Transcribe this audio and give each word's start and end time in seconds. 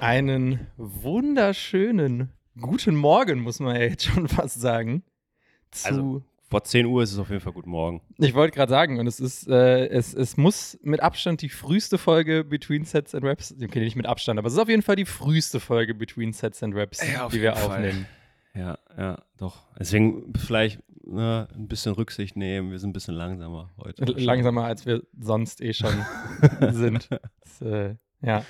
Einen 0.00 0.66
wunderschönen 0.76 2.30
guten 2.60 2.96
Morgen, 2.96 3.40
muss 3.40 3.60
man 3.60 3.76
ja 3.76 3.82
jetzt 3.82 4.04
schon 4.04 4.28
fast 4.28 4.60
sagen. 4.60 5.04
Zu, 5.70 5.88
Also, 5.88 6.22
Vor 6.52 6.64
10 6.64 6.84
Uhr 6.84 7.02
ist 7.02 7.12
es 7.14 7.18
auf 7.18 7.30
jeden 7.30 7.40
Fall 7.40 7.54
Guten 7.54 7.70
Morgen. 7.70 8.02
ich 8.18 8.34
wollte 8.34 8.54
gerade 8.54 8.68
sagen, 8.68 9.00
und 9.00 9.06
es 9.06 9.20
ist, 9.20 9.48
äh, 9.48 9.86
es, 9.86 10.12
es 10.12 10.36
muss 10.36 10.78
mit 10.82 11.00
Abstand 11.00 11.40
die 11.40 11.48
früheste 11.48 11.96
Folge 11.96 12.44
Between 12.44 12.84
Sets 12.84 13.14
and 13.14 13.24
Raps, 13.24 13.54
okay, 13.64 13.80
nicht 13.80 13.96
mit 13.96 14.04
Abstand, 14.04 14.38
aber 14.38 14.48
es 14.48 14.52
ist 14.52 14.58
auf 14.58 14.68
jeden 14.68 14.82
Fall 14.82 14.96
die 14.96 15.06
früheste 15.06 15.60
Folge 15.60 15.94
Between 15.94 16.34
Sets 16.34 16.62
and 16.62 16.74
Raps, 16.76 17.00
Ja, 17.10 17.26
die 17.30 17.40
wir 17.40 17.54
Fall. 17.54 17.70
aufnehmen. 17.70 18.06
Ja, 18.54 18.76
ja, 18.98 19.22
doch. 19.38 19.62
Deswegen 19.78 20.34
vielleicht 20.34 20.80
ne, 21.06 21.48
ein 21.54 21.68
bisschen 21.68 21.94
Rücksicht 21.94 22.36
nehmen. 22.36 22.70
Wir 22.70 22.78
sind 22.78 22.90
ein 22.90 22.92
bisschen 22.92 23.14
langsamer 23.14 23.70
heute. 23.82 24.04
Langsamer, 24.04 24.64
als 24.64 24.84
wir 24.84 25.04
sonst 25.18 25.62
eh 25.62 25.72
schon 25.72 26.04
sind. 26.72 27.08
Das, 27.40 27.62
äh, 27.62 27.94
ja. 28.20 28.44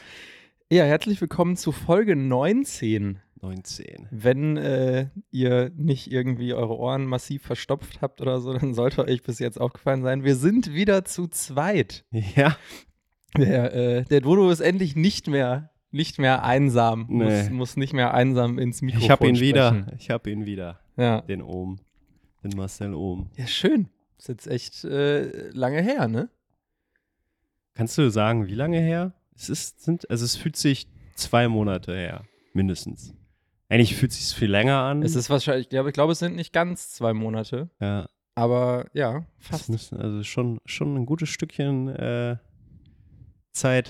ja, 0.73 0.83
herzlich 0.83 1.21
willkommen 1.21 1.57
zu 1.57 1.71
Folge 1.71 2.17
19. 2.17 3.21
19. 3.43 4.07
Wenn 4.11 4.57
äh, 4.57 5.09
ihr 5.31 5.71
nicht 5.77 6.11
irgendwie 6.11 6.55
eure 6.55 6.77
Ohren 6.79 7.05
massiv 7.07 7.43
verstopft 7.43 8.01
habt 8.01 8.21
oder 8.21 8.41
so, 8.41 8.53
dann 8.57 8.73
sollte 8.75 9.05
euch 9.07 9.23
bis 9.23 9.39
jetzt 9.41 9.61
aufgefallen 9.61 10.03
sein, 10.03 10.25
wir 10.25 10.37
sind 10.37 10.73
wieder 10.73 11.05
zu 11.05 11.27
zweit. 11.29 12.05
Ja, 12.13 12.57
Der, 13.37 13.75
äh, 13.75 14.05
der 14.05 14.21
Dodo 14.21 14.51
ist 14.51 14.61
endlich 14.61 14.95
nicht 14.95 15.27
mehr, 15.27 15.71
nicht 15.91 16.19
mehr 16.19 16.45
einsam, 16.45 17.07
Nee. 17.09 17.25
muss, 17.25 17.51
muss 17.51 17.77
nicht 17.77 17.93
mehr 17.95 18.15
einsam 18.15 18.59
ins 18.59 18.83
Mikrofon 18.83 19.05
ich 19.05 19.11
habe 19.11 19.27
ihn 19.29 19.41
wieder. 19.41 19.69
sprechen. 19.75 19.97
Ich 19.99 20.11
habe 20.11 20.31
ihn 20.31 20.47
wieder. 20.47 20.81
Ja. 20.97 21.21
Den 21.23 21.43
Ohm. 21.43 21.81
Den 22.45 22.53
Marcel 22.57 22.95
Ohm. 22.95 23.31
ja, 23.37 23.47
schön. 23.47 23.89
Ist 24.19 24.29
jetzt 24.29 24.47
echt 24.47 24.85
äh, 24.85 25.49
lange 25.51 25.81
her, 25.83 26.07
ne? 26.09 26.29
Kannst 27.75 27.97
du 27.99 28.09
sagen, 28.11 28.47
wie 28.47 28.55
lange 28.55 28.79
her? 28.79 29.15
Es 29.35 29.49
ist, 29.49 29.83
sind, 29.83 30.09
also 30.11 30.25
es 30.25 30.37
fühlt 30.37 30.57
sich 30.57 30.87
zwei 31.17 31.49
Monate 31.49 31.95
her, 31.97 32.23
mindestens. 32.53 33.15
Eigentlich 33.73 33.97
fühlt 33.97 34.13
sich 34.13 34.37
viel 34.37 34.51
länger 34.51 34.83
an. 34.83 35.03
Es 35.03 35.17
ist 35.17 35.31
wahrscheinlich, 35.31 35.65
ich 35.65 35.71
glaube, 35.71 35.89
ich 35.89 35.95
glaube, 35.95 36.13
es 36.13 36.19
sind 36.19 36.37
nicht 36.37 36.53
ganz 36.53 36.91
zwei 36.91 37.15
Monate, 37.15 37.71
ja, 37.81 38.07
aber 38.35 38.85
ja, 38.93 39.25
es 39.41 39.47
fast. 39.47 39.71
müssen, 39.71 39.99
also 39.99 40.23
schon, 40.25 40.59
schon 40.67 40.95
ein 40.95 41.07
gutes 41.07 41.31
Stückchen 41.31 41.89
äh, 41.89 42.37
Zeit. 43.53 43.89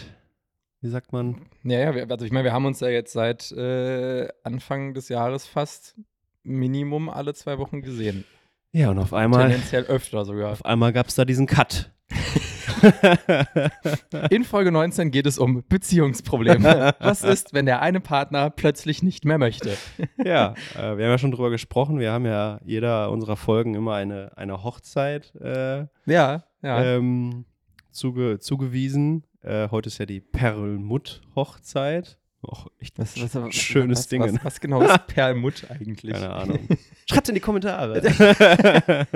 Wie 0.82 0.88
sagt 0.88 1.12
man? 1.12 1.46
Ja, 1.64 1.80
ja, 1.80 1.94
wir, 1.96 2.08
also 2.08 2.24
ich 2.24 2.30
meine, 2.30 2.44
wir 2.44 2.52
haben 2.52 2.64
uns 2.64 2.78
ja 2.78 2.90
jetzt 2.90 3.12
seit 3.12 3.50
äh, 3.50 4.28
Anfang 4.44 4.94
des 4.94 5.08
Jahres 5.08 5.48
fast 5.48 5.96
Minimum 6.44 7.08
alle 7.08 7.34
zwei 7.34 7.58
Wochen 7.58 7.82
gesehen. 7.82 8.24
Ja, 8.70 8.90
und 8.90 9.00
auf 9.00 9.12
einmal, 9.12 9.48
Tendenziell 9.48 9.82
öfter 9.86 10.24
sogar. 10.24 10.52
auf 10.52 10.64
einmal 10.64 10.92
gab 10.92 11.08
es 11.08 11.16
da 11.16 11.24
diesen 11.24 11.48
Cut. 11.48 11.90
In 14.30 14.44
Folge 14.44 14.72
19 14.72 15.10
geht 15.10 15.26
es 15.26 15.38
um 15.38 15.62
Beziehungsprobleme. 15.68 16.94
Was 16.98 17.24
ist, 17.24 17.54
wenn 17.54 17.66
der 17.66 17.82
eine 17.82 18.00
Partner 18.00 18.50
plötzlich 18.50 19.02
nicht 19.02 19.24
mehr 19.24 19.38
möchte? 19.38 19.76
ja, 20.24 20.54
äh, 20.74 20.96
wir 20.96 21.04
haben 21.04 21.10
ja 21.10 21.18
schon 21.18 21.32
drüber 21.32 21.50
gesprochen. 21.50 21.98
Wir 21.98 22.12
haben 22.12 22.26
ja 22.26 22.60
jeder 22.64 23.10
unserer 23.10 23.36
Folgen 23.36 23.74
immer 23.74 23.94
eine, 23.94 24.36
eine 24.36 24.62
Hochzeit 24.62 25.34
äh, 25.36 25.86
Ja, 26.06 26.44
ja. 26.62 26.84
ähm, 26.84 27.44
zuge, 27.90 28.38
zugewiesen. 28.38 29.24
Äh, 29.42 29.68
heute 29.70 29.88
ist 29.88 29.98
ja 29.98 30.06
die 30.06 30.20
Perlmutt-Hochzeit. 30.20 32.18
Och, 32.44 32.66
echt 32.80 32.98
was, 32.98 33.20
was, 33.22 33.34
was, 33.36 33.54
schönes 33.54 34.00
was, 34.00 34.08
Ding. 34.08 34.22
Was, 34.22 34.44
was 34.44 34.60
genau 34.60 34.82
ist 34.82 35.06
Perlmutt 35.06 35.64
eigentlich? 35.70 36.14
Keine 36.14 36.32
Ahnung. 36.32 36.58
Schreibt 37.08 37.28
in 37.28 37.36
die 37.36 37.40
Kommentare. 37.40 38.02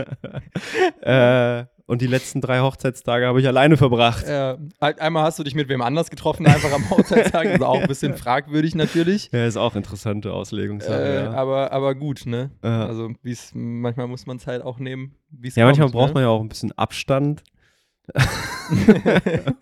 äh, 1.01 1.67
und 1.87 2.03
die 2.03 2.07
letzten 2.07 2.41
drei 2.41 2.61
Hochzeitstage 2.61 3.27
habe 3.27 3.41
ich 3.41 3.47
alleine 3.47 3.77
verbracht. 3.77 4.25
Äh, 4.27 4.57
ein- 4.81 4.99
einmal 4.99 5.23
hast 5.25 5.39
du 5.39 5.45
dich 5.45 5.55
mit 5.55 5.69
wem 5.69 5.83
anders 5.83 6.11
getroffen, 6.11 6.47
einfach 6.47 6.73
am 6.73 6.89
Hochzeitstag. 6.91 7.47
Also 7.47 7.65
auch 7.67 7.81
ein 7.81 7.87
bisschen 7.89 8.15
fragwürdig 8.17 8.75
natürlich. 8.75 9.31
Ja, 9.33 9.47
ist 9.47 9.57
auch 9.57 9.77
interessante 9.77 10.33
Auslegungssache. 10.33 11.01
Äh, 11.01 11.25
ja. 11.25 11.31
aber, 11.33 11.73
aber 11.73 11.95
gut, 11.95 12.27
ne? 12.27 12.51
Ja. 12.63 12.87
Also 12.87 13.11
manchmal 13.55 14.09
muss 14.09 14.27
man 14.27 14.37
es 14.39 14.47
halt 14.47 14.63
auch 14.63 14.79
nehmen, 14.79 15.15
wie 15.31 15.49
es 15.49 15.55
ja, 15.57 15.65
manchmal 15.65 15.87
kommt, 15.87 15.95
braucht 15.95 16.09
ne? 16.09 16.15
man 16.15 16.23
ja 16.25 16.29
auch 16.29 16.41
ein 16.41 16.49
bisschen 16.49 16.73
Abstand, 16.73 17.43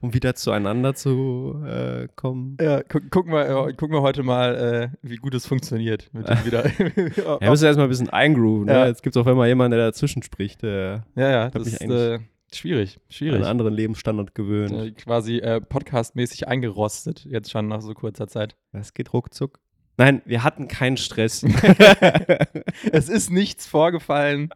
um 0.00 0.14
wieder 0.14 0.34
zueinander 0.34 0.94
zu 0.94 1.62
äh, 1.66 2.08
kommen. 2.16 2.56
Ja, 2.60 2.82
guck, 2.82 3.10
gucken, 3.10 3.32
wir, 3.32 3.72
gucken 3.74 3.94
wir 3.94 4.02
heute 4.02 4.22
mal, 4.22 4.54
äh, 4.54 4.88
wie 5.02 5.16
gut 5.16 5.34
es 5.34 5.46
funktioniert. 5.46 6.10
Mit 6.12 6.28
dem 6.28 6.44
wieder. 6.44 6.66
Ja, 6.66 7.40
wir 7.40 7.50
müssen 7.50 7.64
erstmal 7.64 7.86
ein 7.86 7.90
bisschen 7.90 8.10
eingrooven. 8.10 8.68
Ja. 8.68 8.82
Ne? 8.82 8.88
Jetzt 8.88 9.02
gibt 9.02 9.16
es 9.16 9.20
auf 9.20 9.26
einmal 9.26 9.48
jemanden, 9.48 9.76
der 9.76 9.86
dazwischen 9.86 10.22
spricht, 10.22 10.62
der 10.62 11.06
ja, 11.14 11.30
ja, 11.30 11.50
das 11.50 11.66
ist 11.66 11.80
äh, 11.80 12.18
schwierig. 12.52 12.98
Schwierig. 13.08 13.36
einen 13.36 13.44
anderen 13.44 13.74
Lebensstandard 13.74 14.34
gewöhnt. 14.34 14.72
Äh, 14.72 14.90
quasi 14.92 15.38
äh, 15.38 15.60
podcastmäßig 15.60 16.48
eingerostet, 16.48 17.24
jetzt 17.24 17.50
schon 17.50 17.68
nach 17.68 17.82
so 17.82 17.94
kurzer 17.94 18.26
Zeit. 18.28 18.56
Das 18.72 18.94
geht 18.94 19.12
ruckzuck. 19.12 19.60
Nein, 19.98 20.20
wir 20.26 20.44
hatten 20.44 20.68
keinen 20.68 20.96
Stress. 20.98 21.42
es 22.92 23.08
ist 23.08 23.30
nichts 23.30 23.66
vorgefallen, 23.66 24.50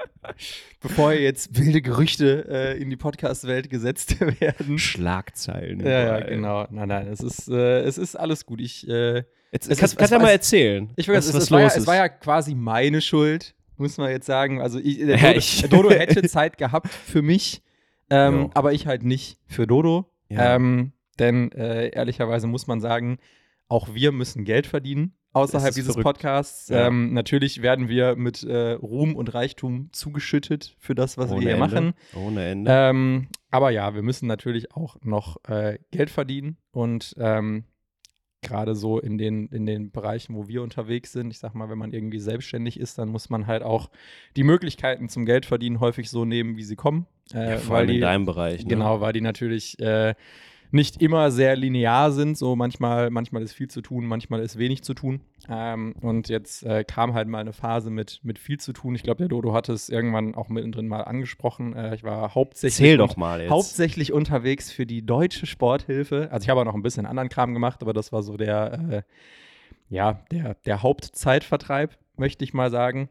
bevor 0.81 1.13
jetzt 1.13 1.57
wilde 1.59 1.81
Gerüchte 1.83 2.47
äh, 2.49 2.79
in 2.81 2.91
die 2.91 2.97
Podcast-Welt 2.97 3.71
gesetzt 3.71 4.21
werden. 4.41 4.79
Schlagzeilen. 4.79 5.81
Ja, 5.81 6.19
ja, 6.19 6.21
genau. 6.21 6.67
Nein, 6.71 6.89
nein, 6.89 7.07
es 7.09 7.21
ist, 7.21 7.49
äh, 7.49 7.81
es 7.81 7.99
ist 7.99 8.17
alles 8.17 8.45
gut. 8.47 8.61
Ich, 8.61 8.89
äh, 8.89 9.25
Jetzt, 9.53 9.69
Es 9.69 9.79
kannst 9.79 9.95
ist- 9.95 9.99
kannst 9.99 10.01
es 10.01 10.09
du 10.11 10.15
ja 10.17 10.23
mal 10.23 10.31
erzählen. 10.31 10.91
ich 10.95 11.09
will, 11.09 11.17
was, 11.17 11.27
es, 11.27 11.35
was 11.35 11.43
es, 11.45 11.51
war 11.51 11.61
ja, 11.61 11.67
es 11.69 11.87
war 11.87 11.97
ja 11.97 12.09
quasi 12.09 12.55
meine 12.55 13.01
Schuld, 13.01 13.55
muss 13.79 13.99
man 13.99 14.11
jetzt 14.11 14.27
sagen. 14.27 14.61
Also 14.61 14.79
ich, 14.79 14.99
der, 14.99 15.17
Ja, 15.17 15.29
Dodo, 15.33 15.39
ich- 15.39 15.61
der 15.61 15.69
Dodo 15.69 15.91
hätte 15.91 16.23
Zeit 16.29 16.57
gehabt 16.57 16.89
für 16.89 17.21
mich, 17.23 17.63
ähm, 18.11 18.35
Jo. 18.43 18.51
aber 18.55 18.73
ich 18.75 18.87
halt 18.87 19.03
nicht 19.03 19.39
für 19.47 19.67
Dodo. 19.67 20.09
Ja. 20.29 20.55
Ähm, 20.55 20.93
denn 21.19 21.51
äh, 21.53 21.89
ehrlicherweise 21.89 22.47
muss 22.47 22.69
man 22.69 22.81
sagen, 22.81 23.19
auch 23.69 23.93
wir 23.95 24.13
müssen 24.13 24.45
Geld 24.45 24.67
verdienen 24.69 25.15
außerhalb 25.33 25.75
dieses 25.75 25.93
verrückt. 25.93 26.05
Podcasts. 26.05 26.69
Ja. 26.69 26.87
Ähm, 26.87 27.13
natürlich 27.13 27.63
werden 27.63 27.89
wir 27.89 28.17
mit 28.17 28.43
äh, 28.43 28.73
Ruhm 28.73 29.15
und 29.17 29.33
Reichtum 29.35 29.91
zugeschüttet 29.93 30.77
für 30.79 30.95
das, 30.95 31.19
was 31.19 31.31
Ohne 31.31 31.41
wir 31.41 31.55
hier 31.55 31.63
Ende. 31.63 31.75
machen. 31.75 31.95
Ohne 32.15 32.47
Ende. 32.47 32.71
Ähm, 32.73 33.29
aber 33.51 33.71
ja, 33.71 33.95
wir 33.95 34.03
müssen 34.03 34.27
natürlich 34.27 34.75
auch 34.75 34.97
noch 35.03 35.37
äh, 35.49 35.79
Geld 35.91 36.11
verdienen 36.11 36.57
und 36.73 37.15
ähm, 37.19 37.65
gerade 38.43 38.75
so 38.75 38.99
in 38.99 39.19
den, 39.19 39.49
in 39.49 39.67
den 39.67 39.91
Bereichen, 39.91 40.35
wo 40.35 40.49
wir 40.49 40.63
unterwegs 40.63 41.13
sind, 41.13 41.31
ich 41.31 41.39
sag 41.39 41.55
mal, 41.55 41.69
wenn 41.69 41.79
man 41.79 41.93
irgendwie 41.93 42.19
selbstständig 42.19 42.81
ist, 42.81 42.99
dann 42.99 43.09
muss 43.09 43.29
man 43.29 43.47
halt 43.47 43.63
auch 43.63 43.91
die 44.37 44.45
Möglichkeiten 44.45 45.09
zum 45.09 45.27
Geldverdienen 45.27 45.81
häufig 45.81 46.11
so 46.11 46.25
nehmen, 46.25 46.57
wie 46.57 46.63
sie 46.63 46.77
kommen. 46.77 47.07
Äh, 47.35 47.51
ja, 47.51 47.59
vor 47.59 47.77
allem 47.77 47.89
in 47.89 47.95
die, 47.97 48.01
deinem 48.01 48.25
Bereich. 48.25 48.63
Ne? 48.63 48.69
Genau, 48.69 49.01
weil 49.01 49.13
die 49.13 49.21
natürlich 49.21 49.79
äh, 49.79 50.15
nicht 50.73 51.03
immer 51.03 51.31
sehr 51.31 51.57
linear 51.57 52.13
sind. 52.13 52.39
So 52.39 52.57
manchmal, 52.57 53.11
manchmal 53.11 53.43
ist 53.43 53.53
viel 53.53 53.69
zu 53.69 53.81
tun, 53.81 54.07
manchmal 54.07 54.41
ist 54.41 54.59
wenig 54.59 54.83
zu 54.83 54.95
tun. 54.95 55.21
Ähm, 55.49 55.95
und 56.01 56.29
jetzt 56.29 56.63
äh, 56.65 56.85
kam 56.85 57.15
halt 57.15 57.29
mal 57.29 57.39
eine 57.39 57.53
Phase 57.53 57.91
mit, 57.91 58.21
mit 58.23 58.39
viel 58.39 58.59
zu 58.59 58.73
tun. 58.73 58.95
Ich 58.95 59.03
glaube, 59.03 59.19
der 59.19 59.29
Dodo 59.29 59.53
hatte 59.53 59.73
es 59.73 59.89
irgendwann 59.89 60.35
auch 60.35 60.49
mittendrin 60.49 60.89
mal 60.89 61.03
angesprochen. 61.03 61.75
Äh, 61.75 61.95
ich 61.95 62.05
war 62.05 62.35
hauptsächlich, 62.35 62.79
jetzt. 63.41 63.51
hauptsächlich 63.51 64.13
unterwegs 64.13 64.71
für 64.71 64.87
die 64.87 65.05
Deutsche 65.05 65.47
Sporthilfe. 65.47 66.29
Also 66.31 66.45
ich 66.45 66.51
habe 66.51 66.61
auch 66.61 66.65
noch 66.65 66.75
ein 66.75 66.83
bisschen 66.83 67.07
anderen 67.07 67.29
Kram 67.29 67.53
gemacht, 67.55 67.83
aber 67.83 67.93
das 67.93 68.13
war 68.13 68.23
so 68.23 68.37
der, 68.37 68.73
äh, 68.91 69.03
ja, 69.89 70.21
der, 70.31 70.55
der 70.67 70.83
Hauptzeitvertreib, 70.83 71.97
möchte 72.17 72.45
ich 72.45 72.55
mal 72.55 72.71
sagen. 72.71 73.09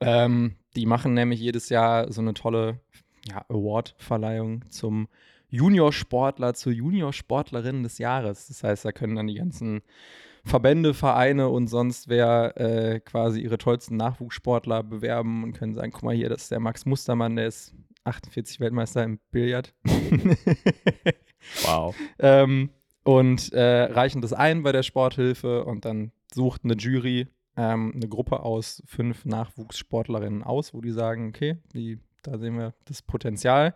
Ähm, 0.00 0.56
die 0.74 0.86
machen 0.86 1.14
nämlich 1.14 1.40
jedes 1.40 1.68
Jahr 1.68 2.10
so 2.12 2.20
eine 2.20 2.34
tolle 2.34 2.80
ja, 3.28 3.44
Award-Verleihung 3.48 4.64
zum 4.70 5.08
Juniorsportler, 5.50 6.54
zur 6.54 6.72
Juniorsportlerin 6.72 7.82
des 7.82 7.98
Jahres. 7.98 8.48
Das 8.48 8.62
heißt, 8.62 8.84
da 8.84 8.92
können 8.92 9.16
dann 9.16 9.26
die 9.26 9.34
ganzen 9.34 9.82
Verbände, 10.44 10.94
Vereine 10.94 11.48
und 11.48 11.66
sonst 11.68 12.08
wer 12.08 12.56
äh, 12.56 13.00
quasi 13.00 13.40
ihre 13.40 13.58
tollsten 13.58 13.96
Nachwuchssportler 13.96 14.82
bewerben 14.82 15.42
und 15.42 15.52
können 15.52 15.74
sagen, 15.74 15.92
guck 15.92 16.04
mal 16.04 16.14
hier, 16.14 16.28
das 16.28 16.42
ist 16.42 16.50
der 16.50 16.60
Max 16.60 16.86
Mustermann, 16.86 17.36
der 17.36 17.48
ist 17.48 17.74
48 18.04 18.60
Weltmeister 18.60 19.04
im 19.04 19.18
Billard. 19.30 19.74
Wow. 21.64 21.94
ähm, 22.18 22.70
und 23.04 23.52
äh, 23.52 23.84
reichen 23.84 24.22
das 24.22 24.32
ein 24.32 24.62
bei 24.62 24.72
der 24.72 24.82
Sporthilfe 24.82 25.64
und 25.64 25.84
dann 25.84 26.12
sucht 26.32 26.64
eine 26.64 26.74
Jury 26.74 27.26
ähm, 27.58 27.92
eine 27.94 28.08
Gruppe 28.08 28.40
aus 28.40 28.82
fünf 28.86 29.24
Nachwuchssportlerinnen 29.24 30.44
aus, 30.44 30.72
wo 30.72 30.80
die 30.80 30.92
sagen, 30.92 31.28
okay, 31.28 31.56
die, 31.74 31.98
da 32.22 32.38
sehen 32.38 32.56
wir 32.56 32.74
das 32.84 33.02
Potenzial. 33.02 33.74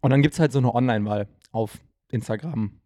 Und 0.00 0.10
dann 0.10 0.22
gibt 0.22 0.34
es 0.34 0.40
halt 0.40 0.52
so 0.52 0.58
eine 0.58 0.74
Online-Wahl 0.74 1.28
auf 1.52 1.78
Instagram, 2.10 2.80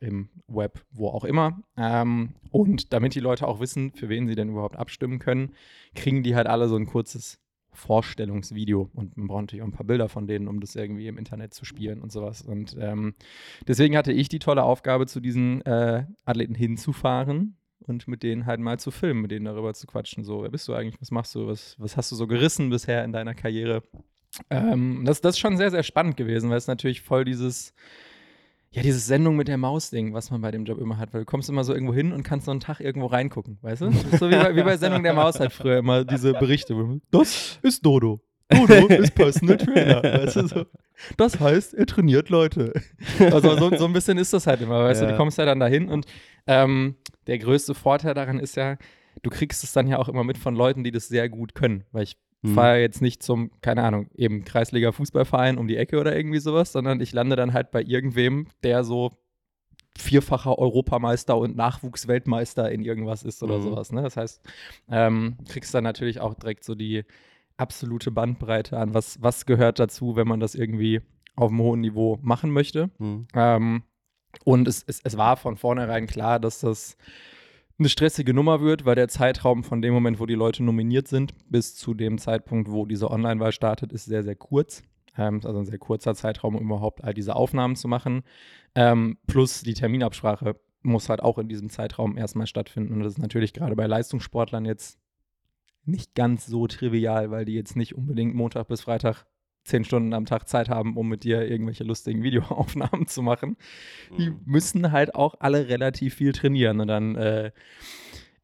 im 0.00 0.28
Web, 0.48 0.84
wo 0.90 1.08
auch 1.08 1.24
immer. 1.24 1.62
Ähm, 1.76 2.34
und 2.50 2.92
damit 2.92 3.14
die 3.14 3.20
Leute 3.20 3.46
auch 3.46 3.60
wissen, 3.60 3.92
für 3.92 4.08
wen 4.08 4.26
sie 4.26 4.34
denn 4.34 4.50
überhaupt 4.50 4.76
abstimmen 4.76 5.18
können, 5.18 5.54
kriegen 5.94 6.22
die 6.22 6.34
halt 6.34 6.46
alle 6.46 6.68
so 6.68 6.76
ein 6.76 6.86
kurzes 6.86 7.40
Vorstellungsvideo 7.72 8.88
und 8.94 9.16
man 9.16 9.26
braucht 9.26 9.42
natürlich 9.42 9.62
auch 9.62 9.68
ein 9.68 9.72
paar 9.72 9.86
Bilder 9.86 10.08
von 10.08 10.28
denen, 10.28 10.46
um 10.46 10.60
das 10.60 10.76
irgendwie 10.76 11.08
im 11.08 11.18
Internet 11.18 11.54
zu 11.54 11.64
spielen 11.64 12.00
und 12.00 12.12
sowas. 12.12 12.42
Und 12.42 12.76
ähm, 12.78 13.14
deswegen 13.66 13.96
hatte 13.96 14.12
ich 14.12 14.28
die 14.28 14.38
tolle 14.38 14.62
Aufgabe, 14.62 15.06
zu 15.06 15.20
diesen 15.20 15.60
äh, 15.62 16.06
Athleten 16.24 16.54
hinzufahren 16.54 17.56
und 17.80 18.08
mit 18.08 18.22
denen 18.22 18.46
halt 18.46 18.60
mal 18.60 18.78
zu 18.78 18.90
filmen, 18.90 19.22
mit 19.22 19.30
denen 19.30 19.44
darüber 19.44 19.74
zu 19.74 19.86
quatschen. 19.86 20.24
So, 20.24 20.42
wer 20.42 20.50
bist 20.50 20.66
du 20.68 20.74
eigentlich? 20.74 21.00
Was 21.00 21.10
machst 21.10 21.34
du? 21.34 21.46
Was, 21.46 21.76
was 21.78 21.96
hast 21.96 22.10
du 22.12 22.16
so 22.16 22.26
gerissen 22.26 22.70
bisher 22.70 23.04
in 23.04 23.12
deiner 23.12 23.34
Karriere? 23.34 23.82
Ähm, 24.50 25.04
das, 25.04 25.20
das 25.20 25.36
ist 25.36 25.40
schon 25.40 25.56
sehr, 25.56 25.70
sehr 25.70 25.82
spannend 25.82 26.16
gewesen, 26.16 26.50
weil 26.50 26.58
es 26.58 26.66
natürlich 26.66 27.02
voll 27.02 27.24
dieses 27.24 27.74
ja, 28.74 28.82
dieses 28.82 29.06
Sendung 29.06 29.36
mit 29.36 29.46
der 29.46 29.56
Maus-Ding, 29.56 30.14
was 30.14 30.32
man 30.32 30.40
bei 30.40 30.50
dem 30.50 30.64
Job 30.64 30.80
immer 30.80 30.98
hat, 30.98 31.14
weil 31.14 31.20
du 31.20 31.26
kommst 31.26 31.48
immer 31.48 31.62
so 31.62 31.72
irgendwo 31.72 31.94
hin 31.94 32.10
und 32.10 32.24
kannst 32.24 32.46
so 32.46 32.50
einen 32.50 32.58
Tag 32.58 32.80
irgendwo 32.80 33.06
reingucken, 33.06 33.58
weißt 33.62 33.82
du? 33.82 33.92
So 34.18 34.28
wie 34.28 34.34
bei, 34.34 34.56
wie 34.56 34.62
bei 34.64 34.76
Sendung 34.76 35.04
der 35.04 35.14
Maus 35.14 35.38
halt 35.38 35.52
früher 35.52 35.78
immer 35.78 36.04
diese 36.04 36.32
Berichte. 36.32 36.74
Das 37.12 37.60
ist 37.62 37.86
Dodo. 37.86 38.20
Dodo 38.54 38.86
ist 38.88 39.14
Personal 39.14 39.56
Trainer. 39.56 40.02
Weißt 40.02 40.36
du, 40.36 40.46
so. 40.46 40.66
Das 41.16 41.40
heißt, 41.40 41.74
er 41.74 41.86
trainiert 41.86 42.28
Leute. 42.28 42.72
Also 43.18 43.56
so, 43.56 43.76
so 43.76 43.84
ein 43.84 43.92
bisschen 43.92 44.18
ist 44.18 44.32
das 44.32 44.46
halt 44.46 44.60
immer, 44.60 44.84
weißt 44.84 45.02
ja. 45.02 45.08
du, 45.08 45.12
du 45.12 45.18
kommst 45.18 45.38
ja 45.38 45.44
dann 45.44 45.60
dahin 45.60 45.88
und 45.88 46.06
ähm, 46.46 46.96
der 47.26 47.38
größte 47.38 47.74
Vorteil 47.74 48.14
daran 48.14 48.38
ist 48.38 48.56
ja, 48.56 48.76
du 49.22 49.30
kriegst 49.30 49.64
es 49.64 49.72
dann 49.72 49.86
ja 49.86 49.98
auch 49.98 50.08
immer 50.08 50.24
mit 50.24 50.38
von 50.38 50.54
Leuten, 50.54 50.84
die 50.84 50.90
das 50.90 51.08
sehr 51.08 51.28
gut 51.28 51.54
können. 51.54 51.84
Weil 51.92 52.04
ich 52.04 52.16
mhm. 52.42 52.54
fahre 52.54 52.80
jetzt 52.80 53.02
nicht 53.02 53.22
zum, 53.22 53.50
keine 53.60 53.82
Ahnung, 53.82 54.08
eben 54.14 54.44
Kreisliga-Fußballverein 54.44 55.56
um 55.56 55.68
die 55.68 55.76
Ecke 55.76 55.98
oder 55.98 56.16
irgendwie 56.16 56.40
sowas, 56.40 56.72
sondern 56.72 57.00
ich 57.00 57.12
lande 57.12 57.36
dann 57.36 57.52
halt 57.52 57.70
bei 57.70 57.82
irgendwem, 57.82 58.46
der 58.62 58.84
so 58.84 59.10
vierfacher 59.96 60.58
Europameister 60.58 61.36
und 61.38 61.56
Nachwuchsweltmeister 61.56 62.70
in 62.70 62.82
irgendwas 62.82 63.22
ist 63.22 63.42
oder 63.42 63.58
mhm. 63.58 63.62
sowas. 63.62 63.92
Ne? 63.92 64.02
Das 64.02 64.16
heißt, 64.16 64.42
ähm, 64.90 65.36
kriegst 65.48 65.72
dann 65.72 65.84
natürlich 65.84 66.20
auch 66.20 66.34
direkt 66.34 66.64
so 66.64 66.74
die 66.74 67.04
absolute 67.56 68.10
Bandbreite 68.10 68.78
an, 68.78 68.94
was, 68.94 69.22
was 69.22 69.46
gehört 69.46 69.78
dazu, 69.78 70.16
wenn 70.16 70.28
man 70.28 70.40
das 70.40 70.54
irgendwie 70.54 71.00
auf 71.36 71.50
einem 71.50 71.60
hohen 71.60 71.80
Niveau 71.80 72.18
machen 72.22 72.50
möchte. 72.50 72.90
Mhm. 72.98 73.26
Ähm, 73.34 73.82
und 74.44 74.66
es, 74.66 74.82
es, 74.86 75.00
es 75.02 75.16
war 75.16 75.36
von 75.36 75.56
vornherein 75.56 76.06
klar, 76.06 76.40
dass 76.40 76.60
das 76.60 76.96
eine 77.78 77.88
stressige 77.88 78.34
Nummer 78.34 78.60
wird, 78.60 78.84
weil 78.84 78.94
der 78.94 79.08
Zeitraum 79.08 79.64
von 79.64 79.82
dem 79.82 79.94
Moment, 79.94 80.20
wo 80.20 80.26
die 80.26 80.34
Leute 80.34 80.62
nominiert 80.62 81.08
sind, 81.08 81.34
bis 81.50 81.74
zu 81.74 81.94
dem 81.94 82.18
Zeitpunkt, 82.18 82.70
wo 82.70 82.86
diese 82.86 83.10
Online-Wahl 83.10 83.52
startet, 83.52 83.92
ist 83.92 84.04
sehr, 84.04 84.22
sehr 84.22 84.36
kurz. 84.36 84.82
Ähm, 85.16 85.40
also 85.44 85.58
ein 85.58 85.64
sehr 85.64 85.78
kurzer 85.78 86.14
Zeitraum, 86.14 86.56
um 86.56 86.64
überhaupt 86.64 87.02
all 87.02 87.14
diese 87.14 87.34
Aufnahmen 87.36 87.76
zu 87.76 87.88
machen. 87.88 88.22
Ähm, 88.74 89.18
plus 89.26 89.62
die 89.62 89.74
Terminabsprache 89.74 90.56
muss 90.82 91.08
halt 91.08 91.22
auch 91.22 91.38
in 91.38 91.48
diesem 91.48 91.70
Zeitraum 91.70 92.16
erstmal 92.16 92.46
stattfinden. 92.46 92.94
Und 92.94 93.00
das 93.00 93.14
ist 93.14 93.18
natürlich 93.18 93.52
gerade 93.52 93.74
bei 93.74 93.86
Leistungssportlern 93.86 94.64
jetzt 94.64 94.98
nicht 95.86 96.14
ganz 96.14 96.46
so 96.46 96.66
trivial, 96.66 97.30
weil 97.30 97.44
die 97.44 97.54
jetzt 97.54 97.76
nicht 97.76 97.94
unbedingt 97.94 98.34
Montag 98.34 98.68
bis 98.68 98.82
Freitag 98.82 99.26
zehn 99.64 99.84
Stunden 99.84 100.12
am 100.12 100.26
Tag 100.26 100.48
Zeit 100.48 100.68
haben, 100.68 100.96
um 100.96 101.08
mit 101.08 101.24
dir 101.24 101.48
irgendwelche 101.48 101.84
lustigen 101.84 102.22
Videoaufnahmen 102.22 103.06
zu 103.06 103.22
machen. 103.22 103.56
Mhm. 104.10 104.16
Die 104.16 104.32
müssen 104.44 104.92
halt 104.92 105.14
auch 105.14 105.34
alle 105.40 105.68
relativ 105.68 106.14
viel 106.14 106.32
trainieren. 106.32 106.80
Und 106.80 106.88
dann 106.88 107.16
äh, 107.16 107.50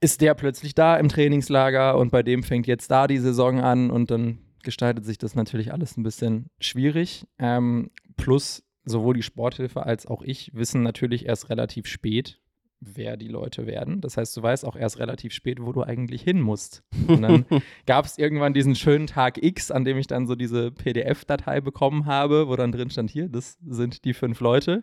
ist 0.01 0.21
der 0.23 0.35
plötzlich 0.35 0.75
da 0.75 0.97
im 0.97 1.09
Trainingslager 1.09 1.99
und 1.99 2.11
bei 2.11 2.23
dem 2.23 2.43
fängt 2.43 2.67
jetzt 2.67 2.91
da 2.91 3.07
die 3.07 3.19
Saison 3.19 3.61
an 3.61 3.91
und 3.91 4.11
dann 4.11 4.39
gestaltet 4.63 5.05
sich 5.05 5.19
das 5.19 5.35
natürlich 5.35 5.73
alles 5.73 5.97
ein 5.97 6.03
bisschen 6.03 6.51
schwierig. 6.59 7.27
Ähm, 7.39 7.91
plus 8.17 8.63
sowohl 8.85 9.15
die 9.15 9.23
Sporthilfe 9.23 9.85
als 9.85 10.07
auch 10.07 10.23
ich 10.23 10.55
wissen 10.55 10.83
natürlich 10.83 11.27
erst 11.27 11.51
relativ 11.51 11.87
spät, 11.87 12.40
wer 12.81 13.17
die 13.17 13.29
Leute 13.29 13.67
werden. 13.67 14.01
Das 14.01 14.17
heißt, 14.17 14.37
du 14.37 14.43
weißt 14.43 14.65
auch 14.65 14.75
erst 14.75 14.99
relativ 14.99 15.33
spät, 15.33 15.61
wo 15.61 15.73
du 15.73 15.83
eigentlich 15.83 16.23
hin 16.23 16.41
musst. 16.41 16.83
Und 17.09 17.23
dann 17.23 17.45
gab 17.87 18.07
es 18.07 18.19
irgendwann 18.19 18.55
diesen 18.55 18.75
schönen 18.75 19.07
Tag 19.07 19.43
X, 19.43 19.71
an 19.71 19.85
dem 19.85 19.99
ich 19.99 20.07
dann 20.07 20.27
so 20.27 20.35
diese 20.35 20.71
PDF-Datei 20.71 21.61
bekommen 21.61 22.07
habe, 22.07 22.49
wo 22.49 22.57
dann 22.57 22.73
drin 22.73 22.91
stand, 22.91 23.11
hier, 23.11 23.29
das 23.29 23.59
sind 23.67 24.05
die 24.05 24.15
fünf 24.15 24.41
Leute. 24.41 24.83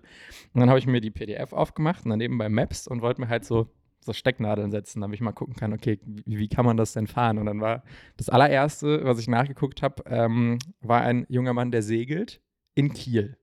Und 0.54 0.62
dann 0.62 0.70
habe 0.70 0.80
ich 0.80 0.88
mir 0.88 1.02
die 1.02 1.12
PDF 1.12 1.54
aufgemacht 1.54 2.06
und 2.06 2.12
daneben 2.12 2.38
bei 2.38 2.50
Maps 2.50 2.88
und 2.88 3.02
wollte 3.02 3.22
mir 3.22 3.30
halt 3.30 3.46
so, 3.46 3.68
so 4.00 4.14
Stecknadeln 4.14 4.72
setzen, 4.72 5.02
damit 5.02 5.16
ich 5.16 5.22
mal 5.22 5.32
gucken 5.32 5.56
kann, 5.56 5.74
okay, 5.74 6.00
wie, 6.06 6.38
wie, 6.38 6.48
kann 6.48 6.66
man 6.66 6.78
das 6.78 6.94
denn 6.94 7.08
fahren? 7.08 7.40
Und 7.40 7.48
dann 7.48 7.62
war 7.62 7.84
das 8.16 8.30
allererste, 8.30 9.04
was 9.04 9.20
ich 9.20 9.28
nachgeguckt 9.28 9.82
habe, 9.82 10.04
ähm, 10.06 10.60
war 10.82 11.02
ein 11.02 11.26
junger 11.30 11.54
Mann, 11.54 11.72
der 11.72 11.82
segelt 11.82 12.42
in 12.76 12.94
Kiel. 12.94 13.38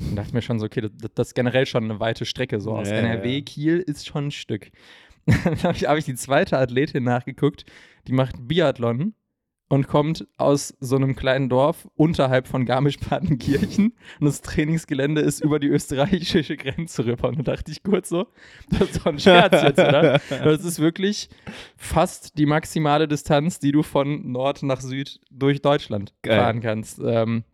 Und 0.00 0.16
dachte 0.16 0.34
mir 0.34 0.42
schon 0.42 0.58
so, 0.58 0.66
okay, 0.66 0.80
das, 0.80 0.90
das 1.14 1.28
ist 1.28 1.34
generell 1.34 1.66
schon 1.66 1.84
eine 1.84 2.00
weite 2.00 2.24
Strecke. 2.24 2.60
So 2.60 2.72
aus 2.72 2.88
ja, 2.88 2.96
NRW, 2.96 3.36
ja. 3.36 3.42
Kiel 3.42 3.78
ist 3.78 4.06
schon 4.06 4.26
ein 4.26 4.30
Stück. 4.30 4.70
Dann 5.26 5.62
habe 5.62 5.76
ich, 5.76 5.86
hab 5.86 5.96
ich 5.96 6.04
die 6.04 6.14
zweite 6.14 6.58
Athletin 6.58 7.04
nachgeguckt, 7.04 7.64
die 8.06 8.12
macht 8.12 8.36
Biathlon 8.46 9.14
und 9.68 9.88
kommt 9.88 10.26
aus 10.36 10.74
so 10.80 10.96
einem 10.96 11.16
kleinen 11.16 11.48
Dorf 11.48 11.88
unterhalb 11.94 12.46
von 12.46 12.66
Garmisch-Partenkirchen 12.66 13.94
und 14.20 14.26
das 14.26 14.42
Trainingsgelände 14.42 15.20
ist 15.20 15.40
über 15.40 15.58
die 15.58 15.68
österreichische 15.68 16.56
Grenze 16.56 17.06
rüber. 17.06 17.28
Und 17.28 17.38
da 17.38 17.54
dachte 17.54 17.72
ich 17.72 17.82
kurz 17.82 18.10
so, 18.10 18.26
das 18.70 18.90
ist 18.90 19.00
doch 19.00 19.06
ein 19.06 19.18
Scherz 19.18 19.62
jetzt, 19.62 19.78
oder? 19.78 20.20
Das 20.44 20.64
ist 20.64 20.78
wirklich 20.78 21.28
fast 21.76 22.36
die 22.38 22.46
maximale 22.46 23.08
Distanz, 23.08 23.58
die 23.58 23.72
du 23.72 23.82
von 23.82 24.30
Nord 24.30 24.62
nach 24.62 24.80
Süd 24.80 25.20
durch 25.30 25.62
Deutschland 25.62 26.12
Geil. 26.22 26.38
fahren 26.38 26.60
kannst. 26.60 27.00
Ähm, 27.02 27.44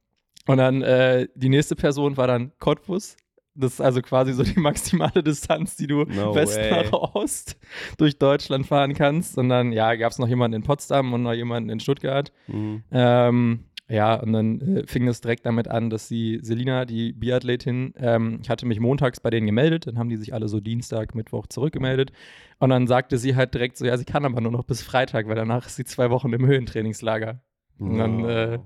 und 0.47 0.57
dann 0.59 0.83
äh, 0.83 1.29
die 1.35 1.49
nächste 1.49 1.77
Person 1.77 2.17
war 2.17 2.27
dann 2.27 2.53
Cottbus. 2.59 3.17
Das 3.55 3.75
ist 3.75 3.81
also 3.81 4.01
quasi 4.01 4.33
so 4.33 4.43
die 4.43 4.59
maximale 4.61 5.23
Distanz, 5.23 5.77
die 5.77 5.87
du 5.87 6.05
no 6.05 6.35
West 6.35 6.57
way. 6.57 6.71
nach 6.71 6.93
Ost 6.93 7.57
durch 7.99 8.19
Deutschland 8.19 8.67
fahren 8.67 8.95
kannst. 8.95 9.37
Und 9.39 9.49
dann, 9.49 9.73
ja, 9.73 9.95
gab 9.97 10.13
es 10.13 10.19
noch 10.19 10.29
jemanden 10.29 10.57
in 10.57 10.63
Potsdam 10.63 11.13
und 11.13 11.23
noch 11.23 11.33
jemanden 11.33 11.69
in 11.69 11.81
Stuttgart. 11.81 12.33
Mhm. 12.47 12.83
Ähm, 12.91 13.65
ja, 13.89 14.15
und 14.15 14.33
dann 14.33 14.61
äh, 14.61 14.87
fing 14.87 15.09
es 15.09 15.21
direkt 15.21 15.45
damit 15.45 15.67
an, 15.67 15.91
dass 15.91 16.07
sie, 16.07 16.39
Selina, 16.43 16.85
die 16.85 17.13
Biathletin, 17.13 17.93
ähm, 17.99 18.39
ich 18.41 18.49
hatte 18.49 18.65
mich 18.65 18.79
montags 18.79 19.19
bei 19.19 19.31
denen 19.31 19.47
gemeldet, 19.47 19.89
dann 19.89 19.99
haben 19.99 20.09
die 20.09 20.17
sich 20.17 20.33
alle 20.33 20.49
so 20.49 20.61
Dienstag, 20.61 21.17
Mittwoch 21.17 21.49
zurückgemeldet. 21.49 22.13
Und 22.61 22.71
dann 22.71 22.87
sagte 22.87 23.19
sie 23.19 23.35
halt 23.35 23.53
direkt 23.53 23.77
so, 23.77 23.85
ja, 23.85 23.97
sie 23.97 24.05
kann 24.05 24.25
aber 24.25 24.41
nur 24.41 24.53
noch 24.53 24.63
bis 24.63 24.83
Freitag, 24.83 25.27
weil 25.27 25.35
danach 25.35 25.67
ist 25.67 25.75
sie 25.75 25.85
zwei 25.85 26.11
Wochen 26.11 26.33
im 26.33 26.47
Höhentrainingslager. 26.47 27.41
Und 27.81 27.99
dann 27.99 28.25
äh, 28.27 28.59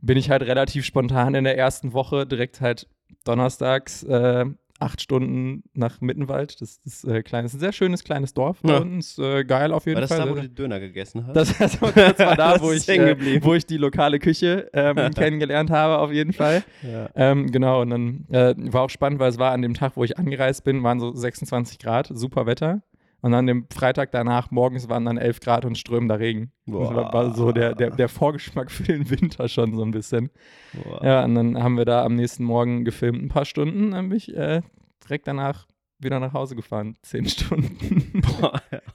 bin 0.00 0.18
ich 0.18 0.30
halt 0.30 0.42
relativ 0.42 0.84
spontan 0.84 1.34
in 1.34 1.44
der 1.44 1.56
ersten 1.56 1.92
Woche 1.92 2.26
direkt 2.26 2.60
halt 2.60 2.86
donnerstags 3.24 4.02
äh, 4.04 4.46
acht 4.80 5.00
Stunden 5.02 5.64
nach 5.74 6.00
Mittenwald. 6.00 6.60
Das, 6.60 6.80
das 6.82 7.04
äh, 7.04 7.22
kleine, 7.22 7.46
ist 7.46 7.54
ein 7.54 7.60
sehr 7.60 7.72
schönes 7.72 8.04
kleines 8.04 8.32
Dorf 8.32 8.58
ja. 8.62 8.78
bei 8.78 8.84
uns. 8.84 9.18
Äh, 9.18 9.44
geil 9.44 9.72
auf 9.72 9.86
jeden 9.86 10.00
war 10.00 10.08
Fall. 10.08 10.18
War 10.18 10.26
das 10.26 10.34
da, 10.34 10.40
wo 10.40 10.42
du 10.42 10.48
Döner 10.48 10.80
gegessen 10.80 11.26
hast? 11.26 11.34
Das, 11.34 11.58
das, 11.58 11.78
das 11.80 12.18
war 12.18 12.36
da, 12.36 12.60
wo 12.60 12.72
ich, 12.72 12.88
äh, 12.88 13.42
wo 13.42 13.54
ich 13.54 13.66
die 13.66 13.76
lokale 13.76 14.18
Küche 14.18 14.70
ähm, 14.72 14.96
kennengelernt 15.14 15.70
habe, 15.70 15.98
auf 15.98 16.12
jeden 16.12 16.32
Fall. 16.32 16.62
Ja. 16.82 17.08
Ähm, 17.14 17.50
genau, 17.50 17.82
und 17.82 17.90
dann 17.90 18.26
äh, 18.30 18.54
war 18.56 18.82
auch 18.82 18.90
spannend, 18.90 19.18
weil 19.18 19.30
es 19.30 19.38
war 19.38 19.52
an 19.52 19.62
dem 19.62 19.74
Tag, 19.74 19.96
wo 19.96 20.04
ich 20.04 20.18
angereist 20.18 20.64
bin, 20.64 20.82
waren 20.82 21.00
so 21.00 21.12
26 21.12 21.78
Grad, 21.78 22.10
super 22.12 22.46
Wetter. 22.46 22.82
Und 23.20 23.32
dann 23.32 23.46
dem 23.46 23.66
Freitag 23.70 24.12
danach 24.12 24.50
morgens 24.50 24.88
waren 24.88 25.04
dann 25.04 25.18
11 25.18 25.40
Grad 25.40 25.64
und 25.64 25.76
strömender 25.76 26.20
Regen. 26.20 26.52
Boah. 26.66 26.94
Das 26.94 27.12
war, 27.12 27.34
so 27.34 27.50
der, 27.50 27.74
der, 27.74 27.90
der 27.90 28.08
Vorgeschmack 28.08 28.70
für 28.70 28.84
den 28.84 29.10
Winter 29.10 29.48
schon 29.48 29.74
so 29.74 29.82
ein 29.82 29.90
bisschen. 29.90 30.30
Boah. 30.72 31.04
Ja, 31.04 31.24
und 31.24 31.34
dann 31.34 31.62
haben 31.62 31.76
wir 31.76 31.84
da 31.84 32.04
am 32.04 32.14
nächsten 32.14 32.44
Morgen 32.44 32.84
gefilmt 32.84 33.22
ein 33.22 33.28
paar 33.28 33.44
Stunden. 33.44 33.90
Dann 33.90 34.08
bin 34.08 34.18
ich 34.18 34.34
äh, 34.36 34.62
direkt 35.04 35.26
danach 35.26 35.66
wieder 35.98 36.20
nach 36.20 36.32
Hause 36.32 36.54
gefahren. 36.54 36.96
Zehn 37.02 37.26
Stunden. 37.26 38.22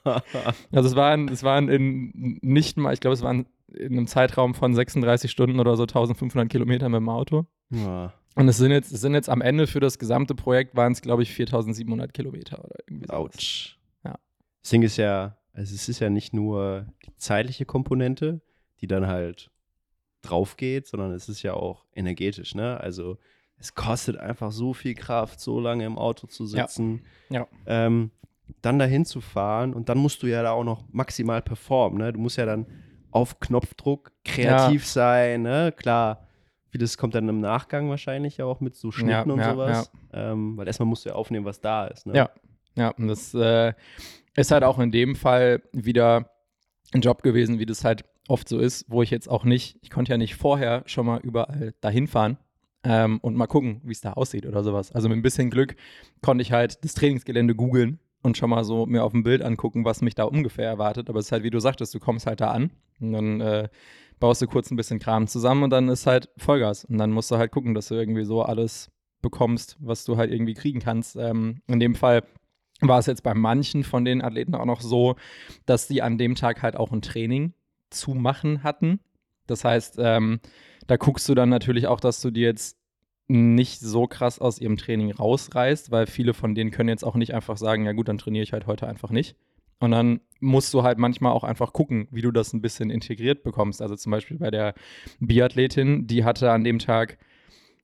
also 0.71 0.89
es 0.89 0.95
waren, 0.95 1.27
es 1.27 1.43
waren 1.43 1.67
in 1.67 2.39
nicht 2.41 2.77
mal, 2.77 2.93
ich 2.93 3.01
glaube, 3.01 3.15
es 3.15 3.21
waren 3.21 3.45
in 3.73 3.93
einem 3.93 4.07
Zeitraum 4.07 4.53
von 4.53 4.73
36 4.73 5.29
Stunden 5.29 5.59
oder 5.59 5.75
so 5.75 5.83
1500 5.83 6.49
Kilometer 6.49 6.87
mit 6.89 6.99
dem 6.99 7.09
Auto. 7.09 7.45
Boah. 7.69 8.13
Und 8.35 8.47
es 8.47 8.57
sind 8.57 8.71
jetzt, 8.71 8.91
es 8.91 9.01
sind 9.01 9.13
jetzt 9.13 9.29
am 9.29 9.41
Ende 9.41 9.67
für 9.67 9.79
das 9.79 9.99
gesamte 9.99 10.33
Projekt 10.33 10.75
waren 10.75 10.93
es, 10.93 11.01
glaube 11.01 11.23
ich, 11.23 11.33
4700 11.33 12.13
Kilometer 12.13 12.63
oder 12.63 12.75
irgendwie 12.87 13.07
so. 13.07 13.13
Autsch. 13.13 13.77
Das 14.63 14.69
Ding 14.69 14.81
ist 14.81 14.97
ja, 14.97 15.37
also 15.53 15.75
es 15.75 15.87
ist 15.89 15.99
ja 15.99 16.09
nicht 16.09 16.33
nur 16.33 16.87
die 17.05 17.15
zeitliche 17.17 17.65
Komponente, 17.65 18.41
die 18.81 18.87
dann 18.87 19.07
halt 19.07 19.51
drauf 20.21 20.57
geht, 20.57 20.87
sondern 20.87 21.11
es 21.11 21.29
ist 21.29 21.43
ja 21.43 21.53
auch 21.53 21.85
energetisch, 21.93 22.55
ne? 22.55 22.79
Also 22.79 23.17
es 23.57 23.75
kostet 23.75 24.17
einfach 24.17 24.51
so 24.51 24.73
viel 24.73 24.95
Kraft, 24.95 25.39
so 25.39 25.59
lange 25.59 25.85
im 25.85 25.97
Auto 25.97 26.27
zu 26.27 26.45
sitzen. 26.45 27.03
Ja. 27.29 27.41
ja. 27.41 27.47
Ähm, 27.85 28.11
dann 28.61 28.79
dahin 28.79 29.05
zu 29.05 29.21
fahren 29.21 29.73
und 29.73 29.89
dann 29.89 29.97
musst 29.97 30.23
du 30.23 30.27
ja 30.27 30.41
da 30.43 30.51
auch 30.51 30.63
noch 30.63 30.85
maximal 30.91 31.41
performen, 31.41 31.99
ne? 31.99 32.13
Du 32.13 32.19
musst 32.19 32.37
ja 32.37 32.45
dann 32.45 32.65
auf 33.11 33.39
Knopfdruck 33.41 34.11
kreativ 34.23 34.83
ja. 34.83 34.89
sein, 34.89 35.41
ne? 35.41 35.73
Klar, 35.75 36.27
vieles 36.69 36.97
kommt 36.97 37.15
dann 37.15 37.27
im 37.27 37.41
Nachgang 37.41 37.89
wahrscheinlich 37.89 38.41
auch 38.41 38.61
mit 38.61 38.77
so 38.77 38.91
Schnitten 38.91 39.29
ja, 39.29 39.33
und 39.33 39.43
sowas. 39.43 39.91
Ähm, 40.13 40.55
weil 40.55 40.67
erstmal 40.67 40.87
musst 40.87 41.03
du 41.03 41.09
ja 41.09 41.15
aufnehmen, 41.15 41.45
was 41.45 41.59
da 41.59 41.87
ist, 41.87 42.05
ne? 42.05 42.15
Ja. 42.15 42.29
Ja, 42.75 42.89
und 42.89 43.07
das 43.07 43.33
äh, 43.35 43.73
ist 44.35 44.51
halt 44.51 44.63
auch 44.63 44.79
in 44.79 44.91
dem 44.91 45.15
Fall 45.15 45.61
wieder 45.71 46.29
ein 46.93 47.01
Job 47.01 47.23
gewesen, 47.23 47.59
wie 47.59 47.65
das 47.65 47.83
halt 47.83 48.03
oft 48.27 48.47
so 48.47 48.59
ist, 48.59 48.85
wo 48.87 49.01
ich 49.01 49.11
jetzt 49.11 49.29
auch 49.29 49.43
nicht, 49.43 49.77
ich 49.81 49.89
konnte 49.89 50.11
ja 50.11 50.17
nicht 50.17 50.35
vorher 50.35 50.83
schon 50.85 51.05
mal 51.05 51.19
überall 51.21 51.73
dahin 51.81 52.07
fahren 52.07 52.37
ähm, 52.83 53.19
und 53.21 53.35
mal 53.35 53.47
gucken, 53.47 53.81
wie 53.83 53.91
es 53.91 54.01
da 54.01 54.13
aussieht 54.13 54.45
oder 54.45 54.63
sowas. 54.63 54.91
Also 54.91 55.09
mit 55.09 55.17
ein 55.17 55.23
bisschen 55.23 55.49
Glück 55.49 55.75
konnte 56.21 56.41
ich 56.41 56.51
halt 56.51 56.83
das 56.83 56.93
Trainingsgelände 56.93 57.55
googeln 57.55 57.99
und 58.21 58.37
schon 58.37 58.49
mal 58.49 58.63
so 58.63 58.85
mir 58.85 59.03
auf 59.03 59.11
dem 59.11 59.23
Bild 59.23 59.41
angucken, 59.41 59.85
was 59.85 60.01
mich 60.01 60.15
da 60.15 60.23
ungefähr 60.23 60.67
erwartet. 60.67 61.09
Aber 61.09 61.19
es 61.19 61.25
ist 61.25 61.31
halt, 61.31 61.43
wie 61.43 61.49
du 61.49 61.59
sagtest, 61.59 61.93
du 61.93 61.99
kommst 61.99 62.25
halt 62.25 62.41
da 62.41 62.51
an 62.51 62.71
und 62.99 63.13
dann 63.13 63.41
äh, 63.41 63.69
baust 64.19 64.41
du 64.41 64.47
kurz 64.47 64.71
ein 64.71 64.77
bisschen 64.77 64.99
Kram 64.99 65.27
zusammen 65.27 65.63
und 65.63 65.69
dann 65.69 65.89
ist 65.89 66.07
halt 66.07 66.29
Vollgas. 66.37 66.85
Und 66.85 66.97
dann 66.97 67.11
musst 67.11 67.29
du 67.29 67.37
halt 67.37 67.51
gucken, 67.51 67.73
dass 67.73 67.89
du 67.89 67.95
irgendwie 67.95 68.23
so 68.23 68.41
alles 68.41 68.89
bekommst, 69.21 69.77
was 69.79 70.05
du 70.05 70.17
halt 70.17 70.31
irgendwie 70.31 70.53
kriegen 70.53 70.79
kannst. 70.79 71.17
Ähm, 71.17 71.61
in 71.67 71.79
dem 71.79 71.95
Fall 71.95 72.23
war 72.87 72.99
es 72.99 73.05
jetzt 73.05 73.23
bei 73.23 73.33
manchen 73.33 73.83
von 73.83 74.05
den 74.05 74.21
Athleten 74.21 74.55
auch 74.55 74.65
noch 74.65 74.81
so, 74.81 75.15
dass 75.65 75.87
die 75.87 76.01
an 76.01 76.17
dem 76.17 76.35
Tag 76.35 76.61
halt 76.61 76.75
auch 76.75 76.91
ein 76.91 77.01
Training 77.01 77.53
zu 77.89 78.13
machen 78.13 78.63
hatten. 78.63 78.99
Das 79.47 79.63
heißt, 79.63 79.97
ähm, 79.99 80.39
da 80.87 80.97
guckst 80.97 81.27
du 81.29 81.35
dann 81.35 81.49
natürlich 81.49 81.87
auch, 81.87 81.99
dass 81.99 82.21
du 82.21 82.31
dir 82.31 82.47
jetzt 82.47 82.77
nicht 83.27 83.79
so 83.79 84.05
krass 84.07 84.39
aus 84.39 84.59
ihrem 84.59 84.77
Training 84.77 85.11
rausreißt, 85.11 85.91
weil 85.91 86.07
viele 86.07 86.33
von 86.33 86.55
denen 86.55 86.71
können 86.71 86.89
jetzt 86.89 87.03
auch 87.03 87.15
nicht 87.15 87.33
einfach 87.33 87.57
sagen, 87.57 87.85
ja 87.85 87.93
gut, 87.93 88.07
dann 88.07 88.17
trainiere 88.17 88.43
ich 88.43 88.53
halt 88.53 88.67
heute 88.67 88.87
einfach 88.87 89.11
nicht. 89.11 89.35
Und 89.79 89.91
dann 89.91 90.21
musst 90.39 90.73
du 90.73 90.83
halt 90.83 90.97
manchmal 90.97 91.33
auch 91.33 91.43
einfach 91.43 91.73
gucken, 91.73 92.07
wie 92.11 92.21
du 92.21 92.31
das 92.31 92.53
ein 92.53 92.61
bisschen 92.61 92.89
integriert 92.89 93.43
bekommst. 93.43 93.81
Also 93.81 93.95
zum 93.95 94.11
Beispiel 94.11 94.37
bei 94.37 94.51
der 94.51 94.75
Biathletin, 95.19 96.07
die 96.07 96.23
hatte 96.23 96.51
an 96.51 96.63
dem 96.63 96.79
Tag 96.79 97.17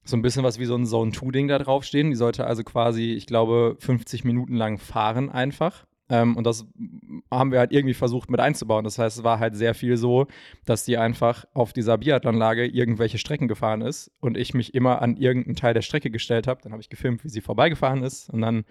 so 0.03 0.17
ein 0.17 0.21
bisschen 0.21 0.43
was 0.43 0.59
wie 0.59 0.65
so 0.65 0.75
ein 0.75 0.85
Zone-2-Ding 0.85 1.47
da 1.47 1.59
draufstehen. 1.59 2.09
Die 2.09 2.15
sollte 2.15 2.45
also 2.45 2.63
quasi, 2.63 3.13
ich 3.13 3.25
glaube, 3.25 3.77
50 3.79 4.23
Minuten 4.23 4.55
lang 4.55 4.77
fahren 4.77 5.29
einfach. 5.29 5.85
Ähm, 6.09 6.35
und 6.35 6.45
das 6.45 6.65
haben 7.31 7.51
wir 7.51 7.59
halt 7.59 7.71
irgendwie 7.71 7.93
versucht 7.93 8.29
mit 8.29 8.39
einzubauen. 8.39 8.83
Das 8.83 8.97
heißt, 8.97 9.19
es 9.19 9.23
war 9.23 9.39
halt 9.39 9.55
sehr 9.55 9.73
viel 9.73 9.97
so, 9.97 10.27
dass 10.65 10.83
die 10.83 10.97
einfach 10.97 11.45
auf 11.53 11.73
dieser 11.73 11.97
Biathlonlage 11.97 12.65
irgendwelche 12.65 13.17
Strecken 13.17 13.47
gefahren 13.47 13.81
ist 13.81 14.11
und 14.19 14.37
ich 14.37 14.53
mich 14.53 14.73
immer 14.73 15.01
an 15.01 15.17
irgendeinen 15.17 15.55
Teil 15.55 15.73
der 15.73 15.81
Strecke 15.81 16.09
gestellt 16.09 16.47
habe. 16.47 16.61
Dann 16.63 16.71
habe 16.71 16.81
ich 16.81 16.89
gefilmt, 16.89 17.23
wie 17.23 17.29
sie 17.29 17.41
vorbeigefahren 17.41 18.03
ist. 18.03 18.29
Und 18.29 18.41
dann 18.41 18.65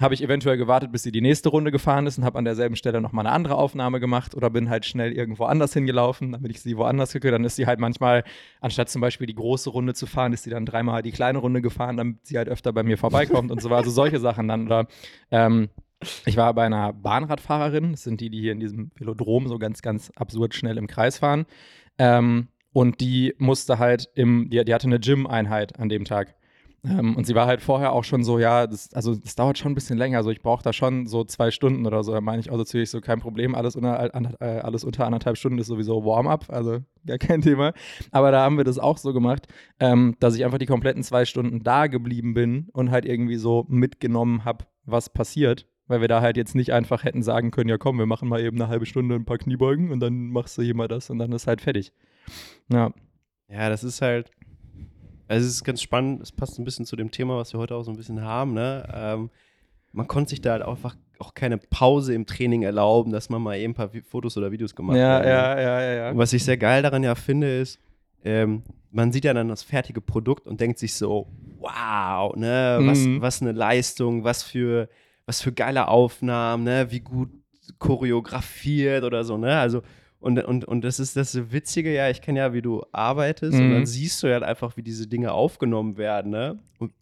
habe 0.00 0.14
ich 0.14 0.22
eventuell 0.22 0.56
gewartet, 0.56 0.90
bis 0.90 1.02
sie 1.04 1.12
die 1.12 1.20
nächste 1.20 1.48
Runde 1.48 1.70
gefahren 1.70 2.06
ist 2.06 2.18
und 2.18 2.24
habe 2.24 2.38
an 2.38 2.44
derselben 2.44 2.76
Stelle 2.76 3.00
nochmal 3.00 3.26
eine 3.26 3.34
andere 3.34 3.56
Aufnahme 3.56 4.00
gemacht 4.00 4.34
oder 4.34 4.50
bin 4.50 4.68
halt 4.68 4.84
schnell 4.84 5.12
irgendwo 5.12 5.44
anders 5.44 5.72
hingelaufen, 5.72 6.32
damit 6.32 6.50
ich 6.50 6.60
sie 6.60 6.76
woanders 6.76 7.12
kriege. 7.12 7.30
Dann 7.30 7.44
ist 7.44 7.56
sie 7.56 7.66
halt 7.66 7.78
manchmal, 7.78 8.24
anstatt 8.60 8.88
zum 8.88 9.00
Beispiel 9.00 9.26
die 9.26 9.34
große 9.34 9.70
Runde 9.70 9.94
zu 9.94 10.06
fahren, 10.06 10.32
ist 10.32 10.42
sie 10.42 10.50
dann 10.50 10.66
dreimal 10.66 11.02
die 11.02 11.12
kleine 11.12 11.38
Runde 11.38 11.62
gefahren, 11.62 11.96
damit 11.96 12.26
sie 12.26 12.38
halt 12.38 12.48
öfter 12.48 12.72
bei 12.72 12.82
mir 12.82 12.98
vorbeikommt 12.98 13.50
und 13.50 13.60
so 13.62 13.70
weiter. 13.70 13.82
Also 13.82 13.90
solche 13.90 14.18
Sachen 14.18 14.48
dann. 14.48 14.66
Oder 14.66 14.86
ähm, 15.30 15.68
ich 16.26 16.36
war 16.36 16.54
bei 16.54 16.64
einer 16.64 16.92
Bahnradfahrerin, 16.92 17.92
das 17.92 18.02
sind 18.02 18.20
die, 18.20 18.30
die 18.30 18.40
hier 18.40 18.52
in 18.52 18.60
diesem 18.60 18.90
Velodrom 18.96 19.48
so 19.48 19.58
ganz, 19.58 19.82
ganz 19.82 20.10
absurd 20.16 20.54
schnell 20.54 20.78
im 20.78 20.86
Kreis 20.86 21.18
fahren. 21.18 21.46
Ähm, 21.98 22.48
und 22.72 23.00
die 23.00 23.34
musste 23.38 23.78
halt 23.78 24.08
im, 24.14 24.48
die, 24.50 24.64
die 24.64 24.74
hatte 24.74 24.86
eine 24.86 25.00
Gym-Einheit 25.00 25.78
an 25.78 25.88
dem 25.88 26.04
Tag. 26.04 26.34
Ähm, 26.84 27.16
und 27.16 27.26
sie 27.26 27.34
war 27.34 27.46
halt 27.46 27.60
vorher 27.60 27.92
auch 27.92 28.02
schon 28.02 28.24
so, 28.24 28.38
ja, 28.38 28.66
das, 28.66 28.92
also 28.94 29.14
das 29.14 29.36
dauert 29.36 29.58
schon 29.58 29.72
ein 29.72 29.74
bisschen 29.74 29.98
länger. 29.98 30.18
Also 30.18 30.30
ich 30.30 30.42
brauche 30.42 30.64
da 30.64 30.72
schon 30.72 31.06
so 31.06 31.22
zwei 31.22 31.50
Stunden 31.50 31.86
oder 31.86 32.02
so. 32.02 32.12
Da 32.12 32.20
meine 32.20 32.40
ich 32.40 32.50
auch 32.50 32.56
natürlich 32.56 32.90
so 32.90 33.00
kein 33.00 33.20
Problem. 33.20 33.54
Alles 33.54 33.76
unter, 33.76 34.12
äh, 34.40 34.44
alles 34.60 34.82
unter 34.82 35.06
anderthalb 35.06 35.36
Stunden 35.36 35.58
ist 35.58 35.68
sowieso 35.68 36.04
Warm-up, 36.04 36.46
also 36.48 36.80
gar 37.06 37.18
kein 37.18 37.42
Thema. 37.42 37.72
Aber 38.10 38.30
da 38.32 38.42
haben 38.42 38.56
wir 38.56 38.64
das 38.64 38.78
auch 38.78 38.98
so 38.98 39.12
gemacht, 39.12 39.46
ähm, 39.78 40.16
dass 40.18 40.34
ich 40.34 40.44
einfach 40.44 40.58
die 40.58 40.66
kompletten 40.66 41.02
zwei 41.02 41.24
Stunden 41.24 41.62
da 41.62 41.86
geblieben 41.86 42.34
bin 42.34 42.68
und 42.72 42.90
halt 42.90 43.04
irgendwie 43.04 43.36
so 43.36 43.66
mitgenommen 43.68 44.44
habe, 44.44 44.64
was 44.84 45.10
passiert 45.10 45.68
weil 45.92 46.00
wir 46.00 46.08
da 46.08 46.22
halt 46.22 46.38
jetzt 46.38 46.54
nicht 46.54 46.72
einfach 46.72 47.04
hätten 47.04 47.22
sagen 47.22 47.50
können, 47.50 47.68
ja 47.68 47.76
komm, 47.76 47.98
wir 47.98 48.06
machen 48.06 48.26
mal 48.26 48.40
eben 48.40 48.56
eine 48.56 48.68
halbe 48.68 48.86
Stunde 48.86 49.14
ein 49.14 49.26
paar 49.26 49.36
Kniebeugen 49.36 49.92
und 49.92 50.00
dann 50.00 50.30
machst 50.30 50.56
du 50.56 50.62
hier 50.62 50.74
mal 50.74 50.88
das 50.88 51.10
und 51.10 51.18
dann 51.18 51.30
ist 51.32 51.46
halt 51.46 51.60
fertig. 51.60 51.92
Ja. 52.72 52.94
Ja, 53.50 53.68
das 53.68 53.84
ist 53.84 54.00
halt, 54.00 54.30
also 55.28 55.46
es 55.46 55.52
ist 55.52 55.64
ganz 55.64 55.82
spannend, 55.82 56.22
es 56.22 56.32
passt 56.32 56.58
ein 56.58 56.64
bisschen 56.64 56.86
zu 56.86 56.96
dem 56.96 57.10
Thema, 57.10 57.36
was 57.36 57.52
wir 57.52 57.60
heute 57.60 57.74
auch 57.74 57.82
so 57.82 57.90
ein 57.90 57.98
bisschen 57.98 58.22
haben, 58.22 58.54
ne? 58.54 58.88
Ähm, 58.90 59.30
man 59.92 60.08
konnte 60.08 60.30
sich 60.30 60.40
da 60.40 60.52
halt 60.52 60.62
einfach 60.62 60.96
auch 61.18 61.34
keine 61.34 61.58
Pause 61.58 62.14
im 62.14 62.24
Training 62.24 62.62
erlauben, 62.62 63.12
dass 63.12 63.28
man 63.28 63.42
mal 63.42 63.58
eben 63.58 63.72
ein 63.72 63.76
paar 63.76 63.90
Fotos 64.08 64.38
oder 64.38 64.50
Videos 64.50 64.74
gemacht 64.74 64.96
ja, 64.96 65.18
hat. 65.18 65.26
Ja, 65.26 65.60
ja, 65.60 65.80
ja, 65.82 65.92
ja. 65.92 66.10
Und 66.10 66.16
was 66.16 66.32
ich 66.32 66.42
sehr 66.42 66.56
geil 66.56 66.82
daran 66.82 67.02
ja 67.02 67.14
finde, 67.14 67.60
ist, 67.60 67.78
ähm, 68.24 68.62
man 68.90 69.12
sieht 69.12 69.26
ja 69.26 69.34
dann 69.34 69.48
das 69.48 69.62
fertige 69.62 70.00
Produkt 70.00 70.46
und 70.46 70.62
denkt 70.62 70.78
sich 70.78 70.94
so, 70.94 71.28
wow, 71.58 72.34
ne, 72.34 72.78
was, 72.80 73.00
mhm. 73.00 73.20
was 73.20 73.42
eine 73.42 73.52
Leistung, 73.52 74.24
was 74.24 74.42
für 74.42 74.88
was 75.26 75.42
für 75.42 75.52
geile 75.52 75.88
Aufnahmen, 75.88 76.64
ne? 76.64 76.86
wie 76.90 77.00
gut 77.00 77.30
choreografiert 77.78 79.04
oder 79.04 79.24
so, 79.24 79.38
ne? 79.38 79.58
Also, 79.58 79.82
und, 80.20 80.38
und, 80.44 80.64
und 80.64 80.84
das 80.84 81.00
ist 81.00 81.16
das 81.16 81.52
Witzige, 81.52 81.92
ja, 81.92 82.08
ich 82.08 82.22
kenne 82.22 82.40
ja, 82.40 82.52
wie 82.52 82.62
du 82.62 82.84
arbeitest 82.92 83.58
mhm. 83.58 83.64
und 83.64 83.70
dann 83.70 83.80
mhm. 83.80 83.86
siehst 83.86 84.22
du 84.22 84.28
ja 84.28 84.34
halt 84.34 84.44
einfach, 84.44 84.76
wie 84.76 84.82
diese 84.82 85.06
Dinge 85.08 85.32
aufgenommen 85.32 85.96
werden, 85.96 86.30
ne? 86.30 86.58
Und 86.78 86.92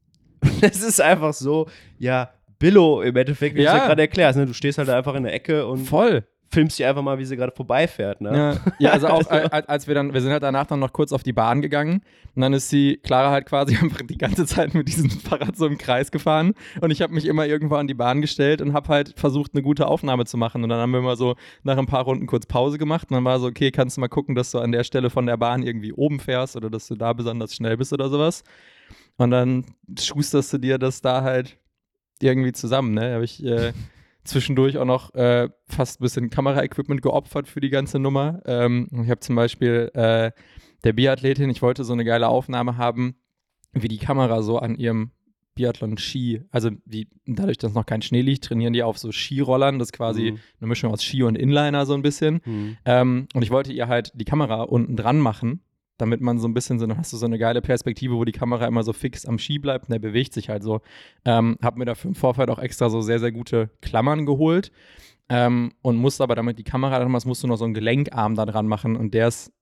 es 0.63 0.83
ist 0.83 1.01
einfach 1.01 1.35
so, 1.35 1.69
ja, 1.99 2.31
Billo 2.59 3.03
im 3.03 3.17
Endeffekt, 3.17 3.57
wie 3.57 3.63
ja. 3.63 3.73
du 3.73 3.77
es 3.77 3.83
ja 3.83 3.87
gerade 3.89 4.03
erklärst, 4.03 4.39
ne? 4.39 4.47
Du 4.47 4.55
stehst 4.55 4.79
halt 4.79 4.89
einfach 4.89 5.15
in 5.15 5.25
der 5.25 5.35
Ecke 5.35 5.67
und. 5.67 5.85
Voll 5.85 6.25
filmst 6.53 6.77
sie 6.77 6.85
einfach 6.85 7.03
mal, 7.03 7.19
wie 7.19 7.25
sie 7.25 7.37
gerade 7.37 7.53
vorbeifährt. 7.55 8.21
Ne? 8.21 8.37
Ja. 8.37 8.73
ja, 8.79 8.91
also 8.91 9.07
auch 9.09 9.31
äh, 9.31 9.49
als 9.51 9.87
wir 9.87 9.95
dann, 9.95 10.13
wir 10.13 10.21
sind 10.21 10.33
halt 10.33 10.43
danach 10.43 10.67
dann 10.67 10.81
noch 10.81 10.93
kurz 10.93 11.13
auf 11.13 11.23
die 11.23 11.33
Bahn 11.33 11.63
gegangen 11.63 12.03
und 12.35 12.43
dann 12.43 12.53
ist 12.53 12.71
die 12.73 12.97
Clara 12.97 13.31
halt 13.31 13.47
quasi 13.47 13.77
einfach 13.81 14.01
die 14.03 14.19
ganze 14.19 14.47
Zeit 14.47 14.75
mit 14.75 14.89
diesem 14.89 15.11
Fahrrad 15.21 15.57
so 15.57 15.67
im 15.67 15.79
Kreis 15.79 16.11
gefahren 16.11 16.55
und 16.81 16.91
ich 16.91 17.03
habe 17.03 17.15
mich 17.15 17.27
immer 17.27 17.47
irgendwo 17.47 17.77
an 17.77 17.87
die 17.87 17.95
Bahn 17.95 18.21
gestellt 18.21 18.61
und 18.63 18.73
habe 18.73 18.89
halt 18.89 19.15
versucht, 19.17 19.55
eine 19.55 19.63
gute 19.63 19.87
Aufnahme 19.87 20.25
zu 20.25 20.37
machen 20.37 20.63
und 20.63 20.69
dann 20.69 20.81
haben 20.81 20.93
wir 20.93 21.03
mal 21.03 21.17
so 21.17 21.37
nach 21.63 21.79
ein 21.79 21.87
paar 21.87 22.03
Runden 22.03 22.27
kurz 22.27 22.47
Pause 22.47 22.79
gemacht 22.79 23.11
und 23.11 23.15
dann 23.15 23.25
war 23.25 23.39
so, 23.39 23.47
okay, 23.47 23.71
kannst 23.71 23.97
du 23.97 24.01
mal 24.01 24.09
gucken, 24.09 24.35
dass 24.35 24.51
du 24.51 24.59
an 24.59 24.73
der 24.73 24.85
Stelle 24.85 25.11
von 25.11 25.27
der 25.27 25.37
Bahn 25.37 25.63
irgendwie 25.63 25.93
oben 25.93 26.21
fährst 26.21 26.57
oder 26.57 26.69
dass 26.69 26.89
du 26.89 26.97
da 26.97 27.13
besonders 27.13 27.55
schnell 27.55 27.77
bist 27.77 27.93
oder 27.93 28.09
sowas. 28.09 28.43
Und 29.17 29.31
dann 29.31 29.67
schusterst 29.99 30.53
du 30.53 30.59
dir 30.59 30.79
das 30.79 31.03
da 31.03 31.23
halt 31.23 31.59
irgendwie 32.21 32.53
zusammen, 32.53 32.95
ne? 32.95 33.15
Habe 33.15 33.25
ich 33.25 33.45
äh, 33.45 33.73
zwischendurch 34.25 34.79
auch 34.79 34.85
noch 34.85 35.15
äh, 35.15 35.49
fast 35.67 36.01
ein 36.01 36.05
bisschen 36.05 36.31
Kameraequipment 36.31 37.03
geopfert 37.03 37.49
für 37.49 37.61
die 37.61 37.71
ganze 37.71 37.99
Nummer. 37.99 38.41
Ähm, 38.45 38.89
ich 38.91 39.11
habe 39.11 39.21
zum 39.21 39.37
Beispiel 39.37 39.91
äh, 39.95 40.33
der 40.85 40.93
Biathletin, 40.93 41.51
ich 41.51 41.63
wollte 41.63 41.85
so 41.85 41.93
eine 41.93 42.05
geile 42.05 42.29
Aufnahme 42.29 42.77
haben, 42.77 43.17
wie 43.73 43.89
die 43.89 43.99
Kamera 43.99 44.43
so 44.43 44.59
an 44.59 44.75
ihrem 44.75 45.13
Biathlon-Ski, 45.55 46.43
also 46.51 46.71
die, 46.85 47.09
dadurch, 47.27 47.59
dass 47.59 47.75
noch 47.75 47.85
kein 47.85 48.03
Schnee 48.03 48.23
liegt, 48.23 48.45
trainieren 48.45 48.73
die 48.73 48.83
auf 48.83 48.99
so 48.99 49.13
Skirollern. 49.13 49.79
Das 49.79 49.89
ist 49.89 49.93
quasi 49.93 50.33
mhm. 50.33 50.39
eine 50.61 50.69
Mischung 50.69 50.93
aus 50.93 51.03
Ski 51.03 51.23
und 51.23 51.37
Inliner 51.37 51.87
so 51.87 51.95
ein 51.95 52.03
bisschen. 52.03 52.41
Mhm. 52.45 52.77
Ähm, 52.85 53.29
und 53.35 53.43
ich 53.43 53.51
wollte 53.51 53.73
ihr 53.73 53.89
halt 53.89 54.13
die 54.15 54.25
Kamera 54.25 54.63
unten 54.63 54.97
dran 54.97 55.19
machen 55.19 55.63
damit 56.01 56.21
man 56.21 56.39
so 56.39 56.49
ein 56.49 56.55
bisschen 56.55 56.79
so, 56.79 56.87
dann 56.87 56.99
hast 56.99 57.13
du 57.13 57.17
so 57.17 57.27
eine 57.27 57.39
geile 57.39 57.63
Perspektive, 57.63 58.15
wo 58.15 58.25
die 58.25 58.33
Kamera 58.33 58.67
immer 58.67 58.83
so 58.83 58.93
fix 58.93 59.27
am 59.27 59.39
Ski 59.39 59.59
bleibt 59.59 59.87
und 59.87 59.93
der 59.93 59.99
bewegt 59.99 60.33
sich 60.33 60.49
halt 60.49 60.63
so. 60.63 60.81
Ähm, 61.25 61.57
hab 61.63 61.77
mir 61.77 61.85
dafür 61.85 62.11
im 62.11 62.15
Vorfeld 62.15 62.51
auch 62.51 62.59
extra 62.59 62.89
so 62.89 63.01
sehr, 63.01 63.19
sehr 63.19 63.33
gute 63.33 63.71
Klammern 63.81 64.27
geholt 64.27 64.71
ähm, 65.29 65.73
und 65.83 65.97
musste 65.97 66.23
aber 66.23 66.35
damit 66.35 66.59
die 66.59 66.65
Kamera, 66.65 66.99
damals 66.99 67.25
musst 67.25 67.43
du 67.43 67.47
noch 67.47 67.57
so 67.57 67.65
einen 67.65 67.75
Gelenkarm 67.75 68.35
da 68.35 68.47
dran 68.47 68.67
machen 68.67 68.97
und 68.97 69.15
der 69.15 69.29
ist 69.29 69.53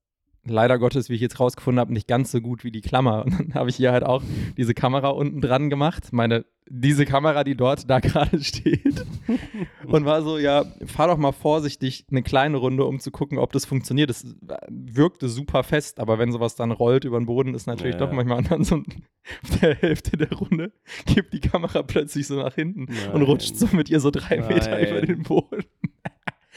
leider 0.49 0.79
Gottes, 0.79 1.09
wie 1.09 1.15
ich 1.15 1.21
jetzt 1.21 1.41
rausgefunden 1.41 1.81
habe, 1.81 1.93
nicht 1.93 2.09
ganz 2.09 2.31
so 2.31 2.41
gut 2.41 2.65
wie 2.65 2.71
die 2.71 2.81
Klammer. 2.81 3.25
Und 3.25 3.39
dann 3.39 3.55
habe 3.55 3.71
ich 3.71 3.77
hier 3.77 3.93
halt 3.93 4.05
auch 4.05 4.23
diese 4.57 4.75
Kamera 4.75 5.09
unten 5.09 5.41
dran 5.41 5.71
gemacht. 5.71 6.13
Meine, 6.13 6.45
diese 6.71 7.07
Kamera, 7.07 7.45
die 7.45 7.57
dort 7.57 7.89
da 7.89 8.01
gerade 8.01 8.43
steht. 8.43 9.05
und 9.87 10.05
war 10.05 10.23
so, 10.23 10.39
ja, 10.39 10.65
fahr 10.87 11.09
doch 11.09 11.19
mal 11.19 11.33
vorsichtig 11.33 12.07
eine 12.11 12.23
kleine 12.23 12.57
Runde, 12.57 12.85
um 12.85 13.01
zu 13.01 13.11
gucken, 13.11 13.39
ob 13.39 13.53
das 13.53 13.65
funktioniert. 13.65 14.11
Das 14.11 14.27
wirkte 14.69 15.29
super 15.29 15.63
fest, 15.63 16.01
aber 16.01 16.19
wenn 16.19 16.33
sowas 16.33 16.57
dann 16.57 16.71
rollt 16.71 17.05
über 17.05 17.19
den 17.19 17.27
Boden, 17.27 17.55
ist 17.55 17.67
natürlich 17.67 17.95
ja, 17.95 18.01
doch 18.01 18.13
manchmal 18.13 18.43
dann 18.43 18.65
so 18.65 18.77
auf 18.77 19.61
der 19.61 19.75
Hälfte 19.75 20.17
der 20.17 20.33
Runde 20.33 20.73
gibt 21.07 21.33
die 21.33 21.41
Kamera 21.41 21.83
plötzlich 21.83 22.27
so 22.27 22.37
nach 22.37 22.55
hinten 22.55 22.85
Nein. 22.85 23.13
und 23.13 23.23
rutscht 23.23 23.57
so 23.57 23.69
mit 23.73 23.89
ihr 23.91 24.01
so 24.01 24.11
drei 24.11 24.37
Nein. 24.37 24.49
Meter 24.49 24.91
über 24.91 25.01
den 25.03 25.23
Boden. 25.23 25.65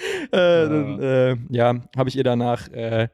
äh, 0.31 0.37
ja, 0.37 0.69
dann, 0.69 0.99
äh, 0.99 1.37
ja 1.49 1.81
habe 1.95 2.09
ich 2.09 2.17
ihr 2.17 2.23
danach 2.23 2.69
äh, 2.69 3.09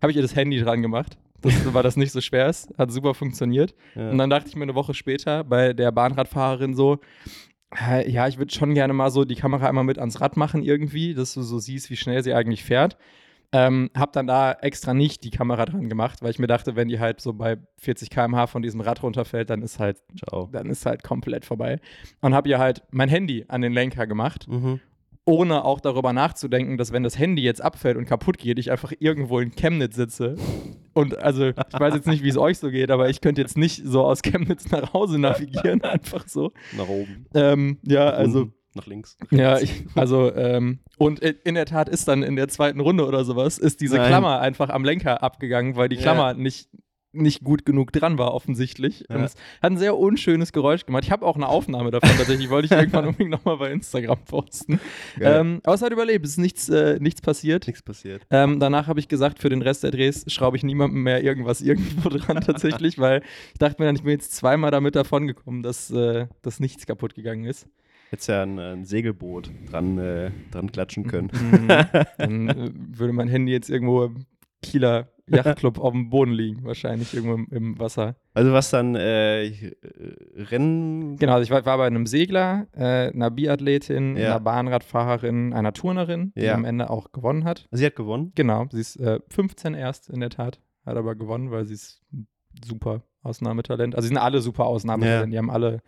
habe 0.00 0.10
ich 0.10 0.16
ihr 0.16 0.22
das 0.22 0.36
Handy 0.36 0.60
dran 0.60 0.82
gemacht, 0.82 1.18
das, 1.40 1.52
weil 1.74 1.82
das 1.82 1.96
nicht 1.96 2.12
so 2.12 2.20
schwer 2.20 2.48
ist. 2.48 2.72
Hat 2.78 2.90
super 2.90 3.14
funktioniert. 3.14 3.74
Ja. 3.94 4.10
Und 4.10 4.18
dann 4.18 4.30
dachte 4.30 4.48
ich 4.48 4.56
mir 4.56 4.62
eine 4.62 4.74
Woche 4.74 4.94
später 4.94 5.44
bei 5.44 5.72
der 5.72 5.92
Bahnradfahrerin 5.92 6.74
so, 6.74 6.98
ja, 8.06 8.26
ich 8.26 8.38
würde 8.38 8.52
schon 8.52 8.74
gerne 8.74 8.92
mal 8.92 9.10
so 9.10 9.24
die 9.24 9.36
Kamera 9.36 9.68
einmal 9.68 9.84
mit 9.84 9.98
ans 9.98 10.20
Rad 10.20 10.36
machen 10.36 10.64
irgendwie, 10.64 11.14
dass 11.14 11.34
du 11.34 11.42
so 11.42 11.60
siehst, 11.60 11.88
wie 11.90 11.96
schnell 11.96 12.22
sie 12.24 12.34
eigentlich 12.34 12.64
fährt. 12.64 12.96
Ähm, 13.52 13.90
hab 13.96 14.12
dann 14.12 14.28
da 14.28 14.52
extra 14.52 14.94
nicht 14.94 15.24
die 15.24 15.30
Kamera 15.30 15.64
dran 15.66 15.88
gemacht, 15.88 16.22
weil 16.22 16.30
ich 16.30 16.38
mir 16.38 16.46
dachte, 16.46 16.76
wenn 16.76 16.88
die 16.88 17.00
halt 17.00 17.20
so 17.20 17.32
bei 17.32 17.58
40 17.78 18.10
km/h 18.10 18.46
von 18.46 18.62
diesem 18.62 18.80
Rad 18.80 19.02
runterfällt, 19.02 19.50
dann 19.50 19.62
ist 19.62 19.80
halt, 19.80 19.98
Ciao. 20.16 20.48
dann 20.52 20.68
ist 20.68 20.86
halt 20.86 21.02
komplett 21.02 21.44
vorbei. 21.44 21.80
Und 22.20 22.34
hab 22.34 22.46
ihr 22.46 22.58
halt 22.58 22.82
mein 22.90 23.08
Handy 23.08 23.44
an 23.48 23.60
den 23.60 23.72
Lenker 23.72 24.06
gemacht 24.06 24.46
mhm 24.48 24.80
ohne 25.24 25.64
auch 25.64 25.80
darüber 25.80 26.12
nachzudenken, 26.12 26.76
dass 26.76 26.92
wenn 26.92 27.02
das 27.02 27.18
Handy 27.18 27.42
jetzt 27.42 27.62
abfällt 27.62 27.96
und 27.96 28.06
kaputt 28.06 28.38
geht, 28.38 28.58
ich 28.58 28.70
einfach 28.70 28.92
irgendwo 28.98 29.38
in 29.40 29.52
Chemnitz 29.52 29.96
sitze. 29.96 30.36
Und 30.92 31.18
also, 31.18 31.48
ich 31.48 31.54
weiß 31.56 31.94
jetzt 31.94 32.08
nicht, 32.08 32.24
wie 32.24 32.28
es 32.28 32.36
euch 32.36 32.58
so 32.58 32.70
geht, 32.70 32.90
aber 32.90 33.08
ich 33.08 33.20
könnte 33.20 33.40
jetzt 33.40 33.56
nicht 33.56 33.82
so 33.84 34.04
aus 34.04 34.22
Chemnitz 34.22 34.70
nach 34.70 34.92
Hause 34.92 35.18
navigieren, 35.18 35.82
einfach 35.82 36.26
so. 36.26 36.52
Nach 36.76 36.88
oben. 36.88 37.26
Ähm, 37.34 37.78
ja, 37.82 38.10
also. 38.10 38.50
Nach 38.74 38.86
links. 38.86 39.16
Ja, 39.30 39.58
ich, 39.58 39.84
also, 39.96 40.32
ähm, 40.34 40.78
und 40.96 41.18
in 41.20 41.56
der 41.56 41.66
Tat 41.66 41.88
ist 41.88 42.06
dann 42.06 42.22
in 42.22 42.36
der 42.36 42.46
zweiten 42.46 42.78
Runde 42.78 43.04
oder 43.04 43.24
sowas, 43.24 43.58
ist 43.58 43.80
diese 43.80 43.96
Nein. 43.96 44.06
Klammer 44.06 44.40
einfach 44.40 44.68
am 44.68 44.84
Lenker 44.84 45.24
abgegangen, 45.24 45.74
weil 45.74 45.88
die 45.88 45.96
Klammer 45.96 46.28
ja. 46.28 46.34
nicht 46.34 46.68
nicht 47.12 47.42
gut 47.42 47.64
genug 47.64 47.92
dran 47.92 48.18
war, 48.18 48.34
offensichtlich. 48.34 49.04
Ja. 49.08 49.24
Es 49.24 49.34
hat 49.62 49.72
ein 49.72 49.78
sehr 49.78 49.96
unschönes 49.96 50.52
Geräusch 50.52 50.86
gemacht. 50.86 51.04
Ich 51.04 51.10
habe 51.10 51.26
auch 51.26 51.36
eine 51.36 51.48
Aufnahme 51.48 51.90
davon 51.90 52.10
tatsächlich, 52.16 52.50
wollte 52.50 52.66
ich 52.66 52.72
irgendwann 52.72 53.04
unbedingt 53.08 53.30
nochmal 53.30 53.56
bei 53.56 53.72
Instagram 53.72 54.18
posten. 54.24 54.80
Ähm, 55.20 55.60
aber 55.64 55.74
es 55.74 55.82
hat 55.82 55.92
überlebt, 55.92 56.24
es 56.24 56.32
ist 56.32 56.38
nichts, 56.38 56.68
äh, 56.68 56.98
nichts 57.00 57.20
passiert. 57.20 57.66
Nichts 57.66 57.82
passiert. 57.82 58.22
Ähm, 58.30 58.60
danach 58.60 58.86
habe 58.86 59.00
ich 59.00 59.08
gesagt, 59.08 59.40
für 59.40 59.48
den 59.48 59.62
Rest 59.62 59.82
der 59.82 59.90
Drehs 59.90 60.24
schraube 60.28 60.56
ich 60.56 60.62
niemandem 60.62 61.02
mehr 61.02 61.22
irgendwas 61.22 61.60
irgendwo 61.60 62.08
dran 62.08 62.40
tatsächlich, 62.46 62.98
weil 62.98 63.22
ich 63.52 63.58
dachte 63.58 63.82
mir 63.82 63.86
dann, 63.86 63.96
ich 63.96 64.02
bin 64.02 64.12
jetzt 64.12 64.32
zweimal 64.34 64.70
damit 64.70 64.94
davon 64.94 65.26
gekommen, 65.26 65.62
dass, 65.62 65.90
äh, 65.90 66.26
dass 66.42 66.60
nichts 66.60 66.86
kaputt 66.86 67.14
gegangen 67.14 67.44
ist. 67.44 67.66
Hättest 68.10 68.28
ja 68.28 68.42
ein, 68.42 68.58
ein 68.58 68.84
Segelboot 68.84 69.50
dran, 69.70 69.98
äh, 69.98 70.30
dran 70.50 70.72
klatschen 70.72 71.06
können. 71.06 71.30
Mhm. 71.32 71.68
Dann 72.18 72.48
äh, 72.48 72.70
würde 72.74 73.12
mein 73.12 73.28
Handy 73.28 73.52
jetzt 73.52 73.70
irgendwo 73.70 74.04
im 74.04 74.26
Kieler 74.62 75.08
Yachtclub 75.36 75.78
auf 75.78 75.92
dem 75.92 76.10
Boden 76.10 76.32
liegen, 76.32 76.64
wahrscheinlich 76.64 77.12
irgendwo 77.14 77.34
im, 77.34 77.46
im 77.50 77.78
Wasser. 77.78 78.16
Also 78.34 78.52
was 78.52 78.70
dann 78.70 78.94
äh, 78.94 79.44
äh, 79.46 79.72
Rennen. 80.36 81.16
Genau, 81.16 81.32
also 81.34 81.42
ich 81.44 81.50
war, 81.50 81.64
war 81.66 81.78
bei 81.78 81.86
einem 81.86 82.06
Segler, 82.06 82.66
äh, 82.76 83.12
einer 83.12 83.30
Biathletin, 83.30 84.16
Ja. 84.16 84.30
einer 84.32 84.40
Bahnradfahrerin, 84.40 85.52
einer 85.52 85.72
Turnerin, 85.72 86.32
die 86.36 86.42
Ja. 86.42 86.54
am 86.54 86.64
Ende 86.64 86.90
auch 86.90 87.12
gewonnen 87.12 87.44
hat. 87.44 87.68
Sie 87.70 87.84
hat 87.86 87.96
gewonnen. 87.96 88.32
Genau, 88.34 88.66
sie 88.70 88.80
ist 88.80 88.96
äh, 88.96 89.20
15 89.28 89.74
erst 89.74 90.08
in 90.10 90.20
der 90.20 90.30
Tat, 90.30 90.60
hat 90.84 90.96
aber 90.96 91.14
gewonnen, 91.14 91.50
weil 91.50 91.64
sie 91.66 91.74
ist 91.74 92.02
super 92.64 93.02
Ausnahmetalent. 93.22 93.94
Also 93.94 94.02
sie 94.06 94.08
sind 94.14 94.18
alle 94.18 94.40
super 94.40 94.66
Ausnahmetalent, 94.66 95.26
Ja. 95.26 95.30
die 95.30 95.38
haben 95.38 95.50
alle 95.50 95.82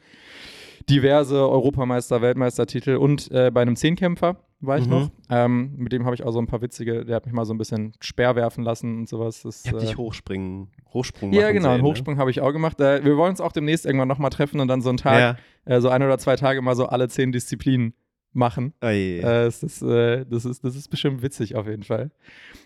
diverse 0.89 1.37
Europameister, 1.49 2.21
Weltmeistertitel 2.23 2.97
und 2.97 3.31
äh, 3.31 3.51
bei 3.53 3.63
einem 3.63 3.77
Zehnkämpfer 3.77 4.37
war 4.63 4.79
ich 4.79 4.85
Mhm. 4.87 4.91
noch. 4.91 5.11
Ähm, 5.29 5.73
mit 5.77 5.93
dem 5.93 6.05
habe 6.05 6.15
ich 6.15 6.23
auch 6.23 6.31
so 6.33 6.39
ein 6.41 6.47
paar 6.47 6.63
witzige, 6.63 7.05
der 7.05 7.17
hat 7.17 7.27
mich 7.27 7.35
mal 7.35 7.45
so 7.45 7.53
ein 7.53 7.59
bisschen 7.59 7.93
Speer 8.01 8.35
werfen 8.37 8.65
lassen 8.65 9.01
und 9.01 9.09
sowas. 9.09 9.43
Das, 9.43 9.65
Ich 9.65 9.73
hab 9.73 9.79
äh, 9.79 9.85
dich 9.85 9.97
hochspringen, 9.97 10.69
Hochsprung 10.93 11.33
ja, 11.33 11.51
genau, 11.53 11.69
sehen, 11.69 11.73
einen 11.75 11.83
Hochsprung 11.83 12.17
habe 12.19 12.31
ich 12.31 12.41
auch 12.41 12.53
gemacht. 12.53 12.81
Äh, 12.81 13.05
wir 13.05 13.17
wollen 13.17 13.31
uns 13.31 13.41
auch 13.41 13.53
demnächst 13.53 13.85
irgendwann 13.87 14.09
nochmal 14.09 14.31
treffen 14.31 14.61
und 14.61 14.69
dann 14.69 14.81
so 14.81 14.89
einen 14.89 14.97
Ne? 14.97 15.03
Tag, 15.03 15.39
Ja. 15.67 15.77
äh, 15.77 15.81
so 15.81 15.89
ein 15.89 16.03
oder 16.03 16.19
zwei 16.19 16.37
Tage 16.37 16.63
mal 16.63 16.77
so 16.77 16.87
alle 16.87 17.09
zehn 17.09 17.33
Disziplinen 17.33 17.95
machen. 18.35 18.73
Ey, 18.81 19.21
Äh, 19.21 19.45
es 19.47 19.63
ist, 19.63 19.83
äh, 19.83 20.25
das, 20.25 20.45
ist, 20.47 20.65
das 20.65 20.75
ist 20.77 20.89
bestimmt 20.89 21.23
witzig 21.23 21.55
auf 21.57 21.67
jeden 21.67 21.83
Fall. 21.83 22.11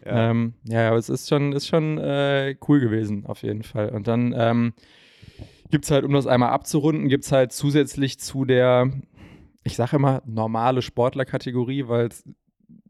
ja. 0.04 0.30
Ähm, 0.30 0.54
ja, 0.64 0.88
aber 0.88 0.98
es 0.98 1.08
ist 1.08 1.28
schon, 1.28 1.52
ist 1.52 1.66
schon 1.66 1.98
äh, 1.98 2.54
cool 2.68 2.78
gewesen, 2.80 3.26
auf 3.26 3.42
jeden 3.42 3.62
Fall. 3.64 3.88
Und 3.88 4.06
dann 4.06 4.32
ähm, 4.36 4.74
gibt 5.70 5.84
es 5.84 5.90
halt, 5.90 6.04
um 6.04 6.12
das 6.12 6.26
einmal 6.28 6.50
abzurunden, 6.50 7.08
gibt 7.08 7.24
es 7.24 7.32
halt 7.32 7.50
zusätzlich 7.52 8.20
zu 8.20 8.44
der, 8.44 8.92
ich 9.66 9.76
sage 9.76 9.96
immer, 9.96 10.22
normale 10.26 10.80
Sportlerkategorie, 10.80 11.88
weil 11.88 12.08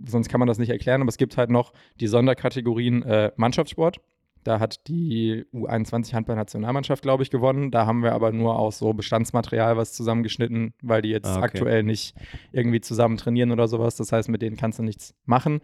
sonst 0.06 0.28
kann 0.28 0.38
man 0.40 0.46
das 0.46 0.58
nicht 0.58 0.70
erklären, 0.70 1.00
aber 1.00 1.08
es 1.08 1.16
gibt 1.16 1.36
halt 1.36 1.50
noch 1.50 1.72
die 2.00 2.06
Sonderkategorien 2.06 3.02
äh, 3.02 3.32
Mannschaftssport. 3.36 3.98
Da 4.44 4.60
hat 4.60 4.86
die 4.86 5.44
U21 5.52 6.12
Handball-Nationalmannschaft, 6.12 7.02
glaube 7.02 7.24
ich, 7.24 7.30
gewonnen. 7.30 7.72
Da 7.72 7.84
haben 7.84 8.04
wir 8.04 8.12
aber 8.12 8.30
nur 8.30 8.56
aus 8.56 8.78
so 8.78 8.92
Bestandsmaterial 8.92 9.76
was 9.76 9.92
zusammengeschnitten, 9.92 10.72
weil 10.82 11.02
die 11.02 11.08
jetzt 11.08 11.26
Ah, 11.26 11.38
okay. 11.38 11.44
aktuell 11.44 11.82
nicht 11.82 12.14
irgendwie 12.52 12.80
zusammen 12.80 13.16
trainieren 13.16 13.50
oder 13.50 13.66
sowas. 13.66 13.96
Das 13.96 14.12
heißt, 14.12 14.28
mit 14.28 14.42
denen 14.42 14.56
kannst 14.56 14.78
du 14.78 14.84
nichts 14.84 15.14
machen. 15.24 15.60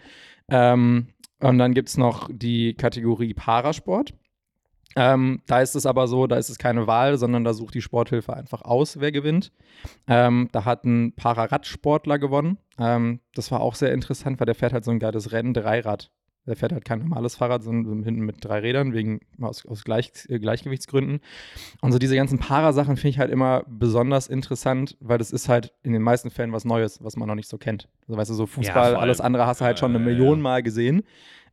Ähm, 0.51 1.09
und 1.39 1.59
dann 1.59 1.75
gibt 1.75 1.91
es 1.91 1.97
noch 1.97 2.29
die 2.33 2.75
Kategorie 2.75 3.35
Parasport. 3.35 4.15
Ähm, 4.97 5.41
da 5.47 5.61
ist 5.61 5.75
es 5.75 5.87
aber 5.87 6.07
so, 6.07 6.27
da 6.27 6.37
ist 6.37 6.51
es 6.51 6.59
keine 6.59 6.87
Wahl, 6.87 7.19
sondern 7.19 7.45
da 7.45 7.55
sucht 7.55 7.75
die 7.75 7.83
Sporthilfe 7.83 8.35
einfach 8.35 8.63
aus, 8.63 9.01
wer 9.01 9.13
gewinnt. 9.13 9.53
Ähm, 10.07 10.49
da 10.53 10.65
hat 10.65 10.85
ein 10.85 11.15
Pararadsportler 11.15 12.19
gewonnen. 12.19 12.59
Ähm, 12.79 13.21
das 13.35 13.51
war 13.51 13.61
auch 13.61 13.75
sehr 13.75 13.93
interessant, 13.93 14.41
weil 14.41 14.47
der 14.47 14.55
fährt 14.55 14.73
halt 14.73 14.85
so 14.85 14.91
ein 14.91 14.99
geiles 14.99 15.33
Rennen, 15.33 15.55
Dreirad. 15.55 16.11
Der 16.45 16.57
fährt 16.57 16.73
halt 16.73 16.85
kein 16.85 16.99
normales 16.99 17.37
Fahrrad, 17.37 17.63
sondern 17.63 18.03
hinten 18.03 18.23
mit 18.23 18.45
drei 18.45 18.59
Rädern, 18.59 18.93
wegen 18.93 19.21
aus, 19.41 19.65
aus 19.65 19.85
Gleich, 19.85 20.11
äh, 20.29 20.41
Gleichgewichtsgründen. 20.41 21.21
Und 21.81 21.93
so 21.93 22.01
diese 22.01 22.17
ganzen 22.17 22.41
Para-Sachen 22.41 22.97
finde 22.97 23.11
ich 23.11 23.19
halt 23.21 23.31
immer 23.31 23.63
besonders 23.69 24.27
interessant, 24.27 24.97
weil 24.99 25.19
das 25.19 25.31
ist 25.31 25.49
halt 25.49 25.73
in 25.85 25.93
den 25.93 26.03
meisten 26.03 26.31
Fällen 26.31 26.53
was 26.53 26.65
Neues, 26.65 27.03
was 27.03 27.17
man 27.17 27.29
noch 27.29 27.37
nicht 27.37 27.49
so 27.49 27.59
kennt. 27.59 27.89
Also 28.09 28.17
weißt 28.19 28.31
du, 28.31 28.35
so 28.35 28.47
Fußball, 28.47 28.95
vor 28.95 29.01
alles 29.01 29.21
andere 29.21 29.47
hast 29.47 29.61
du 29.61 29.65
halt 29.65 29.79
schon 29.79 29.95
eine 29.95 30.05
Ja, 30.05 30.11
ja, 30.11 30.17
Million 30.17 30.39
ja. 30.39 30.43
Mal 30.43 30.63
gesehen. 30.65 31.03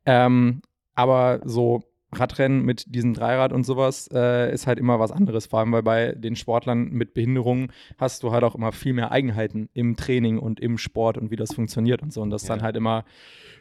Ähm, 0.07 0.63
aber 0.95 1.41
so 1.45 1.83
Radrennen 2.11 2.63
mit 2.63 2.93
diesem 2.95 3.13
Dreirad 3.13 3.53
und 3.53 3.65
sowas 3.65 4.09
äh, 4.11 4.51
ist 4.53 4.65
halt 4.67 4.79
immer 4.79 4.99
was 4.99 5.11
anderes. 5.11 5.45
Vor 5.45 5.59
allem, 5.59 5.71
weil 5.71 5.83
bei 5.83 6.11
den 6.13 6.35
Sportlern 6.35 6.89
mit 6.89 7.13
Behinderungen 7.13 7.71
hast 7.99 8.23
du 8.23 8.31
halt 8.31 8.43
auch 8.43 8.55
immer 8.55 8.71
viel 8.71 8.93
mehr 8.93 9.11
Eigenheiten 9.11 9.69
im 9.73 9.95
Training 9.95 10.39
und 10.39 10.59
im 10.59 10.77
Sport 10.77 11.17
und 11.17 11.29
wie 11.29 11.35
das 11.35 11.53
funktioniert 11.53 12.01
und 12.01 12.11
so. 12.11 12.21
Und 12.21 12.31
das 12.31 12.41
ist 12.43 12.49
dann 12.49 12.59
Ja. 12.59 12.65
halt 12.65 12.75
immer 12.75 13.05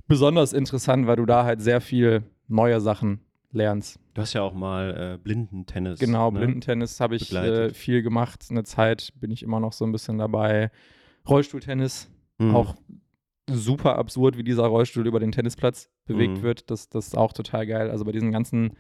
besonders 0.07 0.53
interessant, 0.53 1.07
weil 1.07 1.17
du 1.17 1.27
da 1.27 1.45
halt 1.45 1.61
sehr 1.61 1.81
viel 1.81 2.23
neue 2.49 2.81
Sachen 2.81 3.21
lernst. 3.53 3.99
Du 4.15 4.23
hast 4.23 4.33
ja 4.33 4.43
auch 4.43 4.55
mal 4.55 5.15
äh, 5.15 5.19
Blindentennis. 5.23 5.99
Genau, 5.99 6.31
ne? 6.31 6.39
Blindentennis 6.39 7.01
habe 7.01 7.17
ich 7.17 7.33
äh, 7.33 7.73
viel 7.75 8.03
gemacht. 8.03 8.47
Eine 8.51 8.65
Zeit 8.65 9.13
bin 9.21 9.31
ich 9.31 9.43
immer 9.43 9.61
noch 9.61 9.73
so 9.73 9.85
ein 9.85 9.93
bisschen 9.93 10.19
dabei. 10.19 10.71
Rollstuhltennis, 11.29 12.11
Mhm. 12.39 12.55
auch 12.55 12.77
super 13.51 13.97
absurd, 13.99 14.37
wie 14.39 14.45
dieser 14.45 14.67
Rollstuhl 14.67 15.07
über 15.07 15.19
den 15.21 15.33
Tennisplatz 15.33 15.91
bewegt 16.09 16.39
Mhm. 16.39 16.43
wird. 16.43 16.71
Das, 16.71 16.89
das 16.89 17.07
ist 17.09 17.17
auch 17.17 17.33
total 17.33 17.67
geil. 17.67 17.91
Also 17.91 18.05
bei 18.05 18.11
diesen 18.13 18.33
ganzen 18.33 18.77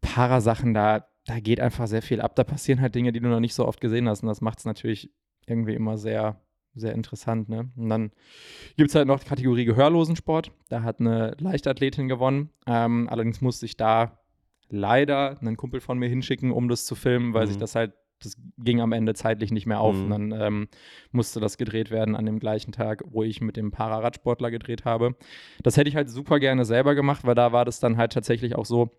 Parasachen, 0.00 0.74
da, 0.74 1.06
da 1.24 1.40
geht 1.40 1.60
einfach 1.60 1.86
sehr 1.86 2.02
viel 2.02 2.20
ab. 2.20 2.36
Da 2.36 2.44
passieren 2.44 2.80
halt 2.80 2.94
Dinge, 2.94 3.12
die 3.12 3.20
du 3.20 3.28
noch 3.28 3.40
nicht 3.40 3.54
so 3.54 3.66
oft 3.66 3.80
gesehen 3.80 4.08
hast. 4.08 4.22
Und 4.22 4.28
das 4.28 4.40
macht 4.40 4.58
es 4.58 4.64
natürlich 4.64 5.10
irgendwie 5.46 5.74
immer 5.74 5.96
sehr, 5.96 6.40
sehr 6.74 6.92
interessant. 6.92 7.48
Ne? 7.48 7.70
Und 7.76 7.88
dann 7.88 8.10
gibt 8.76 8.90
es 8.90 8.94
halt 8.94 9.06
noch 9.08 9.20
die 9.20 9.28
Kategorie 9.28 9.64
Gehörlosensport. 9.64 10.52
Da 10.68 10.82
hat 10.82 11.00
eine 11.00 11.34
Leichtathletin 11.38 12.08
gewonnen. 12.08 12.50
Ähm, 12.66 13.08
allerdings 13.08 13.40
musste 13.40 13.64
ich 13.66 13.76
da 13.76 14.18
leider 14.68 15.38
einen 15.40 15.56
Kumpel 15.56 15.80
von 15.80 15.98
mir 15.98 16.08
hinschicken, 16.08 16.50
um 16.50 16.68
das 16.68 16.84
zu 16.84 16.94
filmen, 16.94 17.32
weil 17.34 17.44
Mhm. 17.46 17.48
sich 17.50 17.58
das 17.58 17.74
halt, 17.74 17.94
das 18.26 18.36
ging 18.58 18.80
am 18.80 18.92
Ende 18.92 19.14
zeitlich 19.14 19.50
nicht 19.52 19.66
mehr 19.66 19.80
auf. 19.80 19.96
Mhm. 19.96 20.02
Und 20.04 20.10
dann 20.10 20.40
ähm, 20.40 20.68
musste 21.12 21.40
das 21.40 21.56
gedreht 21.56 21.90
werden 21.90 22.14
an 22.16 22.26
dem 22.26 22.38
gleichen 22.38 22.72
Tag, 22.72 23.02
wo 23.06 23.22
ich 23.22 23.40
mit 23.40 23.56
dem 23.56 23.70
Pararadsportler 23.70 24.50
gedreht 24.50 24.84
habe. 24.84 25.14
Das 25.62 25.76
hätte 25.76 25.88
ich 25.88 25.96
halt 25.96 26.10
super 26.10 26.38
gerne 26.40 26.64
selber 26.64 26.94
gemacht, 26.94 27.24
weil 27.24 27.34
da 27.34 27.52
war 27.52 27.64
das 27.64 27.80
dann 27.80 27.96
halt 27.96 28.12
tatsächlich 28.12 28.56
auch 28.56 28.66
so, 28.66 28.90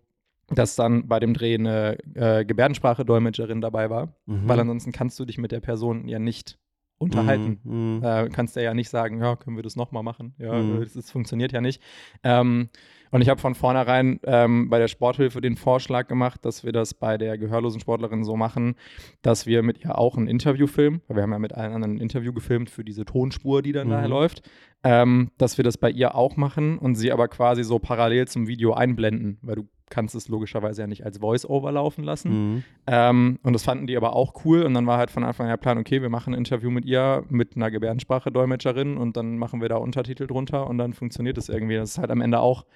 dass 0.50 0.76
dann 0.76 1.08
bei 1.08 1.20
dem 1.20 1.34
Dreh 1.34 1.54
eine 1.54 1.98
äh, 2.14 2.44
Gebärdensprache-Dolmetscherin 2.44 3.60
dabei 3.60 3.90
war, 3.90 4.14
Mhm. 4.26 4.48
weil 4.48 4.60
ansonsten 4.60 4.92
kannst 4.92 5.18
du 5.20 5.24
dich 5.24 5.38
mit 5.38 5.52
der 5.52 5.60
Person 5.60 6.08
ja 6.08 6.18
nicht 6.18 6.58
unterhalten. 6.98 7.60
Mhm. 7.64 8.02
Äh, 8.02 8.28
kannst 8.30 8.56
du 8.56 8.62
ja 8.62 8.74
nicht 8.74 8.88
sagen, 8.88 9.20
ja, 9.20 9.36
können 9.36 9.56
wir 9.56 9.62
das 9.62 9.76
nochmal 9.76 10.02
machen? 10.02 10.34
Ja, 10.38 10.54
Mhm. 10.54 10.80
das, 10.80 10.94
das 10.94 11.10
funktioniert 11.10 11.52
ja 11.52 11.60
nicht. 11.60 11.80
Ähm, 12.24 12.70
und 13.10 13.20
ich 13.22 13.28
habe 13.28 13.40
von 13.40 13.54
vornherein 13.54 14.20
ähm, 14.24 14.68
bei 14.70 14.78
der 14.78 14.88
Sporthilfe 14.88 15.40
den 15.40 15.56
Vorschlag 15.56 16.08
gemacht, 16.08 16.44
dass 16.44 16.64
wir 16.64 16.72
das 16.72 16.94
bei 16.94 17.18
der 17.18 17.38
gehörlosen 17.38 17.80
Sportlerin 17.80 18.24
so 18.24 18.36
machen, 18.36 18.74
dass 19.22 19.46
wir 19.46 19.62
mit 19.62 19.84
ihr 19.84 19.98
auch 19.98 20.16
ein 20.16 20.26
Interview 20.26 20.66
filmen, 20.66 21.00
weil 21.08 21.16
wir 21.16 21.22
haben 21.22 21.32
ja 21.32 21.38
mit 21.38 21.54
allen 21.54 21.72
anderen 21.72 21.96
ein 21.96 22.00
Interview 22.00 22.32
gefilmt 22.32 22.70
für 22.70 22.84
diese 22.84 23.04
Tonspur, 23.04 23.62
die 23.62 23.72
dann 23.72 23.88
Mhm. 23.88 23.92
daher 23.92 24.08
läuft, 24.08 24.42
ähm, 24.84 25.30
dass 25.38 25.56
wir 25.56 25.64
das 25.64 25.78
bei 25.78 25.90
ihr 25.90 26.14
auch 26.14 26.36
machen 26.36 26.78
und 26.78 26.94
sie 26.94 27.10
aber 27.12 27.28
quasi 27.28 27.64
so 27.64 27.78
parallel 27.78 28.28
zum 28.28 28.46
Video 28.46 28.74
einblenden, 28.74 29.38
weil 29.42 29.56
du 29.56 29.68
kannst 29.90 30.14
es 30.14 30.28
logischerweise 30.28 30.82
ja 30.82 30.86
nicht 30.86 31.06
als 31.06 31.16
Voice-Over 31.18 31.72
laufen 31.72 32.04
lassen. 32.04 32.30
Mhm. 32.30 32.64
Ähm, 32.86 33.38
und 33.42 33.54
das 33.54 33.64
fanden 33.64 33.86
die 33.86 33.96
aber 33.96 34.14
auch 34.14 34.44
cool. 34.44 34.62
Und 34.62 34.74
dann 34.74 34.86
war 34.86 34.98
halt 34.98 35.10
von 35.10 35.24
Anfang 35.24 35.46
an 35.46 35.50
der 35.52 35.56
Plan, 35.56 35.78
okay, 35.78 36.02
wir 36.02 36.10
machen 36.10 36.34
ein 36.34 36.38
Interview 36.38 36.70
mit 36.70 36.84
ihr, 36.84 37.24
mit 37.30 37.56
einer 37.56 37.70
Gebärdensprache-Dolmetscherin 37.70 38.98
und 38.98 39.16
dann 39.16 39.38
machen 39.38 39.60
wir 39.62 39.68
da 39.70 39.76
Untertitel 39.76 40.26
drunter 40.26 40.66
und 40.66 40.76
dann 40.76 40.92
funktioniert 40.92 41.38
es 41.38 41.48
irgendwie. 41.48 41.76
Das 41.76 41.92
ist 41.92 41.98
halt 41.98 42.10
am 42.10 42.20
Ende 42.20 42.40
auch 42.40 42.66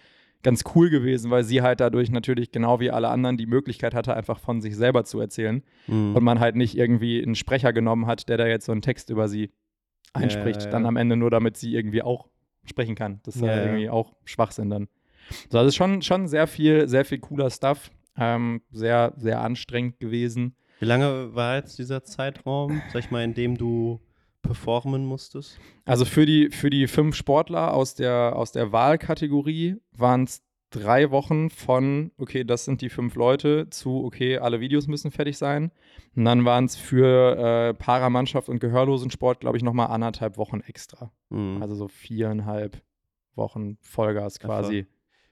ganz 0.43 0.65
cool 0.75 0.91
gewesen, 0.91 1.31
weil 1.31 1.45
sie 1.45 1.63
halt 1.63 1.81
dadurch 1.81 2.11
natürlich 2.11 2.51
genau 2.51 2.81
wie 2.81 2.91
alle 2.91 3.09
anderen 3.09 3.37
die 3.37 3.47
Möglichkeit 3.47 3.95
hatte, 3.95 4.15
einfach 4.15 4.39
von 4.39 4.61
sich 4.61 4.77
selber 4.77 5.05
zu 5.05 5.21
erzählen. 5.21 5.63
Mhm. 5.87 6.17
Und 6.17 6.25
man 6.25 6.41
halt 6.41 6.57
nicht 6.57 6.77
irgendwie 6.77 7.23
einen 7.23 7.35
Sprecher 7.35 7.73
genommen 7.73 8.07
hat, 8.07 8.29
der 8.29 8.37
da 8.37 8.47
jetzt 8.47 8.67
so 8.67 8.73
einen 8.73 8.83
Text 8.83 9.11
über 9.11 9.29
sie 9.29 9.51
einspricht, 10.13 10.65
ja. 10.65 10.71
dann 10.71 10.87
am 10.87 10.97
Ende 10.97 11.17
nur 11.17 11.31
damit 11.31 11.57
sie 11.57 11.75
irgendwie 11.75 12.03
auch 12.03 12.29
sprechen 12.65 12.95
kann. 12.95 13.21
Das 13.25 13.37
ist 13.37 13.43
Ja, 13.43 13.49
ja. 13.49 13.65
irgendwie 13.65 13.89
auch 13.89 14.15
Schwachsinn 14.25 14.71
dann. 14.71 14.89
So, 15.49 15.59
also 15.59 15.71
schon, 15.71 16.03
schon 16.03 16.29
sehr 16.29 16.47
viel, 16.47 16.89
sehr 16.89 17.05
viel 17.05 17.19
cooler 17.19 17.51
Stuff. 17.51 17.91
Ähm, 18.19 18.61
sehr, 18.71 19.15
sehr 19.17 19.41
anstrengend 19.41 19.99
gewesen. 19.99 20.55
Wie 20.81 20.85
lange 20.85 21.35
war 21.35 21.57
jetzt 21.57 21.79
dieser 21.79 22.03
Zeitraum, 22.03 22.83
sag 22.93 23.05
ich 23.05 23.11
mal, 23.11 23.25
in 23.25 23.33
dem 23.33 23.57
du 23.57 24.01
performen 24.43 25.05
musstest? 25.05 25.59
Also 25.85 26.05
für 26.05 26.27
die, 26.27 26.51
für 26.51 26.71
die 26.71 26.87
fünf 26.87 27.17
Sportler 27.17 27.75
aus 27.75 27.95
der, 27.95 28.35
aus 28.37 28.53
der 28.53 28.73
Wahlkategorie 28.73 29.77
waren 29.93 30.25
es 30.25 30.43
drei 30.71 31.11
Wochen 31.11 31.51
von, 31.51 32.11
okay, 32.19 32.45
das 32.45 32.65
sind 32.65 32.81
die 32.81 32.89
fünf 32.89 33.15
Leute, 33.15 33.69
zu, 33.71 34.05
okay, 34.05 34.39
alle 34.39 34.61
Videos 34.61 34.87
müssen 34.87 35.11
fertig 35.11 35.39
sein. 35.39 35.71
Und 36.17 36.25
dann 36.25 36.45
waren 36.45 36.65
es 36.65 36.77
für 36.77 37.37
äh, 37.37 37.75
Paramannschaft 37.75 38.49
und 38.49 38.59
Gehörlosensport, 38.59 39.41
glaube 39.41 39.57
ich, 39.57 39.63
nochmal 39.63 39.89
anderthalb 39.89 40.37
Wochen 40.37 40.61
extra. 40.61 41.13
Mhm. 41.31 41.63
Also 41.63 41.75
so 41.75 41.89
viereinhalb 41.89 42.83
Wochen 43.35 43.79
Vollgas 43.81 44.39
quasi. 44.39 44.87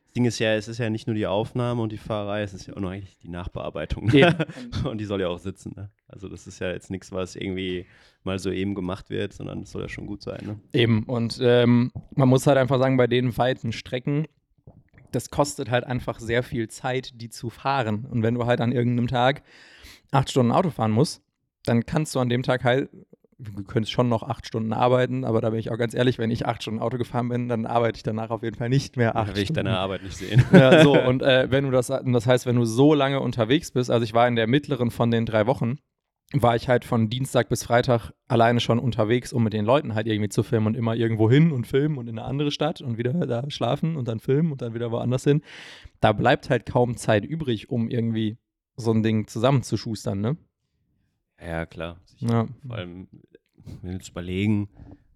das 0.04 0.12
Ding 0.14 0.24
ist 0.24 0.38
ja, 0.38 0.54
es 0.54 0.68
ist 0.68 0.78
ja 0.78 0.90
nicht 0.90 1.06
nur 1.06 1.14
die 1.14 1.26
Aufnahme 1.26 1.82
und 1.82 1.92
die 1.92 1.98
Fahrerei, 1.98 2.42
es 2.42 2.54
ist 2.54 2.66
ja 2.66 2.74
auch 2.74 2.80
noch 2.80 2.90
eigentlich 2.90 3.18
die 3.18 3.28
Nachbearbeitung. 3.28 4.06
Ne? 4.06 4.36
Und 4.84 4.98
die 4.98 5.04
soll 5.04 5.20
ja 5.20 5.28
auch 5.28 5.38
sitzen. 5.38 5.72
Ne? 5.76 5.90
Also 6.12 6.28
das 6.28 6.46
ist 6.46 6.58
ja 6.60 6.70
jetzt 6.70 6.90
nichts, 6.90 7.12
was 7.12 7.36
irgendwie 7.36 7.86
mal 8.24 8.38
so 8.38 8.50
eben 8.50 8.74
gemacht 8.74 9.10
wird, 9.10 9.32
sondern 9.32 9.62
es 9.62 9.70
soll 9.70 9.82
ja 9.82 9.88
schon 9.88 10.06
gut 10.06 10.22
sein. 10.22 10.40
Ne? 10.44 10.60
Eben. 10.72 11.04
Und 11.04 11.38
ähm, 11.42 11.92
man 12.14 12.28
muss 12.28 12.46
halt 12.46 12.58
einfach 12.58 12.78
sagen, 12.78 12.96
bei 12.96 13.06
den 13.06 13.36
weiten 13.36 13.72
Strecken, 13.72 14.26
das 15.12 15.30
kostet 15.30 15.70
halt 15.70 15.84
einfach 15.84 16.20
sehr 16.20 16.42
viel 16.42 16.68
Zeit, 16.68 17.20
die 17.20 17.30
zu 17.30 17.50
fahren. 17.50 18.06
Und 18.10 18.22
wenn 18.22 18.34
du 18.34 18.46
halt 18.46 18.60
an 18.60 18.72
irgendeinem 18.72 19.08
Tag 19.08 19.42
acht 20.10 20.30
Stunden 20.30 20.52
Auto 20.52 20.70
fahren 20.70 20.92
musst, 20.92 21.22
dann 21.64 21.84
kannst 21.86 22.14
du 22.14 22.20
an 22.20 22.28
dem 22.28 22.42
Tag 22.42 22.64
halt, 22.64 22.90
du 23.38 23.64
könntest 23.64 23.92
schon 23.92 24.08
noch 24.08 24.22
acht 24.22 24.46
Stunden 24.46 24.72
arbeiten, 24.72 25.24
aber 25.24 25.40
da 25.40 25.50
bin 25.50 25.58
ich 25.58 25.70
auch 25.70 25.78
ganz 25.78 25.94
ehrlich, 25.94 26.18
wenn 26.18 26.30
ich 26.30 26.46
acht 26.46 26.62
Stunden 26.62 26.80
Auto 26.80 26.98
gefahren 26.98 27.28
bin, 27.28 27.48
dann 27.48 27.66
arbeite 27.66 27.96
ich 27.96 28.02
danach 28.02 28.30
auf 28.30 28.42
jeden 28.42 28.56
Fall 28.56 28.68
nicht 28.68 28.96
mehr 28.96 29.16
acht 29.16 29.30
Da 29.30 29.34
will 29.34 29.42
ich 29.42 29.48
Stunden. 29.48 29.66
deine 29.66 29.78
Arbeit 29.78 30.02
nicht 30.02 30.16
sehen. 30.16 30.44
Ja, 30.52 30.82
so, 30.84 30.98
und 30.98 31.22
äh, 31.22 31.50
wenn 31.50 31.64
du 31.64 31.70
das, 31.70 31.88
das 31.88 32.26
heißt, 32.26 32.46
wenn 32.46 32.56
du 32.56 32.64
so 32.64 32.94
lange 32.94 33.20
unterwegs 33.20 33.70
bist, 33.72 33.90
also 33.90 34.04
ich 34.04 34.14
war 34.14 34.28
in 34.28 34.36
der 34.36 34.46
mittleren 34.46 34.90
von 34.90 35.10
den 35.10 35.26
drei 35.26 35.46
Wochen, 35.46 35.78
war 36.32 36.54
ich 36.54 36.68
halt 36.68 36.84
von 36.84 37.08
Dienstag 37.08 37.48
bis 37.48 37.64
Freitag 37.64 38.12
alleine 38.28 38.60
schon 38.60 38.78
unterwegs, 38.78 39.32
um 39.32 39.42
mit 39.42 39.52
den 39.52 39.64
Leuten 39.64 39.94
halt 39.94 40.06
irgendwie 40.06 40.28
zu 40.28 40.42
filmen 40.42 40.68
und 40.68 40.76
immer 40.76 40.94
irgendwo 40.94 41.28
hin 41.28 41.50
und 41.50 41.66
filmen 41.66 41.98
und 41.98 42.08
in 42.08 42.18
eine 42.18 42.26
andere 42.26 42.52
Stadt 42.52 42.80
und 42.80 42.98
wieder 42.98 43.12
da 43.26 43.50
schlafen 43.50 43.96
und 43.96 44.06
dann 44.06 44.20
filmen 44.20 44.52
und 44.52 44.62
dann 44.62 44.74
wieder 44.74 44.92
woanders 44.92 45.24
hin. 45.24 45.42
Da 46.00 46.12
bleibt 46.12 46.48
halt 46.48 46.66
kaum 46.66 46.96
Zeit 46.96 47.24
übrig, 47.24 47.68
um 47.68 47.88
irgendwie 47.88 48.38
so 48.76 48.92
ein 48.92 49.02
Ding 49.02 49.26
zusammenzuschustern, 49.26 50.20
ne? 50.20 50.36
Ja, 51.40 51.66
klar. 51.66 52.00
Ja. 52.18 52.46
Vor 52.66 52.76
allem, 52.76 53.08
wenn 53.82 53.90
wir 53.90 53.94
uns 53.96 54.08
überlegen, 54.08 54.68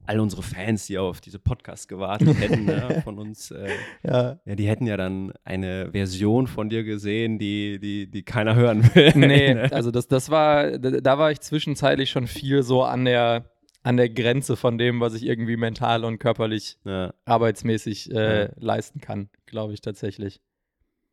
all 0.07 0.21
unsere 0.21 0.43
Fans, 0.43 0.87
die 0.87 0.99
auf 0.99 1.21
diese 1.21 1.39
Podcasts 1.39 1.89
gewartet 1.89 2.29
hätten, 2.41 2.65
ne, 2.67 3.01
von 3.05 3.19
uns, 3.19 3.51
äh, 3.51 3.69
Ja. 4.03 4.39
ja, 4.45 4.55
die 4.55 4.69
hätten 4.69 4.87
ja 4.87 4.97
dann 4.97 5.33
eine 5.45 5.91
Version 5.93 6.47
von 6.47 6.69
dir 6.69 6.85
gesehen, 6.85 7.39
die, 7.39 7.79
die, 7.79 8.11
die 8.11 8.23
keiner 8.23 8.55
hören 8.55 8.83
will. 8.95 9.13
Nee, 9.15 9.55
Ne? 9.55 9.73
also 9.73 9.91
das, 9.91 10.07
das 10.09 10.31
war, 10.31 10.79
da, 10.79 11.19
war 11.19 11.31
ich 11.31 11.41
zwischenzeitlich 11.41 12.11
schon 12.11 12.27
viel 12.27 12.63
so 12.63 12.83
an 12.83 13.05
der, 13.05 13.51
an 13.83 13.97
der 13.97 14.09
Grenze 14.11 14.57
von 14.57 14.79
dem, 14.79 15.01
was 15.01 15.15
ich 15.15 15.25
irgendwie 15.25 15.57
mental 15.57 16.05
und 16.05 16.19
körperlich 16.19 16.79
ja. 16.85 17.13
arbeitsmäßig 17.25 18.11
äh, 18.13 18.43
Ja. 18.45 18.49
leisten 18.57 19.01
kann, 19.01 19.29
glaube 19.47 19.73
ich 19.75 19.81
tatsächlich. 19.81 20.41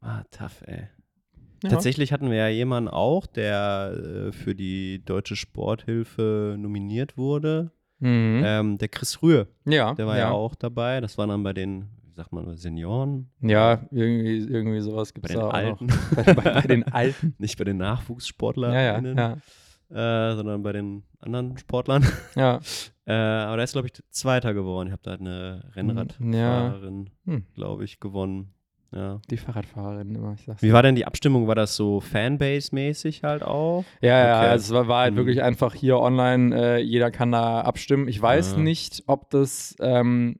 Ah, 0.01 0.23
tough, 0.32 0.63
ey. 0.65 0.88
Ja. 1.63 1.69
Tatsächlich 1.69 2.12
hatten 2.12 2.30
wir 2.32 2.38
ja 2.38 2.47
jemanden 2.47 2.89
auch, 2.89 3.27
der 3.27 3.93
äh, 3.93 4.32
für 4.32 4.56
die 4.56 5.04
Deutsche 5.06 5.36
Sporthilfe 5.36 6.56
nominiert 6.58 7.17
wurde. 7.17 7.71
Mhm. 8.01 8.41
Ähm, 8.43 8.77
der 8.79 8.87
Chris 8.89 9.21
Rühr, 9.21 9.47
ja, 9.65 9.93
der 9.93 10.07
war 10.07 10.17
ja. 10.17 10.23
ja. 10.25 10.31
auch 10.31 10.55
dabei. 10.55 10.99
Das 11.01 11.17
war 11.17 11.27
dann 11.27 11.43
bei 11.43 11.53
den, 11.53 11.85
wie 12.03 12.13
sagt 12.13 12.33
man, 12.33 12.57
Senioren, 12.57 13.29
Ja, 13.41 13.83
irgendwie, 13.91 14.39
irgendwie 14.51 14.81
sowas 14.81 15.13
gibt 15.13 15.29
es 15.29 15.35
da 15.35 15.47
auch 15.47 15.53
Alten. 15.53 15.85
noch. 15.85 15.95
Bei, 16.25 16.33
bei, 16.33 16.41
bei 16.53 16.61
den 16.61 16.83
Alten. 16.91 17.35
Nicht 17.39 17.57
bei 17.57 17.63
den 17.63 17.77
Nachwuchssportlern, 17.77 18.73
Ja, 18.73 18.99
ja, 18.99 19.37
ja. 19.91 20.31
äh, 20.31 20.35
sondern 20.35 20.63
bei 20.63 20.71
den 20.73 21.03
anderen 21.19 21.57
Sportlern. 21.57 22.03
ja. 22.35 22.59
Äh, 23.05 23.13
aber 23.13 23.57
da 23.57 23.63
ist, 23.63 23.73
glaube 23.73 23.87
ich, 23.87 23.93
Zweiter 24.09 24.53
geworden. 24.53 24.87
Ich 24.87 24.93
habe 24.93 25.03
da 25.03 25.13
eine 25.13 25.63
Rennradfahrerin, 25.75 27.09
Hm. 27.25 27.45
glaube 27.53 27.83
ich, 27.83 27.99
gewonnen. 27.99 28.53
Ja. 28.93 29.19
Die 29.30 29.38
Fahrradfahrerin 29.38 30.13
immer, 30.15 30.34
ich 30.34 30.43
sag's. 30.43 30.62
Wie 30.62 30.73
war 30.73 30.84
denn 30.84 30.95
die 30.95 31.06
Abstimmung? 31.06 31.47
War 31.47 31.56
das 31.56 31.75
so 31.75 32.01
Fanbase-mäßig 32.01 33.23
halt 33.23 33.43
auch? 33.43 33.86
Ja, 34.01 34.17
ja, 34.27 34.38
Okay. 34.39 34.49
also 34.49 34.80
es 34.82 34.88
war, 34.88 34.99
halt 35.01 35.13
Mhm. 35.13 35.17
wirklich 35.17 35.41
einfach 35.43 35.73
hier 35.73 35.97
online, 35.99 36.56
äh, 36.56 36.77
jeder 36.80 37.12
kann 37.12 37.32
da 37.32 37.62
abstimmen. 37.62 38.08
Ich 38.08 38.21
weiß 38.21 38.54
Ja. 38.54 38.58
nicht, 38.60 39.04
ob 39.08 39.30
das 39.30 39.75
ähm, 39.80 40.38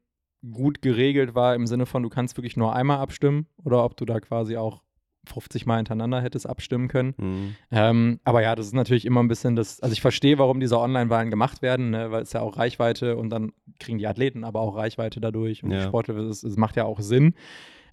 gut 0.52 0.82
geregelt 0.82 1.36
war 1.36 1.56
im 1.56 1.68
Sinne 1.68 1.86
von, 1.86 2.04
du 2.04 2.10
kannst 2.10 2.36
wirklich 2.38 2.58
nur 2.58 2.76
einmal 2.76 2.98
abstimmen 2.98 3.46
oder 3.64 3.86
ob 3.86 3.96
du 3.96 4.06
da 4.06 4.20
quasi 4.20 4.58
auch 4.58 4.82
50 5.28 5.68
Mal 5.68 5.78
hintereinander 5.78 6.20
hättest 6.20 6.50
abstimmen 6.50 6.88
können. 6.88 7.14
Hm. 7.20 7.56
Ähm, 7.72 8.20
aber 8.24 8.42
ja, 8.42 8.56
das 8.56 8.66
ist 8.66 8.74
natürlich 8.74 9.06
immer 9.06 9.22
ein 9.22 9.28
bisschen 9.28 9.56
das, 9.56 9.80
also 9.80 9.94
ich 9.94 10.02
verstehe, 10.02 10.40
warum 10.40 10.60
diese 10.60 10.80
Online-Wahlen 10.80 11.30
gemacht 11.30 11.62
werden, 11.62 11.92
ne, 11.92 12.10
weil 12.12 12.24
es 12.24 12.34
ja 12.34 12.42
auch 12.42 12.58
Reichweite 12.58 13.16
und 13.18 13.30
dann 13.30 13.54
kriegen 13.80 14.00
die 14.00 14.08
Athleten 14.08 14.44
aber 14.44 14.62
auch 14.62 14.76
Reichweite 14.76 15.22
dadurch 15.22 15.64
und 15.64 15.70
die 15.70 15.76
Ja. 15.76 15.84
Sportler, 15.84 16.16
es 16.18 16.44
macht 16.58 16.76
ja 16.76 16.86
auch 16.86 17.00
Sinn. 17.02 17.36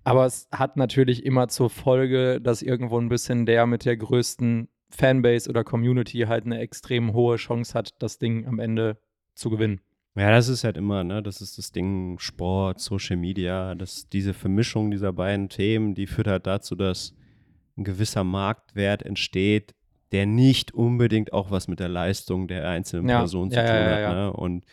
Aber 0.09 0.25
es 0.25 0.49
hat 0.51 0.77
natürlich 0.77 1.25
immer 1.27 1.49
zur 1.49 1.69
Folge, 1.69 2.41
dass 2.41 2.63
irgendwo 2.63 2.99
ein 2.99 3.09
bisschen 3.09 3.45
der 3.45 3.67
mit 3.67 3.85
der 3.85 3.97
größten 3.97 4.69
Fanbase 4.91 5.51
oder 5.51 5.65
Community 5.65 6.21
halt 6.21 6.47
eine 6.47 6.61
extrem 6.61 7.13
hohe 7.13 7.37
Chance 7.37 7.75
hat, 7.75 7.95
das 7.99 8.19
Ding 8.19 8.47
am 8.47 8.59
Ende 8.59 8.99
zu 9.35 9.51
gewinnen. 9.51 9.81
Ja, 10.17 10.31
das 10.31 10.49
ist 10.49 10.65
halt 10.65 10.77
immer, 10.79 11.05
ne, 11.05 11.23
das 11.23 11.41
ist 11.43 11.59
das 11.59 11.73
Ding 11.73 12.19
Sport, 12.19 12.81
Social 12.81 13.17
Media, 13.17 13.75
dass 13.75 14.09
diese 14.09 14.33
Vermischung 14.33 14.91
dieser 14.91 15.13
beiden 15.13 15.49
Themen, 15.51 15.95
die 15.95 16.07
führt 16.07 16.27
halt 16.27 16.47
dazu, 16.47 16.75
dass 16.75 17.15
ein 17.77 17.85
gewisser 17.85 18.25
Marktwert 18.25 19.03
entsteht, 19.03 19.75
der 20.11 20.25
nicht 20.25 20.73
unbedingt 20.73 21.33
auch 21.35 21.51
was 21.51 21.69
mit 21.69 21.81
der 21.81 21.89
Leistung 21.91 22.49
der 22.49 22.67
einzelnen 22.67 23.09
Ja, 23.09 23.19
Person 23.19 23.51
zu 23.51 23.59
ja, 23.59 23.67
tun 23.67 23.75
ja, 23.77 23.83
ja, 23.83 23.95
hat. 23.95 24.01
ja. 24.01 24.15
Ne? 24.15 24.33
Und 24.33 24.65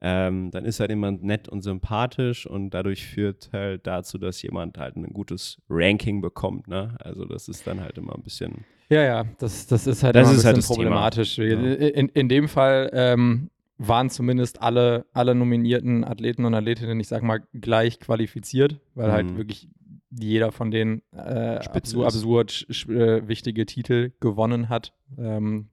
ähm, 0.00 0.50
dann 0.50 0.64
ist 0.64 0.78
halt 0.80 0.90
jemand 0.90 1.22
nett 1.24 1.48
und 1.48 1.62
sympathisch 1.62 2.46
und 2.46 2.70
dadurch 2.70 3.06
führt 3.06 3.50
halt 3.52 3.86
dazu, 3.86 4.18
dass 4.18 4.40
jemand 4.42 4.78
halt 4.78 4.96
ein 4.96 5.12
gutes 5.12 5.58
Ranking 5.68 6.20
bekommt. 6.20 6.68
Ne? 6.68 6.96
Also 7.00 7.24
das 7.24 7.48
ist 7.48 7.66
dann 7.66 7.80
halt 7.80 7.98
immer 7.98 8.14
ein 8.14 8.22
bisschen. 8.22 8.64
Ja, 8.90 9.02
ja, 9.02 9.24
das, 9.38 9.66
das 9.66 9.86
ist 9.86 10.02
halt 10.02 10.14
Das 10.16 10.22
immer 10.22 10.30
ein 10.32 10.38
ist 10.38 10.44
halt 10.44 10.56
bisschen 10.56 10.76
Thema. 10.76 10.84
problematisch. 10.86 11.38
Ja. 11.38 11.44
In, 11.44 12.08
in 12.08 12.28
dem 12.28 12.48
Fall 12.48 12.90
ähm, 12.92 13.50
waren 13.76 14.08
zumindest 14.10 14.62
alle, 14.62 15.04
alle 15.12 15.34
nominierten 15.34 16.04
Athleten 16.04 16.44
und 16.44 16.54
Athletinnen, 16.54 16.98
ich 17.00 17.08
sag 17.08 17.22
mal, 17.22 17.42
gleich 17.54 18.00
qualifiziert, 18.00 18.80
weil 18.94 19.12
halt 19.12 19.30
Mhm. 19.32 19.36
wirklich 19.36 19.68
jeder 20.10 20.52
von 20.52 20.70
denen 20.70 21.02
äh, 21.14 21.58
ist. 21.58 21.68
absurd 21.74 22.50
sch- 22.50 22.90
äh, 22.90 23.28
wichtige 23.28 23.66
Titel 23.66 24.12
gewonnen 24.20 24.68
hat. 24.70 24.94
Ähm, 25.18 25.68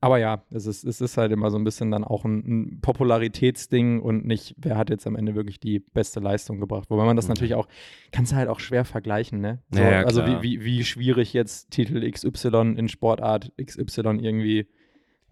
aber 0.00 0.18
ja, 0.18 0.42
es 0.50 0.66
ist, 0.66 0.84
es 0.84 1.00
ist 1.00 1.16
halt 1.16 1.30
immer 1.32 1.50
so 1.50 1.58
ein 1.58 1.64
bisschen 1.64 1.90
dann 1.90 2.04
auch 2.04 2.24
ein, 2.24 2.38
ein 2.46 2.80
Popularitätsding 2.80 4.00
und 4.00 4.24
nicht, 4.26 4.54
wer 4.58 4.76
hat 4.76 4.88
jetzt 4.90 5.06
am 5.06 5.14
Ende 5.16 5.34
wirklich 5.34 5.60
die 5.60 5.80
beste 5.80 6.20
Leistung 6.20 6.58
gebracht. 6.60 6.88
Wobei 6.90 7.04
man 7.04 7.16
das 7.16 7.26
Mhm. 7.26 7.30
natürlich 7.30 7.54
auch, 7.54 7.68
kannst 8.12 8.32
du 8.32 8.36
halt 8.36 8.48
auch 8.48 8.60
schwer 8.60 8.84
vergleichen, 8.84 9.40
ne? 9.40 9.62
So, 9.70 9.80
Ja, 9.82 9.90
ja, 9.92 10.02
also 10.04 10.24
wie, 10.26 10.42
wie, 10.42 10.64
wie 10.64 10.84
schwierig 10.84 11.32
jetzt 11.32 11.70
Titel 11.70 12.08
XY 12.10 12.74
in 12.76 12.88
Sportart 12.88 13.52
XY 13.62 14.18
irgendwie 14.22 14.66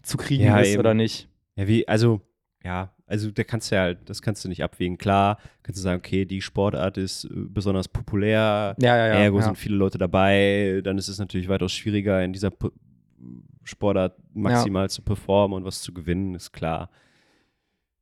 zu 0.03 0.17
kriegen 0.17 0.43
Ja, 0.45 0.59
ist 0.59 0.69
eben. 0.69 0.79
oder 0.79 0.93
nicht. 0.93 1.27
Ja, 1.55 1.67
wie, 1.67 1.87
also, 1.87 2.21
ja, 2.63 2.93
also 3.07 3.31
da 3.31 3.43
kannst 3.43 3.71
du 3.71 3.75
ja 3.75 3.81
halt, 3.81 4.07
das 4.09 4.21
kannst 4.21 4.45
du 4.45 4.49
nicht 4.49 4.63
abwägen. 4.63 4.97
Klar, 4.99 5.39
kannst 5.63 5.79
du 5.79 5.81
sagen, 5.83 5.97
okay, 5.99 6.25
die 6.25 6.41
Sportart 6.41 6.97
ist 6.97 7.25
äh, 7.25 7.29
besonders 7.33 7.87
populär, 7.87 8.75
Ja, 8.79 8.97
ja, 8.97 9.07
ja. 9.07 9.13
ergo 9.15 9.37
ja. 9.39 9.45
sind 9.45 9.57
viele 9.57 9.75
Leute 9.77 9.97
dabei, 9.97 10.81
dann 10.83 10.97
ist 10.99 11.07
es 11.07 11.17
natürlich 11.17 11.49
weitaus 11.49 11.73
schwieriger, 11.73 12.23
in 12.23 12.33
dieser 12.33 12.51
Sportart 13.69 14.15
maximal 14.33 14.89
zu 14.89 15.01
performen 15.01 15.57
und 15.57 15.65
was 15.65 15.81
zu 15.81 15.93
gewinnen, 15.93 16.35
ist 16.35 16.51
klar. 16.51 16.89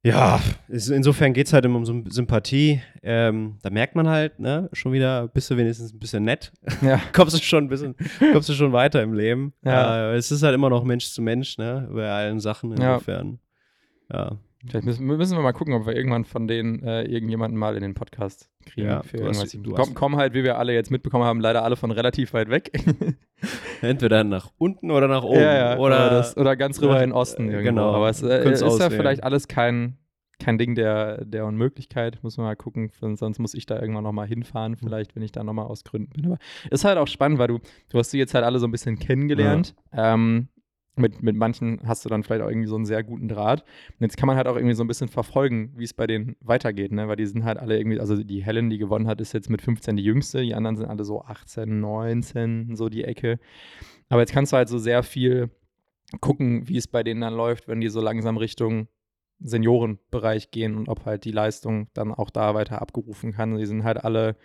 Ja, 0.03 0.39
es, 0.69 0.89
insofern 0.89 1.33
geht 1.33 1.47
es 1.47 1.53
halt 1.53 1.65
immer 1.65 1.77
um 1.79 2.05
Sympathie. 2.09 2.81
Ähm, 3.03 3.57
da 3.61 3.69
merkt 3.69 3.95
man 3.95 4.07
halt, 4.07 4.39
ne, 4.39 4.69
schon 4.71 4.93
wieder, 4.93 5.27
bist 5.27 5.49
du 5.51 5.57
wenigstens 5.57 5.93
ein 5.93 5.99
bisschen 5.99 6.23
nett. 6.23 6.53
ja. 6.81 7.01
kommst 7.13 7.35
du 7.35 7.41
schon 7.41 7.65
ein 7.65 7.67
bisschen, 7.67 7.95
kommst 8.31 8.47
du 8.47 8.53
schon 8.53 8.71
weiter 8.71 9.01
im 9.03 9.13
Leben. 9.13 9.53
Ja. 9.65 10.11
Äh, 10.11 10.15
es 10.15 10.31
ist 10.31 10.43
halt 10.43 10.55
immer 10.55 10.69
noch 10.69 10.83
Mensch 10.83 11.07
zu 11.07 11.21
Mensch, 11.21 11.57
ne, 11.57 11.89
bei 11.91 12.09
allen 12.09 12.39
Sachen 12.39 12.71
Ja. 12.77 12.93
insofern. 12.93 13.39
Ja. 14.11 14.37
Vielleicht 14.65 14.85
müssen, 14.85 15.05
müssen 15.05 15.37
wir 15.37 15.43
mal 15.43 15.51
gucken, 15.53 15.73
ob 15.75 15.85
wir 15.85 15.95
irgendwann 15.95 16.25
von 16.25 16.47
denen 16.47 16.81
äh, 16.83 17.03
irgendjemanden 17.03 17.59
mal 17.59 17.75
in 17.75 17.81
den 17.83 17.93
Podcast 17.93 18.49
kriegen. 18.65 18.87
Ja, 18.87 19.03
für 19.03 19.17
hast- 19.27 19.41
irgendwas. 19.43 19.51
du 19.51 19.71
Komm, 19.71 19.79
hast- 19.79 19.95
kommen 19.95 20.15
halt, 20.17 20.33
wie 20.33 20.43
wir 20.43 20.57
alle 20.57 20.73
jetzt 20.73 20.89
mitbekommen 20.89 21.23
haben, 21.25 21.39
leider 21.41 21.63
alle 21.63 21.75
von 21.75 21.91
relativ 21.91 22.33
weit 22.33 22.49
weg. 22.49 22.71
Entweder 23.81 24.23
nach 24.23 24.49
unten 24.57 24.89
oder 24.91 25.07
nach 25.07 25.23
oben. 25.23 25.39
ja, 25.39 25.53
ja, 25.73 25.77
oder, 25.77 26.09
das, 26.09 26.35
oder 26.37 26.55
ganz 26.55 26.81
rüber 26.81 26.95
Ja, 26.95 27.03
in 27.03 27.09
den 27.11 27.15
Osten 27.15 27.49
äh, 27.49 27.53
irgendwo. 27.53 27.69
genau. 27.69 27.93
Aber 27.93 28.09
es 28.09 28.21
äh, 28.23 28.51
ist 28.51 28.61
ja 28.61 28.67
auswählen. 28.67 28.91
vielleicht 28.91 29.23
alles 29.23 29.47
kein, 29.47 29.97
kein 30.39 30.57
Ding 30.57 30.73
der, 30.75 31.23
der 31.23 31.45
Unmöglichkeit. 31.45 32.17
Muss 32.23 32.37
man 32.37 32.47
mal 32.47 32.55
gucken. 32.55 32.89
Sonst 33.15 33.37
muss 33.39 33.53
ich 33.53 33.67
da 33.67 33.79
irgendwann 33.79 34.03
nochmal 34.03 34.27
hinfahren, 34.27 34.73
Hm. 34.73 34.79
vielleicht, 34.79 35.15
wenn 35.15 35.21
ich 35.23 35.31
da 35.31 35.43
nochmal 35.43 35.67
aus 35.67 35.83
Gründen 35.83 36.13
bin. 36.13 36.25
Aber 36.25 36.37
ist 36.71 36.83
halt 36.83 36.97
auch 36.97 37.07
spannend, 37.07 37.37
weil 37.37 37.47
du, 37.47 37.59
du 37.91 37.99
hast 37.99 38.11
die 38.11 38.17
jetzt 38.17 38.33
halt 38.33 38.43
alle 38.43 38.57
so 38.59 38.65
ein 38.67 38.71
bisschen 38.71 38.97
kennengelernt. 38.97 39.75
Ähm, 39.93 40.47
mit, 40.97 41.21
mit 41.21 41.35
manchen 41.35 41.79
hast 41.85 42.05
du 42.05 42.09
dann 42.09 42.23
vielleicht 42.23 42.41
auch 42.41 42.49
irgendwie 42.49 42.67
so 42.67 42.75
einen 42.75 42.85
sehr 42.85 43.03
guten 43.03 43.27
Draht. 43.27 43.61
Und 43.61 44.01
jetzt 44.01 44.17
kann 44.17 44.27
man 44.27 44.37
halt 44.37 44.47
auch 44.47 44.55
irgendwie 44.55 44.75
so 44.75 44.83
ein 44.83 44.87
bisschen 44.87 45.07
verfolgen, 45.07 45.73
wie 45.75 45.83
es 45.83 45.93
bei 45.93 46.07
denen 46.07 46.35
weitergeht, 46.41 46.91
ne? 46.91 47.07
Weil 47.07 47.15
die 47.15 47.25
sind 47.25 47.43
halt 47.43 47.57
alle 47.57 47.77
irgendwie, 47.77 47.99
also 47.99 48.21
die 48.21 48.43
Helen, 48.43 48.69
die 48.69 48.77
gewonnen 48.77 49.07
hat, 49.07 49.21
ist 49.21 49.33
jetzt 49.33 49.49
mit 49.49 49.61
15 49.61 49.95
die 49.95 50.03
jüngste, 50.03 50.41
die 50.41 50.55
anderen 50.55 50.75
sind 50.77 50.87
alle 50.87 51.03
so 51.03 51.21
18, 51.21 51.79
19, 51.79 52.75
so 52.75 52.89
die 52.89 53.03
Ecke. 53.03 53.39
Aber 54.09 54.21
jetzt 54.21 54.33
kannst 54.33 54.53
du 54.53 54.57
halt 54.57 54.69
so 54.69 54.77
sehr 54.77 55.03
viel 55.03 55.49
gucken, 56.21 56.67
wie 56.67 56.77
es 56.77 56.87
bei 56.87 57.03
denen 57.03 57.21
dann 57.21 57.33
läuft, 57.33 57.67
wenn 57.67 57.81
die 57.81 57.89
so 57.89 58.01
langsam 58.01 58.37
Richtung 58.37 58.87
Seniorenbereich 59.39 60.51
gehen 60.51 60.75
und 60.75 60.89
ob 60.89 61.05
halt 61.05 61.23
die 61.25 61.31
Leistung 61.31 61.87
dann 61.93 62.13
auch 62.13 62.29
da 62.29 62.55
weiter 62.55 62.81
abgerufen 62.81 63.33
kann. 63.33 63.57
Die 63.57 63.65
sind 63.65 63.83
halt 63.83 64.03
alle 64.03 64.35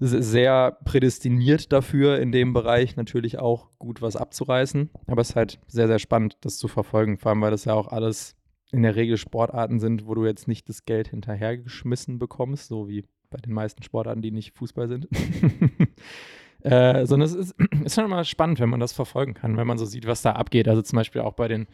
sehr 0.00 0.78
prädestiniert 0.84 1.72
dafür, 1.72 2.18
in 2.18 2.32
dem 2.32 2.52
Bereich 2.52 2.96
natürlich 2.96 3.38
auch 3.38 3.68
gut 3.78 4.02
was 4.02 4.16
abzureißen. 4.16 4.90
Aber 5.06 5.22
es 5.22 5.30
ist 5.30 5.36
halt 5.36 5.60
sehr, 5.68 5.86
sehr 5.86 5.98
spannend, 5.98 6.38
das 6.40 6.58
zu 6.58 6.68
verfolgen. 6.68 7.18
Vor 7.18 7.30
allem, 7.30 7.40
weil 7.40 7.52
das 7.52 7.64
ja 7.64 7.74
auch 7.74 7.88
alles 7.88 8.36
in 8.72 8.82
der 8.82 8.96
Regel 8.96 9.16
Sportarten 9.16 9.80
sind, 9.80 10.06
wo 10.06 10.14
du 10.14 10.24
jetzt 10.24 10.48
nicht 10.48 10.68
das 10.68 10.84
Geld 10.84 11.08
hinterhergeschmissen 11.08 12.18
bekommst, 12.18 12.68
so 12.68 12.88
wie 12.88 13.04
bei 13.30 13.38
den 13.38 13.52
meisten 13.52 13.82
Sportarten, 13.82 14.22
die 14.22 14.30
nicht 14.32 14.56
Fußball 14.56 14.88
sind. 14.88 15.08
äh, 16.62 17.06
sondern 17.06 17.28
es 17.28 17.34
ist, 17.34 17.54
ist 17.84 17.94
schon 17.94 18.04
immer 18.04 18.24
spannend, 18.24 18.60
wenn 18.60 18.68
man 18.68 18.80
das 18.80 18.92
verfolgen 18.92 19.34
kann, 19.34 19.56
wenn 19.56 19.66
man 19.66 19.78
so 19.78 19.84
sieht, 19.84 20.06
was 20.06 20.22
da 20.22 20.32
abgeht. 20.32 20.68
Also 20.68 20.82
zum 20.82 20.96
Beispiel 20.96 21.22
auch 21.22 21.34
bei 21.34 21.48
den, 21.48 21.66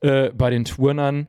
äh, 0.00 0.30
bei 0.30 0.50
den 0.50 0.64
Turnern, 0.64 1.28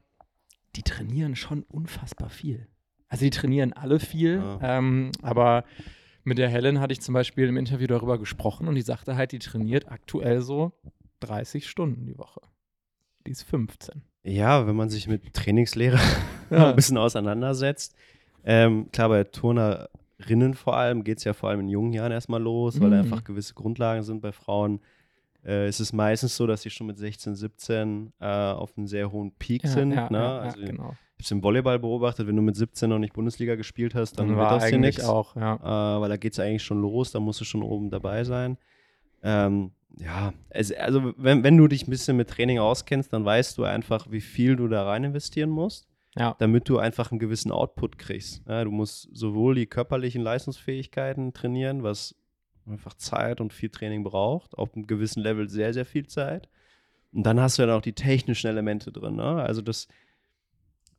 die 0.76 0.84
trainieren 0.84 1.36
schon 1.36 1.64
unfassbar 1.64 2.30
viel. 2.30 2.68
Also 3.10 3.26
die 3.26 3.30
trainieren 3.32 3.74
alle 3.74 4.00
viel, 4.00 4.38
Ja. 4.38 4.60
ähm, 4.62 5.12
aber 5.22 5.66
mit 6.24 6.38
der 6.38 6.50
Helen 6.50 6.80
hatte 6.80 6.94
ich 6.94 7.02
zum 7.02 7.14
Beispiel 7.14 7.48
im 7.48 7.58
Interview 7.58 7.88
darüber 7.88 8.18
gesprochen 8.20 8.68
und 8.68 8.76
die 8.76 8.82
sagte 8.82 9.16
halt, 9.16 9.32
die 9.32 9.40
trainiert 9.40 9.92
aktuell 9.92 10.42
so 10.42 10.72
30 11.20 11.68
Stunden 11.70 12.06
die 12.06 12.18
Woche. 12.18 12.42
Die 13.28 13.32
ist 13.32 13.44
15. 13.44 14.02
Ja, 14.24 14.66
wenn 14.68 14.76
man 14.76 14.90
sich 14.90 15.08
mit 15.08 15.34
Trainingslehre 15.34 16.00
Ja. 16.52 16.70
ein 16.70 16.76
bisschen 16.76 16.98
auseinandersetzt. 16.98 17.96
Ähm, 18.44 18.90
klar, 18.92 19.10
bei 19.10 19.24
Turnerinnen 19.24 20.54
vor 20.54 20.78
allem 20.78 21.04
geht 21.04 21.18
es 21.20 21.24
ja 21.24 21.34
vor 21.34 21.50
allem 21.50 21.62
in 21.62 21.70
jungen 21.70 21.94
Jahren 21.94 22.12
erstmal 22.12 22.42
los, 22.42 22.80
weil 22.80 22.90
Mhm. 22.90 22.94
einfach 22.96 23.24
gewisse 23.24 23.54
Grundlagen 23.54 24.04
sind. 24.04 24.22
Bei 24.22 24.32
Frauen 24.32 24.80
äh, 25.46 25.68
ist 25.68 25.80
es 25.80 25.94
meistens 25.94 26.36
so, 26.36 26.46
dass 26.48 26.62
sie 26.62 26.70
schon 26.70 26.88
mit 26.88 26.98
16, 26.98 27.36
17 27.36 28.14
äh, 28.20 28.26
auf 28.26 28.78
einem 28.78 28.88
sehr 28.88 29.12
hohen 29.12 29.32
Peak 29.34 29.66
sind. 29.68 29.92
ja, 29.92 30.10
ne? 30.10 30.18
ja, 30.18 30.38
also, 30.40 30.60
ja, 30.60 30.66
genau. 30.68 30.84
Ich 31.18 31.26
habe 31.26 31.28
es 31.28 31.32
im 31.32 31.44
Volleyball 31.44 31.78
beobachtet, 31.80 32.28
wenn 32.28 32.36
du 32.36 32.42
mit 32.42 32.56
17 32.56 32.90
noch 32.90 32.98
nicht 33.00 33.14
Bundesliga 33.14 33.56
gespielt 33.56 33.94
hast, 33.96 34.14
dann, 34.18 34.28
Dann 34.28 34.38
wird 34.38 34.46
war 34.50 34.60
das 34.60 34.70
hier 34.70 34.80
nichts. 34.80 35.04
auch, 35.06 35.36
ja. 35.36 35.98
äh, 35.98 36.02
weil 36.02 36.10
da 36.10 36.18
geht 36.18 36.34
es 36.34 36.40
eigentlich 36.40 36.64
schon 36.64 36.82
los, 36.82 37.12
da 37.12 37.20
musst 37.20 37.40
du 37.42 37.46
schon 37.46 37.62
oben 37.64 37.90
dabei 37.92 38.24
sein. 38.24 38.58
Ähm, 39.24 39.72
ja, 39.98 40.34
es, 40.50 40.72
also 40.72 41.14
wenn, 41.18 41.44
wenn 41.44 41.58
du 41.58 41.68
dich 41.68 41.86
ein 41.88 41.92
bisschen 41.92 42.18
mit 42.18 42.30
Training 42.30 42.60
auskennst, 42.60 43.12
dann 43.14 43.24
weißt 43.26 43.58
du 43.58 43.64
einfach, 43.66 44.10
wie 44.10 44.22
viel 44.22 44.56
du 44.56 44.68
da 44.68 44.86
rein 44.86 45.04
investieren 45.04 45.50
musst, 45.50 45.88
Ja. 46.18 46.36
damit 46.40 46.68
du 46.70 46.80
einfach 46.80 47.12
einen 47.12 47.20
gewissen 47.20 47.52
Output 47.52 47.98
kriegst. 48.00 48.42
Ja, 48.48 48.64
du 48.64 48.72
musst 48.72 49.10
sowohl 49.14 49.54
die 49.56 49.68
körperlichen 49.68 50.22
Leistungsfähigkeiten 50.24 51.34
trainieren, 51.34 51.84
was 51.84 52.16
einfach 52.68 52.94
Zeit 52.94 53.42
und 53.42 53.54
viel 53.54 53.70
Training 53.70 54.04
braucht, 54.04 54.58
auf 54.58 54.74
einem 54.74 54.88
gewissen 54.88 55.22
Level 55.22 55.50
sehr, 55.50 55.74
sehr 55.74 55.86
viel 55.86 56.08
Zeit. 56.08 56.48
Und 57.14 57.24
dann 57.24 57.40
hast 57.40 57.58
du 57.58 57.66
dann 57.66 57.78
auch 57.78 57.82
die 57.82 57.94
technischen 57.94 58.48
Elemente 58.48 58.92
drin. 58.92 59.16
Ne? 59.16 59.24
Also 59.24 59.62
das, 59.62 59.88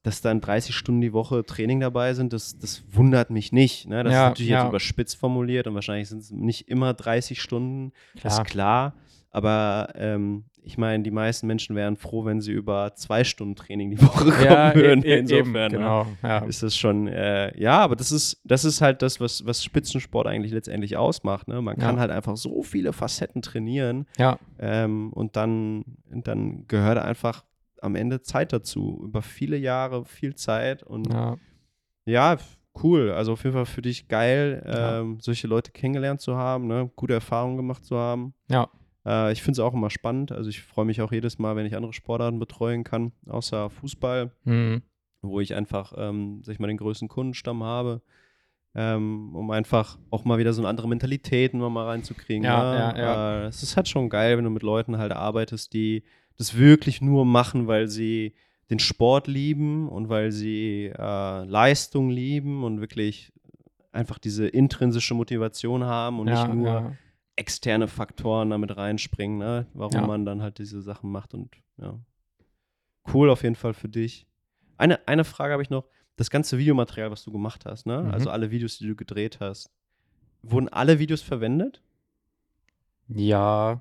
dass 0.02 0.20
dann 0.20 0.40
30 0.40 0.74
Stunden 0.74 1.00
die 1.00 1.12
Woche 1.12 1.44
Training 1.44 1.80
dabei 1.80 2.12
sind, 2.14 2.32
das, 2.32 2.58
das 2.58 2.82
wundert 2.90 3.30
mich 3.30 3.52
nicht. 3.52 3.86
Ne? 3.88 4.04
Das 4.04 4.12
Ja, 4.12 4.24
ist 4.26 4.30
natürlich 4.30 4.50
ja. 4.50 4.60
jetzt 4.62 4.68
überspitzt 4.68 5.16
formuliert 5.16 5.66
und 5.66 5.74
wahrscheinlich 5.74 6.08
sind 6.08 6.18
es 6.18 6.30
nicht 6.30 6.68
immer 6.68 6.92
30 6.92 7.40
Stunden, 7.40 7.92
das 8.14 8.34
Klar. 8.34 8.42
ist 8.44 8.50
klar. 8.50 8.94
Aber 9.30 9.92
ähm, 9.94 10.44
ich 10.64 10.78
meine, 10.78 11.02
die 11.02 11.10
meisten 11.10 11.46
Menschen 11.48 11.74
wären 11.74 11.96
froh, 11.96 12.24
wenn 12.24 12.40
sie 12.40 12.52
über 12.52 12.94
zwei 12.94 13.24
Stunden 13.24 13.56
Training 13.56 13.90
die 13.90 14.00
Woche 14.02 14.30
kommen 14.30 14.44
Ja, 14.44 14.74
würden. 14.74 15.02
e- 15.04 15.08
e- 15.08 15.18
Insofern 15.18 15.46
eben, 15.46 15.52
ne? 15.52 15.68
genau. 15.70 16.06
Ja. 16.22 16.38
ist 16.38 16.62
das 16.62 16.76
schon, 16.76 17.08
äh, 17.08 17.58
ja, 17.60 17.80
aber 17.80 17.96
das 17.96 18.12
ist, 18.12 18.40
das 18.44 18.64
ist 18.64 18.80
halt 18.80 19.02
das, 19.02 19.20
was, 19.20 19.44
was 19.44 19.64
Spitzensport 19.64 20.26
eigentlich 20.26 20.52
letztendlich 20.52 20.96
ausmacht. 20.96 21.48
Ne? 21.48 21.60
Man 21.62 21.76
kann 21.76 21.96
Ja. 21.96 22.00
halt 22.02 22.10
einfach 22.12 22.36
so 22.36 22.62
viele 22.62 22.92
Facetten 22.92 23.42
trainieren 23.42 24.06
ja, 24.18 24.38
ähm, 24.60 25.12
und 25.12 25.34
dann, 25.36 25.84
dann 26.10 26.66
gehört 26.68 26.98
einfach 26.98 27.44
am 27.80 27.96
Ende 27.96 28.22
Zeit 28.22 28.52
dazu. 28.52 29.00
Über 29.04 29.22
viele 29.22 29.56
Jahre, 29.56 30.04
viel 30.04 30.36
Zeit 30.36 30.84
und 30.84 31.12
ja. 31.12 31.36
ja, 32.04 32.36
cool. 32.82 33.10
Also 33.10 33.32
auf 33.32 33.42
jeden 33.42 33.54
Fall 33.54 33.66
für 33.66 33.82
dich 33.82 34.06
geil, 34.06 34.62
ähm, 34.64 35.18
solche 35.20 35.48
Leute 35.48 35.72
kennengelernt 35.72 36.20
zu 36.20 36.36
haben, 36.36 36.68
ne? 36.68 36.88
gute 36.94 37.14
Erfahrungen 37.14 37.56
gemacht 37.56 37.84
zu 37.84 37.96
haben. 37.98 38.32
Ja. 38.48 38.68
Äh, 39.06 39.32
ich 39.32 39.42
finde 39.42 39.52
es 39.52 39.58
auch 39.60 39.74
immer 39.74 39.90
spannend. 39.90 40.32
Also 40.32 40.48
ich 40.50 40.62
freue 40.62 40.84
mich 40.84 41.00
auch 41.00 41.12
jedes 41.12 41.38
Mal, 41.38 41.56
wenn 41.56 41.66
ich 41.66 41.76
andere 41.76 41.92
Sportarten 41.92 42.38
betreuen 42.38 42.84
kann, 42.84 43.12
außer 43.26 43.70
Fußball, 43.70 44.30
Mhm. 44.44 44.82
wo 45.22 45.40
ich 45.40 45.54
einfach, 45.54 45.92
ähm, 45.96 46.40
sag 46.44 46.54
ich 46.54 46.58
mal, 46.60 46.66
den 46.68 46.76
größten 46.76 47.08
Kundenstamm 47.08 47.62
habe. 47.62 48.02
Ähm, 48.74 49.34
um 49.36 49.50
einfach 49.50 49.98
auch 50.10 50.24
mal 50.24 50.38
wieder 50.38 50.54
so 50.54 50.62
eine 50.62 50.68
andere 50.68 50.88
Mentalität 50.88 51.52
nur 51.52 51.68
mal 51.68 51.84
reinzukriegen. 51.86 52.42
Ja, 52.42 52.72
ne? 52.72 52.78
ja, 52.78 52.98
ja. 52.98 53.42
Äh, 53.42 53.46
es 53.48 53.62
ist 53.62 53.76
halt 53.76 53.86
schon 53.86 54.08
geil, 54.08 54.38
wenn 54.38 54.44
du 54.44 54.50
mit 54.50 54.62
Leuten 54.62 54.96
halt 54.96 55.12
arbeitest, 55.12 55.74
die 55.74 56.04
das 56.38 56.56
wirklich 56.56 57.02
nur 57.02 57.26
machen, 57.26 57.66
weil 57.66 57.88
sie 57.88 58.32
den 58.70 58.78
Sport 58.78 59.26
lieben 59.26 59.90
und 59.90 60.08
weil 60.08 60.32
sie 60.32 60.86
äh, 60.86 61.44
Leistung 61.44 62.08
lieben 62.08 62.64
und 62.64 62.80
wirklich 62.80 63.30
einfach 63.92 64.18
diese 64.18 64.48
intrinsische 64.48 65.12
Motivation 65.12 65.84
haben 65.84 66.18
und 66.18 66.28
ja, 66.28 66.46
nicht 66.46 66.56
nur 66.56 66.66
ja. 66.66 66.92
Externe 67.36 67.88
Faktoren 67.88 68.50
damit 68.50 68.76
reinspringen, 68.76 69.38
ne? 69.38 69.66
warum 69.74 69.94
Ja. 69.94 70.06
man 70.06 70.24
dann 70.24 70.42
halt 70.42 70.58
diese 70.58 70.82
Sachen 70.82 71.10
macht 71.10 71.34
und 71.34 71.50
ja. 71.78 71.98
Cool 73.12 73.30
auf 73.30 73.42
jeden 73.42 73.56
Fall 73.56 73.74
für 73.74 73.88
dich. 73.88 74.26
Eine, 74.76 75.06
eine 75.08 75.24
Frage 75.24 75.52
habe 75.52 75.62
ich 75.62 75.70
noch. 75.70 75.84
Das 76.16 76.28
ganze 76.30 76.58
Videomaterial, 76.58 77.10
was 77.10 77.24
du 77.24 77.32
gemacht 77.32 77.64
hast, 77.64 77.86
ne? 77.86 78.02
Mhm. 78.02 78.10
also 78.10 78.30
alle 78.30 78.50
Videos, 78.50 78.76
die 78.78 78.86
du 78.86 78.94
gedreht 78.94 79.38
hast, 79.40 79.70
wurden 80.42 80.68
alle 80.68 80.98
Videos 80.98 81.22
verwendet? 81.22 81.82
Ja. 83.08 83.80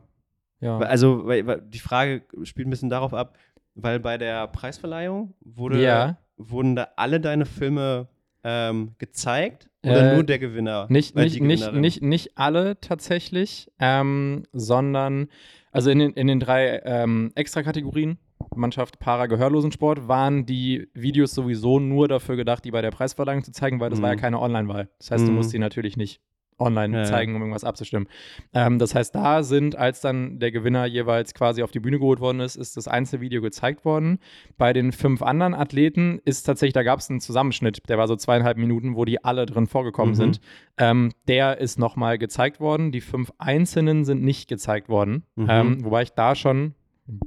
Ja. 0.59 0.77
Also, 0.79 1.25
weil, 1.25 1.45
weil 1.45 1.61
die 1.61 1.79
Frage 1.79 2.23
spielt 2.43 2.67
ein 2.67 2.71
bisschen 2.71 2.89
darauf 2.89 3.13
ab, 3.13 3.37
weil 3.75 3.99
bei 3.99 4.17
der 4.17 4.47
Preisverleihung 4.47 5.33
wurde, 5.41 5.81
Ja. 5.83 6.17
wurden 6.37 6.75
da 6.75 6.89
alle 6.95 7.19
deine 7.19 7.45
Filme 7.45 8.07
ähm, 8.43 8.95
gezeigt 8.97 9.69
oder 9.83 10.11
Äh, 10.11 10.13
nur 10.13 10.23
der 10.23 10.39
Gewinner? 10.39 10.87
Nicht, 10.89 11.15
nicht, 11.15 11.41
nicht, 11.41 11.73
nicht, 11.73 12.01
nicht 12.01 12.37
alle 12.37 12.79
tatsächlich, 12.79 13.71
ähm, 13.79 14.43
sondern 14.51 15.27
also 15.71 15.89
in 15.89 15.99
den, 15.99 16.11
in 16.13 16.27
den 16.27 16.39
drei 16.39 16.81
ähm, 16.85 17.31
Extrakategorien, 17.35 18.17
Mannschaft, 18.55 18.99
Para, 18.99 19.27
Gehörlosensport, 19.27 20.07
waren 20.07 20.45
die 20.45 20.89
Videos 20.93 21.33
sowieso 21.33 21.79
nur 21.79 22.07
dafür 22.07 22.35
gedacht, 22.35 22.65
die 22.65 22.71
bei 22.71 22.81
der 22.81 22.91
Preisverleihung 22.91 23.43
zu 23.43 23.51
zeigen, 23.51 23.79
weil 23.79 23.89
das 23.89 24.01
war 24.01 24.09
ja 24.09 24.15
Mhm. 24.15 24.19
keine 24.19 24.39
Online-Wahl. 24.41 24.89
Das 24.97 25.11
heißt, 25.11 25.27
du 25.27 25.31
Mhm. 25.31 25.35
musst 25.37 25.53
die 25.53 25.59
natürlich 25.59 25.95
nicht 25.95 26.19
online 26.61 26.99
Ja, 26.99 27.03
zeigen, 27.05 27.35
um 27.35 27.41
irgendwas 27.41 27.63
abzustimmen. 27.63 28.07
Ähm, 28.53 28.79
das 28.79 28.95
heißt, 28.95 29.13
da 29.13 29.43
sind, 29.43 29.75
als 29.75 29.99
dann 30.01 30.39
der 30.39 30.51
Gewinner 30.51 30.85
jeweils 30.85 31.33
quasi 31.33 31.63
auf 31.63 31.71
die 31.71 31.79
Bühne 31.79 31.99
geholt 31.99 32.19
worden 32.19 32.39
ist, 32.39 32.55
ist 32.55 32.77
das 32.77 32.87
Einzelvideo 32.87 33.41
gezeigt 33.41 33.83
worden. 33.83 34.19
Bei 34.57 34.71
den 34.71 34.91
fünf 34.91 35.21
anderen 35.21 35.53
Athleten 35.53 36.19
ist 36.23 36.43
tatsächlich, 36.43 36.73
da 36.73 36.83
gab 36.83 36.99
es 36.99 37.09
einen 37.09 37.19
Zusammenschnitt, 37.21 37.81
der 37.89 37.97
war 37.97 38.07
so 38.07 38.15
zweieinhalb 38.15 38.57
Minuten, 38.57 38.95
wo 38.95 39.03
die 39.05 39.23
alle 39.23 39.45
drin 39.45 39.67
vorgekommen 39.67 40.11
Mhm. 40.13 40.17
sind. 40.17 40.39
Ähm, 40.77 41.11
der 41.27 41.57
ist 41.59 41.79
nochmal 41.79 42.17
gezeigt 42.17 42.59
worden. 42.59 42.91
Die 42.91 43.01
fünf 43.01 43.31
Einzelnen 43.37 44.05
sind 44.05 44.23
nicht 44.23 44.47
gezeigt 44.47 44.87
worden. 44.89 45.23
Mhm. 45.35 45.47
Ähm, 45.49 45.83
wobei 45.85 46.03
ich 46.03 46.11
da 46.11 46.35
schon, 46.35 46.75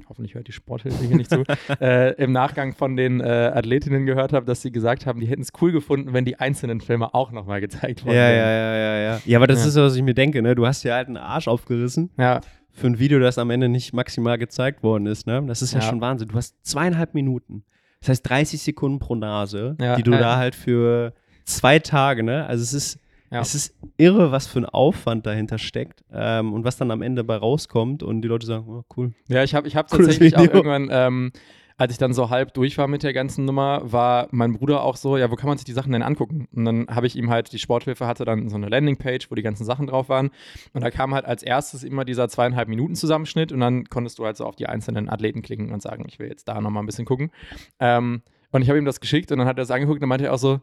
hoffentlich 0.09 0.33
hört 0.35 0.47
die 0.47 0.51
Sporthilfe 0.51 1.03
hier 1.03 1.17
nicht 1.17 1.29
zu, 1.29 1.43
äh, 1.81 2.13
im 2.21 2.31
Nachgang 2.31 2.73
von 2.73 2.95
den 2.95 3.19
äh, 3.21 3.23
Athletinnen 3.53 4.05
gehört 4.05 4.33
habe, 4.33 4.45
dass 4.45 4.61
sie 4.61 4.71
gesagt 4.71 5.05
haben, 5.05 5.19
die 5.19 5.27
hätten 5.27 5.41
es 5.41 5.49
cool 5.61 5.71
gefunden, 5.71 6.13
wenn 6.13 6.25
die 6.25 6.39
einzelnen 6.39 6.81
Filme 6.81 7.13
auch 7.13 7.31
nochmal 7.31 7.61
gezeigt 7.61 8.05
worden 8.05 8.15
Ja, 8.15 8.27
wären. 8.29 8.35
ja, 8.37 8.51
ja, 8.51 8.75
ja, 8.75 8.97
ja. 9.15 9.21
Ja, 9.25 9.37
aber 9.37 9.47
das 9.47 9.61
Ja. 9.63 9.67
ist, 9.69 9.75
was 9.75 9.95
ich 9.95 10.01
mir 10.01 10.13
denke, 10.13 10.41
ne? 10.41 10.55
Du 10.55 10.65
hast 10.65 10.83
dir 10.83 10.93
halt 10.93 11.07
einen 11.07 11.17
Arsch 11.17 11.47
aufgerissen 11.47 12.09
Ja, 12.17 12.41
für 12.71 12.87
ein 12.87 12.99
Video, 12.99 13.19
das 13.19 13.37
am 13.37 13.49
Ende 13.51 13.69
nicht 13.69 13.93
maximal 13.93 14.37
gezeigt 14.37 14.83
worden 14.83 15.05
ist, 15.05 15.27
ne? 15.27 15.43
Das 15.47 15.61
ist 15.61 15.73
ja, 15.73 15.79
Ja. 15.79 15.85
schon 15.85 16.01
Wahnsinn. 16.01 16.27
Du 16.29 16.35
hast 16.35 16.55
zweieinhalb 16.65 17.13
Minuten. 17.13 17.63
Das 18.01 18.09
heißt 18.09 18.29
30 18.29 18.61
Sekunden 18.61 18.99
pro 18.99 19.15
Nase, 19.15 19.75
Ja, 19.79 19.95
die 19.95 20.03
du 20.03 20.11
ja. 20.11 20.19
da 20.19 20.37
halt 20.37 20.55
für 20.55 21.13
zwei 21.45 21.79
Tage, 21.79 22.23
ne? 22.23 22.45
Also 22.47 22.63
es 22.63 22.73
ist, 22.73 22.99
Ja. 23.31 23.41
es 23.41 23.55
ist 23.55 23.75
irre, 23.97 24.31
was 24.31 24.47
für 24.47 24.59
ein 24.59 24.65
Aufwand 24.65 25.25
dahinter 25.25 25.57
steckt 25.57 26.03
ähm, 26.13 26.53
und 26.53 26.63
was 26.63 26.77
dann 26.77 26.91
am 26.91 27.01
Ende 27.01 27.23
bei 27.23 27.35
rauskommt 27.35 28.03
und 28.03 28.21
die 28.21 28.27
Leute 28.27 28.45
sagen, 28.45 28.65
oh, 28.67 28.83
cool. 28.95 29.13
Ja, 29.27 29.43
ich 29.43 29.55
habe 29.55 29.67
ich 29.67 29.75
hab 29.75 29.89
Cooles 29.89 30.07
tatsächlich 30.07 30.35
auch 30.37 30.43
Video. 30.43 30.55
irgendwann, 30.55 30.89
ähm, 30.91 31.31
als 31.77 31.91
ich 31.91 31.97
dann 31.97 32.13
so 32.13 32.29
halb 32.29 32.53
durch 32.53 32.77
war 32.77 32.87
mit 32.87 33.03
der 33.03 33.11
ganzen 33.11 33.43
Nummer, 33.43 33.81
war 33.83 34.27
mein 34.31 34.53
Bruder 34.53 34.81
auch 34.83 34.95
so, 34.95 35.17
ja, 35.17 35.29
wo 35.29 35.35
kann 35.35 35.49
man 35.49 35.57
sich 35.57 35.65
die 35.65 35.73
Sachen 35.73 35.91
denn 35.91 36.03
angucken? 36.03 36.47
Und 36.53 36.63
dann 36.63 36.87
habe 36.87 37.05
ich 37.05 37.17
ihm 37.17 37.29
halt, 37.29 37.51
die 37.51 37.59
Sporthilfe 37.59 38.07
hatte 38.07 38.23
dann 38.23 38.47
so 38.47 38.55
eine 38.55 38.69
Landingpage, 38.69 39.29
wo 39.29 39.35
die 39.35 39.41
ganzen 39.41 39.65
Sachen 39.65 39.87
drauf 39.87 40.07
waren. 40.07 40.29
Und 40.73 40.83
da 40.83 40.89
kam 40.89 41.13
halt 41.13 41.25
als 41.25 41.43
erstes 41.43 41.83
immer 41.83 42.05
dieser 42.05 42.29
zweieinhalb 42.29 42.69
Minuten 42.69 42.95
Zusammenschnitt 42.95 43.51
und 43.51 43.59
dann 43.59 43.85
konntest 43.89 44.19
du 44.19 44.25
halt 44.25 44.37
so 44.37 44.45
auf 44.45 44.55
die 44.55 44.67
einzelnen 44.67 45.09
Athleten 45.09 45.41
klicken 45.41 45.73
und 45.73 45.81
sagen, 45.81 46.05
ich 46.07 46.17
will 46.17 46.29
jetzt 46.29 46.47
da 46.47 46.61
nochmal 46.61 46.81
ein 46.81 46.85
bisschen 46.85 47.05
gucken. 47.05 47.31
Ähm, 47.79 48.21
und 48.51 48.61
ich 48.61 48.69
habe 48.69 48.77
ihm 48.79 48.85
das 48.85 49.01
geschickt 49.01 49.33
und 49.33 49.39
dann 49.39 49.47
hat 49.47 49.57
er 49.57 49.63
es 49.63 49.71
angeguckt 49.71 49.97
und 49.97 50.01
dann 50.01 50.09
meinte 50.09 50.25
er 50.27 50.33
auch 50.33 50.37
so, 50.37 50.51
"Boah, 50.57 50.61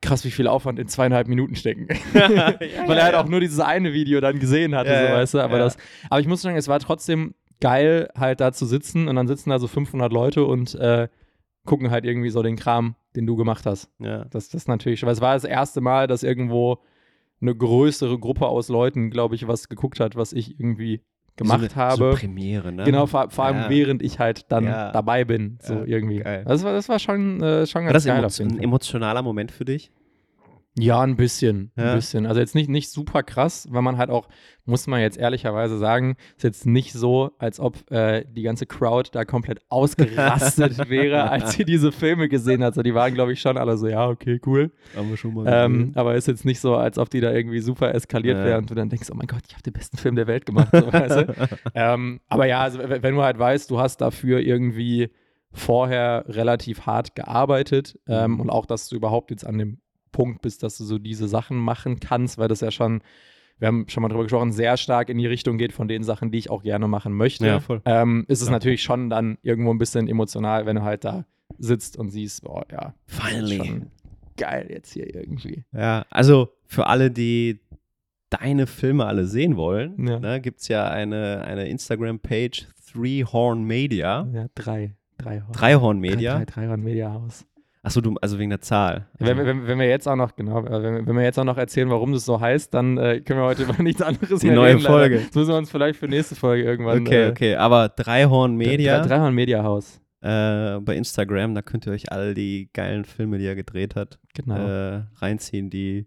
krass, 0.00 0.24
wie 0.24 0.30
viel 0.30 0.46
Aufwand 0.46 0.78
in 0.78 0.88
zweieinhalb 0.88 1.28
Minuten 1.28 1.54
stecken. 1.54 1.88
Weil 2.12 2.98
er 2.98 3.04
halt 3.04 3.14
auch 3.14 3.26
nur 3.26 3.40
dieses 3.40 3.60
eine 3.60 3.92
Video 3.92 4.20
dann 4.20 4.38
gesehen 4.38 4.74
hatte, 4.74 4.90
Ja, 4.90 5.00
so 5.00 5.06
ja, 5.06 5.14
weißt 5.14 5.34
du. 5.34 5.38
Aber, 5.40 5.58
ja. 5.58 5.64
das, 5.64 5.76
aber 6.08 6.20
ich 6.20 6.26
muss 6.26 6.42
sagen, 6.42 6.56
es 6.56 6.68
war 6.68 6.78
trotzdem 6.80 7.34
geil, 7.60 8.08
halt 8.16 8.40
da 8.40 8.52
zu 8.52 8.66
sitzen 8.66 9.08
und 9.08 9.16
dann 9.16 9.28
sitzen 9.28 9.50
da 9.50 9.58
so 9.58 9.68
500 9.68 10.12
Leute 10.12 10.44
und 10.44 10.74
äh, 10.74 11.08
gucken 11.64 11.90
halt 11.90 12.04
irgendwie 12.04 12.30
so 12.30 12.42
den 12.42 12.56
Kram, 12.56 12.96
den 13.16 13.26
du 13.26 13.36
gemacht 13.36 13.66
hast. 13.66 13.90
Ja. 13.98 14.24
Das, 14.24 14.48
das 14.48 14.62
ist 14.62 14.68
natürlich, 14.68 15.02
weil 15.02 15.12
es 15.12 15.20
war 15.20 15.34
das 15.34 15.44
erste 15.44 15.80
Mal, 15.80 16.06
dass 16.06 16.22
irgendwo 16.22 16.78
eine 17.40 17.54
größere 17.54 18.18
Gruppe 18.18 18.46
aus 18.46 18.68
Leuten, 18.68 19.10
glaube 19.10 19.34
ich, 19.34 19.46
was 19.46 19.68
geguckt 19.68 20.00
hat, 20.00 20.16
was 20.16 20.32
ich 20.32 20.58
irgendwie 20.58 21.02
gemacht 21.40 21.60
so 21.72 21.80
eine, 21.80 21.84
habe. 21.90 21.96
So 21.96 22.10
Premiere, 22.20 22.72
ne? 22.72 22.84
Genau, 22.84 23.06
vor, 23.06 23.30
vor 23.30 23.44
allem 23.44 23.56
Ja. 23.56 23.68
während 23.70 24.02
ich 24.02 24.18
halt 24.18 24.46
dann 24.50 24.64
Ja. 24.64 24.92
dabei 24.92 25.24
bin, 25.24 25.58
so 25.62 25.74
Ja, 25.74 25.84
irgendwie. 25.86 26.18
geil. 26.20 26.44
Das 26.46 26.62
war, 26.62 26.72
das 26.72 26.88
war 26.88 26.98
schon, 26.98 27.42
äh, 27.42 27.66
schon 27.66 27.82
War 27.84 27.92
ganz 27.92 28.04
das 28.04 28.06
geil 28.06 28.16
jeden 28.16 28.24
ein 28.40 28.58
emotionaler 28.62 29.22
Moment 29.22 29.50
für 29.50 29.64
dich? 29.64 29.90
Ja, 30.78 31.00
ein 31.00 31.16
bisschen. 31.16 31.72
Ja. 31.76 31.90
Ein 31.90 31.96
bisschen. 31.96 32.26
Also 32.26 32.40
jetzt 32.40 32.54
nicht, 32.54 32.70
nicht 32.70 32.90
super 32.90 33.22
krass, 33.24 33.66
weil 33.70 33.82
man 33.82 33.98
halt 33.98 34.08
auch, 34.08 34.28
muss 34.64 34.86
man 34.86 35.00
jetzt 35.00 35.18
ehrlicherweise 35.18 35.76
sagen, 35.78 36.16
ist 36.36 36.44
jetzt 36.44 36.64
nicht 36.64 36.92
so, 36.92 37.32
als 37.38 37.58
ob 37.58 37.90
äh, 37.90 38.24
die 38.30 38.42
ganze 38.42 38.66
Crowd 38.66 39.10
da 39.12 39.24
komplett 39.24 39.60
ausgerastet 39.68 40.78
wäre, 40.88 41.28
als 41.28 41.52
sie 41.54 41.64
diese 41.64 41.90
Filme 41.90 42.28
gesehen 42.28 42.62
hat. 42.62 42.74
So, 42.74 42.82
die 42.82 42.94
waren, 42.94 43.12
glaube 43.14 43.32
ich, 43.32 43.40
schon 43.40 43.58
alle 43.58 43.76
so, 43.78 43.88
ja, 43.88 44.08
okay, 44.08 44.40
cool. 44.46 44.70
Haben 44.96 45.10
wir 45.10 45.16
schon 45.16 45.34
mal 45.34 45.44
Ähm, 45.48 45.90
aber 45.96 46.14
ist 46.14 46.28
jetzt 46.28 46.44
nicht 46.44 46.60
so, 46.60 46.76
als 46.76 46.98
ob 46.98 47.10
die 47.10 47.20
da 47.20 47.32
irgendwie 47.32 47.60
super 47.60 47.92
eskaliert 47.94 48.38
Ja. 48.38 48.44
wären 48.44 48.60
und 48.60 48.70
du 48.70 48.74
dann 48.76 48.88
denkst, 48.88 49.08
oh 49.10 49.16
mein 49.16 49.26
Gott, 49.26 49.42
ich 49.48 49.54
habe 49.54 49.62
den 49.62 49.72
besten 49.72 49.96
Film 49.96 50.14
der 50.14 50.28
Welt 50.28 50.46
gemacht. 50.46 50.68
So, 50.72 50.92
weißt 50.92 51.16
du? 51.16 51.34
ähm, 51.74 52.20
aber 52.28 52.46
ja, 52.46 52.60
also, 52.60 52.78
wenn 52.78 53.14
du 53.14 53.22
halt 53.22 53.38
weißt, 53.38 53.70
du 53.70 53.80
hast 53.80 53.96
dafür 54.00 54.38
irgendwie 54.38 55.10
vorher 55.52 56.24
relativ 56.28 56.86
hart 56.86 57.16
gearbeitet 57.16 57.98
ähm, 58.06 58.34
Mhm. 58.34 58.40
und 58.40 58.50
auch, 58.50 58.66
dass 58.66 58.88
du 58.88 58.94
überhaupt 58.96 59.32
jetzt 59.32 59.44
an 59.44 59.58
dem 59.58 59.78
Punkt 60.12 60.42
bist, 60.42 60.62
dass 60.62 60.76
du 60.78 60.84
so 60.84 60.98
diese 60.98 61.28
Sachen 61.28 61.56
machen 61.56 62.00
kannst, 62.00 62.38
weil 62.38 62.48
das 62.48 62.60
ja 62.60 62.70
schon, 62.70 63.02
wir 63.58 63.68
haben 63.68 63.86
schon 63.88 64.02
mal 64.02 64.08
drüber 64.08 64.22
gesprochen, 64.24 64.52
sehr 64.52 64.76
stark 64.76 65.08
in 65.08 65.18
die 65.18 65.26
Richtung 65.26 65.58
geht 65.58 65.72
von 65.72 65.88
den 65.88 66.02
Sachen, 66.02 66.30
die 66.30 66.38
ich 66.38 66.50
auch 66.50 66.62
gerne 66.62 66.88
machen 66.88 67.12
möchte. 67.12 67.46
Ja, 67.46 67.60
voll. 67.60 67.82
Ähm, 67.84 68.24
ist 68.28 68.40
es 68.40 68.48
Ja. 68.48 68.52
natürlich 68.52 68.82
schon 68.82 69.10
dann 69.10 69.38
irgendwo 69.42 69.72
ein 69.72 69.78
bisschen 69.78 70.08
emotional, 70.08 70.66
wenn 70.66 70.76
du 70.76 70.82
halt 70.82 71.04
da 71.04 71.24
sitzt 71.58 71.96
und 71.98 72.10
siehst, 72.10 72.42
boah, 72.44 72.64
ja, 72.72 72.94
Finally. 73.06 73.56
schon 73.56 73.86
geil 74.36 74.66
jetzt 74.70 74.92
hier 74.92 75.14
irgendwie. 75.14 75.64
Ja, 75.72 76.06
also 76.10 76.48
für 76.66 76.86
alle, 76.86 77.10
die 77.10 77.60
deine 78.30 78.66
Filme 78.66 79.04
alle 79.06 79.26
sehen 79.26 79.56
wollen, 79.56 80.06
Ja. 80.06 80.20
ne, 80.20 80.40
gibt 80.40 80.60
es 80.60 80.68
ja 80.68 80.88
eine, 80.88 81.42
eine 81.42 81.68
Instagram-Page, 81.68 82.66
Three 82.92 83.24
Horn 83.24 83.64
Media. 83.64 84.26
Ja, 84.32 84.46
drei. 84.54 84.94
Drei, 85.18 85.42
Dreihorn 85.52 85.98
Media. 85.98 86.36
Drei, 86.36 86.44
drei, 86.46 86.68
Horn 86.68 86.82
Media 86.82 87.12
Haus. 87.12 87.44
Achso, 87.82 88.02
du, 88.02 88.14
also 88.20 88.38
wegen 88.38 88.50
der 88.50 88.60
Zahl. 88.60 89.08
Wenn, 89.18 89.38
wir- 89.38 89.46
wenn, 89.46 89.66
wenn 89.66 89.78
wir 89.78 89.88
jetzt 89.88 90.06
auch 90.06 90.16
noch, 90.16 90.36
genau, 90.36 90.60
äh, 90.66 90.82
wenn, 90.82 90.94
wir- 90.96 91.06
wenn 91.06 91.16
wir 91.16 91.22
jetzt 91.24 91.38
auch 91.38 91.44
noch 91.44 91.56
erzählen, 91.56 91.88
warum 91.88 92.12
das 92.12 92.26
so 92.26 92.38
heißt, 92.38 92.74
dann 92.74 92.98
äh, 92.98 93.20
können 93.22 93.40
wir 93.40 93.44
heute 93.46 93.62
über 93.68 93.82
nichts 93.82 94.02
anderes 94.02 94.40
Die 94.40 94.48
mehr 94.48 94.56
neue 94.56 94.68
reden. 94.74 94.82
leider. 94.82 94.92
Folge. 94.94 95.16
Das 95.20 95.34
müssen 95.34 95.48
wir 95.48 95.56
uns 95.56 95.70
vielleicht 95.70 95.98
für 95.98 96.06
nächste 96.08 96.34
Folge 96.34 96.62
irgendwann. 96.64 97.00
Okay, 97.00 97.26
äh, 97.26 97.30
okay. 97.30 97.54
Aber 97.56 97.88
Dreihorn 97.88 98.54
Media 98.56 98.98
Drei, 99.00 99.08
Dreihorn 99.08 99.34
Media 99.34 99.62
Haus. 99.62 99.98
äh, 100.20 100.78
bei 100.80 100.94
Instagram, 100.96 101.54
da 101.54 101.62
könnt 101.62 101.86
ihr 101.86 101.92
euch 101.92 102.12
all 102.12 102.34
die 102.34 102.68
geilen 102.74 103.06
Filme, 103.06 103.38
die 103.38 103.46
er 103.46 103.54
gedreht 103.56 103.96
hat, 103.96 104.18
Genau. 104.34 104.56
äh, 104.56 105.02
reinziehen. 105.16 105.70
Die. 105.70 106.06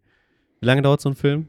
Wie 0.59 0.65
lange 0.67 0.83
dauert 0.83 1.01
so 1.01 1.09
ein 1.09 1.15
Film? 1.15 1.47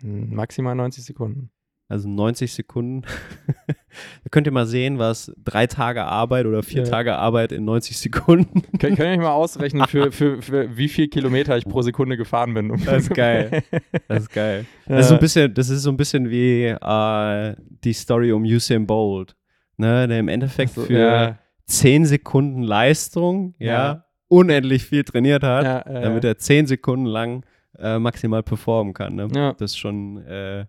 Hm, 0.00 0.34
Maximal 0.34 0.74
90 0.74 1.04
Sekunden. 1.04 1.50
Also 1.88 2.08
90 2.08 2.54
Sekunden. 2.54 3.02
da 4.24 4.28
könnt 4.30 4.46
ihr 4.46 4.52
mal 4.52 4.66
sehen, 4.66 4.98
was 4.98 5.32
drei 5.42 5.66
Tage 5.66 6.04
Arbeit 6.04 6.46
oder 6.46 6.62
vier 6.62 6.82
Ja. 6.84 6.90
Tage 6.90 7.14
Arbeit 7.16 7.52
in 7.52 7.64
90 7.64 7.96
Sekunden. 7.98 8.62
Kön 8.78 8.94
könnt 8.96 8.98
ihr 8.98 9.06
euch 9.06 9.18
mal 9.18 9.30
ausrechnen, 9.32 9.86
für, 9.86 10.12
für, 10.12 10.40
für 10.42 10.76
wie 10.76 10.88
viel 10.88 11.08
Kilometer 11.08 11.56
ich 11.56 11.64
pro 11.64 11.82
Sekunde 11.82 12.16
gefahren 12.16 12.54
bin? 12.54 12.70
Um 12.70 12.80
Das 12.84 13.04
ist 13.04 13.14
geil. 13.14 13.62
Das 14.08 14.22
ist 14.24 14.32
geil. 14.32 14.66
Ja. 14.86 14.96
Das 14.96 15.06
ist 15.06 15.08
so 15.08 15.14
ein 15.14 15.20
bisschen, 15.20 15.54
das 15.54 15.68
ist 15.70 15.82
so 15.82 15.90
ein 15.90 15.96
bisschen 15.96 16.30
wie 16.30 16.64
äh, 16.66 17.54
die 17.84 17.92
Story 17.92 18.32
um 18.32 18.42
Usain 18.44 18.86
Bolt. 18.86 19.34
Ne, 19.76 20.06
der 20.06 20.20
im 20.20 20.28
Endeffekt 20.28 20.74
So, 20.74 20.82
für 20.82 20.92
ja, 20.98 21.38
10 21.66 22.04
Sekunden 22.06 22.62
Leistung, 22.62 23.54
ja, 23.58 23.72
Ja. 23.72 24.04
unendlich 24.28 24.84
viel 24.84 25.02
trainiert 25.02 25.42
hat, 25.42 25.64
ja, 25.64 25.78
äh, 25.80 26.02
damit 26.02 26.24
er 26.24 26.38
10 26.38 26.66
Sekunden 26.66 27.06
lang 27.06 27.44
äh, 27.78 27.98
maximal 27.98 28.44
performen 28.44 28.94
kann. 28.94 29.16
Ne? 29.16 29.26
Ja. 29.34 29.52
Das 29.54 29.72
ist 29.72 29.78
schon, 29.78 30.18
äh, 30.26 30.66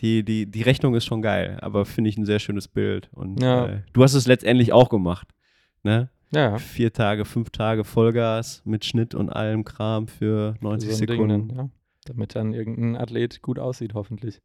die, 0.00 0.24
die, 0.24 0.46
die 0.50 0.62
Rechnung 0.62 0.94
ist 0.94 1.04
schon 1.04 1.22
geil, 1.22 1.58
aber 1.60 1.84
finde 1.84 2.10
ich 2.10 2.16
ein 2.18 2.24
sehr 2.24 2.38
schönes 2.38 2.68
Bild. 2.68 3.10
Und 3.12 3.42
Ja. 3.42 3.66
äh, 3.66 3.82
du 3.92 4.02
hast 4.02 4.14
es 4.14 4.26
letztendlich 4.26 4.72
auch 4.72 4.88
gemacht. 4.88 5.28
Ne? 5.82 6.08
ja, 6.32 6.58
Vier 6.58 6.92
Tage, 6.92 7.24
fünf 7.24 7.50
Tage 7.50 7.84
Vollgas 7.84 8.62
mit 8.64 8.84
Schnitt 8.84 9.14
und 9.14 9.30
allem 9.30 9.64
Kram 9.64 10.06
für 10.08 10.54
90 10.60 10.90
so 10.92 10.98
Ding 11.06 11.08
Sekunden. 11.08 11.48
dann, 11.48 11.56
ja. 11.56 11.70
Damit 12.06 12.34
dann 12.34 12.54
irgendein 12.54 12.96
Athlet 12.96 13.42
gut 13.42 13.58
aussieht, 13.58 13.94
hoffentlich. 13.94 14.40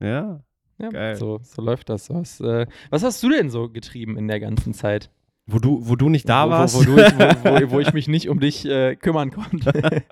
Ja. 0.00 0.40
Ja, 0.78 0.88
Geil. 0.88 1.16
So, 1.16 1.38
so 1.42 1.62
läuft 1.62 1.88
das. 1.90 2.10
Was, 2.10 2.40
äh, 2.40 2.66
was 2.90 3.02
hast 3.04 3.22
du 3.22 3.30
denn 3.30 3.50
so 3.50 3.68
getrieben 3.68 4.16
in 4.18 4.26
der 4.28 4.40
ganzen 4.40 4.74
Zeit? 4.74 5.10
Wo 5.46 5.58
du, 5.58 5.86
wo 5.88 5.96
du 5.96 6.08
nicht 6.08 6.28
da 6.28 6.46
wo, 6.46 6.50
warst. 6.50 6.74
Wo, 6.74 6.80
wo, 6.80 7.58
du, 7.58 7.70
wo 7.70 7.80
ich 7.80 7.92
mich 7.92 8.08
nicht 8.08 8.28
um 8.28 8.40
dich 8.40 8.64
äh, 8.66 8.96
kümmern 8.96 9.30
konnte. 9.30 10.02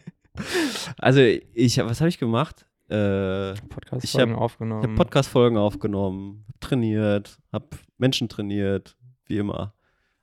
also 0.99 1.21
ich, 1.21 1.79
was 1.79 2.01
habe 2.01 2.09
ich 2.09 2.19
gemacht? 2.19 2.67
Äh, 2.91 3.55
Podcast-Folgen 3.69 4.33
ich 4.33 4.37
aufgenommen. 4.39 4.83
habe 4.83 4.95
Podcast-Folgen 4.95 5.57
aufgenommen, 5.57 6.45
hab 6.49 6.61
trainiert, 6.61 7.39
habe 7.53 7.67
Menschen 7.99 8.29
trainiert, 8.29 8.97
wie 9.27 9.39
immer. 9.39 9.75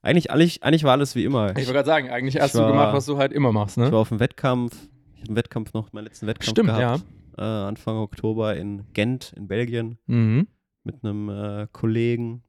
Eigentlich, 0.01 0.31
eigentlich, 0.31 0.63
eigentlich 0.63 0.83
war 0.83 0.91
alles 0.93 1.15
wie 1.15 1.23
immer. 1.25 1.49
ich 1.51 1.55
wollte 1.57 1.73
gerade 1.73 1.85
sagen, 1.87 2.09
eigentlich 2.09 2.39
hast 2.39 2.47
ich 2.47 2.59
du 2.59 2.59
war- 2.59 2.71
gemacht, 2.71 2.93
was 2.93 3.05
du 3.05 3.17
halt 3.17 3.31
immer 3.33 3.51
machst, 3.51 3.77
Ich 3.77 3.83
ne? 3.83 3.91
war 3.91 3.99
auf 3.99 4.09
dem 4.09 4.19
Wettkampf. 4.19 4.73
Ich 5.15 5.21
habe 5.21 5.29
einen 5.29 5.35
Wettkampf 5.37 5.73
noch, 5.73 5.91
meinen 5.93 6.03
letzten 6.05 6.27
Wettkampf 6.27 6.51
Stimmt, 6.51 6.69
gehabt. 6.69 7.03
Äh, 7.37 7.41
Anfang 7.41 7.97
Oktober 7.97 8.55
in 8.55 8.83
Gent 8.93 9.33
in 9.35 9.47
Belgien 9.47 9.97
ja. 10.07 10.15
Mhm. 10.15 10.47
mit 10.83 11.03
einem 11.03 11.29
äh, 11.29 11.67
Kollegen. 11.71 12.43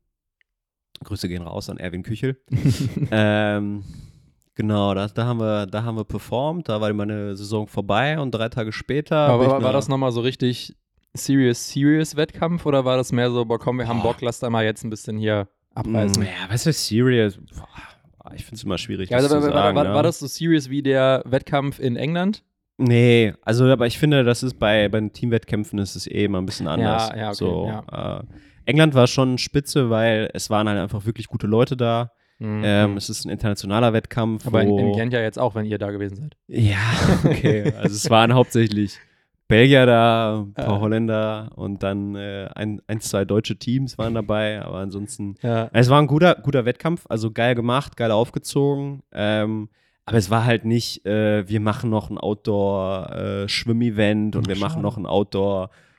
Grüße 1.04 1.28
gehen 1.28 1.42
raus 1.42 1.70
an 1.70 1.78
Erwin 1.78 2.02
Küchel. 2.02 2.40
ähm, 3.10 3.84
genau, 4.58 4.92
da, 4.92 5.06
da, 5.06 5.24
haben 5.24 5.40
wir, 5.40 5.64
da 5.66 5.84
haben 5.84 5.96
wir 5.96 6.04
performt. 6.04 6.68
Da 6.68 6.80
war 6.82 6.92
meine 6.92 7.34
Saison 7.34 7.66
vorbei 7.66 8.18
und 8.20 8.32
drei 8.32 8.50
Tage 8.50 8.72
später. 8.72 9.16
Aber 9.16 9.46
war, 9.46 9.62
war 9.62 9.72
das 9.72 9.88
nochmal 9.88 10.12
so 10.12 10.20
richtig 10.20 10.76
serious, 11.14 11.70
serious 11.70 12.16
Wettkampf 12.16 12.66
oder 12.66 12.84
war 12.84 12.98
das 12.98 13.12
mehr 13.12 13.30
so, 13.30 13.44
boah, 13.46 13.58
komm, 13.58 13.78
wir 13.78 13.88
haben 13.88 14.02
Boah. 14.02 14.12
Bock, 14.12 14.20
lass 14.20 14.40
da 14.40 14.50
mal 14.50 14.64
jetzt 14.64 14.84
ein 14.84 14.90
bisschen 14.90 15.16
hier 15.16 15.48
abreißen? 15.74 16.22
Mm, 16.22 16.26
Ja, 16.26 16.50
was 16.50 16.66
ist 16.66 16.86
serious? 16.86 17.38
Boah, 17.38 18.32
Ich 18.34 18.44
finde 18.44 18.56
es 18.56 18.64
immer 18.64 18.76
schwierig, 18.78 19.08
Ja, 19.10 19.16
also, 19.16 19.28
zu 19.28 19.34
war, 19.34 19.52
sagen. 19.52 19.76
war, 19.76 19.84
ne? 19.84 19.94
war 19.94 20.02
das 20.02 20.18
so 20.18 20.26
serious 20.26 20.68
wie 20.68 20.82
der 20.82 21.22
Wettkampf 21.24 21.78
in 21.78 21.96
England? 21.96 22.42
Nee, 22.76 23.34
also 23.42 23.64
aber 23.64 23.86
ich 23.86 23.98
finde, 23.98 24.22
das 24.22 24.42
ist 24.42 24.58
bei, 24.58 24.88
bei 24.88 25.00
den 25.00 25.12
Teamwettkämpfen 25.12 25.78
ist 25.80 25.96
es 25.96 26.06
eh 26.06 26.24
immer 26.26 26.38
ein 26.38 26.46
bisschen 26.46 26.68
anders. 26.68 27.08
ja, 27.16 27.28
okay, 27.28 27.34
so, 27.34 27.66
ja. 27.66 28.18
Äh, 28.20 28.24
England 28.66 28.94
war 28.94 29.06
schon 29.06 29.38
spitze, 29.38 29.88
weil 29.90 30.28
es 30.34 30.50
waren 30.50 30.68
halt 30.68 30.78
einfach 30.78 31.06
wirklich 31.06 31.26
gute 31.26 31.46
Leute 31.46 31.76
da. 31.76 32.12
Mhm. 32.38 32.62
Ähm, 32.64 32.96
es 32.96 33.10
ist 33.10 33.24
ein 33.24 33.30
internationaler 33.30 33.92
Wettkampf. 33.92 34.46
Aber 34.46 34.62
in, 34.62 34.68
wo, 34.68 34.78
in 34.78 34.92
Gent 34.92 35.12
ja 35.12 35.20
jetzt 35.20 35.38
auch, 35.38 35.54
wenn 35.54 35.66
ihr 35.66 35.78
da 35.78 35.90
gewesen 35.90 36.16
seid. 36.16 36.36
Ja, 36.46 36.76
okay. 37.24 37.72
Also 37.76 37.94
es 37.96 38.08
waren 38.10 38.32
hauptsächlich 38.34 38.98
Belgier 39.48 39.86
da, 39.86 40.40
ein 40.40 40.52
paar 40.52 40.74
Ja. 40.74 40.80
Holländer 40.80 41.50
und 41.56 41.82
dann 41.82 42.14
äh, 42.14 42.48
ein, 42.54 42.80
ein, 42.86 43.00
zwei 43.00 43.24
deutsche 43.24 43.56
Teams 43.58 43.96
waren 43.98 44.14
dabei, 44.14 44.62
aber 44.62 44.76
ansonsten 44.76 45.36
Ja. 45.42 45.70
es 45.72 45.88
war 45.88 46.00
ein 46.00 46.06
guter, 46.06 46.34
guter 46.36 46.64
Wettkampf, 46.66 47.06
also 47.08 47.30
geil 47.30 47.54
gemacht, 47.54 47.96
geil 47.96 48.10
aufgezogen. 48.10 49.02
Ähm, 49.12 49.68
aber 50.04 50.18
es 50.18 50.30
war 50.30 50.44
halt 50.44 50.64
nicht, 50.64 51.04
äh, 51.06 51.48
wir 51.48 51.60
machen 51.60 51.90
noch 51.90 52.10
ein 52.10 52.18
Outdoor-Schwimm-Event 52.18 54.36
und 54.36 54.48
wir 54.48 54.56
Ach, 54.56 54.60
machen 54.60 54.82
noch 54.82 54.96
ein 54.96 55.06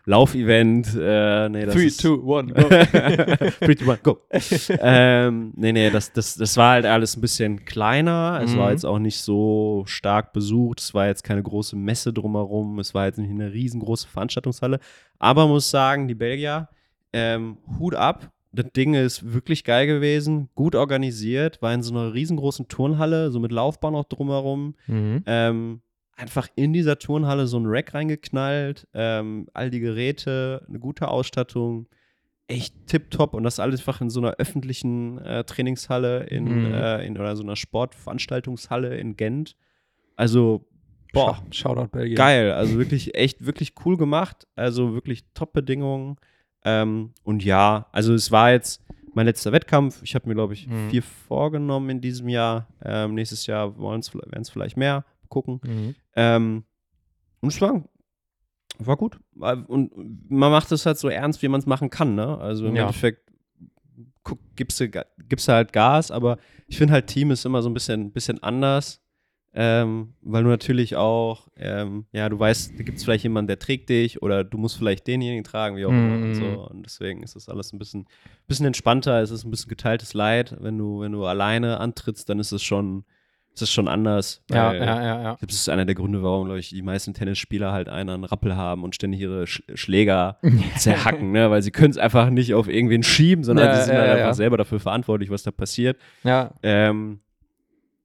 Outdoor-Lauf-Event. 0.05 0.95
Äh, 0.99 1.49
nee, 1.49 1.65
das 1.65 1.75
3, 1.75 1.81
ist 1.83 2.01
2, 2.01 2.09
1, 2.09 2.53
go. 2.53 2.69
Three, 3.65 3.75
two, 3.75 3.89
one, 3.89 3.99
go. 4.03 4.17
ähm, 4.81 5.53
nee, 5.55 5.71
nee, 5.71 5.89
das, 5.89 6.11
das, 6.13 6.35
das 6.35 6.57
war 6.57 6.71
halt 6.73 6.85
alles 6.85 7.15
ein 7.17 7.21
bisschen 7.21 7.65
kleiner. 7.65 8.41
Es 8.43 8.55
war 8.57 8.67
Mhm. 8.67 8.71
jetzt 8.71 8.85
auch 8.85 8.99
nicht 8.99 9.19
so 9.19 9.83
stark 9.85 10.33
besucht. 10.33 10.79
Es 10.81 10.93
war 10.93 11.07
jetzt 11.07 11.23
keine 11.23 11.43
große 11.43 11.75
Messe 11.75 12.13
drumherum. 12.13 12.79
Es 12.79 12.93
war 12.93 13.05
jetzt 13.05 13.17
nicht 13.19 13.29
eine 13.31 13.51
riesengroße 13.53 14.07
Veranstaltungshalle. 14.07 14.79
Aber 15.19 15.47
muss 15.47 15.69
sagen, 15.69 16.07
die 16.07 16.15
Belgier, 16.15 16.69
ähm, 17.13 17.57
Hut 17.79 17.95
ab. 17.95 18.31
Das 18.51 18.65
Ding 18.75 18.95
ist 18.95 19.31
wirklich 19.31 19.63
geil 19.63 19.85
gewesen, 19.85 20.49
gut 20.55 20.73
organisiert, 20.73 21.61
war 21.61 21.71
in 21.71 21.83
so 21.83 21.93
einer 21.93 22.15
riesengroßen 22.15 22.67
Turnhalle, 22.67 23.29
so 23.29 23.39
mit 23.39 23.51
Laufbahn 23.51 23.93
auch 23.93 24.05
drumherum. 24.05 24.73
Mhm. 24.87 25.23
Ähm, 25.27 25.81
einfach 26.19 26.47
in 26.55 26.73
dieser 26.73 26.99
Turnhalle 26.99 27.47
so 27.47 27.57
ein 27.59 27.65
Rack 27.65 27.93
reingeknallt, 27.93 28.87
ähm, 28.93 29.47
all 29.53 29.69
die 29.69 29.79
Geräte, 29.79 30.65
eine 30.67 30.79
gute 30.79 31.07
Ausstattung, 31.07 31.87
echt 32.47 32.73
tipptopp 32.87 33.33
und 33.35 33.43
das 33.43 33.59
alles 33.59 33.79
einfach 33.81 34.01
in 34.01 34.09
so 34.09 34.19
einer 34.19 34.33
öffentlichen 34.37 35.19
äh, 35.19 35.43
Trainingshalle 35.43 36.23
in, 36.25 36.67
Mhm. 36.67 36.73
äh, 36.73 37.05
in 37.05 37.17
oder 37.17 37.35
so 37.35 37.43
einer 37.43 37.55
Sportveranstaltungshalle 37.55 38.97
in 38.97 39.15
Gent. 39.15 39.55
Also, 40.15 40.65
boah, 41.13 41.41
Shoutout 41.51 41.87
Belgien. 41.91 42.15
geil. 42.15 42.51
Also 42.51 42.77
wirklich, 42.77 43.15
echt, 43.15 43.45
wirklich 43.45 43.73
cool 43.85 43.97
gemacht. 43.97 44.47
Also 44.55 44.93
wirklich 44.93 45.23
Top-Bedingungen. 45.33 46.17
Ähm, 46.65 47.13
und 47.23 47.43
ja, 47.45 47.87
also 47.91 48.13
es 48.13 48.31
war 48.31 48.51
jetzt 48.51 48.83
mein 49.13 49.25
letzter 49.25 49.51
Wettkampf. 49.51 50.01
Ich 50.03 50.15
habe 50.15 50.27
mir, 50.27 50.35
glaube 50.35 50.53
ich, 50.53 50.67
Mhm. 50.67 50.89
vier 50.89 51.03
vorgenommen 51.03 51.89
in 51.89 52.01
diesem 52.01 52.27
Jahr. 52.29 52.67
Ähm, 52.83 53.13
nächstes 53.15 53.45
Jahr 53.47 53.77
werden 53.79 54.01
es 54.01 54.49
vielleicht 54.49 54.75
mehr. 54.77 55.05
Gucken. 55.29 55.61
Mhm. 55.63 55.95
Ähm, 56.15 56.63
und 57.41 57.49
es 57.53 57.61
war, 57.61 57.83
war 58.79 58.97
gut. 58.97 59.19
Und 59.35 60.29
man 60.29 60.51
macht 60.51 60.71
es 60.71 60.85
halt 60.85 60.97
so 60.97 61.09
ernst, 61.09 61.41
wie 61.41 61.47
man 61.47 61.59
es 61.59 61.65
machen 61.65 61.89
kann. 61.89 62.15
Ne? 62.15 62.37
Also 62.37 62.67
im 62.67 62.75
Ja. 62.75 62.83
Endeffekt 62.83 63.31
guck, 64.23 64.39
gibst, 64.55 64.79
du, 64.79 64.89
gibst 64.89 65.47
du 65.47 65.51
halt 65.53 65.73
Gas, 65.73 66.11
aber 66.11 66.37
ich 66.67 66.77
finde 66.77 66.93
halt 66.93 67.07
Team 67.07 67.31
ist 67.31 67.45
immer 67.45 67.61
so 67.61 67.69
ein 67.69 67.73
bisschen, 67.73 68.11
bisschen 68.11 68.41
anders. 68.43 69.01
Ähm, 69.51 70.13
weil 70.21 70.43
du 70.43 70.49
natürlich 70.49 70.95
auch, 70.95 71.47
ähm, 71.55 72.05
ja, 72.11 72.29
du 72.29 72.37
weißt, 72.37 72.77
da 72.79 72.83
gibt 72.83 72.99
es 72.99 73.03
vielleicht 73.03 73.23
jemanden, 73.23 73.47
der 73.47 73.57
trägt 73.57 73.89
dich 73.89 74.21
oder 74.21 74.43
du 74.43 74.59
musst 74.59 74.77
vielleicht 74.77 75.07
denjenigen 75.07 75.43
tragen, 75.43 75.75
wie 75.75 75.85
auch 75.87 75.89
immer 75.89 76.21
und 76.21 76.29
Mhm. 76.29 76.33
so. 76.35 76.67
Und 76.69 76.83
deswegen 76.85 77.23
ist 77.23 77.35
das 77.35 77.49
alles 77.49 77.73
ein 77.73 77.79
bisschen, 77.79 78.05
bisschen 78.47 78.67
entspannter, 78.67 79.19
es 79.23 79.31
ist 79.31 79.45
ein 79.45 79.49
bisschen 79.49 79.69
geteiltes 79.69 80.13
Leid. 80.13 80.55
Wenn 80.59 80.77
du, 80.77 80.99
wenn 80.99 81.13
du 81.13 81.25
alleine 81.25 81.79
antrittst, 81.79 82.29
dann 82.29 82.37
ist 82.39 82.51
es 82.51 82.61
schon, 82.61 83.05
ist 83.61 83.69
es 83.69 83.73
schon 83.73 83.87
anders. 83.87 84.41
Ja, 84.49 84.73
ja, 84.73 84.83
ja, 84.83 85.03
ja. 85.03 85.17
ich 85.33 85.37
glaube, 85.39 85.47
das 85.47 85.55
ist 85.55 85.69
einer 85.69 85.85
der 85.85 85.95
Gründe, 85.95 86.23
warum, 86.23 86.45
glaube 86.45 86.59
ich, 86.59 86.69
die 86.69 86.81
meisten 86.81 87.13
Tennisspieler 87.13 87.71
halt 87.71 87.89
einen 87.89 88.23
Rappel 88.23 88.55
haben 88.55 88.83
und 88.83 88.95
ständig 88.95 89.21
ihre 89.21 89.47
Sch 89.47 89.61
Schläger 89.73 90.37
zerhacken, 90.77 91.31
ne? 91.31 91.49
weil 91.51 91.61
sie 91.61 91.71
können 91.71 91.91
es 91.91 91.97
einfach 91.97 92.29
nicht 92.29 92.53
auf 92.53 92.67
irgendwen 92.67 93.03
schieben, 93.03 93.43
sondern 93.43 93.67
Ja, 93.67 93.75
sie 93.75 93.85
sind 93.85 93.95
ja, 93.95 93.99
halt 94.01 94.09
ja, 94.11 94.15
einfach 94.17 94.33
selber 94.35 94.57
dafür 94.57 94.79
verantwortlich, 94.79 95.29
was 95.29 95.43
da 95.43 95.51
passiert. 95.51 95.97
ja. 96.23 96.51
Ähm, 96.63 97.19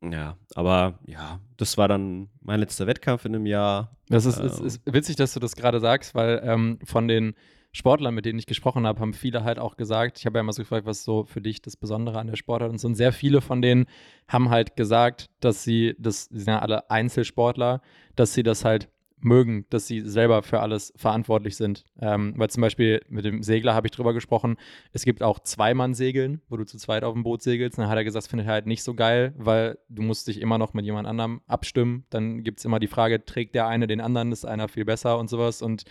ja, 0.03 0.37
aber 0.55 0.99
ja, 1.07 1.41
das 1.57 1.79
war 1.79 1.89
dann 1.89 2.29
mein 2.43 2.61
letzter 2.61 2.87
Wettkampf 2.87 3.24
in 3.24 3.35
einem 3.35 3.47
Jahr. 3.47 3.97
Das 4.11 4.26
ist, 4.26 4.39
ist, 4.39 4.61
Ähm. 4.61 4.66
ist 4.66 4.81
witzig, 4.85 5.16
dass 5.16 5.33
du 5.33 5.41
das 5.41 5.57
gerade 5.57 5.81
sagst, 5.81 6.14
weil 6.14 6.43
ähm, 6.45 6.79
von 6.85 7.09
den 7.09 7.35
Sportlern, 7.77 8.14
mit 8.14 8.25
denen 8.25 8.39
ich 8.39 8.47
gesprochen 8.47 8.87
habe, 8.87 9.01
haben 9.01 9.12
viele 9.12 9.43
halt 9.43 9.59
auch 9.59 9.77
gesagt, 9.77 10.20
ich 10.20 10.27
habe 10.27 10.39
ja 10.39 10.43
immer 10.43 10.53
so 10.53 10.62
gefragt, 10.62 10.87
was 10.87 11.03
so 11.03 11.25
für 11.25 11.41
dich 11.41 11.61
das 11.61 11.77
Besondere 11.77 12.20
an 12.20 12.29
der 12.29 12.37
Sportart 12.37 12.70
und 12.70 12.79
so. 12.79 12.87
Und 12.87 12.95
sehr 12.95 13.12
viele 13.12 13.41
von 13.41 13.61
denen 13.61 13.87
haben 14.29 14.49
halt 14.49 14.77
gesagt, 14.77 15.29
dass 15.41 15.64
sie, 15.64 15.97
das 15.99 16.27
sind 16.27 16.47
ja 16.47 16.61
alle 16.61 16.89
Einzelsportler, 16.89 17.83
dass 18.14 18.33
sie 18.33 18.45
das 18.45 18.64
halt 18.64 18.89
mögen, 19.18 19.66
dass 19.70 19.89
sie 19.89 20.03
selber 20.03 20.45
für 20.45 20.61
alles 20.61 20.93
verantwortlich 20.95 21.57
sind. 21.57 21.85
Ähm, 22.01 22.35
weil 22.37 22.49
zum 22.49 22.61
Beispiel 22.61 23.01
mit 23.09 23.25
dem 23.25 23.43
Segler 23.43 23.75
habe 23.75 23.89
ich 23.89 23.91
drüber 23.91 24.14
gesprochen, 24.14 24.57
es 24.93 25.05
gibt 25.05 25.25
auch 25.25 25.41
Zweimann-Segeln, 25.41 26.43
wo 26.49 26.57
du 26.57 26.64
zu 26.64 26.79
zweit 26.79 27.03
auf 27.03 27.14
dem 27.14 27.25
Boot 27.25 27.43
segelst. 27.43 27.77
dann 27.79 27.89
hat 27.89 27.97
er 27.97 28.05
gesagt, 28.05 28.29
findet 28.29 28.47
er 28.47 28.53
halt 28.53 28.66
nicht 28.66 28.85
so 28.85 28.95
geil, 28.95 29.35
weil 29.37 29.79
du 29.89 30.03
musst 30.03 30.29
dich 30.29 30.41
immer 30.41 30.59
noch 30.59 30.75
mit 30.75 30.85
jemand 30.85 31.09
anderem 31.09 31.41
abstimmen. 31.49 32.05
Dann 32.11 32.45
gibt 32.45 32.61
es 32.61 32.64
immer 32.64 32.79
die 32.79 32.87
Frage, 32.87 33.25
trägt 33.25 33.57
der 33.57 33.66
eine 33.66 33.89
den 33.89 34.01
anderen, 34.01 34.31
ist 34.31 34.45
einer 34.45 34.68
viel 34.68 34.85
besser 34.85 35.18
und 35.18 35.29
sowas. 35.29 35.61
Und 35.61 35.85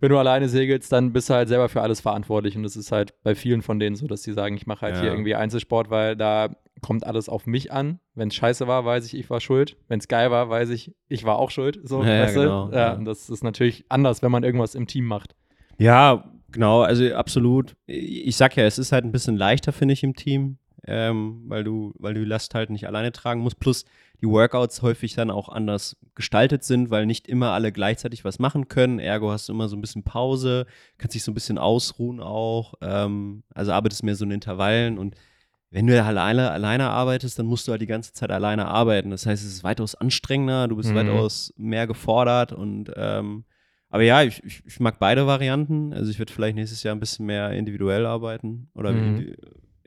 wenn 0.00 0.10
du 0.10 0.18
alleine 0.18 0.48
segelst, 0.48 0.92
dann 0.92 1.12
bist 1.12 1.30
du 1.30 1.34
halt 1.34 1.48
selber 1.48 1.68
für 1.68 1.82
alles 1.82 2.00
verantwortlich. 2.00 2.56
Und 2.56 2.62
das 2.62 2.76
ist 2.76 2.92
halt 2.92 3.14
bei 3.22 3.34
vielen 3.34 3.62
von 3.62 3.78
denen 3.78 3.96
so, 3.96 4.06
dass 4.06 4.22
sie 4.22 4.32
sagen, 4.32 4.56
ich 4.56 4.66
mache 4.66 4.82
halt 4.82 4.96
ja. 4.96 5.02
hier 5.02 5.10
irgendwie 5.10 5.34
Einzelsport, 5.34 5.90
weil 5.90 6.16
da 6.16 6.50
kommt 6.80 7.06
alles 7.06 7.28
auf 7.28 7.46
mich 7.46 7.72
an. 7.72 7.98
Wenn 8.14 8.28
es 8.28 8.34
scheiße 8.34 8.66
war, 8.66 8.84
weiß 8.84 9.06
ich, 9.06 9.18
ich 9.18 9.30
war 9.30 9.40
schuld. 9.40 9.76
Wenn 9.88 9.98
es 9.98 10.08
geil 10.08 10.30
war, 10.30 10.50
weiß 10.50 10.70
ich, 10.70 10.94
ich 11.08 11.24
war 11.24 11.38
auch 11.38 11.50
schuld. 11.50 11.80
So, 11.82 12.02
ja, 12.02 12.22
weißt 12.22 12.34
genau, 12.34 12.70
ja, 12.70 12.76
ja. 12.76 12.96
das 12.96 13.30
ist 13.30 13.42
natürlich 13.42 13.84
anders, 13.88 14.22
wenn 14.22 14.30
man 14.30 14.44
irgendwas 14.44 14.74
im 14.74 14.86
Team 14.86 15.06
macht. 15.06 15.34
Ja, 15.78 16.30
genau, 16.52 16.82
also 16.82 17.14
absolut. 17.14 17.74
Ich 17.86 18.36
sag 18.36 18.56
ja, 18.56 18.64
es 18.64 18.78
ist 18.78 18.92
halt 18.92 19.04
ein 19.04 19.12
bisschen 19.12 19.36
leichter, 19.36 19.72
finde 19.72 19.94
ich, 19.94 20.02
im 20.02 20.14
Team, 20.14 20.58
ähm, 20.86 21.42
weil 21.46 21.64
du, 21.64 21.94
weil 21.98 22.14
du 22.14 22.20
die 22.20 22.26
Last 22.26 22.54
halt 22.54 22.70
nicht 22.70 22.86
alleine 22.86 23.12
tragen 23.12 23.40
musst. 23.40 23.60
Plus 23.60 23.84
die 24.20 24.28
Workouts 24.28 24.82
häufig 24.82 25.14
dann 25.14 25.30
auch 25.30 25.48
anders 25.48 25.96
gestaltet 26.14 26.64
sind, 26.64 26.90
weil 26.90 27.06
nicht 27.06 27.28
immer 27.28 27.50
alle 27.50 27.72
gleichzeitig 27.72 28.24
was 28.24 28.38
machen 28.38 28.68
können. 28.68 28.98
Ergo 28.98 29.30
hast 29.30 29.48
du 29.48 29.52
immer 29.52 29.68
so 29.68 29.76
ein 29.76 29.80
bisschen 29.80 30.02
Pause, 30.02 30.66
kannst 30.98 31.14
dich 31.14 31.24
so 31.24 31.30
ein 31.30 31.34
bisschen 31.34 31.58
ausruhen 31.58 32.20
auch. 32.20 32.74
Ähm, 32.80 33.42
also 33.54 33.72
arbeitest 33.72 34.02
mehr 34.02 34.14
so 34.14 34.24
in 34.24 34.30
Intervallen 34.30 34.98
und 34.98 35.16
wenn 35.70 35.88
du 35.88 36.00
alleine, 36.00 36.52
alleine 36.52 36.90
arbeitest, 36.90 37.36
dann 37.36 37.46
musst 37.46 37.66
du 37.66 37.72
halt 37.72 37.82
die 37.82 37.86
ganze 37.86 38.12
Zeit 38.12 38.30
alleine 38.30 38.66
arbeiten. 38.66 39.10
Das 39.10 39.26
heißt, 39.26 39.44
es 39.44 39.54
ist 39.54 39.64
weitaus 39.64 39.96
anstrengender, 39.96 40.68
du 40.68 40.76
bist 40.76 40.90
mhm. 40.90 40.94
weitaus 40.94 41.52
mehr 41.56 41.88
gefordert 41.88 42.52
und 42.52 42.92
ähm, 42.96 43.44
aber 43.90 44.02
ja, 44.02 44.22
ich, 44.24 44.42
ich, 44.44 44.80
mag 44.80 44.98
beide 44.98 45.28
Varianten. 45.28 45.92
Also 45.92 46.10
ich 46.10 46.18
werde 46.18 46.32
vielleicht 46.32 46.56
nächstes 46.56 46.82
Jahr 46.82 46.96
ein 46.96 46.98
bisschen 46.98 47.26
mehr 47.26 47.52
individuell 47.52 48.06
arbeiten 48.06 48.68
oder 48.74 48.90
mhm. 48.90 49.36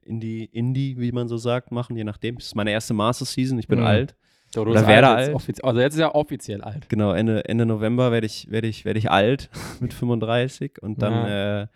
Indie, 0.07 0.45
Indie, 0.45 0.97
wie 0.97 1.11
man 1.11 1.27
so 1.27 1.37
sagt, 1.37 1.71
machen, 1.71 1.95
je 1.95 2.03
nachdem. 2.03 2.35
Das 2.35 2.47
ist 2.47 2.55
meine 2.55 2.71
erste 2.71 2.93
Master-Season, 2.93 3.59
ich 3.59 3.67
bin 3.67 3.79
mhm. 3.79 3.85
alt. 3.85 4.15
Oder 4.55 4.87
werde 4.87 5.07
alt. 5.09 5.35
alt. 5.35 5.63
Also 5.63 5.79
jetzt 5.79 5.93
ist 5.93 5.99
ja 5.99 6.15
offiziell 6.15 6.61
alt. 6.61 6.89
Genau, 6.89 7.11
Ende, 7.11 7.45
Ende 7.45 7.65
November 7.65 8.11
werde 8.11 8.25
ich, 8.25 8.49
werd 8.49 8.65
ich, 8.65 8.85
werd 8.85 8.97
ich 8.97 9.11
alt 9.11 9.49
mit 9.79 9.93
35 9.93 10.81
und 10.81 11.01
dann 11.01 11.13
ja. 11.13 11.63
äh, 11.63 11.67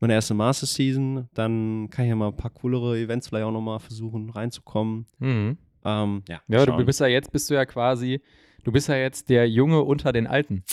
meine 0.00 0.14
erste 0.14 0.34
Master 0.34 0.66
Season. 0.66 1.28
Dann 1.34 1.88
kann 1.90 2.06
ich 2.06 2.08
ja 2.08 2.16
mal 2.16 2.28
ein 2.28 2.36
paar 2.36 2.50
coolere 2.50 2.98
Events 2.98 3.28
vielleicht 3.28 3.44
auch 3.44 3.52
nochmal 3.52 3.78
versuchen 3.78 4.30
reinzukommen. 4.30 5.06
Mhm. 5.18 5.58
Ähm, 5.84 6.22
ja, 6.28 6.40
ja 6.48 6.66
du 6.66 6.84
bist 6.84 7.00
ja 7.00 7.06
jetzt, 7.06 7.30
bist 7.30 7.50
du 7.50 7.54
ja 7.54 7.66
quasi, 7.66 8.22
du 8.64 8.72
bist 8.72 8.88
ja 8.88 8.96
jetzt 8.96 9.28
der 9.28 9.48
Junge 9.48 9.82
unter 9.82 10.12
den 10.12 10.26
Alten. 10.26 10.64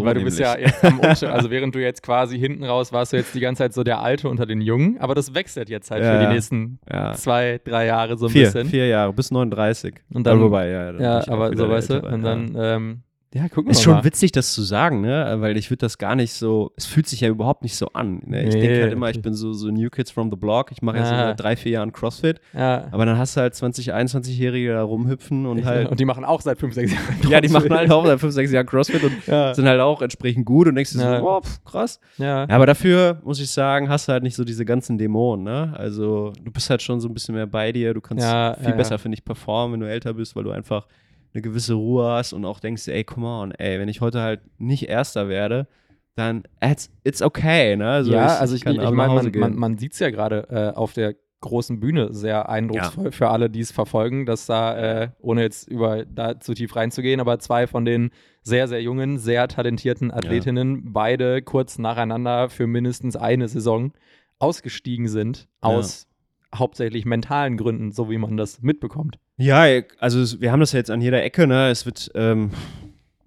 So 0.00 0.06
Weil 0.06 0.14
du 0.14 0.24
bist 0.24 0.38
ja 0.38 0.58
jetzt 0.58 0.82
am 0.84 0.98
Umschlag, 0.98 1.32
also 1.32 1.50
während 1.50 1.74
du 1.74 1.78
jetzt 1.78 2.02
quasi 2.02 2.38
hinten 2.38 2.64
raus 2.64 2.92
warst 2.92 3.12
du 3.12 3.18
jetzt 3.18 3.34
die 3.34 3.40
ganze 3.40 3.64
Zeit 3.64 3.74
so 3.74 3.82
der 3.82 4.00
Alte 4.00 4.28
unter 4.28 4.46
den 4.46 4.60
Jungen, 4.60 4.98
aber 4.98 5.14
das 5.14 5.34
wechselt 5.34 5.68
jetzt 5.68 5.90
halt 5.90 6.02
ja, 6.02 6.12
für 6.12 6.26
die 6.26 6.32
nächsten 6.32 6.78
ja. 6.90 7.12
zwei, 7.12 7.60
drei 7.62 7.86
Jahre 7.86 8.16
so 8.16 8.26
ein 8.26 8.32
vier, 8.32 8.44
bisschen. 8.44 8.68
Vier 8.68 8.86
Jahre, 8.88 9.12
bis 9.12 9.30
39. 9.30 9.94
Und 10.12 10.26
dann, 10.26 10.40
wobei, 10.40 10.68
ja, 10.68 10.92
ja 10.98 11.28
aber 11.28 11.54
so 11.56 11.68
weißt 11.68 11.90
du, 11.90 12.00
und 12.00 12.22
dann, 12.22 12.56
ähm, 12.56 13.02
ja, 13.32 13.48
guck 13.48 13.64
mal. 13.64 13.70
Ist 13.70 13.82
schon 13.82 13.94
mal. 13.94 14.04
witzig, 14.04 14.32
das 14.32 14.52
zu 14.54 14.62
sagen, 14.62 15.02
ne? 15.02 15.36
Weil 15.38 15.56
ich 15.56 15.70
würde 15.70 15.78
das 15.78 15.98
gar 15.98 16.16
nicht 16.16 16.32
so, 16.32 16.72
es 16.76 16.86
fühlt 16.86 17.06
sich 17.06 17.20
ja 17.20 17.28
überhaupt 17.28 17.62
nicht 17.62 17.76
so 17.76 17.86
an. 17.92 18.22
Ne? 18.26 18.48
Ich 18.48 18.54
nee. 18.54 18.60
denke 18.60 18.82
halt 18.82 18.92
immer, 18.92 19.08
ich 19.08 19.22
bin 19.22 19.34
so, 19.34 19.52
so 19.52 19.68
New 19.68 19.88
Kids 19.88 20.10
from 20.10 20.30
the 20.30 20.36
Block, 20.36 20.72
ich 20.72 20.82
mache 20.82 20.98
jetzt 20.98 21.12
ja. 21.12 21.28
seit 21.28 21.40
drei, 21.40 21.54
vier 21.54 21.72
Jahren 21.72 21.92
CrossFit. 21.92 22.40
Ja. 22.52 22.88
Aber 22.90 23.06
dann 23.06 23.18
hast 23.18 23.36
du 23.36 23.42
halt 23.42 23.54
20, 23.54 23.94
21-Jährige 23.94 24.72
da 24.72 24.82
rumhüpfen 24.82 25.46
und 25.46 25.64
halt. 25.64 25.88
Und 25.88 26.00
die 26.00 26.04
machen 26.04 26.24
auch 26.24 26.40
seit 26.40 26.58
fünf, 26.58 26.74
sechs 26.74 26.92
Jahren 26.92 27.04
CrossFit. 27.06 27.30
Ja, 27.30 27.40
die 27.40 27.48
machen 27.50 27.72
halt 27.72 27.92
auch 27.92 28.04
seit 28.04 28.18
fünf, 28.18 28.34
sechs 28.34 28.50
Jahren 28.50 28.66
CrossFit 28.66 29.04
und 29.04 29.26
ja. 29.28 29.54
sind 29.54 29.68
halt 29.68 29.80
auch 29.80 30.02
entsprechend 30.02 30.44
gut 30.44 30.66
und 30.66 30.74
denkst 30.74 30.92
dir 30.92 30.98
so, 30.98 31.28
oh, 31.28 31.40
pf, 31.40 31.64
krass. 31.64 32.00
Ja. 32.18 32.48
Aber 32.48 32.66
dafür, 32.66 33.20
muss 33.22 33.38
ich 33.40 33.50
sagen, 33.50 33.88
hast 33.88 34.08
du 34.08 34.12
halt 34.12 34.24
nicht 34.24 34.34
so 34.34 34.42
diese 34.42 34.64
ganzen 34.64 34.98
Dämonen, 34.98 35.44
ne? 35.44 35.72
Also 35.76 36.32
du 36.42 36.50
bist 36.50 36.68
halt 36.68 36.82
schon 36.82 36.98
so 36.98 37.08
ein 37.08 37.14
bisschen 37.14 37.36
mehr 37.36 37.46
bei 37.46 37.70
dir, 37.70 37.94
du 37.94 38.00
kannst 38.00 38.26
viel 38.64 38.74
besser, 38.74 38.98
finde 38.98 39.14
ich, 39.14 39.24
performen, 39.24 39.74
wenn 39.74 39.80
du 39.80 39.88
älter 39.88 40.14
bist, 40.14 40.34
weil 40.34 40.42
du 40.42 40.50
einfach 40.50 40.86
eine 41.32 41.42
gewisse 41.42 41.74
Ruhe 41.74 42.10
hast 42.10 42.32
und 42.32 42.44
auch 42.44 42.60
denkst, 42.60 42.88
ey, 42.88 43.04
come 43.04 43.26
on, 43.26 43.52
ey, 43.52 43.78
wenn 43.78 43.88
ich 43.88 44.00
heute 44.00 44.20
halt 44.20 44.40
nicht 44.58 44.88
Erster 44.88 45.28
werde, 45.28 45.68
dann 46.16 46.44
it's, 46.62 46.90
it's 47.04 47.22
okay, 47.22 47.76
ne? 47.76 47.88
Also 47.88 48.12
ja, 48.12 48.34
ich, 48.34 48.40
also 48.40 48.56
ich, 48.56 48.66
ich, 48.66 48.78
ich 48.78 48.90
meine, 48.90 49.14
man, 49.14 49.32
man, 49.34 49.54
man 49.56 49.78
sieht 49.78 49.92
es 49.92 49.98
ja 50.00 50.10
gerade 50.10 50.46
äh, 50.50 50.76
auf 50.76 50.92
der 50.92 51.14
großen 51.40 51.80
Bühne 51.80 52.12
sehr 52.12 52.48
eindrucksvoll 52.48 53.06
ja. 53.06 53.10
für 53.10 53.28
alle, 53.28 53.48
die 53.48 53.60
es 53.60 53.72
verfolgen, 53.72 54.26
dass 54.26 54.46
da, 54.46 55.02
äh, 55.02 55.08
ohne 55.20 55.42
jetzt 55.42 55.68
über 55.68 56.04
da 56.04 56.38
zu 56.38 56.54
tief 56.54 56.76
reinzugehen, 56.76 57.20
aber 57.20 57.38
zwei 57.38 57.66
von 57.66 57.84
den 57.84 58.10
sehr, 58.42 58.68
sehr 58.68 58.82
jungen, 58.82 59.18
sehr 59.18 59.48
talentierten 59.48 60.10
Athletinnen 60.10 60.76
ja. 60.76 60.82
beide 60.84 61.42
kurz 61.42 61.78
nacheinander 61.78 62.50
für 62.50 62.66
mindestens 62.66 63.16
eine 63.16 63.48
Saison 63.48 63.92
ausgestiegen 64.38 65.08
sind 65.08 65.48
aus 65.60 66.06
ja. 66.52 66.58
hauptsächlich 66.58 67.04
mentalen 67.04 67.56
Gründen, 67.56 67.92
so 67.92 68.10
wie 68.10 68.18
man 68.18 68.36
das 68.36 68.60
mitbekommt. 68.60 69.18
Ja, 69.40 69.64
also 69.98 70.40
wir 70.40 70.52
haben 70.52 70.60
das 70.60 70.72
ja 70.72 70.78
jetzt 70.78 70.90
an 70.90 71.00
jeder 71.00 71.22
Ecke, 71.22 71.46
ne? 71.46 71.70
Es 71.70 71.86
wird 71.86 72.10
ähm, 72.14 72.50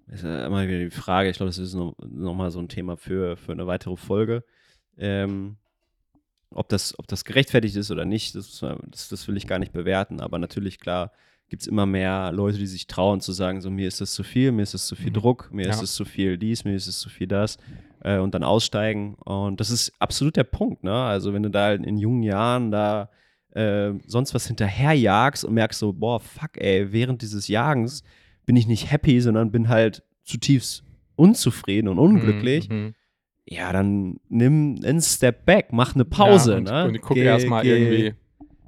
ist 0.06 0.22
ja 0.22 0.46
immer 0.46 0.66
wieder 0.66 0.78
die 0.78 0.90
Frage, 0.90 1.28
ich 1.28 1.36
glaube, 1.36 1.48
das 1.48 1.58
ist 1.58 1.74
nochmal 1.74 2.46
noch 2.46 2.50
so 2.50 2.60
ein 2.60 2.68
Thema 2.68 2.96
für, 2.96 3.36
für 3.36 3.50
eine 3.50 3.66
weitere 3.66 3.96
Folge. 3.96 4.44
Ähm, 4.96 5.56
ob, 6.50 6.68
das, 6.68 6.96
ob 7.00 7.08
das 7.08 7.24
gerechtfertigt 7.24 7.74
ist 7.74 7.90
oder 7.90 8.04
nicht, 8.04 8.36
das, 8.36 8.60
das, 8.60 9.08
das 9.08 9.26
will 9.26 9.36
ich 9.36 9.48
gar 9.48 9.58
nicht 9.58 9.72
bewerten. 9.72 10.20
Aber 10.20 10.38
natürlich, 10.38 10.78
klar, 10.78 11.10
gibt 11.48 11.62
es 11.62 11.68
immer 11.68 11.84
mehr 11.84 12.30
Leute, 12.32 12.58
die 12.58 12.68
sich 12.68 12.86
trauen 12.86 13.20
zu 13.20 13.32
sagen, 13.32 13.60
so 13.60 13.68
mir 13.68 13.88
ist 13.88 14.00
das 14.00 14.12
zu 14.12 14.22
viel, 14.22 14.52
mir 14.52 14.62
ist 14.62 14.74
das 14.74 14.86
zu 14.86 14.94
viel 14.94 15.10
mhm. 15.10 15.14
Druck, 15.14 15.48
mir 15.52 15.66
ja. 15.66 15.72
ist 15.72 15.82
es 15.82 15.94
zu 15.94 16.04
viel 16.04 16.38
dies, 16.38 16.64
mir 16.64 16.76
ist 16.76 16.86
es 16.86 17.00
zu 17.00 17.08
viel 17.08 17.26
das 17.26 17.58
äh, 18.04 18.18
und 18.18 18.36
dann 18.36 18.44
aussteigen. 18.44 19.14
Und 19.14 19.58
das 19.58 19.70
ist 19.70 19.92
absolut 19.98 20.36
der 20.36 20.44
Punkt, 20.44 20.84
ne? 20.84 20.94
Also 20.94 21.34
wenn 21.34 21.42
du 21.42 21.50
da 21.50 21.72
in 21.72 21.98
jungen 21.98 22.22
Jahren 22.22 22.70
da 22.70 23.10
äh, 23.54 23.92
sonst 24.06 24.34
was 24.34 24.46
hinterherjagst 24.46 25.44
und 25.44 25.54
merkst 25.54 25.78
so, 25.78 25.92
boah, 25.92 26.20
fuck, 26.20 26.56
ey, 26.56 26.92
während 26.92 27.22
dieses 27.22 27.48
Jagens 27.48 28.02
bin 28.46 28.56
ich 28.56 28.66
nicht 28.66 28.90
happy, 28.90 29.20
sondern 29.20 29.50
bin 29.50 29.68
halt 29.68 30.02
zutiefst 30.24 30.84
unzufrieden 31.16 31.88
und 31.88 31.98
unglücklich. 31.98 32.68
Mhm, 32.68 32.76
mhm. 32.76 32.94
ja, 33.46 33.72
dann 33.72 34.20
nimm 34.28 34.80
einen 34.84 35.00
Step 35.00 35.46
back, 35.46 35.68
mach 35.72 35.94
eine 35.94 36.04
Pause. 36.04 36.52
Ja, 36.52 36.58
und, 36.58 36.64
ne? 36.64 36.84
und 36.86 37.00
guck 37.00 37.16
erstmal 37.16 37.64
irgendwie. 37.64 38.14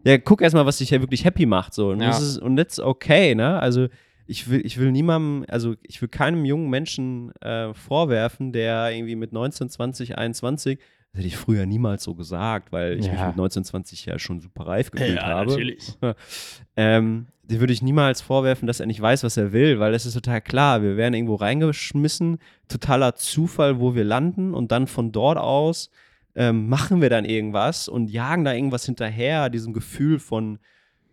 Ja, 0.05 0.19
guck 0.19 0.41
erstmal, 0.41 0.67
was 0.67 0.79
dich 0.79 0.91
ja 0.91 1.01
wirklich 1.01 1.25
happy 1.25 1.47
macht. 1.47 1.75
So. 1.75 1.91
Und, 1.91 2.01
ja. 2.01 2.09
das 2.09 2.23
ist, 2.23 2.39
und 2.39 2.57
that's 2.57 2.79
okay, 2.79 3.35
ne? 3.35 3.59
Also 3.59 3.89
ich 4.29 4.49
will, 4.49 4.65
ich 4.65 4.79
will 4.79 4.93
niemandem, 4.93 5.45
also 5.49 5.75
ich 5.83 6.01
will 6.01 6.09
keinem 6.09 6.45
jungen 6.45 6.71
Menschen 6.71 7.33
äh, 7.41 7.75
vorwerfen, 7.75 8.53
der 8.53 8.93
irgendwie 8.93 9.17
mit 9.17 9.33
19, 9.33 9.69
20, 9.69 10.19
21 10.19 10.79
das 11.17 11.25
hätte 11.25 11.29
ich 11.29 11.37
früher 11.39 11.65
niemals 11.65 12.05
so 12.05 12.15
gesagt, 12.15 12.73
weil 12.73 12.99
ich 12.99 13.07
ja. 13.07 13.13
mich 13.13 13.21
mit 13.21 13.31
1920 13.31 14.05
ja 14.05 14.19
schon 14.19 14.41
super 14.41 14.67
reif 14.67 14.91
gefühlt 14.91 15.17
ja, 15.17 15.23
habe. 15.23 15.51
Natürlich. 15.51 15.97
ähm, 16.77 17.27
den 17.43 17.61
würde 17.61 17.73
ich 17.73 17.81
niemals 17.81 18.21
vorwerfen, 18.21 18.67
dass 18.67 18.81
er 18.81 18.87
nicht 18.87 19.01
weiß, 19.01 19.25
was 19.25 19.39
er 19.39 19.53
will, 19.53 19.79
weil 19.79 19.95
es 19.95 20.05
ist 20.05 20.13
total 20.13 20.43
klar. 20.43 20.83
Wir 20.83 20.99
werden 20.99 21.15
irgendwo 21.15 21.37
reingeschmissen, 21.37 22.39
totaler 22.69 23.15
Zufall, 23.15 23.81
wo 23.81 23.95
wir 23.95 24.05
landen 24.05 24.53
und 24.53 24.73
dann 24.73 24.87
von 24.87 25.11
dort 25.11 25.39
aus 25.39 25.91
ähm, 26.35 26.69
machen 26.69 27.01
wir 27.01 27.09
dann 27.09 27.25
irgendwas 27.25 27.89
und 27.89 28.11
jagen 28.11 28.45
da 28.45 28.53
irgendwas 28.53 28.85
hinterher, 28.85 29.49
diesem 29.49 29.73
Gefühl 29.73 30.19
von 30.19 30.59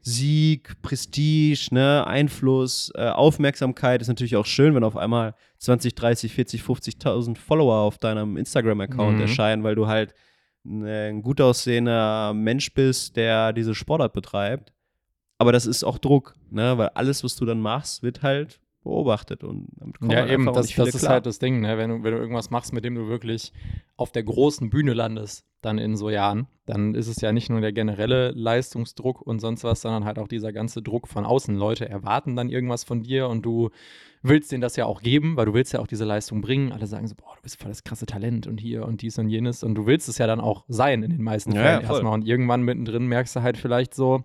Sieg, 0.06 0.82
Prestige, 0.82 1.70
ne, 1.72 2.06
Einfluss, 2.06 2.92
äh, 2.94 3.08
Aufmerksamkeit 3.08 4.02
ist 4.02 4.10
natürlich 4.10 4.36
auch 4.36 4.46
schön, 4.46 4.76
wenn 4.76 4.84
auf 4.84 4.98
einmal 4.98 5.34
20, 5.60 5.96
30, 5.96 6.34
40, 6.34 6.62
50.000 6.62 7.38
Follower 7.38 7.78
auf 7.78 7.98
deinem 7.98 8.36
Instagram-Account 8.36 9.16
mhm. 9.16 9.22
erscheinen, 9.22 9.64
weil 9.64 9.76
du 9.76 9.88
halt 9.88 10.14
ein 10.66 11.22
gut 11.22 11.40
aussehender 11.40 12.34
Mensch 12.34 12.74
bist, 12.74 13.16
der 13.16 13.54
diese 13.54 13.76
Sportart 13.76 14.14
betreibt. 14.14 14.74
Aber 15.38 15.54
das 15.54 15.66
ist 15.66 15.86
auch 15.86 15.98
Druck, 15.98 16.36
ne, 16.50 16.78
weil 16.78 16.90
alles, 16.90 17.24
was 17.24 17.38
du 17.38 17.46
dann 17.46 17.62
machst, 17.62 18.04
wird 18.04 18.22
halt 18.22 18.60
beobachtet 18.84 19.44
und 19.44 19.68
damit 19.78 20.00
kommt 20.00 20.12
ja 20.12 20.28
eben 20.28 20.46
das, 20.46 20.74
das 20.74 20.96
ist 20.96 21.08
halt 21.08 21.26
das 21.26 21.40
Ding 21.40 21.62
ne? 21.62 21.78
Wenn 21.78 21.90
du 21.90 22.04
wenn 22.04 22.14
du 22.14 22.20
irgendwas 22.20 22.50
machst 22.50 22.74
mit 22.74 22.84
dem 22.84 22.96
du 22.96 23.08
wirklich 23.08 23.54
auf 23.98 24.12
der 24.12 24.24
großen 24.24 24.70
Bühne 24.70 24.94
landest 24.94 25.46
dann 25.62 25.78
in 25.78 25.96
so 25.96 26.10
Jahren 26.10 26.48
dann 26.66 26.96
ist 26.96 27.08
es 27.08 27.22
ja 27.22 27.32
nicht 27.32 27.50
nur 27.50 27.62
der 27.62 27.74
generelle 27.74 28.32
Leistungsdruck 28.32 29.22
und 29.22 29.40
sonst 29.40 29.64
was 29.64 29.82
sondern 29.82 30.06
halt 30.06 30.20
auch 30.20 30.28
dieser 30.28 30.54
ganze 30.54 30.82
Druck 30.82 31.08
von 31.08 31.26
außen. 31.26 31.56
Leute 31.56 31.88
erwarten 31.88 32.36
dann 32.36 32.50
irgendwas 32.50 32.84
von 32.84 33.02
dir 33.04 33.28
und 33.28 33.46
du 33.46 33.70
willst 34.22 34.52
denen 34.52 34.62
das 34.62 34.76
ja 34.76 34.86
auch 34.86 35.02
geben 35.02 35.36
weil 35.36 35.46
du 35.46 35.54
willst 35.54 35.74
ja 35.74 35.80
auch 35.80 35.88
diese 35.88 36.06
Leistung 36.06 36.42
bringen. 36.42 36.72
Alle 36.72 36.88
sagen 36.88 37.08
so 37.08 37.16
boah 37.16 37.36
du 37.36 37.42
bist 37.42 37.62
voll 37.62 37.70
das 37.70 37.84
krasse 37.84 38.06
Talent 38.06 38.48
und 38.48 38.60
hier 38.60 38.86
und 38.86 39.02
dies 39.02 39.18
und 39.18 39.30
jenes. 39.30 39.64
Und 39.64 39.76
du 39.76 39.86
willst 39.86 40.08
es 40.10 40.18
ja 40.18 40.28
dann 40.28 40.40
auch 40.40 40.66
sein 40.68 41.04
in 41.04 41.12
den 41.12 41.24
meisten 41.24 41.52
Fällen 41.52 41.66
ja, 41.66 41.82
ja, 41.82 41.90
erstmal. 41.90 42.14
Und 42.14 42.26
irgendwann 42.26 42.64
mittendrin 42.64 43.08
merkst 43.08 43.36
du 43.36 43.42
halt 43.42 43.58
vielleicht 43.58 43.94
so 43.94 44.24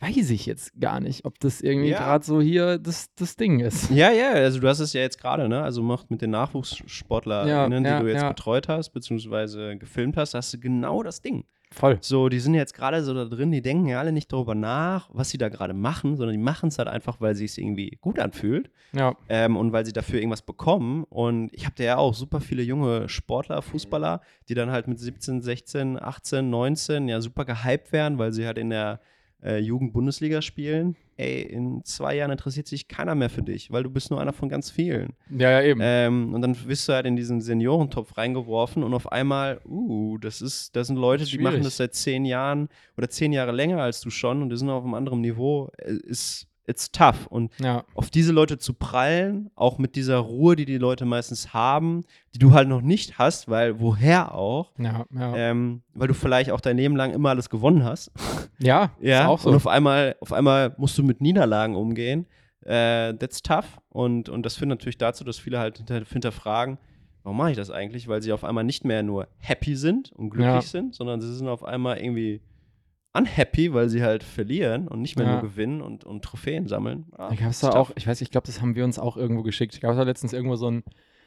weiß 0.00 0.30
ich 0.30 0.46
jetzt 0.46 0.78
gar 0.80 1.00
nicht, 1.00 1.24
ob 1.24 1.38
das 1.40 1.60
irgendwie 1.60 1.90
Ja. 1.90 1.98
gerade 1.98 2.24
so 2.24 2.40
hier 2.40 2.78
das, 2.78 3.06
das 3.14 3.36
Ding 3.36 3.60
ist. 3.60 3.90
Ja, 3.90 4.10
ja, 4.12 4.30
also 4.32 4.60
du 4.60 4.68
hast 4.68 4.80
es 4.80 4.92
ja 4.92 5.00
jetzt 5.00 5.18
gerade, 5.20 5.48
ne? 5.48 5.62
Also 5.62 5.82
macht 5.82 6.10
mit 6.10 6.22
den 6.22 6.30
NachwuchssportlerInnen, 6.30 7.84
Ja, 7.84 7.90
ja, 7.90 7.98
die 7.98 8.04
du 8.04 8.12
jetzt 8.12 8.28
betreut 8.28 8.68
hast, 8.68 8.90
beziehungsweise 8.90 9.76
gefilmt 9.76 10.16
hast, 10.16 10.34
hast 10.34 10.52
du 10.54 10.58
genau 10.58 11.02
das 11.02 11.22
Ding. 11.22 11.44
Voll. 11.72 11.98
So, 12.00 12.28
die 12.28 12.38
sind 12.38 12.54
jetzt 12.54 12.74
gerade 12.74 13.02
so 13.02 13.12
da 13.12 13.24
drin, 13.24 13.50
die 13.50 13.60
denken 13.60 13.88
ja 13.88 13.98
alle 13.98 14.12
nicht 14.12 14.32
darüber 14.32 14.54
nach, 14.54 15.10
was 15.12 15.30
sie 15.30 15.38
da 15.38 15.48
gerade 15.48 15.74
machen, 15.74 16.16
sondern 16.16 16.36
die 16.36 16.42
machen 16.42 16.68
es 16.68 16.78
halt 16.78 16.86
einfach, 16.88 17.20
weil 17.20 17.34
sie 17.34 17.44
es 17.44 17.58
irgendwie 17.58 17.98
gut 18.00 18.20
anfühlt 18.20 18.70
Ja. 18.92 19.16
ähm, 19.28 19.56
und 19.56 19.72
weil 19.72 19.84
sie 19.84 19.92
dafür 19.92 20.20
irgendwas 20.20 20.42
bekommen. 20.42 21.02
Und 21.04 21.52
ich 21.52 21.64
habe 21.64 21.74
da 21.76 21.82
ja 21.84 21.96
auch 21.96 22.14
super 22.14 22.40
viele 22.40 22.62
junge 22.62 23.08
Sportler, 23.08 23.62
Fußballer, 23.62 24.20
die 24.48 24.54
dann 24.54 24.70
halt 24.70 24.86
mit 24.86 25.00
17, 25.00 25.42
16, 25.42 26.00
18, 26.00 26.48
19 26.48 27.08
ja 27.08 27.20
super 27.20 27.44
gehypt 27.44 27.90
werden, 27.92 28.16
weil 28.18 28.32
sie 28.32 28.46
halt 28.46 28.58
in 28.58 28.70
der 28.70 29.00
äh, 29.42 29.58
Jugend-Bundesliga 29.58 30.42
spielen. 30.42 30.96
Ey, 31.16 31.42
in 31.42 31.82
zwei 31.84 32.16
Jahren 32.16 32.30
interessiert 32.30 32.66
sich 32.66 32.88
keiner 32.88 33.14
mehr 33.14 33.30
für 33.30 33.42
dich, 33.42 33.70
weil 33.70 33.82
du 33.82 33.90
bist 33.90 34.10
nur 34.10 34.20
einer 34.20 34.34
von 34.34 34.48
ganz 34.48 34.70
vielen. 34.70 35.14
Ja, 35.30 35.50
ja, 35.50 35.62
eben. 35.62 35.80
Ähm, 35.82 36.34
und 36.34 36.42
dann 36.42 36.56
wirst 36.66 36.88
du 36.88 36.92
halt 36.92 37.06
in 37.06 37.16
diesen 37.16 37.40
Seniorentopf 37.40 38.18
reingeworfen 38.18 38.82
und 38.82 38.92
auf 38.92 39.10
einmal, 39.10 39.60
uh, 39.64 40.18
das 40.18 40.42
ist, 40.42 40.76
das 40.76 40.88
sind 40.88 40.96
Leute, 40.96 41.24
die 41.24 41.38
machen 41.38 41.62
das 41.62 41.78
seit 41.78 41.94
zehn 41.94 42.24
Jahren 42.24 42.68
oder 42.98 43.08
zehn 43.08 43.32
Jahre 43.32 43.52
länger 43.52 43.80
als 43.80 44.00
du 44.00 44.10
schon 44.10 44.42
und 44.42 44.50
die 44.50 44.56
sind 44.56 44.68
auf 44.68 44.84
einem 44.84 44.94
anderen 44.94 45.20
Niveau. 45.22 45.70
Äh, 45.78 45.94
Ist, 46.06 46.48
it's 46.66 46.90
tough. 46.90 47.26
Und 47.28 47.52
ja. 47.60 47.84
auf 47.94 48.10
diese 48.10 48.32
Leute 48.32 48.58
zu 48.58 48.74
prallen, 48.74 49.50
auch 49.54 49.78
mit 49.78 49.96
dieser 49.96 50.18
Ruhe, 50.18 50.56
die 50.56 50.64
die 50.64 50.78
Leute 50.78 51.04
meistens 51.04 51.52
haben, 51.54 52.04
die 52.34 52.38
du 52.38 52.52
halt 52.52 52.68
noch 52.68 52.82
nicht 52.82 53.18
hast, 53.18 53.48
weil 53.48 53.80
woher 53.80 54.34
auch? 54.34 54.72
Ja, 54.78 55.06
ja. 55.14 55.36
Ähm, 55.36 55.82
weil 55.94 56.08
du 56.08 56.14
vielleicht 56.14 56.50
auch 56.50 56.60
dein 56.60 56.76
Leben 56.76 56.96
lang 56.96 57.12
immer 57.12 57.30
alles 57.30 57.50
gewonnen 57.50 57.84
hast. 57.84 58.10
ja, 58.58 58.90
Ja, 59.00 59.22
ist 59.22 59.26
auch 59.26 59.38
so. 59.40 59.50
und 59.50 59.56
auf 59.56 59.66
einmal, 59.66 60.16
auf 60.20 60.32
einmal 60.32 60.74
musst 60.76 60.98
du 60.98 61.02
mit 61.02 61.20
Niederlagen 61.20 61.76
umgehen. 61.76 62.26
Äh, 62.64 63.14
that's 63.14 63.42
tough. 63.42 63.78
Und, 63.90 64.28
und 64.28 64.44
das 64.44 64.56
führt 64.56 64.68
natürlich 64.68 64.98
dazu, 64.98 65.22
dass 65.22 65.38
viele 65.38 65.58
halt 65.58 65.78
hinter, 65.78 66.02
hinterfragen, 66.04 66.78
warum 67.22 67.36
mache 67.36 67.52
ich 67.52 67.56
das 67.56 67.70
eigentlich? 67.70 68.08
Weil 68.08 68.22
sie 68.22 68.32
auf 68.32 68.44
einmal 68.44 68.64
nicht 68.64 68.84
mehr 68.84 69.02
nur 69.02 69.28
happy 69.38 69.76
sind 69.76 70.10
und 70.12 70.30
glücklich 70.30 70.68
sind, 70.68 70.94
sondern 70.94 71.20
sie 71.20 71.32
sind 71.32 71.48
auf 71.48 71.64
einmal 71.64 71.98
irgendwie 71.98 72.40
unhappy, 73.16 73.72
weil 73.72 73.88
sie 73.88 74.02
halt 74.02 74.22
verlieren 74.22 74.88
und 74.88 75.00
nicht 75.02 75.16
mehr 75.16 75.26
Ja. 75.26 75.32
nur 75.34 75.42
gewinnen 75.42 75.80
und, 75.80 76.04
und 76.04 76.22
Trophäen 76.24 76.66
sammeln. 76.66 77.06
Ah, 77.16 77.30
Ich 77.32 77.42
hab's 77.42 77.62
ist 77.62 77.64
da 77.64 77.78
auch, 77.78 77.90
ich 77.96 78.06
weiß, 78.06 78.20
ich 78.20 78.30
glaube, 78.30 78.46
das 78.46 78.60
haben 78.60 78.74
wir 78.74 78.84
uns 78.84 78.98
auch 78.98 79.16
irgendwo 79.16 79.42
geschickt. 79.42 79.74
Ich 79.74 79.80
glaube, 79.80 79.96
da 79.96 80.02
letztens 80.02 80.32
irgendwo 80.32 80.56
so 80.56 80.70
ein, 80.70 80.82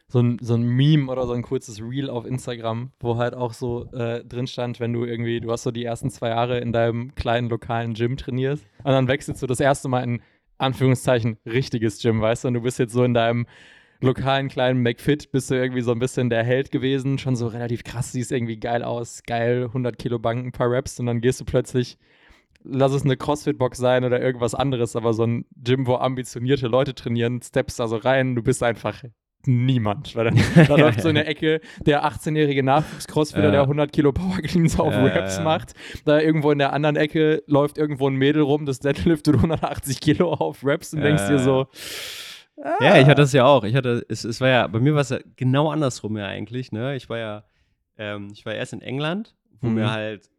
so, 0.07 0.19
ein, 0.19 0.37
so 0.41 0.55
ein 0.55 0.63
Meme 0.63 1.11
oder 1.11 1.27
so 1.27 1.33
ein 1.33 1.41
kurzes 1.43 1.81
Reel 1.81 2.09
auf 2.09 2.25
Instagram, 2.25 2.91
wo 2.99 3.17
halt 3.17 3.35
auch 3.35 3.53
so 3.53 3.91
äh, 3.93 4.23
drin 4.25 4.47
stand, 4.47 4.79
wenn 4.79 4.91
du 4.93 5.05
irgendwie, 5.05 5.39
du 5.39 5.51
hast 5.51 5.63
so 5.63 5.71
die 5.71 5.83
ersten 5.85 6.09
zwei 6.09 6.29
Jahre 6.29 6.59
in 6.59 6.71
deinem 6.73 7.13
kleinen 7.15 7.47
lokalen 7.49 7.93
Gym 7.93 8.17
trainierst 8.17 8.65
und 8.83 8.91
dann 8.91 9.07
wechselst 9.07 9.41
du 9.41 9.47
das 9.47 9.59
erste 9.59 9.87
Mal 9.87 10.01
in 10.03 10.21
Anführungszeichen 10.57 11.37
richtiges 11.45 12.01
Gym, 12.01 12.21
weißt 12.21 12.43
du, 12.43 12.47
und 12.49 12.53
du 12.55 12.61
bist 12.61 12.79
jetzt 12.79 12.93
so 12.93 13.03
in 13.03 13.13
deinem 13.13 13.45
lokalen 14.01 14.47
kleinen 14.47 14.81
McFit, 14.81 15.31
bist 15.31 15.51
du 15.51 15.55
irgendwie 15.55 15.81
so 15.81 15.91
ein 15.91 15.99
bisschen 15.99 16.29
der 16.29 16.43
Held 16.43 16.71
gewesen, 16.71 17.17
schon 17.17 17.35
so 17.35 17.47
relativ 17.47 17.83
krass, 17.83 18.11
siehst 18.13 18.31
irgendwie 18.31 18.57
geil 18.57 18.83
aus, 18.83 19.23
geil, 19.25 19.65
100 19.65 19.97
Kilo 19.97 20.19
Bank, 20.19 20.45
ein 20.45 20.51
paar 20.51 20.71
Reps 20.71 20.99
und 20.99 21.05
dann 21.07 21.21
gehst 21.21 21.39
du 21.41 21.45
plötzlich 21.45 21.97
lass 22.63 22.91
es 22.91 23.03
eine 23.05 23.15
Crossfit-Box 23.15 23.77
sein 23.77 24.03
oder 24.03 24.21
irgendwas 24.21 24.53
anderes, 24.53 24.95
aber 24.97 25.13
so 25.13 25.23
ein 25.23 25.45
Gym, 25.55 25.87
wo 25.87 25.95
ambitionierte 25.95 26.67
Leute 26.67 26.93
trainieren, 26.93 27.41
steppst 27.41 27.79
da 27.79 27.87
so 27.87 27.95
rein, 27.95 28.35
du 28.35 28.43
bist 28.43 28.61
einfach 28.63 29.01
niemand. 29.45 30.13
Weil 30.17 30.25
dann, 30.25 30.39
da 30.67 30.75
läuft 30.77 31.01
so 31.01 31.07
in 31.07 31.15
der 31.15 31.27
Ecke 31.29 31.61
der 31.85 32.03
18-jährige 32.05 32.61
Nachwuchs-Crossfitter, 32.63 33.45
Ja. 33.45 33.51
der 33.51 33.61
100 33.61 33.93
Kilo 33.93 34.11
Power 34.11 34.37
Cleans 34.41 34.77
auf 34.79 34.91
Ja, 34.93 35.05
Reps 35.05 35.37
ja. 35.37 35.43
macht. 35.43 35.73
Da 36.03 36.19
irgendwo 36.19 36.51
in 36.51 36.59
der 36.59 36.73
anderen 36.73 36.97
Ecke 36.97 37.43
läuft 37.47 37.77
irgendwo 37.77 38.09
ein 38.09 38.15
Mädel 38.15 38.41
rum, 38.41 38.65
das 38.65 38.79
deadliftet 38.79 39.35
180 39.35 40.01
Kilo 40.01 40.33
auf 40.33 40.65
Reps 40.65 40.93
und 40.93 41.01
denkst 41.01 41.27
dir 41.27 41.35
ja, 41.37 41.39
so, 42.63 42.83
Ja, 42.85 42.97
ich 42.97 43.05
hatte 43.07 43.21
das 43.21 43.33
ja 43.33 43.45
auch. 43.45 43.63
Ich 43.63 43.75
hatte, 43.75 44.05
es, 44.09 44.23
es 44.23 44.39
war 44.41 44.49
ja, 44.49 44.67
bei 44.67 44.79
mir 44.79 44.93
war 44.93 45.01
es 45.01 45.09
ja 45.09 45.19
genau 45.35 45.69
andersrum 45.71 46.17
ja 46.17 46.25
eigentlich, 46.25 46.71
ne? 46.71 46.95
Ich 46.95 47.09
war 47.09 47.17
ja, 47.17 47.43
ähm, 47.97 48.29
ich 48.33 48.45
war 48.45 48.53
erst 48.53 48.73
in 48.73 48.81
England, 48.81 49.35
wo 49.61 49.67
Mhm. 49.69 49.73
mir 49.75 49.91
halt 49.91 50.29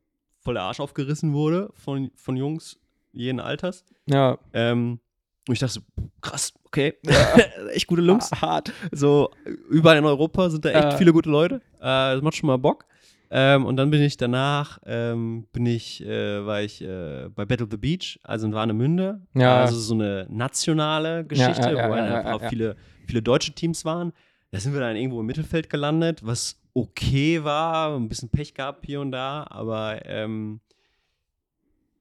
voll 0.40 0.54
der 0.54 0.62
Arsch 0.64 0.80
aufgerissen 0.80 1.32
wurde 1.32 1.70
von, 1.74 2.10
von 2.16 2.36
Jungs 2.36 2.78
jeden 3.12 3.40
Alters. 3.40 3.84
ja, 4.06 4.38
Ähm, 4.52 5.00
und 5.48 5.54
ich 5.54 5.58
dachte 5.60 5.74
so, 5.74 5.80
krass, 6.20 6.52
okay, 6.64 6.94
echt 7.72 7.86
gute 7.86 8.02
Jungs. 8.02 8.30
hart. 8.40 8.72
So, 8.92 9.30
überall 9.68 9.96
in 9.98 10.04
Europa 10.04 10.48
sind 10.50 10.64
da 10.64 10.70
echt 10.70 10.92
Ja. 10.92 10.96
viele 10.96 11.12
gute 11.12 11.28
Leute. 11.30 11.56
Äh, 11.78 12.14
das 12.14 12.22
macht 12.22 12.36
schon 12.36 12.46
mal 12.46 12.56
Bock. 12.58 12.84
Ähm, 13.32 13.64
und 13.64 13.76
dann 13.76 13.90
bin 13.90 14.02
ich 14.02 14.16
danach, 14.16 14.80
ähm, 14.86 15.46
bin 15.52 15.64
ich, 15.64 16.04
äh, 16.04 16.44
war 16.44 16.62
ich 16.62 16.82
äh, 16.82 17.28
bei 17.28 17.44
Battle 17.44 17.66
of 17.66 17.70
the 17.70 17.76
Beach, 17.76 18.18
also 18.24 18.46
in 18.46 18.52
Warnemünde. 18.52 19.20
Ja. 19.34 19.60
Also 19.60 19.78
so 19.78 19.94
eine 19.94 20.26
nationale 20.28 21.24
Geschichte, 21.24 21.62
ja, 21.62 21.72
ja, 21.72 21.88
wo 21.88 21.94
halt 21.94 22.12
einfach 22.12 22.48
viele, 22.48 22.76
viele 23.06 23.22
deutsche 23.22 23.52
Teams 23.52 23.84
waren. 23.84 24.12
Da 24.50 24.58
sind 24.58 24.72
wir 24.72 24.80
dann 24.80 24.96
irgendwo 24.96 25.20
im 25.20 25.26
Mittelfeld 25.26 25.70
gelandet, 25.70 26.26
was 26.26 26.60
okay 26.74 27.44
war, 27.44 27.96
ein 27.96 28.08
bisschen 28.08 28.30
Pech 28.30 28.54
gehabt 28.54 28.84
hier 28.84 29.00
und 29.00 29.12
da, 29.12 29.46
aber 29.48 30.04
ähm, 30.06 30.60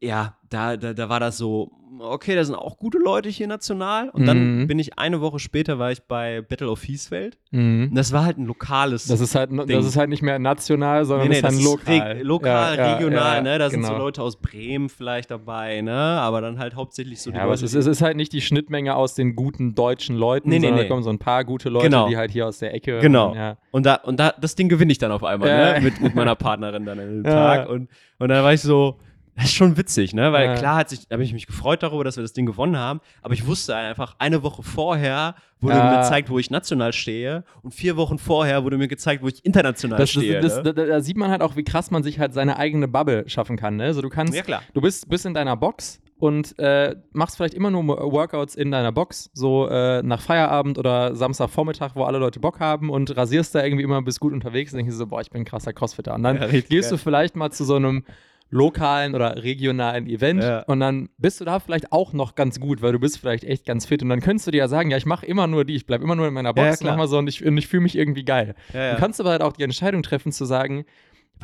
ja, 0.01 0.35
da, 0.49 0.77
da, 0.77 0.93
da 0.93 1.09
war 1.09 1.19
das 1.19 1.37
so, 1.37 1.71
okay, 1.99 2.33
da 2.35 2.43
sind 2.45 2.55
auch 2.55 2.77
gute 2.77 2.97
Leute 2.97 3.27
hier 3.29 3.47
national. 3.47 4.09
Und 4.09 4.25
dann 4.25 4.61
Mhm. 4.61 4.67
bin 4.67 4.79
ich 4.79 4.97
eine 4.97 5.19
Woche 5.19 5.37
später, 5.39 5.77
war 5.77 5.91
ich 5.91 6.01
bei 6.03 6.41
Battle 6.41 6.69
of 6.71 6.81
Hiesfeld. 6.83 7.37
Mhm. 7.51 7.87
Und 7.89 7.95
das 7.95 8.13
war 8.13 8.23
halt 8.23 8.37
ein 8.37 8.45
lokales. 8.45 9.05
Das 9.07 9.19
ist 9.19 9.35
halt, 9.35 9.51
Ding. 9.51 9.67
das 9.67 9.85
ist 9.85 9.97
halt 9.97 10.09
nicht 10.09 10.21
mehr 10.21 10.39
national, 10.39 11.03
sondern 11.03 11.27
Nee, 11.27 11.35
nee, 11.35 11.41
das 11.41 11.53
ist 11.55 11.59
halt 11.67 11.79
ist 11.81 11.85
lokal. 11.87 12.11
reg- 12.13 12.23
lokal, 12.23 12.77
Ja, 12.77 12.93
regional, 12.95 13.35
ja, 13.37 13.41
ne? 13.41 13.59
Da 13.59 13.69
sind 13.69 13.83
so 13.83 13.89
genau. 13.89 14.03
Leute 14.05 14.23
aus 14.23 14.37
Bremen 14.37 14.87
vielleicht 14.87 15.29
dabei, 15.31 15.81
ne? 15.81 15.91
Aber 15.93 16.39
dann 16.41 16.57
halt 16.57 16.75
hauptsächlich 16.75 17.21
so 17.21 17.31
die 17.31 17.35
Ja, 17.37 17.43
aber 17.43 17.51
Leute, 17.51 17.65
es 17.65 17.73
ist, 17.73 17.79
es 17.81 17.85
ist 17.97 18.01
halt 18.01 18.15
nicht 18.15 18.31
die 18.31 18.41
Schnittmenge 18.41 18.95
aus 18.95 19.15
den 19.15 19.35
guten 19.35 19.75
deutschen 19.75 20.15
Leuten, 20.15 20.47
Nee, 20.49 20.59
nee, 20.59 20.67
sondern 20.67 20.77
nee. 20.77 20.83
da 20.83 20.89
kommen 20.89 21.03
so 21.03 21.09
ein 21.09 21.19
paar 21.19 21.43
gute 21.43 21.67
Leute, 21.69 21.87
Genau. 21.87 22.07
die 22.07 22.15
halt 22.15 22.31
hier 22.31 22.47
aus 22.47 22.59
der 22.59 22.73
Ecke. 22.73 22.99
Genau. 22.99 23.35
Ja. 23.35 23.57
Und 23.71 23.85
da, 23.85 23.95
und 23.95 24.19
da, 24.19 24.33
das 24.39 24.55
Ding 24.55 24.69
gewinne 24.69 24.91
ich 24.93 24.97
dann 24.99 25.11
auf 25.11 25.23
einmal, 25.25 25.73
ne? 25.73 25.81
Mit, 25.81 25.99
mit 25.99 26.15
meiner 26.15 26.35
Partnerin 26.35 26.85
dann 26.85 26.97
an 26.99 27.07
dem. 27.09 27.23
Tag. 27.25 27.67
Und, 27.69 27.89
und 28.19 28.29
dann 28.29 28.41
war 28.43 28.53
ich 28.53 28.61
so, 28.61 28.97
das 29.39 29.49
ist 29.49 29.55
schon 29.55 29.77
witzig, 29.77 30.13
ne? 30.13 30.31
Weil 30.33 30.45
Ja. 30.47 30.55
klar 30.55 30.75
hat 30.77 30.89
sich, 30.89 31.01
habe 31.11 31.23
ich 31.23 31.33
mich 31.33 31.47
gefreut 31.47 31.81
darüber, 31.83 32.03
dass 32.03 32.17
wir 32.17 32.21
das 32.23 32.33
Ding 32.33 32.45
gewonnen 32.45 32.77
haben, 32.77 32.99
aber 33.21 33.33
ich 33.33 33.45
wusste 33.47 33.75
einfach, 33.75 34.15
eine 34.19 34.43
Woche 34.43 34.63
vorher 34.63 35.35
wurde 35.61 35.77
Ja. 35.77 35.89
mir 35.89 35.97
gezeigt, 35.97 36.29
wo 36.29 36.39
ich 36.39 36.49
national 36.51 36.93
stehe 36.93 37.43
und 37.63 37.73
vier 37.73 37.97
Wochen 37.97 38.17
vorher 38.17 38.63
wurde 38.63 38.77
mir 38.77 38.87
gezeigt, 38.87 39.23
wo 39.23 39.27
ich 39.27 39.43
international 39.45 39.97
Das, 39.97 40.11
das, 40.13 40.23
stehe. 40.23 40.39
das, 40.39 40.57
ne? 40.63 40.73
da, 40.73 40.85
da 40.85 41.01
sieht 41.01 41.17
man 41.17 41.31
halt 41.31 41.41
auch, 41.41 41.55
wie 41.55 41.63
krass 41.63 41.91
man 41.91 42.03
sich 42.03 42.19
halt 42.19 42.33
seine 42.33 42.57
eigene 42.57 42.87
Bubble 42.87 43.27
schaffen 43.29 43.57
kann. 43.57 43.75
Ne? 43.77 43.85
Also 43.85 44.01
du 44.01 44.09
kannst, 44.09 44.35
ja, 44.35 44.41
klar. 44.43 44.61
du 44.73 44.81
bist, 44.81 45.09
bist 45.09 45.25
in 45.25 45.33
deiner 45.33 45.57
Box 45.57 45.99
und 46.17 46.57
äh, 46.59 46.95
machst 47.13 47.37
vielleicht 47.37 47.53
immer 47.53 47.71
nur 47.71 47.87
Workouts 47.87 48.55
in 48.55 48.71
deiner 48.71 48.91
Box, 48.91 49.29
so 49.33 49.67
äh, 49.69 50.01
nach 50.03 50.21
Feierabend 50.21 50.77
oder 50.77 51.15
Samstagvormittag, 51.15 51.91
wo 51.95 52.03
alle 52.03 52.17
Leute 52.19 52.39
Bock 52.41 52.59
haben 52.59 52.89
und 52.89 53.15
rasierst 53.15 53.55
da 53.55 53.63
irgendwie 53.63 53.83
immer, 53.83 54.01
bist 54.01 54.19
gut 54.19 54.33
unterwegs 54.33 54.73
und 54.73 54.77
denkst 54.79 54.95
so, 54.95 55.07
boah, 55.07 55.21
ich 55.21 55.29
bin 55.29 55.41
ein 55.43 55.45
krasser 55.45 55.71
Crossfitter. 55.71 56.15
Und 56.15 56.23
dann 56.23 56.37
Ja, 56.41 56.47
gehst 56.47 56.91
du 56.91 56.97
vielleicht 56.97 57.35
mal 57.37 57.51
zu 57.51 57.63
so 57.63 57.75
einem 57.75 58.03
lokalen 58.51 59.13
oder 59.15 59.43
regionalen 59.43 60.07
Event 60.07 60.43
Ja. 60.43 60.61
und 60.63 60.79
dann 60.79 61.09
bist 61.17 61.39
du 61.39 61.45
da 61.45 61.59
vielleicht 61.59 61.91
auch 61.91 62.13
noch 62.13 62.33
ganz 62.35 62.59
gut, 62.59 62.81
weil 62.81 62.91
du 62.91 62.99
bist 62.99 63.19
vielleicht 63.19 63.43
echt 63.43 63.65
ganz 63.65 63.85
fit 63.85 64.01
und 64.01 64.09
dann 64.09 64.21
könntest 64.21 64.47
du 64.47 64.51
dir 64.51 64.57
ja 64.59 64.67
sagen, 64.67 64.89
ja, 64.91 64.97
ich 64.97 65.05
mache 65.05 65.25
immer 65.25 65.45
nur 65.47 65.65
die, 65.65 65.75
ich 65.75 65.85
bleibe 65.85 66.03
immer 66.03 66.15
nur 66.15 66.27
in 66.27 66.33
meiner 66.33 66.55
Ja, 66.55 66.63
ja, 66.63 66.69
Box, 66.69 66.79
klar. 66.79 66.93
mach 66.93 66.97
mal 66.97 67.07
so 67.07 67.17
und 67.19 67.27
ich, 67.27 67.45
und 67.45 67.57
ich 67.57 67.67
fühle 67.67 67.83
mich 67.83 67.95
irgendwie 67.97 68.23
geil. 68.25 68.55
Ja, 68.73 68.79
ja. 68.83 68.93
Du 68.95 68.99
kannst 68.99 69.19
aber 69.19 69.29
halt 69.29 69.41
auch 69.43 69.53
die 69.53 69.63
Entscheidung 69.63 70.01
treffen 70.03 70.31
zu 70.31 70.45
sagen, 70.45 70.85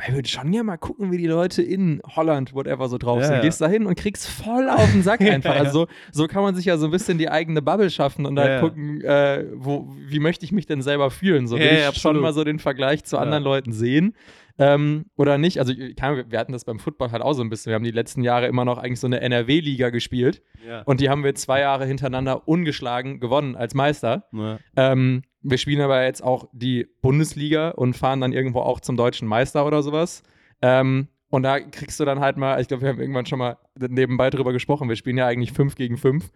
ich 0.06 0.14
würde 0.14 0.28
schon 0.28 0.50
gerne 0.50 0.64
mal 0.64 0.76
gucken, 0.76 1.10
wie 1.10 1.16
die 1.16 1.26
Leute 1.26 1.62
in 1.62 2.02
Holland, 2.16 2.52
whatever, 2.52 2.86
so 2.88 2.98
drauf 2.98 3.20
Ja, 3.20 3.26
sind. 3.28 3.36
ja. 3.36 3.40
Gehst 3.42 3.62
da 3.62 3.66
hin 3.68 3.86
und 3.86 3.94
kriegst 3.96 4.28
voll 4.28 4.68
auf 4.68 4.90
den 4.92 5.02
Sack 5.02 5.20
Ja, 5.22 5.32
einfach. 5.32 5.54
ja. 5.54 5.60
Also 5.62 5.86
so, 6.12 6.22
so 6.24 6.26
kann 6.26 6.42
man 6.42 6.54
sich 6.54 6.66
ja 6.66 6.76
so 6.76 6.84
ein 6.86 6.90
bisschen 6.90 7.16
die 7.16 7.30
eigene 7.30 7.62
Bubble 7.62 7.88
schaffen 7.88 8.26
und 8.26 8.36
Ja, 8.36 8.42
halt 8.42 8.52
ja. 8.52 8.60
gucken, 8.60 9.00
äh, 9.00 9.46
wo, 9.54 9.88
wie 10.06 10.18
möchte 10.18 10.44
ich 10.44 10.52
mich 10.52 10.66
denn 10.66 10.82
selber 10.82 11.10
fühlen. 11.10 11.46
So 11.46 11.56
Ja, 11.56 11.62
will 11.62 11.68
ja, 11.68 11.72
ich 11.74 11.80
schon 11.84 11.88
absolut. 11.94 12.22
mal 12.22 12.34
so 12.34 12.44
den 12.44 12.58
Vergleich 12.58 13.04
zu 13.04 13.16
Ja. 13.16 13.22
anderen 13.22 13.42
Leuten 13.42 13.72
sehen. 13.72 14.12
Ähm, 14.58 15.06
oder 15.16 15.38
nicht? 15.38 15.58
Also, 15.58 15.74
wir 15.74 16.38
hatten 16.38 16.52
das 16.52 16.64
beim 16.64 16.78
Football 16.78 17.12
halt 17.12 17.22
auch 17.22 17.34
so 17.34 17.42
ein 17.42 17.50
bisschen. 17.50 17.70
Wir 17.70 17.74
haben 17.74 17.84
die 17.84 17.90
letzten 17.90 18.22
Jahre 18.22 18.46
immer 18.46 18.64
noch 18.64 18.78
eigentlich 18.78 19.00
so 19.00 19.06
eine 19.06 19.20
NRW-Liga 19.20 19.90
gespielt 19.90 20.42
ja. 20.66 20.82
und 20.82 21.00
die 21.00 21.10
haben 21.10 21.24
wir 21.24 21.34
zwei 21.34 21.60
Jahre 21.60 21.84
hintereinander 21.84 22.48
ungeschlagen 22.48 23.20
gewonnen 23.20 23.56
als 23.56 23.74
Meister. 23.74 24.28
Ja. 24.32 24.58
Ähm, 24.76 25.22
wir 25.42 25.58
spielen 25.58 25.80
aber 25.80 26.04
jetzt 26.04 26.22
auch 26.22 26.48
die 26.52 26.88
Bundesliga 27.02 27.70
und 27.70 27.96
fahren 27.96 28.20
dann 28.20 28.32
irgendwo 28.32 28.60
auch 28.60 28.80
zum 28.80 28.96
deutschen 28.96 29.28
Meister 29.28 29.66
oder 29.66 29.82
sowas. 29.82 30.22
Ähm, 30.62 31.08
und 31.28 31.42
da 31.42 31.60
kriegst 31.60 31.98
du 31.98 32.04
dann 32.04 32.20
halt 32.20 32.36
mal, 32.36 32.60
ich 32.60 32.68
glaube, 32.68 32.82
wir 32.82 32.88
haben 32.88 33.00
irgendwann 33.00 33.26
schon 33.26 33.38
mal 33.38 33.58
nebenbei 33.76 34.30
drüber 34.30 34.52
gesprochen, 34.52 34.88
wir 34.88 34.96
spielen 34.96 35.18
ja 35.18 35.26
eigentlich 35.26 35.52
5 35.52 35.74
gegen 35.74 35.96
5. 35.96 36.30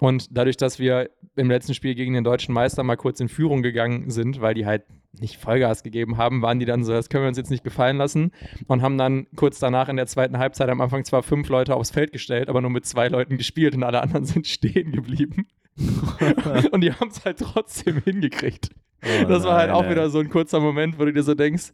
Und 0.00 0.36
dadurch, 0.36 0.56
dass 0.56 0.78
wir 0.78 1.10
im 1.36 1.48
letzten 1.48 1.74
Spiel 1.74 1.94
gegen 1.94 2.14
den 2.14 2.24
deutschen 2.24 2.54
Meister 2.54 2.82
mal 2.82 2.96
kurz 2.96 3.20
in 3.20 3.28
Führung 3.28 3.62
gegangen 3.62 4.10
sind, 4.10 4.40
weil 4.40 4.54
die 4.54 4.66
halt 4.66 4.84
nicht 5.12 5.36
Vollgas 5.36 5.82
gegeben 5.82 6.16
haben, 6.16 6.42
waren 6.42 6.58
die 6.58 6.66
dann 6.66 6.84
so, 6.84 6.92
das 6.92 7.08
können 7.08 7.24
wir 7.24 7.28
uns 7.28 7.38
jetzt 7.38 7.50
nicht 7.50 7.64
gefallen 7.64 7.96
lassen 7.96 8.32
und 8.68 8.82
haben 8.82 8.96
dann 8.96 9.26
kurz 9.36 9.58
danach 9.58 9.88
in 9.88 9.96
der 9.96 10.06
zweiten 10.06 10.38
Halbzeit 10.38 10.68
am 10.68 10.80
Anfang 10.80 11.04
zwar 11.04 11.22
fünf 11.22 11.48
Leute 11.48 11.74
aufs 11.74 11.90
Feld 11.90 12.12
gestellt, 12.12 12.48
aber 12.48 12.60
nur 12.60 12.70
mit 12.70 12.86
zwei 12.86 13.08
Leuten 13.08 13.36
gespielt 13.36 13.74
und 13.74 13.82
alle 13.82 14.02
anderen 14.02 14.24
sind 14.26 14.46
stehen 14.46 14.92
geblieben. 14.92 15.46
und 16.72 16.82
die 16.82 16.92
haben 16.92 17.08
es 17.08 17.24
halt 17.24 17.38
trotzdem 17.38 18.02
hingekriegt. 18.04 18.70
Oh 19.02 19.24
Das 19.26 19.44
war 19.44 19.56
halt 19.56 19.68
nein, 19.68 19.76
auch 19.76 19.84
ey. 19.84 19.90
wieder 19.90 20.10
so 20.10 20.20
ein 20.20 20.28
kurzer 20.28 20.60
Moment, 20.60 20.98
wo 20.98 21.04
du 21.04 21.12
dir 21.12 21.22
so 21.22 21.34
denkst, 21.34 21.72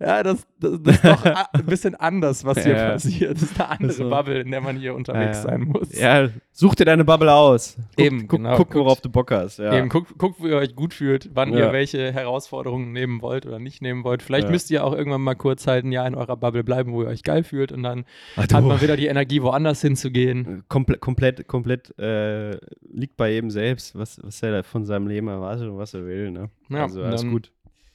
Ja, 0.00 0.24
das, 0.24 0.44
das, 0.58 0.82
das 0.82 0.94
ist 0.96 1.04
doch 1.04 1.24
ein 1.52 1.66
bisschen 1.66 1.94
anders, 1.94 2.44
was 2.44 2.64
hier 2.64 2.76
Ja. 2.76 2.90
passiert. 2.90 3.36
Das 3.36 3.42
ist 3.44 3.60
eine 3.60 3.70
andere 3.70 3.88
Also- 3.90 4.10
Bubble, 4.10 4.40
in 4.40 4.50
der 4.50 4.60
man 4.60 4.76
hier 4.76 4.96
unterwegs 4.96 5.38
Ja. 5.38 5.42
sein 5.50 5.60
muss. 5.62 5.96
Ja, 5.96 6.28
such 6.50 6.74
dir 6.74 6.84
deine 6.86 7.04
Bubble 7.04 7.32
aus. 7.32 7.76
Guck, 7.96 8.04
Eben, 8.04 8.20
guck, 8.26 8.30
genau. 8.40 8.56
guck 8.56 8.70
Guckt- 8.70 8.74
worauf 8.84 9.00
du 9.00 9.08
Bock 9.10 9.30
hast. 9.30 9.58
Ja. 9.60 9.72
Eben, 9.78 9.88
guckt, 9.88 10.18
guckt, 10.18 10.40
wo 10.40 10.48
ihr 10.48 10.56
euch 10.56 10.74
gut 10.74 10.92
fühlt, 10.92 11.30
wann 11.34 11.52
ihr 11.52 11.72
welche 11.72 12.12
Herausforderungen 12.12 12.90
nehmen 12.92 13.22
wollt 13.22 13.46
oder 13.46 13.60
nicht 13.60 13.80
nehmen 13.80 14.02
wollt. 14.02 14.24
Vielleicht 14.24 14.50
müsst 14.50 14.72
ihr 14.72 14.84
auch 14.84 14.92
irgendwann 14.92 15.20
mal 15.20 15.36
kurz 15.36 15.68
halt 15.68 15.84
ein 15.84 15.92
Jahr 15.92 16.08
in 16.08 16.16
eurer 16.16 16.36
Bubble 16.36 16.64
bleiben, 16.64 16.92
wo 16.92 17.02
ihr 17.02 17.08
euch 17.08 17.22
geil 17.22 17.44
fühlt 17.44 17.70
und 17.70 17.84
dann 17.84 18.04
Ach, 18.36 18.42
hat 18.42 18.64
man 18.64 18.80
wieder 18.80 18.96
die 18.96 19.06
Energie, 19.06 19.40
woanders 19.40 19.82
hinzugehen. 19.82 20.64
komplett, 20.68 21.00
komplett, 21.00 21.46
komplett 21.46 21.96
äh, 22.00 22.56
liegt 22.92 23.16
bei 23.16 23.30
jedem 23.30 23.50
selbst, 23.50 23.96
was, 23.96 24.18
was 24.24 24.42
er 24.42 24.64
von 24.64 24.84
seinem 24.84 25.06
Leben 25.06 25.28
erwartet 25.28 25.68
und 25.68 25.78
was 25.78 25.94
er 25.94 26.04
will. 26.06 26.32
Ne? 26.32 26.50
Ja, 26.70 26.82
also 26.82 27.02
alles 27.04 27.20
dann- 27.22 27.30
gut. 27.30 27.52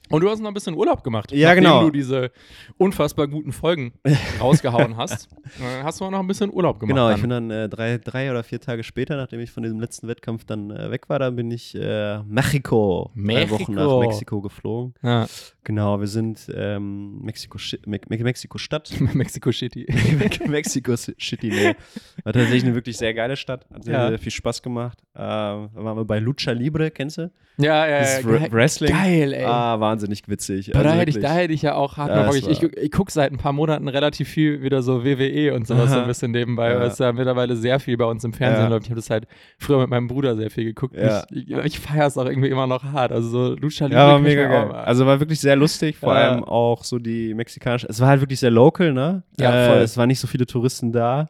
Und 0.09 0.21
du 0.21 0.29
hast 0.29 0.39
noch 0.39 0.47
ein 0.49 0.53
bisschen 0.53 0.75
Urlaub 0.75 1.03
gemacht. 1.03 1.31
Ja, 1.31 1.49
nachdem 1.49 1.63
genau. 1.63 1.81
du 1.83 1.91
diese 1.91 2.31
unfassbar 2.77 3.27
guten 3.27 3.51
Folgen 3.51 3.93
rausgehauen 4.41 4.95
hast. 4.97 5.29
Äh, 5.59 5.83
hast 5.83 5.99
du 5.99 6.05
auch 6.05 6.11
noch 6.11 6.19
ein 6.19 6.27
bisschen 6.27 6.51
Urlaub 6.53 6.79
gemacht. 6.79 6.95
Genau, 6.95 7.09
ich 7.09 7.15
dann. 7.15 7.21
bin 7.21 7.29
dann 7.29 7.51
äh, 7.51 7.69
drei, 7.69 7.97
drei 7.97 8.31
oder 8.31 8.43
vier 8.43 8.61
Tage 8.61 8.83
später, 8.83 9.17
nachdem 9.17 9.39
ich 9.39 9.51
von 9.51 9.63
diesem 9.63 9.79
letzten 9.79 10.07
Wettkampf 10.07 10.45
dann 10.45 10.71
äh, 10.71 10.91
weg 10.91 11.09
war, 11.09 11.19
dann 11.19 11.35
bin 11.35 11.51
ich 11.51 11.75
äh, 11.75 12.19
Mexiko, 12.23 13.11
drei 13.15 13.49
Wochen 13.49 13.73
nach 13.73 13.83
Mexiko. 13.83 13.99
Mexiko 14.01 14.41
geflogen. 14.41 14.93
ja. 15.03 15.27
Genau, 15.63 15.99
wir 15.99 16.07
sind 16.07 16.49
ähm, 16.55 17.19
Mexiko, 17.23 17.57
Me 17.85 17.99
Me 18.07 18.17
Mexiko 18.19 18.57
Stadt. 18.57 18.89
Mexico 19.13 19.51
City. 19.51 19.85
Mexiko 20.47 20.95
City, 20.95 21.49
nee. 21.49 21.75
War 22.23 22.31
tatsächlich 22.31 22.63
eine 22.63 22.73
wirklich 22.73 22.95
sehr 22.95 23.13
geile 23.13 23.35
Stadt. 23.35 23.65
Hat 23.73 23.83
sehr, 23.83 23.93
Ja. 23.93 24.07
sehr 24.07 24.17
viel 24.19 24.31
Spaß 24.31 24.61
gemacht. 24.61 24.97
Äh, 25.13 25.17
da 25.19 25.69
waren 25.73 25.97
wir 25.97 26.05
bei 26.05 26.19
Lucha 26.19 26.51
Libre, 26.53 26.89
kennst 26.89 27.17
du? 27.17 27.31
Ja, 27.57 27.85
ja, 27.85 27.99
Das 27.99 28.23
ja. 28.23 28.29
Geil, 28.37 28.47
Wrestling. 28.51 28.91
Geil, 28.91 29.33
ey. 29.33 29.43
Ah, 29.43 29.77
wahnsinnig 29.97 30.27
witzig. 30.27 30.73
Aber 30.73 30.83
da, 30.83 30.89
Also 30.91 31.01
hätte 31.01 31.09
ich, 31.11 31.19
da 31.19 31.33
hätte 31.33 31.53
ich 31.53 31.61
ja 31.61 31.75
auch 31.75 31.97
hart 31.97 32.09
Ja, 32.09 32.23
Bock. 32.23 32.35
Ich, 32.35 32.47
ich, 32.47 32.63
ich 32.63 32.91
gucke 32.91 33.11
seit 33.11 33.31
ein 33.31 33.37
paar 33.37 33.53
Monaten 33.53 33.87
relativ 33.87 34.27
viel 34.29 34.61
wieder 34.61 34.81
so 34.81 35.03
WWE 35.03 35.53
und 35.53 35.67
sowas 35.67 35.91
so 35.91 35.99
ein 35.99 36.07
bisschen 36.07 36.31
nebenbei, 36.31 36.71
Ja. 36.71 36.79
weil 36.79 36.87
es 36.87 36.97
ja 36.99 37.11
mittlerweile 37.11 37.55
sehr 37.55 37.79
viel 37.79 37.97
bei 37.97 38.05
uns 38.05 38.23
im 38.23 38.33
Fernsehen 38.33 38.63
Ja. 38.65 38.69
läuft. 38.69 38.85
Ich 38.85 38.89
habe 38.91 38.99
das 38.99 39.09
halt 39.09 39.27
früher 39.57 39.79
mit 39.79 39.89
meinem 39.89 40.07
Bruder 40.07 40.35
sehr 40.35 40.49
viel 40.49 40.65
geguckt. 40.65 40.95
Ja. 40.95 41.23
Ich, 41.31 41.49
ich, 41.49 41.79
feiere 41.79 42.07
es 42.07 42.17
auch 42.17 42.25
irgendwie 42.25 42.49
immer 42.49 42.67
noch 42.67 42.83
hart. 42.83 43.11
Also 43.11 43.29
so 43.29 43.55
Lucha 43.55 43.85
Libre 43.85 43.99
Ja, 43.99 44.07
war 44.07 44.19
mega 44.19 44.47
geil. 44.47 44.71
Also 44.71 45.05
war 45.05 45.19
wirklich 45.19 45.39
sehr 45.39 45.55
lustig, 45.55 45.97
vor 45.97 46.13
allem 46.13 46.43
auch 46.43 46.83
so 46.83 46.99
die 46.99 47.33
mexikanische. 47.33 47.87
Es 47.89 47.99
war 47.99 48.07
halt 48.09 48.21
wirklich 48.21 48.39
sehr 48.39 48.51
local, 48.51 48.93
ne? 48.93 49.23
Ja, 49.39 49.65
äh, 49.65 49.67
voll. 49.69 49.77
Es 49.79 49.97
waren 49.97 50.07
nicht 50.07 50.19
so 50.19 50.27
viele 50.27 50.45
Touristen 50.45 50.91
da. 50.91 51.29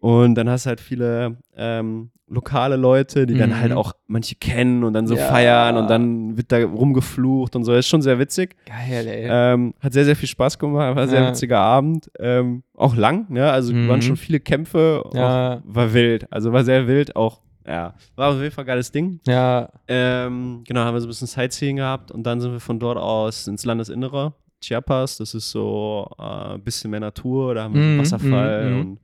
Und 0.00 0.34
dann 0.34 0.48
hast 0.48 0.64
du 0.66 0.68
halt 0.70 0.80
viele 0.80 1.36
ähm, 1.56 2.10
lokale 2.26 2.76
Leute, 2.76 3.26
die 3.26 3.34
dann 3.34 3.50
Mhm. 3.50 3.60
halt 3.60 3.72
auch 3.72 3.92
manche 4.06 4.34
kennen 4.36 4.82
und 4.84 4.92
dann 4.94 5.06
so 5.06 5.14
Ja. 5.16 5.26
feiern 5.26 5.76
und 5.76 5.90
dann 5.90 6.36
wird 6.36 6.50
da 6.52 6.64
rumgeflucht 6.64 7.54
und 7.56 7.64
so. 7.64 7.74
ist 7.74 7.88
schon 7.88 8.00
sehr 8.02 8.18
witzig. 8.18 8.56
Geil, 8.66 9.06
ey. 9.06 9.26
Ähm, 9.30 9.74
hat 9.80 9.92
sehr, 9.92 10.04
sehr 10.04 10.16
viel 10.16 10.28
Spaß 10.28 10.58
gemacht, 10.58 10.94
war 10.96 11.02
ein 11.02 11.08
sehr 11.08 11.22
Ja. 11.22 11.28
witziger 11.28 11.58
Abend. 11.58 12.10
Ähm, 12.18 12.62
auch 12.76 12.94
lang, 12.96 13.26
ne? 13.30 13.50
Also 13.50 13.74
Mhm. 13.74 13.88
waren 13.88 14.00
schon 14.02 14.16
viele 14.16 14.40
Kämpfe. 14.40 15.02
Ja. 15.12 15.56
Auch, 15.56 15.60
war 15.64 15.92
wild. 15.92 16.32
Also 16.32 16.52
war 16.52 16.64
sehr 16.64 16.86
wild. 16.86 17.14
Auch, 17.16 17.40
ja, 17.66 17.94
war 18.16 18.30
auf 18.30 18.36
jeden 18.40 18.52
Fall 18.52 18.64
ein 18.64 18.68
geiles 18.68 18.90
Ding. 18.92 19.20
ja, 19.26 19.68
Ähm, 19.88 20.62
genau, 20.66 20.80
haben 20.80 20.94
wir 20.94 21.00
so 21.00 21.06
ein 21.06 21.10
bisschen 21.10 21.26
Sightseeing 21.26 21.76
gehabt 21.76 22.10
und 22.10 22.22
dann 22.22 22.40
sind 22.40 22.52
wir 22.52 22.60
von 22.60 22.78
dort 22.78 22.96
aus 22.96 23.46
ins 23.48 23.64
Landesinnere. 23.64 24.32
Chiapas, 24.62 25.16
das 25.18 25.34
ist 25.34 25.50
so 25.50 26.08
äh, 26.18 26.54
ein 26.54 26.62
bisschen 26.62 26.90
mehr 26.90 27.00
Natur, 27.00 27.54
da 27.54 27.64
haben 27.64 27.74
wir 27.74 27.80
so 27.80 27.86
Mhm, 27.86 27.90
einen 27.92 27.98
Wasserfall 28.00 28.70
mhm, 28.70 28.74
mhm. 28.74 28.80
und 28.80 29.00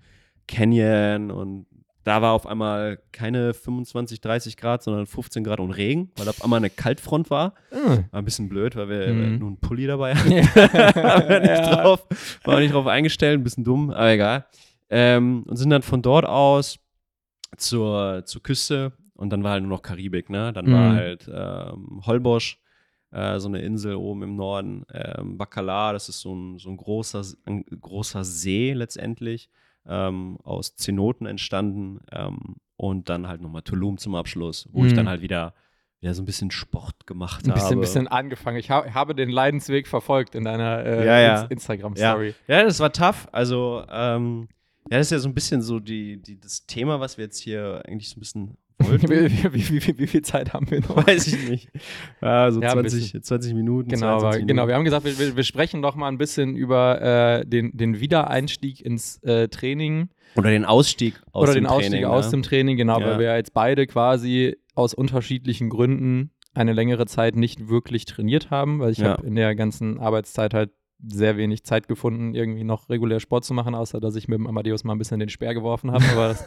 Canyon 0.49 1.30
und 1.30 1.66
da 2.05 2.22
war 2.22 2.32
auf 2.34 2.47
einmal 2.47 2.99
keine 3.11 3.53
25, 3.53 4.20
30 4.20 4.57
Grad, 4.57 4.82
sondern 4.84 5.07
15 5.07 5.42
Grad 5.42 5.59
und 5.59 5.72
Regen, 5.72 6.12
weil 6.16 6.28
auf 6.28 6.40
einmal 6.42 6.59
eine 6.59 6.70
Kaltfront 6.70 7.30
war. 7.30 7.55
Hm. 7.70 8.05
War 8.12 8.20
ein 8.20 8.24
bisschen 8.24 8.49
blöd, 8.49 8.76
weil 8.76 8.88
wir 8.88 9.12
Mhm. 9.12 9.38
nur 9.38 9.49
einen 9.49 9.59
Pulli 9.61 9.86
dabei 9.88 10.14
hatten. 10.14 10.30
ja. 10.30 10.44
Wir 11.28 11.40
nicht 11.40 11.66
Ja. 11.66 11.82
drauf, 11.82 12.07
war 12.44 12.61
nicht 12.61 12.72
drauf 12.72 12.86
eingestellt, 12.86 13.40
ein 13.40 13.42
bisschen 13.44 13.64
dumm, 13.64 13.90
aber 13.90 14.11
egal. 14.12 14.47
Ähm, 14.88 15.42
und 15.49 15.57
sind 15.57 15.70
dann 15.70 15.82
von 15.82 16.01
dort 16.01 16.24
aus 16.26 16.78
zur, 17.57 18.22
zur 18.24 18.42
Küste 18.42 18.92
und 19.14 19.30
dann 19.30 19.42
war 19.42 19.53
halt 19.53 19.62
nur 19.62 19.70
noch 19.70 19.82
Karibik, 19.82 20.30
ne? 20.30 20.53
Dann 20.53 20.70
war 20.70 20.92
Mhm. 20.92 20.94
halt 20.94 21.30
ähm, 21.32 22.03
Holbosch, 22.07 22.61
äh, 23.11 23.38
so 23.40 23.49
eine 23.49 23.62
Insel 23.62 23.94
oben 23.97 24.22
im 24.22 24.36
Norden, 24.36 24.84
ähm, 24.92 25.38
Bacalar, 25.38 25.92
das 25.92 26.09
ist 26.09 26.20
so 26.20 26.34
ein, 26.34 26.59
so 26.59 26.68
ein, 26.70 26.76
großer, 26.76 27.24
ein 27.47 27.64
großer 27.80 28.24
See 28.24 28.72
letztendlich, 28.74 29.49
ähm, 29.89 30.39
aus 30.43 30.74
Zenoten 30.76 31.26
entstanden 31.26 32.01
ähm, 32.12 32.57
und 32.76 33.09
dann 33.09 33.26
halt 33.28 33.41
nochmal 33.41 33.62
Tulum 33.62 33.99
zum 33.99 34.14
Abschluss, 34.14 34.68
wo 34.72 34.84
ich 34.84 34.93
Mhm. 34.93 34.97
dann 34.97 35.09
halt 35.09 35.22
wieder, 35.22 35.55
wieder 36.01 36.12
so 36.14 36.22
ein 36.22 36.26
bisschen 36.26 36.51
Sport 36.51 37.07
gemacht 37.07 37.47
Ein 37.47 37.55
bisschen, 37.55 37.70
habe. 37.70 37.80
bisschen 37.80 38.09
angefangen. 38.09 38.59
Ich 38.59 38.70
hab, 38.70 38.93
habe 38.93 39.14
den 39.14 39.30
Leidensweg 39.30 39.87
verfolgt 39.89 40.34
in 40.34 40.45
deiner 40.45 40.84
äh, 40.84 41.07
Ja, 41.07 41.20
ja. 41.20 41.41
Ins- 41.43 41.51
Instagram-Story. 41.51 42.34
Ja, 42.49 42.62
das 42.64 42.80
war 42.80 42.93
tough. 42.93 43.28
Also, 43.32 43.84
ähm, 43.91 44.49
ja, 44.91 44.99
das 44.99 45.07
ist 45.09 45.11
ja 45.12 45.18
so 45.18 45.28
ein 45.28 45.34
bisschen 45.34 45.62
so 45.62 45.80
die, 45.80 46.20
die, 46.22 46.39
das 46.39 46.66
Thema, 46.66 47.01
was 47.01 47.16
wir 47.18 47.24
jetzt 47.24 47.41
hier 47.41 47.82
eigentlich 47.87 48.09
so 48.11 48.16
ein 48.16 48.20
bisschen 48.20 48.59
wollten. 48.79 49.09
Wie, 49.09 49.55
wie, 49.55 49.87
wie, 49.87 49.99
wie, 49.99 50.07
viel 50.07 50.22
Zeit 50.22 50.53
haben 50.53 50.70
wir 50.70 50.81
noch? 50.81 51.07
Weiß 51.07 51.27
ich 51.29 51.49
nicht. 51.49 51.68
Ja, 52.20 52.51
so 52.51 52.61
Ja, 52.61 52.72
ein 52.72 52.89
20, 52.89 53.22
20 53.22 53.55
Minuten. 53.55 53.89
Genau, 53.89 54.18
22 54.18 54.22
aber, 54.22 54.31
Minuten. 54.35 54.47
genau, 54.49 54.68
wir 54.68 54.74
haben 54.74 54.85
gesagt, 54.85 55.05
wir, 55.05 55.37
wir, 55.37 55.45
sprechen 55.45 55.83
doch 55.83 55.95
mal 55.97 56.09
ein 56.09 56.18
bisschen 56.18 56.57
über 56.57 57.01
äh, 57.01 57.47
den, 57.47 57.77
den 57.77 58.01
Wiedereinstieg 58.01 58.81
ins 58.85 59.22
äh, 59.22 59.49
Training 59.49 60.09
Oder 60.37 60.51
den 60.51 60.64
Ausstieg 60.64 61.20
aus 61.33 61.45
oder 61.45 61.55
dem 61.55 61.64
den 61.64 61.66
Ausstieg 61.70 61.91
Training, 61.93 62.05
aus 62.07 62.27
ne? 62.27 62.31
dem 62.33 62.43
Training, 62.43 62.77
genau, 62.77 63.01
Ja. 63.01 63.07
weil 63.07 63.18
wir 63.18 63.37
jetzt 63.37 63.55
beide 63.55 63.87
quasi 63.87 64.57
aus 64.74 64.95
unterschiedlichen 64.95 65.70
Gründen 65.70 66.31
eine 66.55 66.72
längere 66.72 67.07
Zeit 67.07 67.37
nicht 67.37 67.68
wirklich 67.68 68.07
trainiert 68.07 68.51
haben, 68.51 68.79
weil 68.81 68.93
ich 68.93 69.03
habe 69.03 69.27
in 69.27 69.35
der 69.35 69.55
ganzen 69.55 69.99
Arbeitszeit 70.01 70.55
halt 70.55 70.70
sehr 71.07 71.36
wenig 71.36 71.64
Zeit 71.64 71.88
gefunden, 71.88 72.34
irgendwie 72.34 72.64
noch 72.64 72.88
regulär 72.88 73.20
Sport 73.20 73.44
zu 73.44 73.55
machen, 73.55 73.74
außer 73.74 74.01
dass 74.01 74.16
ich 74.16 74.28
mit 74.28 74.38
dem 74.38 74.47
Amadeus 74.47 74.84
mal 74.84 74.94
ein 74.94 74.99
bisschen 74.99 75.20
den 75.20 75.28
Speer 75.28 75.55
geworfen 75.55 75.92
habe. 75.92 76.36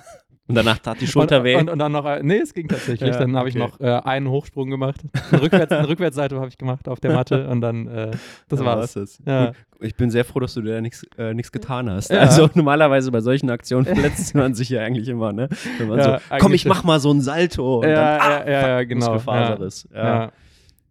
Und 0.50 0.56
danach 0.56 0.80
tat 0.80 1.00
die 1.00 1.06
Schulter 1.06 1.38
und, 1.38 1.44
weh. 1.44 1.56
Und, 1.58 1.70
und 1.70 1.78
dann 1.78 1.92
noch, 1.92 2.06
äh, 2.06 2.24
nee, 2.24 2.40
es 2.40 2.56
ging 2.56 2.68
tatsächlich. 2.68 3.12
Ja, 3.12 3.20
dann 3.20 3.38
habe 3.38 3.50
ich 3.50 3.56
okay. 3.56 3.72
noch 3.72 3.80
äh, 3.80 4.02
einen 4.04 4.30
Hochsprung 4.30 4.72
gemacht. 4.72 5.00
Eine, 5.32 5.44
Rückwärts, 5.44 5.72
eine 5.72 5.88
Rückwärtsseite 5.88 6.36
habe 6.38 6.48
ich 6.48 6.58
gemacht 6.58 6.88
auf 6.88 7.00
der 7.00 7.14
Matte 7.14 7.48
und 7.50 7.62
dann, 7.62 7.86
äh, 7.88 8.12
das 8.48 8.58
Dann 8.58 8.66
war's. 8.66 8.94
das. 8.94 9.22
Ja. 9.28 9.52
Ich 9.80 9.96
bin 9.96 10.10
sehr 10.10 10.26
froh, 10.26 10.40
dass 10.40 10.56
du 10.56 10.64
da 10.64 10.82
nichts 10.82 11.06
äh, 11.18 11.36
getan 11.36 11.88
hast. 11.92 12.10
Ja. 12.10 12.22
Also 12.22 12.50
normalerweise 12.56 13.12
bei 13.12 13.22
solchen 13.22 13.52
Aktionen 13.52 13.86
verletzt 13.86 14.34
man 14.34 14.56
sich 14.56 14.70
ja 14.70 14.82
eigentlich 14.82 15.08
immer, 15.08 15.34
ne? 15.34 15.50
Wenn 15.78 15.88
man 15.88 16.00
Ja, 16.00 16.18
so, 16.18 16.36
komm, 16.40 16.54
ich 16.54 16.66
mach 16.66 16.84
mal 16.84 17.00
so 17.00 17.12
ein 17.12 17.22
Salto. 17.22 17.82
Und 17.82 17.88
Ja, 17.88 18.18
dann, 18.18 18.20
ah, 18.20 18.46
ja, 18.46 18.52
ja, 18.52 18.68
ja, 18.70 18.84
genau. 18.86 19.18
Ja. 19.18 19.58
Ja. 19.94 20.32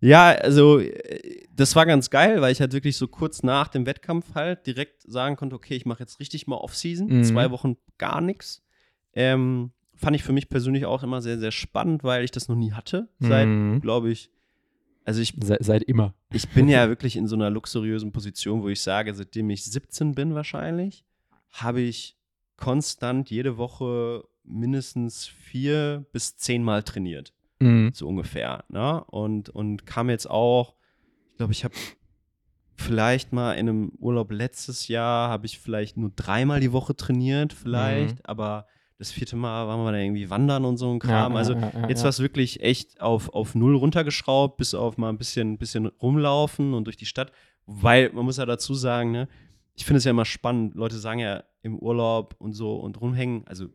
Ja. 0.00 0.28
Also 0.30 0.80
das 1.54 1.74
war 1.76 1.86
ganz 1.86 2.10
geil, 2.10 2.40
weil 2.40 2.52
ich 2.52 2.60
halt 2.60 2.72
wirklich 2.72 2.96
so 2.96 3.08
kurz 3.08 3.42
nach 3.42 3.68
dem 3.68 3.84
Wettkampf 3.86 4.34
halt 4.34 4.66
direkt 4.66 5.02
sagen 5.02 5.36
konnte, 5.36 5.56
okay, 5.56 5.74
ich 5.74 5.86
mache 5.86 6.00
jetzt 6.00 6.20
richtig 6.20 6.46
mal 6.46 6.56
Off-Season, 6.56 7.08
Mhm. 7.08 7.24
zwei 7.24 7.50
Wochen 7.50 7.76
gar 7.98 8.20
nichts. 8.20 8.62
Ähm, 9.14 9.72
fand 9.94 10.14
ich 10.14 10.22
für 10.22 10.32
mich 10.32 10.48
persönlich 10.48 10.86
auch 10.86 11.02
immer 11.02 11.20
sehr, 11.20 11.38
sehr 11.38 11.50
spannend, 11.50 12.04
weil 12.04 12.22
ich 12.24 12.30
das 12.30 12.46
noch 12.48 12.54
nie 12.56 12.72
hatte. 12.72 13.08
Seit, 13.18 13.48
Mhm. 13.48 13.80
glaube 13.80 14.10
ich, 14.10 14.30
also 15.04 15.20
ich, 15.20 15.34
Se, 15.42 15.56
seit 15.60 15.82
immer. 15.84 16.14
ich 16.32 16.48
bin 16.50 16.68
ja 16.68 16.86
wirklich 16.88 17.16
in 17.16 17.26
so 17.26 17.34
einer 17.34 17.50
luxuriösen 17.50 18.12
Position, 18.12 18.62
wo 18.62 18.68
ich 18.68 18.80
sage, 18.80 19.12
seitdem 19.14 19.50
ich 19.50 19.64
17 19.64 20.14
bin 20.14 20.34
wahrscheinlich, 20.34 21.04
habe 21.50 21.80
ich 21.80 22.16
konstant 22.56 23.30
jede 23.30 23.56
Woche 23.56 24.24
mindestens 24.44 25.26
vier 25.26 26.04
bis 26.12 26.36
zehnmal 26.36 26.82
trainiert 26.82 27.32
Mhm. 27.60 27.90
so 27.94 28.06
ungefähr. 28.08 28.64
Ne? 28.68 29.02
Und, 29.04 29.48
und 29.50 29.84
kam 29.86 30.10
jetzt 30.10 30.28
auch, 30.30 30.74
ich 31.32 31.36
glaube, 31.38 31.52
ich 31.52 31.64
habe 31.64 31.74
vielleicht 32.76 33.32
mal 33.32 33.54
in 33.54 33.68
einem 33.68 33.92
Urlaub 33.98 34.30
letztes 34.30 34.88
Jahr, 34.88 35.28
habe 35.28 35.46
ich 35.46 35.58
vielleicht 35.58 35.96
nur 35.96 36.10
dreimal 36.14 36.60
die 36.60 36.72
Woche 36.72 36.94
trainiert, 36.94 37.52
vielleicht, 37.52 38.16
Mhm. 38.16 38.22
aber 38.24 38.66
das 38.98 39.10
vierte 39.12 39.36
Mal 39.36 39.66
waren 39.68 39.80
wir 39.84 39.92
dann 39.92 40.00
irgendwie 40.00 40.28
wandern 40.30 40.64
und 40.64 40.76
so 40.76 40.90
ein 40.92 40.98
Kram. 40.98 41.32
ja, 41.32 41.38
also 41.38 41.52
ja, 41.54 41.72
ja, 41.72 41.88
jetzt 41.88 42.02
war 42.02 42.10
es 42.10 42.18
wirklich 42.20 42.60
echt 42.62 43.00
auf, 43.00 43.28
auf 43.32 43.54
null 43.54 43.76
runtergeschraubt, 43.76 44.56
bis 44.56 44.74
auf 44.74 44.96
mal 44.98 45.08
ein 45.08 45.18
bisschen, 45.18 45.56
bisschen 45.58 45.86
rumlaufen 45.86 46.74
und 46.74 46.84
durch 46.84 46.96
die 46.96 47.06
Stadt. 47.06 47.30
Weil 47.66 48.10
man 48.12 48.24
muss 48.24 48.38
ja 48.38 48.46
dazu 48.46 48.74
sagen, 48.74 49.12
ne, 49.12 49.28
ich 49.74 49.84
finde 49.84 49.98
es 49.98 50.04
ja 50.04 50.10
immer 50.10 50.24
spannend, 50.24 50.74
Leute 50.74 50.98
sagen 50.98 51.20
ja 51.20 51.44
im 51.62 51.78
Urlaub 51.78 52.34
und 52.38 52.54
so 52.54 52.74
und 52.76 53.00
rumhängen, 53.00 53.46
also 53.46 53.66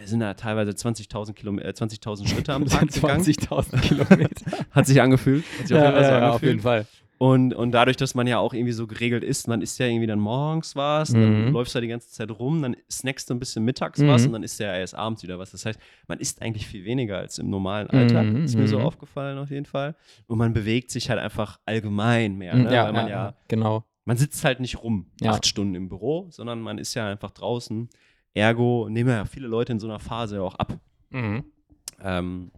wir 0.00 0.08
sind 0.08 0.20
da 0.20 0.34
teilweise 0.34 0.72
20.000 0.72 1.34
Kilome- 1.34 1.62
äh, 1.62 1.70
20.000 1.70 2.26
Schritte 2.28 2.52
am 2.54 2.64
Tag 2.66 2.88
gegangen. 2.92 3.22
20.000 3.22 3.80
Kilometer. 3.82 4.46
Hat 4.70 4.86
sich 4.86 5.00
angefühlt. 5.00 5.44
Hat 5.60 5.68
sich 5.68 5.76
auf 5.76 5.82
jeden 5.84 5.84
ja, 5.84 5.92
Fall 5.92 6.04
so 6.04 6.10
ja, 6.10 6.18
ja, 6.18 6.28
auf 6.28 6.34
angefühlt. 6.34 6.50
jeden 6.52 6.62
Fall. 6.62 6.86
Und, 7.18 7.52
und 7.52 7.72
dadurch, 7.72 7.98
dass 7.98 8.14
man 8.14 8.26
ja 8.26 8.38
auch 8.38 8.54
irgendwie 8.54 8.72
so 8.72 8.86
geregelt 8.86 9.22
ist, 9.22 9.46
man 9.46 9.60
isst 9.60 9.78
ja 9.78 9.84
irgendwie 9.84 10.06
dann 10.06 10.18
morgens 10.20 10.74
was, 10.74 11.12
dann 11.12 11.48
Mhm. 11.48 11.52
läufst 11.52 11.74
du 11.74 11.76
da 11.76 11.80
die 11.82 11.88
ganze 11.88 12.08
Zeit 12.10 12.30
rum, 12.30 12.62
dann 12.62 12.74
snackst 12.90 13.28
du 13.28 13.34
ein 13.34 13.38
bisschen 13.38 13.62
mittags 13.62 13.98
Mhm. 13.98 14.08
was 14.08 14.24
und 14.24 14.32
dann 14.32 14.42
isst 14.42 14.58
du 14.58 14.64
ja 14.64 14.74
erst 14.74 14.94
abends 14.94 15.22
wieder 15.22 15.38
was. 15.38 15.50
Das 15.50 15.66
heißt, 15.66 15.78
man 16.08 16.18
isst 16.18 16.40
eigentlich 16.40 16.66
viel 16.66 16.86
weniger 16.86 17.18
als 17.18 17.38
im 17.38 17.50
normalen 17.50 17.90
Alltag. 17.90 18.24
Mhm, 18.24 18.44
Ist 18.44 18.56
mir 18.56 18.66
so 18.66 18.78
mhm. 18.78 18.86
aufgefallen 18.86 19.36
auf 19.36 19.50
jeden 19.50 19.66
Fall. 19.66 19.96
Und 20.28 20.38
man 20.38 20.54
bewegt 20.54 20.90
sich 20.90 21.10
halt 21.10 21.18
einfach 21.20 21.60
allgemein 21.66 22.36
mehr. 22.36 22.54
Ne? 22.54 22.64
Mhm, 22.64 22.70
Ja, 22.72 22.84
Weil 22.86 22.92
man 22.94 23.04
ja, 23.08 23.24
ja, 23.26 23.34
genau. 23.48 23.84
man 24.06 24.16
sitzt 24.16 24.42
halt 24.42 24.60
nicht 24.60 24.82
rum, 24.82 25.10
Ja. 25.20 25.32
acht 25.32 25.46
Stunden 25.46 25.74
im 25.74 25.90
Büro, 25.90 26.26
sondern 26.30 26.62
man 26.62 26.78
ist 26.78 26.94
ja 26.94 27.06
einfach 27.06 27.32
draußen. 27.32 27.90
Ergo 28.34 28.88
nehmen 28.88 29.10
ja 29.10 29.24
viele 29.24 29.48
Leute 29.48 29.72
in 29.72 29.80
so 29.80 29.86
einer 29.88 29.98
Phase 29.98 30.42
auch 30.42 30.54
ab. 30.54 30.78
Mhm. 31.10 31.44
Ähm, 32.02 32.50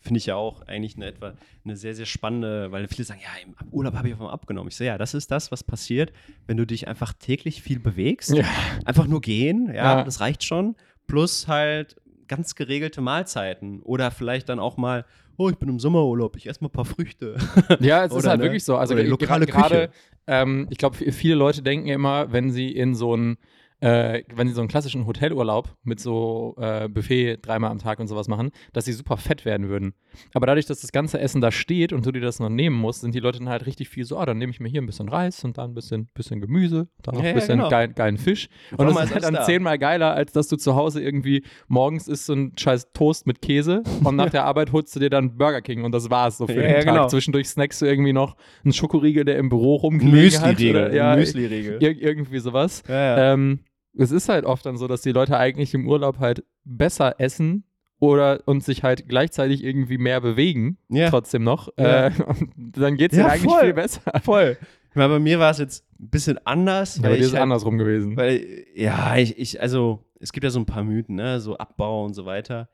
Finde 0.00 0.18
ich 0.18 0.26
ja 0.26 0.36
auch 0.36 0.62
eigentlich 0.68 0.94
eine, 0.96 1.06
etwa 1.06 1.34
eine 1.64 1.76
sehr, 1.76 1.94
sehr 1.94 2.06
spannende, 2.06 2.70
weil 2.70 2.86
viele 2.86 3.04
sagen, 3.04 3.20
ja, 3.22 3.30
im 3.44 3.54
Urlaub 3.72 3.94
habe 3.94 4.06
ich 4.06 4.14
auf 4.14 4.20
einmal 4.20 4.34
abgenommen. 4.34 4.68
Ich 4.68 4.76
so, 4.76 4.84
ja, 4.84 4.98
das 4.98 5.14
ist 5.14 5.30
das, 5.32 5.50
was 5.50 5.64
passiert, 5.64 6.12
wenn 6.46 6.56
du 6.56 6.64
dich 6.64 6.86
einfach 6.86 7.12
täglich 7.12 7.60
viel 7.62 7.80
bewegst. 7.80 8.30
Ja. 8.32 8.44
Einfach 8.84 9.08
nur 9.08 9.20
gehen, 9.20 9.66
ja, 9.68 9.74
Ja. 9.98 10.04
das 10.04 10.20
reicht 10.20 10.44
schon. 10.44 10.76
Plus 11.08 11.48
halt 11.48 11.96
ganz 12.28 12.54
geregelte 12.54 13.00
Mahlzeiten. 13.00 13.82
Oder 13.82 14.12
vielleicht 14.12 14.48
dann 14.48 14.60
auch 14.60 14.76
mal, 14.76 15.04
oh, 15.38 15.48
ich 15.48 15.56
bin 15.56 15.68
im 15.68 15.80
Sommerurlaub, 15.80 16.36
ich 16.36 16.46
esse 16.46 16.62
mal 16.62 16.68
ein 16.68 16.72
paar 16.72 16.84
Früchte. 16.84 17.36
Ja, 17.80 18.04
es 18.04 18.12
ist 18.14 18.26
halt 18.26 18.38
ne? 18.38 18.44
wirklich 18.44 18.62
so. 18.64 18.76
Also 18.76 18.94
lokale 18.94 19.46
gerade, 19.46 19.88
Küche. 19.88 19.90
ähm, 20.28 20.68
ich 20.70 20.78
glaube, 20.78 20.96
viele 20.96 21.34
Leute 21.34 21.62
denken 21.62 21.88
immer, 21.88 22.30
wenn 22.32 22.50
sie 22.52 22.70
in 22.70 22.94
so 22.94 23.14
einen 23.14 23.38
äh, 23.80 24.22
wenn 24.34 24.48
sie 24.48 24.54
so 24.54 24.60
einen 24.60 24.68
klassischen 24.68 25.06
Hotelurlaub 25.06 25.74
mit 25.84 26.00
so 26.00 26.54
äh, 26.58 26.88
Buffet 26.88 27.38
dreimal 27.42 27.70
am 27.70 27.78
Tag 27.78 27.98
und 28.00 28.08
sowas 28.08 28.26
machen, 28.28 28.50
dass 28.72 28.86
sie 28.86 28.92
super 28.92 29.16
fett 29.18 29.44
werden 29.44 29.68
würden. 29.68 29.92
Aber 30.32 30.46
dadurch, 30.46 30.64
dass 30.64 30.80
das 30.80 30.92
ganze 30.92 31.20
Essen 31.20 31.42
da 31.42 31.52
steht 31.52 31.92
und 31.92 32.06
du 32.06 32.10
dir 32.12 32.22
das 32.22 32.40
noch 32.40 32.48
nehmen 32.48 32.74
musst, 32.76 33.02
sind 33.02 33.14
die 33.14 33.20
Leute 33.20 33.38
dann 33.38 33.50
halt 33.50 33.66
richtig 33.66 33.90
viel 33.90 34.04
so, 34.04 34.16
ah, 34.18 34.24
dann 34.24 34.38
nehme 34.38 34.50
ich 34.50 34.60
mir 34.60 34.68
hier 34.68 34.80
ein 34.80 34.86
bisschen 34.86 35.10
Reis 35.10 35.44
und 35.44 35.58
dann 35.58 35.72
ein 35.72 35.74
bisschen, 35.74 36.08
bisschen 36.14 36.40
Gemüse, 36.40 36.88
dann 37.02 37.16
noch 37.16 37.20
ein 37.22 37.26
ja, 37.28 37.32
bisschen 37.34 37.58
genau. 37.58 37.68
geil, 37.68 37.92
geilen 37.94 38.16
Fisch. 38.16 38.48
Und 38.70 38.78
das 38.80 38.88
einmal 38.88 39.04
ist 39.04 39.12
halt 39.12 39.24
dann 39.24 39.34
da. 39.34 39.44
zehnmal 39.44 39.78
geiler, 39.78 40.14
als 40.14 40.32
dass 40.32 40.48
du 40.48 40.56
zu 40.56 40.74
Hause 40.74 41.02
irgendwie 41.02 41.44
morgens 41.68 42.08
isst 42.08 42.26
so 42.26 42.32
ein 42.32 42.52
scheiß 42.58 42.92
Toast 42.94 43.26
mit 43.26 43.42
Käse 43.42 43.82
und 44.04 44.16
nach 44.16 44.30
der 44.30 44.44
Arbeit 44.44 44.72
holst 44.72 44.96
du 44.96 45.00
dir 45.00 45.10
dann 45.10 45.36
Burger 45.36 45.60
King 45.60 45.84
und 45.84 45.92
das 45.92 46.08
war's 46.08 46.38
so 46.38 46.46
für 46.46 46.54
Ja, 46.54 46.62
den 46.62 46.74
Tag. 46.76 46.84
genau. 46.86 47.08
Zwischendurch 47.08 47.48
snackst 47.48 47.82
du 47.82 47.86
irgendwie 47.86 48.14
noch 48.14 48.36
einen 48.64 48.72
Schokoriegel, 48.72 49.24
der 49.26 49.36
im 49.36 49.50
Büro 49.50 49.76
rumgelegen 49.76 50.40
hat. 50.40 50.58
oder- 50.58 50.94
Ja, 50.94 51.14
Müsli-Riegel. 51.14 51.82
ir 51.82 52.00
irgendwie 52.02 52.38
sowas. 52.38 52.82
Ja, 52.88 52.94
ja. 52.94 53.32
Ähm, 53.34 53.60
es 53.98 54.10
ist 54.10 54.28
halt 54.28 54.44
oft 54.44 54.64
dann 54.66 54.76
so, 54.76 54.86
dass 54.88 55.02
die 55.02 55.12
Leute 55.12 55.36
eigentlich 55.38 55.74
im 55.74 55.88
Urlaub 55.88 56.18
halt 56.18 56.44
besser 56.64 57.16
essen 57.18 57.64
oder 57.98 58.42
und 58.46 58.62
sich 58.62 58.82
halt 58.82 59.08
gleichzeitig 59.08 59.64
irgendwie 59.64 59.98
mehr 59.98 60.20
bewegen, 60.20 60.78
Ja. 60.88 61.08
trotzdem 61.10 61.42
noch. 61.44 61.68
Ja. 61.78 62.08
Äh, 62.08 62.12
und 62.26 62.76
dann 62.78 62.96
geht 62.96 63.12
es 63.12 63.18
Ja, 63.18 63.26
eigentlich 63.28 63.50
voll. 63.52 63.60
viel 63.62 63.74
besser. 63.74 64.00
Voll. 64.22 64.58
Ich 64.90 64.96
meine, 64.96 65.12
bei 65.14 65.18
mir 65.18 65.38
war 65.38 65.50
es 65.50 65.58
jetzt 65.58 65.84
ein 66.00 66.08
bisschen 66.10 66.38
anders. 66.46 66.96
Ja, 66.98 67.04
aber 67.04 67.16
dir 67.16 67.22
ist 67.24 67.32
halt- 67.32 67.42
andersrum 67.42 67.78
gewesen. 67.78 68.16
Weil, 68.16 68.64
ja, 68.74 69.16
ich, 69.16 69.38
ich, 69.38 69.60
also, 69.60 70.04
es 70.20 70.32
gibt 70.32 70.44
ja 70.44 70.50
so 70.50 70.58
ein 70.58 70.66
paar 70.66 70.84
Mythen, 70.84 71.16
ne? 71.16 71.40
So 71.40 71.56
Abbau 71.58 72.04
und 72.04 72.14
so 72.14 72.24
weiter. 72.26 72.68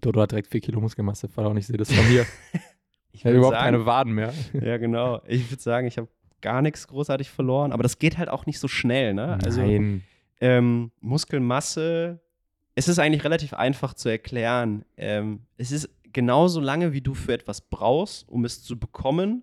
Dodo 0.00 0.20
hat 0.22 0.32
direkt 0.32 0.48
4 0.48 0.60
Kilo 0.60 0.80
Muskelmasse 0.80 1.28
verloren. 1.28 1.56
Ich 1.56 1.66
sehe 1.66 1.76
das 1.76 1.92
von 1.92 2.08
mir. 2.08 2.24
Ich 3.10 3.24
würd 3.24 3.34
überhaupt 3.36 3.56
sagen, 3.56 3.64
keine 3.72 3.86
Waden 3.86 4.12
mehr. 4.12 4.32
Ja, 4.52 4.76
genau. 4.76 5.20
Ich 5.26 5.50
würde 5.50 5.60
sagen, 5.60 5.88
ich 5.88 5.98
habe 5.98 6.06
gar 6.40 6.62
nichts 6.62 6.86
großartig 6.86 7.30
verloren, 7.30 7.72
aber 7.72 7.82
das 7.82 7.98
geht 7.98 8.18
halt 8.18 8.28
auch 8.28 8.46
nicht 8.46 8.58
so 8.58 8.68
schnell, 8.68 9.14
ne? 9.14 9.38
Also, 9.44 9.60
Nein. 9.60 10.02
ähm, 10.40 10.90
Muskelmasse, 11.00 12.20
es 12.74 12.88
ist 12.88 12.98
eigentlich 12.98 13.24
relativ 13.24 13.54
einfach 13.54 13.94
zu 13.94 14.08
erklären. 14.08 14.84
Ähm, 14.96 15.40
es 15.56 15.72
ist 15.72 15.88
genauso 16.12 16.60
lange, 16.60 16.92
wie 16.92 17.00
du 17.00 17.14
für 17.14 17.32
etwas 17.32 17.60
brauchst, 17.60 18.28
um 18.28 18.44
es 18.44 18.62
zu 18.62 18.78
bekommen, 18.78 19.42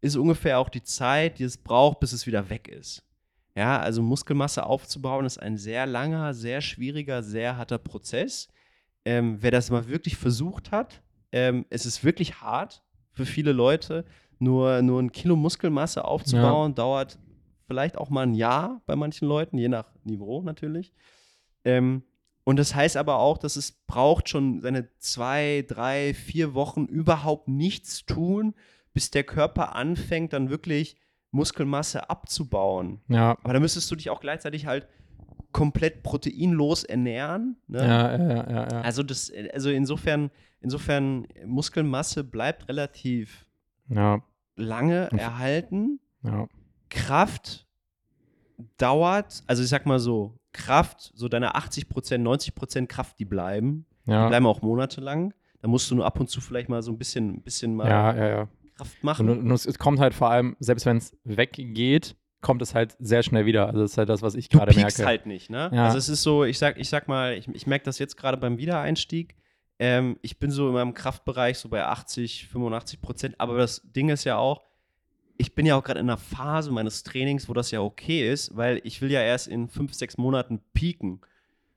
ist 0.00 0.16
ungefähr 0.16 0.58
auch 0.58 0.68
die 0.68 0.82
Zeit, 0.82 1.38
die 1.38 1.44
es 1.44 1.56
braucht, 1.56 2.00
bis 2.00 2.12
es 2.12 2.26
wieder 2.26 2.50
weg 2.50 2.68
ist. 2.68 3.04
Ja, 3.54 3.78
also 3.80 4.02
Muskelmasse 4.02 4.64
aufzubauen 4.64 5.26
ist 5.26 5.38
ein 5.38 5.56
sehr 5.56 5.86
langer, 5.86 6.34
sehr 6.34 6.60
schwieriger, 6.60 7.22
sehr 7.22 7.56
harter 7.56 7.78
Prozess. 7.78 8.48
Ähm, 9.04 9.38
wer 9.40 9.50
das 9.50 9.70
mal 9.70 9.88
wirklich 9.88 10.16
versucht 10.16 10.70
hat, 10.70 11.02
ähm, 11.32 11.66
es 11.68 11.84
ist 11.86 12.04
wirklich 12.04 12.40
hart 12.40 12.82
für 13.10 13.26
viele 13.26 13.52
Leute. 13.52 14.04
Nur, 14.42 14.82
nur 14.82 15.00
ein 15.00 15.12
Kilo 15.12 15.36
Muskelmasse 15.36 16.04
aufzubauen, 16.04 16.74
dauert 16.74 17.16
vielleicht 17.68 17.96
auch 17.96 18.10
mal 18.10 18.22
ein 18.22 18.34
Jahr 18.34 18.82
bei 18.86 18.96
manchen 18.96 19.28
Leuten, 19.28 19.56
je 19.56 19.68
nach 19.68 19.86
Niveau 20.02 20.42
natürlich. 20.42 20.92
Ähm, 21.64 22.02
und 22.42 22.58
das 22.58 22.74
heißt 22.74 22.96
aber 22.96 23.20
auch, 23.20 23.38
dass 23.38 23.54
es 23.54 23.70
braucht 23.70 24.28
schon 24.28 24.60
seine 24.60 24.88
zwei, 24.98 25.64
drei, 25.68 26.12
vier 26.12 26.54
Wochen 26.54 26.86
überhaupt 26.86 27.46
nichts 27.46 28.04
tun, 28.04 28.54
bis 28.92 29.12
der 29.12 29.22
Körper 29.22 29.76
anfängt, 29.76 30.32
dann 30.32 30.50
wirklich 30.50 30.96
Muskelmasse 31.30 32.10
abzubauen. 32.10 33.00
Ja. 33.06 33.38
Aber 33.44 33.52
da 33.52 33.60
müsstest 33.60 33.88
du 33.92 33.94
dich 33.94 34.10
auch 34.10 34.20
gleichzeitig 34.20 34.66
halt 34.66 34.88
komplett 35.52 36.02
proteinlos 36.02 36.82
ernähren. 36.82 37.58
Ne? 37.68 37.78
Ja, 37.78 38.16
ja, 38.16 38.28
ja, 38.28 38.50
ja, 38.50 38.68
ja. 38.72 38.80
Also, 38.80 39.04
das, 39.04 39.32
also 39.52 39.70
insofern, 39.70 40.32
insofern, 40.60 41.28
Muskelmasse 41.46 42.24
bleibt 42.24 42.68
relativ 42.68 43.46
ja, 43.88 44.22
lange 44.62 45.08
Und- 45.10 45.18
erhalten. 45.18 46.00
ja. 46.22 46.46
Kraft 46.90 47.66
dauert, 48.78 49.42
also 49.46 49.62
ich 49.62 49.68
sag 49.68 49.86
mal 49.86 49.98
so, 49.98 50.38
Kraft, 50.52 51.10
so 51.14 51.28
deine 51.28 51.54
80 51.54 51.88
Prozent, 51.88 52.22
90 52.24 52.54
Prozent 52.54 52.88
Kraft, 52.88 53.18
die 53.18 53.24
bleiben. 53.24 53.86
Die 54.06 54.10
Ja, 54.10 54.28
bleiben 54.28 54.46
auch 54.46 54.62
monatelang. 54.62 55.32
Da 55.60 55.68
musst 55.68 55.90
du 55.90 55.94
nur 55.94 56.04
ab 56.04 56.18
und 56.20 56.28
zu 56.28 56.40
vielleicht 56.40 56.68
mal 56.68 56.82
so 56.82 56.90
ein 56.92 56.98
bisschen, 56.98 57.34
ein 57.36 57.42
bisschen 57.42 57.74
mal 57.74 57.88
ja, 57.88 58.14
ja. 58.28 58.48
Kraft 58.76 59.02
machen. 59.04 59.28
Und, 59.30 59.38
und 59.38 59.50
es, 59.52 59.78
kommt 59.78 60.00
halt 60.00 60.12
vor 60.12 60.30
allem, 60.30 60.56
selbst 60.58 60.84
wenn 60.86 60.96
es 60.98 61.16
weggeht, 61.24 62.16
kommt 62.40 62.60
es 62.62 62.74
halt 62.74 62.96
sehr 62.98 63.22
schnell 63.22 63.46
wieder. 63.46 63.68
Also 63.68 63.80
das 63.82 63.92
ist 63.92 63.98
halt 63.98 64.08
das, 64.08 64.20
was 64.22 64.34
ich 64.34 64.48
du 64.48 64.58
gerade 64.58 64.74
merke. 64.74 65.04
halt 65.06 65.26
nicht, 65.26 65.48
ne? 65.50 65.70
Ja. 65.72 65.84
Also 65.86 65.98
es 65.98 66.08
ist 66.08 66.22
so, 66.22 66.44
ich 66.44 66.58
sag, 66.58 66.78
ich 66.78 66.88
sag 66.88 67.06
mal, 67.08 67.34
ich, 67.34 67.48
ich 67.48 67.66
merke 67.66 67.84
das 67.84 67.98
jetzt 68.00 68.16
gerade 68.16 68.36
beim 68.36 68.58
Wiedereinstieg. 68.58 69.36
Ähm, 69.82 70.16
ich 70.22 70.38
bin 70.38 70.52
so 70.52 70.68
in 70.68 70.74
meinem 70.74 70.94
Kraftbereich 70.94 71.58
so 71.58 71.68
bei 71.68 71.84
80, 71.84 72.46
85 72.46 73.00
Prozent. 73.00 73.34
Aber 73.40 73.58
das 73.58 73.82
Ding 73.82 74.10
ist 74.10 74.22
ja 74.22 74.36
auch, 74.36 74.62
ich 75.38 75.56
bin 75.56 75.66
ja 75.66 75.74
auch 75.76 75.82
gerade 75.82 75.98
in 75.98 76.08
einer 76.08 76.18
Phase 76.18 76.70
meines 76.70 77.02
Trainings, 77.02 77.48
wo 77.48 77.52
das 77.52 77.72
ja 77.72 77.80
okay 77.80 78.30
ist, 78.30 78.56
weil 78.56 78.80
ich 78.84 79.02
will 79.02 79.10
ja 79.10 79.20
erst 79.20 79.48
in 79.48 79.66
fünf, 79.68 79.92
sechs 79.92 80.16
Monaten 80.18 80.60
pieken. 80.72 81.20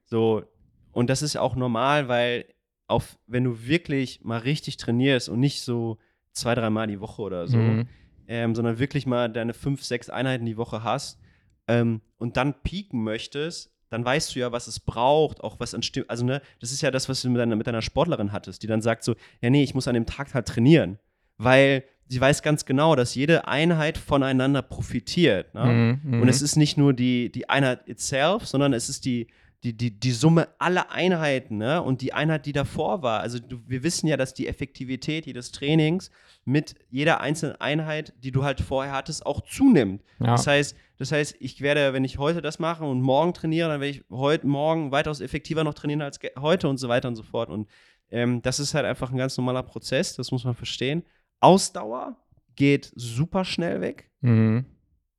So, 0.04 0.44
und 0.92 1.10
das 1.10 1.24
ist 1.24 1.34
ja 1.34 1.42
auch 1.42 1.56
normal, 1.56 2.08
weil 2.08 2.46
auf, 2.88 3.18
wenn 3.26 3.44
du 3.44 3.66
wirklich 3.66 4.22
mal 4.24 4.38
richtig 4.38 4.78
trainierst 4.78 5.28
und 5.28 5.40
nicht 5.40 5.64
so 5.64 5.98
zwei, 6.32 6.54
dreimal 6.54 6.86
die 6.86 7.00
Woche 7.00 7.24
oder 7.24 7.48
so, 7.48 7.58
Mhm. 7.58 7.88
ähm, 8.28 8.54
sondern 8.54 8.78
wirklich 8.78 9.08
mal 9.08 9.32
deine 9.32 9.56
fünf, 9.56 9.84
sechs 9.84 10.12
Einheiten 10.12 10.46
die 10.46 10.58
Woche 10.58 10.84
hast 10.84 11.20
ähm, 11.68 12.02
und 12.20 12.38
dann 12.38 12.62
pieken 12.62 13.04
möchtest, 13.04 13.75
dann 13.96 14.04
weißt 14.04 14.36
du 14.36 14.40
ja, 14.40 14.52
was 14.52 14.68
es 14.68 14.82
braucht, 14.82 15.42
auch 15.42 15.58
was 15.62 15.74
an 15.74 15.82
Stimm 15.82 16.04
Also, 16.10 16.26
ne, 16.26 16.42
das 16.60 16.74
ist 16.74 16.82
ja 16.82 16.92
das, 16.92 17.08
was 17.08 17.22
du 17.22 17.30
mit 17.30 17.40
deiner, 17.40 17.56
mit 17.56 17.66
deiner 17.66 17.82
Sportlerin 17.82 18.34
hattest, 18.34 18.62
die 18.62 18.68
dann 18.68 18.82
sagt 18.82 19.06
so, 19.06 19.16
ja, 19.40 19.50
nee, 19.50 19.64
ich 19.64 19.74
muss 19.74 19.88
an 19.88 19.94
dem 19.94 20.06
Tag 20.06 20.34
halt 20.34 20.48
trainieren. 20.48 21.00
Weil 21.38 21.86
sie 22.10 22.20
weiß 22.20 22.42
ganz 22.42 22.66
genau, 22.66 22.98
dass 22.98 23.16
jede 23.16 23.48
Einheit 23.48 23.98
voneinander 23.98 24.62
profitiert. 24.62 25.54
Ne? 25.56 26.00
Mhm, 26.04 26.12
mhm. 26.12 26.22
Und 26.22 26.28
es 26.28 26.42
ist 26.42 26.58
nicht 26.58 26.78
nur 26.78 26.94
die, 26.94 27.32
die 27.32 27.48
Einheit 27.50 27.88
itself, 27.88 28.46
sondern 28.46 28.74
es 28.74 28.90
ist 28.90 29.06
die, 29.06 29.28
die, 29.66 29.74
die, 29.76 30.00
die 30.00 30.12
Summe 30.12 30.48
aller 30.60 30.92
Einheiten 30.92 31.58
ne? 31.58 31.82
und 31.82 32.02
die 32.02 32.14
Einheit, 32.14 32.46
die 32.46 32.54
davor 32.54 33.02
war. 33.02 33.20
Also 33.22 33.40
du, 33.40 33.60
wir 33.68 33.84
wissen 33.84 34.08
ja, 34.08 34.16
dass 34.16 34.34
die 34.34 34.48
Effektivität 34.48 35.26
jedes 35.26 35.52
Trainings 35.52 36.12
mit 36.46 36.76
jeder 36.90 37.20
einzelnen 37.20 37.60
Einheit, 37.60 38.14
die 38.24 38.32
du 38.32 38.44
halt 38.44 38.62
vorher 38.62 38.94
hattest, 38.94 39.26
auch 39.26 39.42
zunimmt. 39.42 40.04
ja. 40.20 40.28
Das 40.28 40.46
heißt, 40.48 40.76
das 40.98 41.12
heißt, 41.12 41.36
ich 41.40 41.60
werde, 41.62 41.92
wenn 41.94 42.04
ich 42.06 42.20
heute 42.20 42.42
das 42.42 42.60
mache 42.60 42.86
und 42.86 43.02
morgen 43.02 43.34
trainiere, 43.34 43.68
dann 43.70 43.82
werde 43.82 43.92
ich 43.98 44.04
heute, 44.10 44.48
morgen 44.48 44.92
weitaus 44.92 45.20
effektiver 45.20 45.64
noch 45.64 45.74
trainieren 45.74 46.02
als 46.04 46.20
heute 46.40 46.70
und 46.70 46.78
so 46.78 46.88
weiter 46.88 47.08
und 47.10 47.16
so 47.18 47.24
fort. 47.24 47.50
Und 47.50 47.68
ähm, 48.12 48.42
das 48.44 48.60
ist 48.60 48.76
halt 48.76 48.86
einfach 48.86 49.12
ein 49.12 49.18
ganz 49.18 49.36
normaler 49.36 49.64
Prozess, 49.64 50.16
das 50.16 50.32
muss 50.32 50.46
man 50.46 50.54
verstehen. 50.54 51.04
Ausdauer 51.40 52.16
geht 52.56 52.92
super 52.96 53.44
schnell 53.46 53.82
weg, 53.82 54.10
Mhm. 54.22 54.66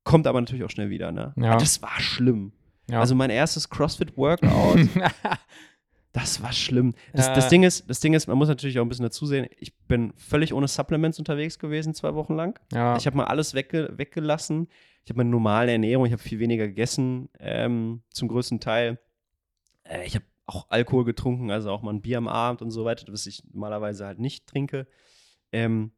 kommt 0.03 0.25
aber 0.25 0.39
natürlich 0.41 0.63
auch 0.63 0.69
schnell 0.69 0.89
wieder. 0.89 1.11
Ne? 1.11 1.33
Ja. 1.37 1.57
Das 1.57 1.81
war 1.81 1.99
schlimm. 1.99 2.53
Ja. 2.89 2.99
Also 2.99 3.15
mein 3.15 3.29
erstes 3.29 3.69
CrossFit-Workout, 3.69 4.79
das 6.13 6.41
war 6.41 6.51
schlimm. 6.51 6.93
Das, 7.13 7.31
das, 7.33 7.45
Äh. 7.45 7.49
Ding 7.49 7.63
ist, 7.63 7.89
das 7.89 7.99
Ding 7.99 8.13
ist, 8.13 8.27
man 8.27 8.37
muss 8.37 8.47
natürlich 8.47 8.79
auch 8.79 8.83
ein 8.83 8.89
bisschen 8.89 9.03
dazu 9.03 9.25
sehen, 9.25 9.47
ich 9.59 9.75
bin 9.87 10.13
völlig 10.15 10.53
ohne 10.53 10.67
Supplements 10.67 11.19
unterwegs 11.19 11.59
gewesen, 11.59 11.93
zwei 11.93 12.15
Wochen 12.15 12.35
lang. 12.35 12.59
ja. 12.73 12.95
Ich 12.97 13.05
habe 13.05 13.17
mal 13.17 13.25
alles 13.25 13.53
wegge 13.53 13.93
weggelassen. 13.97 14.67
Ich 15.03 15.09
habe 15.11 15.17
meine 15.17 15.29
normale 15.29 15.71
Ernährung, 15.71 16.05
ich 16.05 16.11
habe 16.11 16.21
viel 16.21 16.39
weniger 16.39 16.67
gegessen, 16.67 17.29
ähm, 17.39 18.01
zum 18.11 18.27
größten 18.27 18.59
Teil. 18.59 18.99
Äh, 19.83 20.05
ich 20.05 20.15
habe 20.15 20.25
auch 20.47 20.67
Alkohol 20.69 21.03
getrunken, 21.05 21.51
also 21.51 21.71
auch 21.71 21.81
mal 21.81 21.93
ein 21.93 22.01
Bier 22.01 22.17
am 22.17 22.27
Abend 22.27 22.61
und 22.61 22.71
so 22.71 22.83
weiter, 22.85 23.05
was 23.11 23.25
ich 23.25 23.43
normalerweise 23.53 24.05
halt 24.05 24.19
nicht 24.19 24.47
trinke. 24.47 24.87
Ähm, 25.51 25.91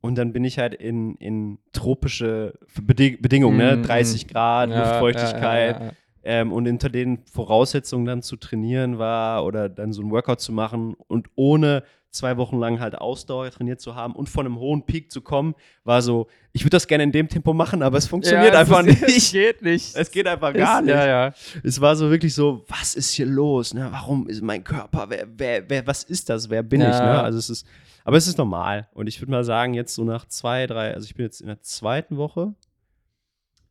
und 0.00 0.16
dann 0.16 0.32
bin 0.32 0.44
ich 0.44 0.58
halt 0.58 0.74
in, 0.74 1.16
in 1.16 1.58
tropische 1.72 2.58
Bedi 2.80 3.16
Bedingungen, 3.16 3.56
ne? 3.58 3.76
Mm, 3.76 3.82
30 3.82 4.28
Grad, 4.28 4.70
Ja, 4.70 4.80
Luftfeuchtigkeit. 5.00 5.96
Ähm, 6.28 6.52
und 6.52 6.66
unter 6.66 6.88
den 6.88 7.18
Voraussetzungen 7.30 8.04
dann 8.04 8.20
zu 8.20 8.34
trainieren 8.36 8.98
war 8.98 9.44
oder 9.44 9.68
dann 9.68 9.92
so 9.92 10.02
ein 10.02 10.10
Workout 10.10 10.40
zu 10.40 10.50
machen 10.52 10.94
und 11.06 11.28
ohne 11.36 11.84
zwei 12.10 12.36
Wochen 12.36 12.58
lang 12.58 12.80
halt 12.80 12.96
Ausdauer 12.96 13.48
trainiert 13.50 13.80
zu 13.80 13.94
haben 13.94 14.14
und 14.16 14.28
von 14.28 14.44
einem 14.44 14.58
hohen 14.58 14.84
Peak 14.86 15.12
zu 15.12 15.20
kommen, 15.20 15.54
war 15.84 16.02
so, 16.02 16.26
ich 16.52 16.62
würde 16.62 16.70
das 16.70 16.86
gerne 16.88 17.04
in 17.04 17.12
dem 17.12 17.28
Tempo 17.28 17.52
machen, 17.52 17.82
aber 17.82 17.98
es 17.98 18.06
funktioniert 18.08 18.54
Ja, 18.54 18.62
es 18.62 18.70
einfach 18.72 18.84
ist- 18.86 19.02
Es 19.02 19.14
nicht. 19.14 19.32
geht 19.32 19.62
nicht. 19.62 19.94
Es 19.96 20.10
geht 20.10 20.26
einfach 20.26 20.52
gar 20.52 20.80
Ist- 20.80 20.86
nicht. 20.86 20.94
Ja, 20.94 21.06
ja. 21.06 21.32
Es 21.62 21.80
war 21.80 21.94
so 21.94 22.10
wirklich 22.10 22.34
so, 22.34 22.64
was 22.68 22.94
ist 22.96 23.10
hier 23.12 23.26
los? 23.26 23.72
Ne? 23.74 23.86
Warum 23.92 24.26
ist 24.28 24.42
mein 24.42 24.64
Körper? 24.64 25.06
Wer, 25.08 25.26
wer, 25.36 25.68
wer, 25.70 25.86
was 25.86 26.02
ist 26.04 26.28
das? 26.30 26.48
Wer 26.50 26.62
bin 26.64 26.80
ich? 26.80 26.86
Ne? 26.88 27.22
Also 27.22 27.38
es 27.38 27.50
ist, 27.50 27.66
aber 28.02 28.16
es 28.16 28.26
ist 28.26 28.38
normal. 28.38 28.88
Und 28.94 29.06
ich 29.08 29.20
würde 29.20 29.30
mal 29.32 29.44
sagen, 29.44 29.74
jetzt 29.74 29.94
so 29.94 30.02
nach 30.02 30.26
zwei, 30.26 30.66
drei, 30.66 30.94
also 30.94 31.04
ich 31.04 31.14
bin 31.14 31.24
jetzt 31.26 31.40
in 31.42 31.48
der 31.48 31.60
zweiten 31.60 32.16
Woche, 32.16 32.54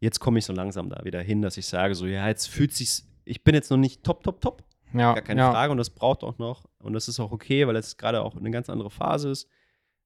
jetzt 0.06 0.20
komme 0.20 0.40
ich 0.40 0.46
so 0.46 0.54
langsam 0.54 0.90
da 0.90 1.04
wieder 1.04 1.22
hin, 1.22 1.42
dass 1.42 1.58
ich 1.58 1.66
sage, 1.66 1.96
so, 1.96 2.06
ja, 2.06 2.28
jetzt 2.28 2.48
fühlt 2.48 2.74
sich's, 2.74 3.08
ich 3.26 3.44
bin 3.44 3.56
jetzt 3.56 3.72
noch 3.72 3.78
nicht 3.78 4.04
top, 4.04 4.24
top, 4.24 4.40
top, 4.40 4.64
Ja, 4.94 5.14
Gar 5.14 5.22
keine 5.24 5.42
ja. 5.42 5.52
Frage. 5.52 5.72
Und 5.72 5.78
das 5.78 5.90
braucht 5.90 6.24
auch 6.24 6.38
noch. 6.38 6.66
Und 6.78 6.94
das 6.94 7.08
ist 7.08 7.20
auch 7.20 7.32
okay, 7.32 7.68
weil 7.68 7.76
es 7.76 7.98
gerade 7.98 8.22
auch 8.22 8.36
eine 8.38 8.52
ganz 8.52 8.70
andere 8.70 8.92
Phase 8.92 9.30
ist. 9.32 9.50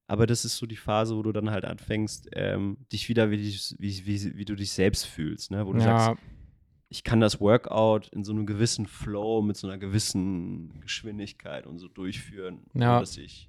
Aber 0.08 0.26
das 0.26 0.46
ist 0.46 0.58
so 0.58 0.66
die 0.66 0.78
Phase, 0.78 1.16
wo 1.16 1.22
du 1.22 1.32
dann 1.32 1.52
halt 1.52 1.66
anfängst, 1.66 2.30
ähm, 2.34 2.78
dich 2.92 3.10
wieder, 3.10 3.30
wie, 3.30 3.38
wie, 3.78 4.06
wie, 4.08 4.38
wie 4.38 4.46
du 4.46 4.56
dich 4.56 4.72
selbst 4.72 5.06
fühlst. 5.06 5.52
Ne? 5.52 5.68
Wo 5.68 5.74
du 5.74 5.80
ja, 5.80 5.86
sagst, 5.86 6.24
ich 6.88 7.04
kann 7.04 7.20
das 7.20 7.40
Workout 7.40 8.08
in 8.08 8.24
so 8.24 8.32
einem 8.32 8.48
gewissen 8.48 8.88
Flow, 8.88 9.42
mit 9.44 9.58
so 9.58 9.68
einer 9.68 9.78
gewissen 9.78 10.80
Geschwindigkeit 10.80 11.68
und 11.68 11.78
so 11.78 11.88
durchführen, 11.88 12.64
Ja. 12.74 13.00
dass 13.02 13.18
ich 13.18 13.49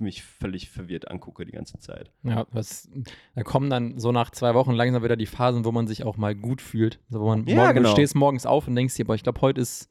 mich 0.00 0.22
völlig 0.22 0.70
verwirrt 0.70 1.10
angucke 1.10 1.44
die 1.44 1.52
ganze 1.52 1.78
Zeit. 1.78 2.10
ja 2.22 2.46
das, 2.52 2.88
da 3.34 3.42
kommen 3.42 3.68
dann 3.70 3.98
so 3.98 4.12
nach 4.12 4.30
zwei 4.30 4.54
Wochen 4.54 4.72
langsam 4.72 5.02
wieder 5.02 5.16
die 5.16 5.26
Phasen, 5.26 5.64
wo 5.64 5.72
man 5.72 5.86
sich 5.86 6.04
auch 6.04 6.16
mal 6.16 6.34
gut 6.34 6.60
fühlt. 6.62 6.98
So, 7.10 7.20
wo 7.20 7.26
man 7.28 7.46
Ja, 7.46 7.56
morgen, 7.56 7.74
genau. 7.74 7.88
du 7.90 7.92
stehst 7.92 8.14
morgens 8.14 8.46
auf 8.46 8.68
und 8.68 8.74
denkst 8.76 8.94
dir, 8.94 9.04
boah, 9.06 9.14
ich 9.14 9.22
glaube, 9.22 9.40
heute 9.40 9.60
ist, 9.60 9.88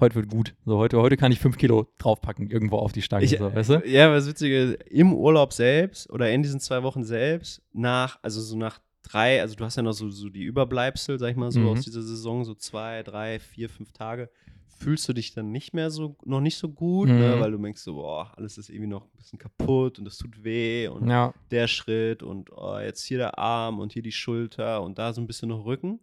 heute 0.00 0.14
wird 0.14 0.28
gut. 0.28 0.54
So, 0.64 0.78
heute, 0.78 0.98
heute 1.00 1.16
kann 1.16 1.32
ich 1.32 1.40
fünf 1.40 1.56
Kilo 1.58 1.88
draufpacken, 1.98 2.50
irgendwo 2.50 2.76
auf 2.76 2.92
die 2.92 3.02
Stange. 3.02 3.24
Ich, 3.24 3.36
so, 3.38 3.52
weißt 3.54 3.70
du? 3.70 3.82
Ja, 3.86 4.10
was 4.12 4.28
Witzige, 4.28 4.74
im 4.90 5.12
Urlaub 5.12 5.52
selbst 5.52 6.08
oder 6.10 6.30
in 6.30 6.42
diesen 6.42 6.60
zwei 6.60 6.82
Wochen 6.84 7.02
selbst, 7.04 7.60
nach, 7.72 8.18
also 8.22 8.40
so 8.40 8.56
nach 8.56 8.78
drei, 9.02 9.40
also 9.40 9.54
du 9.56 9.64
hast 9.64 9.76
ja 9.76 9.82
noch 9.82 9.92
so, 9.92 10.10
so 10.10 10.28
die 10.28 10.42
Überbleibsel, 10.44 11.18
sag 11.18 11.30
ich 11.30 11.36
mal 11.36 11.50
so, 11.50 11.60
Mhm. 11.60 11.68
aus 11.68 11.80
dieser 11.80 12.02
Saison, 12.02 12.44
so 12.44 12.54
zwei, 12.54 13.02
drei, 13.02 13.38
vier, 13.38 13.68
fünf 13.70 13.90
Tage, 13.92 14.28
fühlst 14.78 15.08
du 15.08 15.12
dich 15.12 15.34
dann 15.34 15.50
nicht 15.50 15.74
mehr 15.74 15.90
so, 15.90 16.16
noch 16.24 16.40
nicht 16.40 16.56
so 16.56 16.68
gut, 16.68 17.08
ne, 17.08 17.34
Mhm. 17.36 17.40
weil 17.40 17.50
du 17.50 17.58
denkst 17.58 17.82
so, 17.82 17.94
boah, 17.94 18.32
alles 18.36 18.58
ist 18.58 18.68
irgendwie 18.70 18.88
noch 18.88 19.04
ein 19.04 19.16
bisschen 19.16 19.38
kaputt 19.38 19.98
und 19.98 20.04
das 20.04 20.16
tut 20.18 20.44
weh 20.44 20.88
und 20.88 21.08
Ja, 21.08 21.34
der 21.50 21.66
Schritt 21.66 22.22
und 22.22 22.50
oh, 22.52 22.78
jetzt 22.78 23.04
hier 23.04 23.18
der 23.18 23.38
Arm 23.38 23.80
und 23.80 23.92
hier 23.92 24.02
die 24.02 24.12
Schulter 24.12 24.82
und 24.82 24.98
da 24.98 25.12
so 25.12 25.20
ein 25.20 25.26
bisschen 25.26 25.48
noch 25.48 25.64
Rücken. 25.64 26.00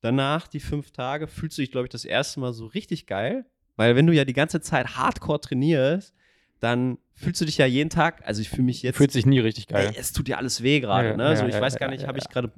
Danach, 0.00 0.48
die 0.48 0.60
fünf 0.60 0.92
Tage, 0.92 1.26
fühlst 1.26 1.58
du 1.58 1.62
dich, 1.62 1.70
glaube 1.70 1.86
ich, 1.86 1.90
das 1.90 2.04
erste 2.04 2.40
Mal 2.40 2.52
so 2.52 2.66
richtig 2.66 3.06
geil. 3.06 3.46
Weil 3.76 3.96
wenn 3.96 4.06
du 4.06 4.14
ja 4.14 4.24
die 4.24 4.32
ganze 4.32 4.60
Zeit 4.60 4.96
hardcore 4.96 5.40
trainierst, 5.40 6.14
dann 6.60 6.98
fühlst 7.18 7.40
du 7.40 7.46
dich 7.46 7.56
ja 7.56 7.64
jeden 7.64 7.88
Tag, 7.88 8.22
also 8.26 8.42
ich 8.42 8.50
fühle 8.50 8.64
mich 8.64 8.82
jetzt, 8.82 8.96
fühlt 8.96 9.10
sich 9.10 9.24
nie 9.24 9.38
richtig 9.38 9.68
geil. 9.68 9.88
ey, 9.88 9.96
es 9.98 10.12
tut 10.12 10.28
dir 10.28 10.36
alles 10.36 10.62
weh 10.62 10.80
gerade. 10.80 11.10
Ja, 11.10 11.16
ne? 11.16 11.24
ja, 11.30 11.36
so, 11.36 11.46
ich 11.46 11.54
ja, 11.54 11.60
weiß 11.62 11.72
ja, 11.74 11.78
gar 11.78 11.88
nicht, 11.88 12.02
ja, 12.02 12.08
habe 12.08 12.18
ja. 12.18 12.24
ich 12.24 12.30
gerade 12.30 12.52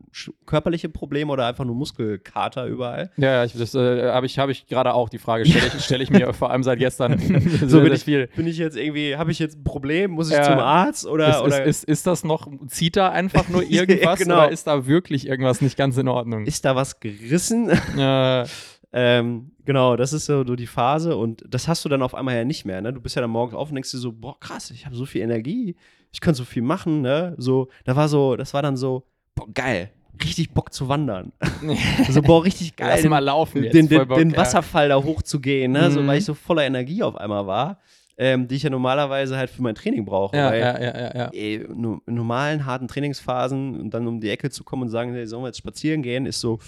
körperliche 0.47 0.89
Probleme 0.89 1.33
oder 1.33 1.47
einfach 1.47 1.65
nur 1.65 1.77
Muskelkater 1.77 2.67
überall? 2.67 3.13
Ja, 3.17 3.35
ja, 3.35 3.45
ich, 3.45 3.53
das 3.53 3.75
äh, 3.77 4.11
habe 4.11 4.27
ich, 4.27 4.39
hab 4.41 4.51
ich 4.51 4.67
gerade 4.67 4.95
auch 4.95 5.09
die 5.09 5.19
Frage, 5.19 5.47
stelle 5.47 5.67
ich, 5.69 5.73
stell 5.85 6.01
ich 6.01 6.11
mir 6.11 6.33
vor 6.33 6.51
allem 6.51 6.65
seit 6.65 6.81
gestern. 6.81 7.19
So 7.69 7.81
bin 7.83 7.93
ich, 7.93 8.03
viel. 8.05 8.27
bin 8.35 8.47
ich 8.49 8.59
jetzt 8.59 8.77
irgendwie, 8.77 9.17
habe 9.17 9.31
ich 9.31 9.39
jetzt 9.39 9.59
ein 9.59 9.65
Problem? 9.65 10.11
Muss 10.13 10.29
ich 10.31 10.37
Ja. 10.37 10.43
zum 10.43 10.59
Arzt? 10.59 11.07
Oder, 11.07 11.29
Ist, 11.31 11.41
oder 11.43 11.65
ist, 11.65 11.85
ist, 11.85 11.85
ist 11.85 12.07
das 12.09 12.25
noch, 12.25 12.49
zieht 12.67 12.97
da 12.97 13.11
einfach 13.11 13.49
nur 13.49 13.63
irgendwas 13.63 14.19
genau. 14.19 14.39
oder 14.39 14.51
ist 14.51 14.67
da 14.67 14.87
wirklich 14.87 15.29
irgendwas 15.29 15.61
nicht 15.61 15.77
ganz 15.77 15.97
in 15.99 16.09
Ordnung? 16.09 16.47
ist 16.47 16.65
da 16.65 16.75
was 16.75 16.99
gerissen? 16.99 17.69
äh, 17.71 18.45
Ähm, 18.93 19.53
genau, 19.67 19.97
das 19.97 20.13
ist 20.15 20.27
so, 20.27 20.45
so 20.47 20.57
die 20.57 20.67
Phase 20.67 21.17
und 21.17 21.45
das 21.49 21.69
hast 21.69 21.85
du 21.85 21.89
dann 21.91 22.01
auf 22.03 22.15
einmal 22.15 22.37
ja 22.37 22.45
nicht 22.45 22.65
mehr. 22.65 22.81
Ne? 22.81 22.93
Du 22.93 23.01
bist 23.01 23.17
ja 23.17 23.23
dann 23.23 23.31
morgens 23.31 23.55
auf 23.55 23.69
und 23.69 23.75
denkst 23.75 23.91
dir 23.91 23.99
so, 23.99 24.13
boah, 24.13 24.39
krass, 24.41 24.71
ich 24.71 24.87
habe 24.87 24.97
so 24.97 25.05
viel 25.05 25.21
Energie, 25.21 25.77
ich 26.11 26.21
kann 26.21 26.35
so 26.35 26.45
viel 26.45 26.63
machen. 26.63 27.03
Ne? 27.03 27.35
So, 27.37 27.69
da 27.85 27.95
war 27.97 28.09
so, 28.09 28.37
das 28.37 28.55
war 28.55 28.63
dann 28.63 28.77
so, 28.79 29.05
boah, 29.35 29.47
geil, 29.53 29.91
richtig 30.25 30.55
Bock 30.55 30.73
zu 30.73 30.89
wandern. 30.89 31.33
so, 32.09 32.23
boah, 32.23 32.43
richtig 32.45 32.77
geil, 32.77 32.89
lass 32.97 33.05
mal 33.11 33.19
laufen 33.19 33.63
jetzt. 33.63 33.75
den, 33.75 33.89
den, 33.89 34.09
Bock, 34.09 34.17
den 34.17 34.31
ja. 34.31 34.37
Wasserfall 34.39 34.89
da 34.89 34.97
hochzugehen, 35.03 35.73
ne? 35.73 35.91
so, 35.91 36.01
Mhm. 36.01 36.07
weil 36.07 36.19
ich 36.19 36.25
so 36.25 36.33
voller 36.33 36.65
Energie 36.65 37.03
auf 37.03 37.17
einmal 37.17 37.47
war, 37.47 37.81
ähm, 38.17 38.49
die 38.49 38.55
ich 38.55 38.63
ja 38.63 38.71
normalerweise 38.71 39.37
halt 39.37 39.51
für 39.51 39.61
mein 39.63 39.75
Training 39.75 40.07
brauche. 40.07 40.35
Ja, 40.35 40.47
weil, 40.51 40.61
ja, 40.61 40.81
ja, 40.81 40.99
ja, 40.99 41.15
ja. 41.15 41.31
ey, 41.35 41.65
no- 41.73 42.01
in 42.07 42.15
normalen, 42.15 42.65
harten 42.65 42.89
Trainingsphasen 42.89 43.79
und 43.79 43.91
dann 43.93 44.07
um 44.09 44.19
die 44.19 44.31
Ecke 44.31 44.49
zu 44.49 44.65
kommen 44.65 44.85
und 44.85 44.89
sagen, 44.89 45.13
hey, 45.13 45.27
sollen 45.27 45.43
wir 45.43 45.49
jetzt 45.49 45.59
spazieren 45.59 46.03
gehen, 46.03 46.25
ist 46.25 46.41
so, 46.41 46.59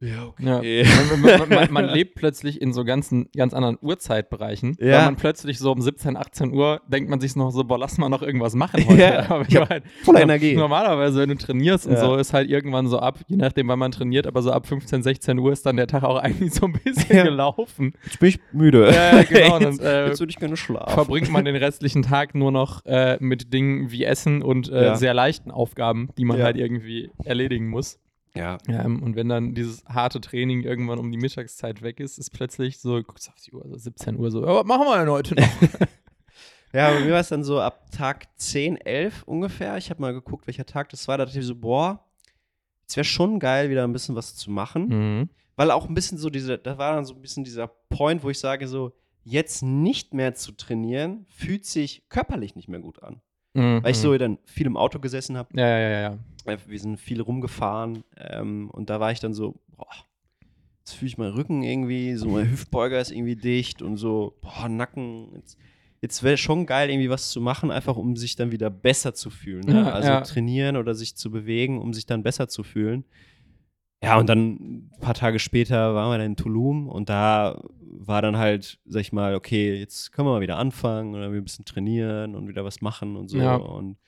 ja, 0.00 0.24
okay. 0.26 0.82
Ja. 0.82 0.88
Man, 1.16 1.38
man, 1.38 1.48
man, 1.48 1.72
man 1.72 1.84
lebt 1.90 2.14
plötzlich 2.14 2.60
in 2.60 2.72
so 2.72 2.84
ganzen, 2.84 3.28
ganz 3.36 3.52
anderen 3.54 3.76
Uhrzeitbereichen. 3.82 4.76
Ja. 4.80 4.98
Weil 4.98 5.04
man 5.06 5.16
plötzlich 5.16 5.58
so 5.58 5.70
um 5.72 5.80
17, 5.80 6.16
18 6.16 6.52
Uhr 6.54 6.80
denkt 6.88 7.10
man 7.10 7.20
sich 7.20 7.36
noch 7.36 7.50
so, 7.50 7.64
boah, 7.64 7.78
lass 7.78 7.98
mal 7.98 8.08
noch 8.08 8.22
irgendwas 8.22 8.54
machen 8.54 8.84
heute. 8.88 9.00
Ja. 9.00 9.18
Aber 9.30 9.40
wenn 9.46 9.50
Ja, 9.50 9.68
halt, 9.68 9.84
voller 10.02 10.22
Energie. 10.22 10.54
Normalerweise, 10.56 11.20
wenn 11.20 11.28
du 11.28 11.36
trainierst 11.36 11.86
und 11.86 11.92
Ja. 11.92 12.00
so, 12.00 12.16
ist 12.16 12.32
halt 12.32 12.48
irgendwann 12.48 12.86
so 12.88 12.98
ab, 12.98 13.18
je 13.28 13.36
nachdem, 13.36 13.68
wann 13.68 13.78
man 13.78 13.92
trainiert, 13.92 14.26
aber 14.26 14.42
so 14.42 14.50
ab 14.52 14.66
15, 14.66 15.02
16 15.02 15.38
Uhr 15.38 15.52
ist 15.52 15.66
dann 15.66 15.76
der 15.76 15.86
Tag 15.86 16.02
auch 16.04 16.16
eigentlich 16.22 16.54
so 16.54 16.66
ein 16.66 16.72
bisschen 16.72 17.16
Ja. 17.16 17.24
gelaufen. 17.24 17.92
Jetzt 18.04 18.18
bin 18.20 18.28
ich 18.30 18.40
müde. 18.52 18.90
Ja, 18.92 19.16
ja, 19.18 19.22
genau. 19.22 19.56
Und 19.56 19.62
jetzt, 19.62 19.80
dann, 19.80 19.86
äh, 19.86 20.06
jetzt 20.08 20.20
würde 20.20 20.30
ich 20.30 20.38
gerne 20.38 20.56
schlafen. 20.56 20.92
verbringt 20.94 21.30
man 21.30 21.44
den 21.44 21.56
restlichen 21.56 22.02
Tag 22.02 22.34
nur 22.34 22.50
noch 22.52 22.84
äh, 22.86 23.18
mit 23.20 23.52
Dingen 23.52 23.90
wie 23.90 24.04
Essen 24.04 24.42
und 24.42 24.70
äh, 24.70 24.84
Ja. 24.84 24.94
sehr 24.96 25.14
leichten 25.14 25.50
Aufgaben, 25.50 26.08
die 26.16 26.24
man 26.24 26.38
Ja. 26.38 26.44
halt 26.44 26.56
irgendwie 26.56 27.10
erledigen 27.24 27.68
muss. 27.68 27.98
Ja. 28.34 28.58
Ähm, 28.68 29.02
und 29.02 29.16
wenn 29.16 29.28
dann 29.28 29.54
dieses 29.54 29.84
harte 29.86 30.20
Training 30.20 30.62
irgendwann 30.62 30.98
um 30.98 31.10
die 31.10 31.18
Mittagszeit 31.18 31.82
weg 31.82 32.00
ist, 32.00 32.18
ist 32.18 32.30
plötzlich 32.30 32.78
so, 32.78 33.02
guckst 33.02 33.28
auf 33.28 33.40
die 33.44 33.52
Uhr, 33.52 33.64
so 33.68 33.76
17 33.76 34.16
Uhr, 34.16 34.30
so, 34.30 34.44
ja, 34.44 34.54
was 34.54 34.64
machen 34.64 34.86
wir 34.86 34.98
denn 34.98 35.10
heute 35.10 35.34
noch? 35.34 35.48
Ja, 36.72 36.92
bei 36.92 37.00
mir 37.00 37.12
war 37.12 37.20
es 37.20 37.28
dann 37.28 37.42
so 37.42 37.60
ab 37.60 37.90
Tag 37.90 38.28
10, 38.36 38.76
11 38.76 39.24
ungefähr. 39.24 39.76
Ich 39.76 39.90
habe 39.90 40.00
mal 40.00 40.12
geguckt, 40.12 40.46
welcher 40.46 40.66
Tag 40.66 40.88
das 40.90 41.08
war. 41.08 41.18
Da 41.18 41.24
dachte 41.24 41.40
ich 41.40 41.46
so, 41.46 41.56
boah, 41.56 42.04
es 42.86 42.96
wäre 42.96 43.04
schon 43.04 43.40
geil, 43.40 43.70
wieder 43.70 43.84
ein 43.84 43.92
bisschen 43.92 44.14
was 44.14 44.36
zu 44.36 44.50
machen. 44.50 44.88
mhm. 44.88 45.30
Weil 45.56 45.72
auch 45.72 45.88
ein 45.88 45.94
bisschen 45.94 46.16
so 46.16 46.30
diese, 46.30 46.56
da 46.56 46.78
war 46.78 46.94
dann 46.94 47.04
so 47.04 47.12
ein 47.14 47.20
bisschen 47.20 47.44
dieser 47.44 47.66
Point, 47.66 48.22
wo 48.22 48.30
ich 48.30 48.38
sage 48.38 48.66
so, 48.66 48.92
jetzt 49.24 49.62
nicht 49.62 50.14
mehr 50.14 50.34
zu 50.34 50.52
trainieren, 50.52 51.26
fühlt 51.28 51.66
sich 51.66 52.08
körperlich 52.08 52.54
nicht 52.54 52.68
mehr 52.68 52.80
gut 52.80 53.02
an. 53.02 53.20
Mhm. 53.52 53.82
Weil 53.82 53.90
ich 53.90 53.98
so 53.98 54.16
dann 54.16 54.38
viel 54.46 54.66
im 54.66 54.78
Auto 54.78 55.00
gesessen 55.00 55.36
habe. 55.36 55.50
Ja, 55.58 55.66
ja, 55.66 55.78
ja, 55.78 56.00
ja. 56.00 56.18
Wir 56.66 56.78
sind 56.78 56.98
viel 56.98 57.20
rumgefahren 57.20 58.04
ähm, 58.16 58.70
und 58.70 58.90
da 58.90 59.00
war 59.00 59.12
ich 59.12 59.20
dann 59.20 59.34
so, 59.34 59.54
boah, 59.76 59.86
jetzt 60.80 60.94
fühle 60.94 61.08
ich 61.08 61.18
meinen 61.18 61.34
Rücken 61.34 61.62
irgendwie, 61.62 62.14
so 62.16 62.28
mein 62.28 62.50
Hüftbeuger 62.50 63.00
ist 63.00 63.10
irgendwie 63.10 63.36
dicht 63.36 63.82
und 63.82 63.96
so, 63.96 64.36
boah, 64.40 64.68
Nacken. 64.68 65.32
Jetzt, 65.34 65.58
jetzt 66.00 66.22
wäre 66.22 66.36
schon 66.36 66.66
geil, 66.66 66.90
irgendwie 66.90 67.10
was 67.10 67.30
zu 67.30 67.40
machen, 67.40 67.70
einfach 67.70 67.96
um 67.96 68.16
sich 68.16 68.36
dann 68.36 68.52
wieder 68.52 68.70
besser 68.70 69.14
zu 69.14 69.30
fühlen. 69.30 69.64
Ne? 69.66 69.82
Ja, 69.82 69.90
also 69.90 70.08
ja. 70.08 70.20
trainieren 70.22 70.76
oder 70.76 70.94
sich 70.94 71.16
zu 71.16 71.30
bewegen, 71.30 71.80
um 71.80 71.92
sich 71.92 72.06
dann 72.06 72.22
besser 72.22 72.48
zu 72.48 72.62
fühlen. 72.62 73.04
Ja, 74.02 74.18
und 74.18 74.28
dann 74.28 74.54
ein 74.54 74.90
paar 75.00 75.14
Tage 75.14 75.38
später 75.38 75.94
waren 75.94 76.10
wir 76.10 76.18
dann 76.18 76.28
in 76.28 76.36
Tulum 76.36 76.88
und 76.88 77.10
da 77.10 77.62
war 77.82 78.22
dann 78.22 78.38
halt, 78.38 78.78
sag 78.86 79.00
ich 79.00 79.12
mal, 79.12 79.34
okay, 79.34 79.78
jetzt 79.78 80.12
können 80.12 80.26
wir 80.26 80.32
mal 80.32 80.40
wieder 80.40 80.56
anfangen 80.56 81.14
oder 81.14 81.26
ein 81.26 81.44
bisschen 81.44 81.66
trainieren 81.66 82.34
und 82.34 82.48
wieder 82.48 82.64
was 82.64 82.80
machen 82.80 83.16
und 83.16 83.28
so. 83.28 83.36
Ja. 83.36 83.56
Und 83.56 83.98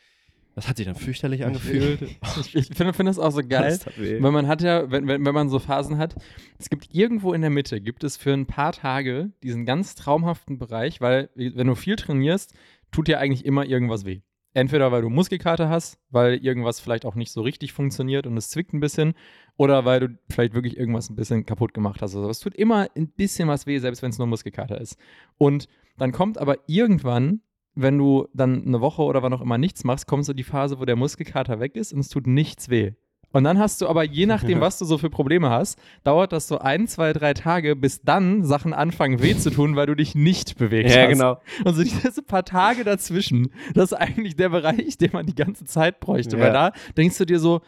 das 0.54 0.68
hat 0.68 0.76
sich 0.76 0.86
dann 0.86 0.94
fürchterlich 0.94 1.44
angefühlt. 1.46 2.02
Ich, 2.02 2.54
ich 2.54 2.66
finde 2.66 2.92
find 2.92 3.08
das 3.08 3.18
auch 3.18 3.30
so 3.30 3.42
geil. 3.46 3.78
Weil 3.96 4.32
man 4.32 4.46
hat 4.46 4.62
ja, 4.62 4.90
wenn, 4.90 5.06
wenn, 5.06 5.24
wenn 5.24 5.34
man 5.34 5.48
so 5.48 5.58
Phasen 5.58 5.98
hat, 5.98 6.14
es 6.58 6.70
gibt 6.70 6.94
irgendwo 6.94 7.32
in 7.32 7.40
der 7.40 7.50
Mitte, 7.50 7.80
gibt 7.80 8.04
es 8.04 8.16
für 8.16 8.32
ein 8.32 8.46
paar 8.46 8.72
Tage 8.72 9.32
diesen 9.42 9.64
ganz 9.64 9.94
traumhaften 9.94 10.58
Bereich, 10.58 11.00
weil 11.00 11.30
wenn 11.34 11.66
du 11.66 11.74
viel 11.74 11.96
trainierst, 11.96 12.54
tut 12.90 13.08
dir 13.08 13.18
eigentlich 13.18 13.44
immer 13.44 13.64
irgendwas 13.64 14.04
weh. 14.04 14.20
Entweder 14.54 14.92
weil 14.92 15.00
du 15.00 15.08
Muskelkater 15.08 15.70
hast, 15.70 15.98
weil 16.10 16.34
irgendwas 16.44 16.78
vielleicht 16.78 17.06
auch 17.06 17.14
nicht 17.14 17.32
so 17.32 17.40
richtig 17.40 17.72
funktioniert 17.72 18.26
und 18.26 18.36
es 18.36 18.50
zwickt 18.50 18.74
ein 18.74 18.80
bisschen, 18.80 19.14
oder 19.56 19.86
weil 19.86 20.00
du 20.00 20.18
vielleicht 20.28 20.52
wirklich 20.52 20.76
irgendwas 20.76 21.08
ein 21.08 21.16
bisschen 21.16 21.46
kaputt 21.46 21.72
gemacht 21.72 22.02
hast. 22.02 22.14
Also 22.14 22.28
es 22.28 22.40
tut 22.40 22.54
immer 22.54 22.88
ein 22.94 23.08
bisschen 23.08 23.48
was 23.48 23.66
weh, 23.66 23.78
selbst 23.78 24.02
wenn 24.02 24.10
es 24.10 24.18
nur 24.18 24.26
Muskelkater 24.26 24.78
ist. 24.78 24.98
Und 25.38 25.68
dann 25.96 26.12
kommt 26.12 26.36
aber 26.36 26.58
irgendwann, 26.66 27.40
wenn 27.74 27.98
du 27.98 28.28
dann 28.34 28.66
eine 28.66 28.80
Woche 28.80 29.02
oder 29.02 29.22
wann 29.22 29.32
auch 29.32 29.40
immer 29.40 29.58
nichts 29.58 29.84
machst, 29.84 30.06
kommt 30.06 30.24
so 30.24 30.32
die 30.32 30.42
Phase, 30.42 30.78
wo 30.78 30.84
der 30.84 30.96
Muskelkater 30.96 31.60
weg 31.60 31.76
ist 31.76 31.92
und 31.92 32.00
es 32.00 32.08
tut 32.08 32.26
nichts 32.26 32.68
weh. 32.68 32.92
Und 33.34 33.44
dann 33.44 33.58
hast 33.58 33.80
du 33.80 33.88
aber, 33.88 34.04
je 34.04 34.26
nachdem, 34.26 34.60
was 34.60 34.78
du 34.78 34.84
so 34.84 34.98
für 34.98 35.08
Probleme 35.08 35.48
hast, 35.48 35.78
dauert 36.04 36.32
das 36.32 36.48
so 36.48 36.58
ein, 36.58 36.86
zwei, 36.86 37.14
drei 37.14 37.32
Tage, 37.32 37.74
bis 37.76 38.02
dann 38.02 38.44
Sachen 38.44 38.74
anfangen 38.74 39.22
weh 39.22 39.34
zu 39.34 39.50
tun, 39.50 39.74
weil 39.74 39.86
du 39.86 39.94
dich 39.94 40.14
nicht 40.14 40.58
bewegt 40.58 40.90
Ja, 40.90 41.02
hast. 41.02 41.08
genau. 41.08 41.38
Und 41.64 41.74
so 41.74 41.82
diese 41.82 42.22
paar 42.22 42.44
Tage 42.44 42.84
dazwischen, 42.84 43.48
das 43.74 43.92
ist 43.92 43.98
eigentlich 43.98 44.36
der 44.36 44.50
Bereich, 44.50 44.98
den 44.98 45.10
man 45.14 45.24
die 45.24 45.34
ganze 45.34 45.64
Zeit 45.64 45.98
bräuchte. 46.00 46.36
Ja. 46.36 46.44
Weil 46.44 46.52
da 46.52 46.72
denkst 46.96 47.16
du 47.16 47.24
dir 47.24 47.40
so, 47.40 47.62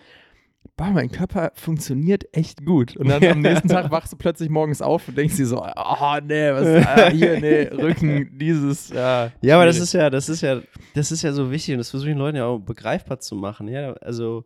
boah, 0.76 0.90
mein 0.90 1.10
Körper 1.10 1.52
funktioniert 1.54 2.24
echt 2.32 2.64
gut. 2.64 2.96
Und 2.96 3.08
dann 3.08 3.24
am 3.28 3.40
nächsten 3.40 3.68
Tag 3.68 3.90
wachst 3.90 4.12
du 4.12 4.16
plötzlich 4.16 4.50
morgens 4.50 4.82
auf 4.82 5.08
und 5.08 5.16
denkst 5.16 5.36
dir 5.36 5.46
so, 5.46 5.62
oh 5.62 6.18
nee, 6.22 6.52
was, 6.52 6.86
ah, 6.86 7.10
hier, 7.10 7.40
nee, 7.40 7.62
Rücken, 7.72 8.36
dieses, 8.38 8.90
ja. 8.90 9.30
Ja, 9.40 9.56
aber 9.56 9.66
das 9.66 9.78
ist 9.78 9.92
ja, 9.92 10.10
das 10.10 10.28
ist 10.28 10.40
ja, 10.40 10.60
das 10.94 11.12
ist 11.12 11.22
ja 11.22 11.32
so 11.32 11.50
wichtig 11.50 11.74
und 11.74 11.78
das 11.78 11.90
versuche 11.90 12.10
ich 12.10 12.14
den 12.14 12.18
Leuten 12.18 12.36
ja 12.36 12.46
auch 12.46 12.58
begreifbar 12.58 13.20
zu 13.20 13.36
machen. 13.36 13.68
Ja, 13.68 13.92
also 13.94 14.44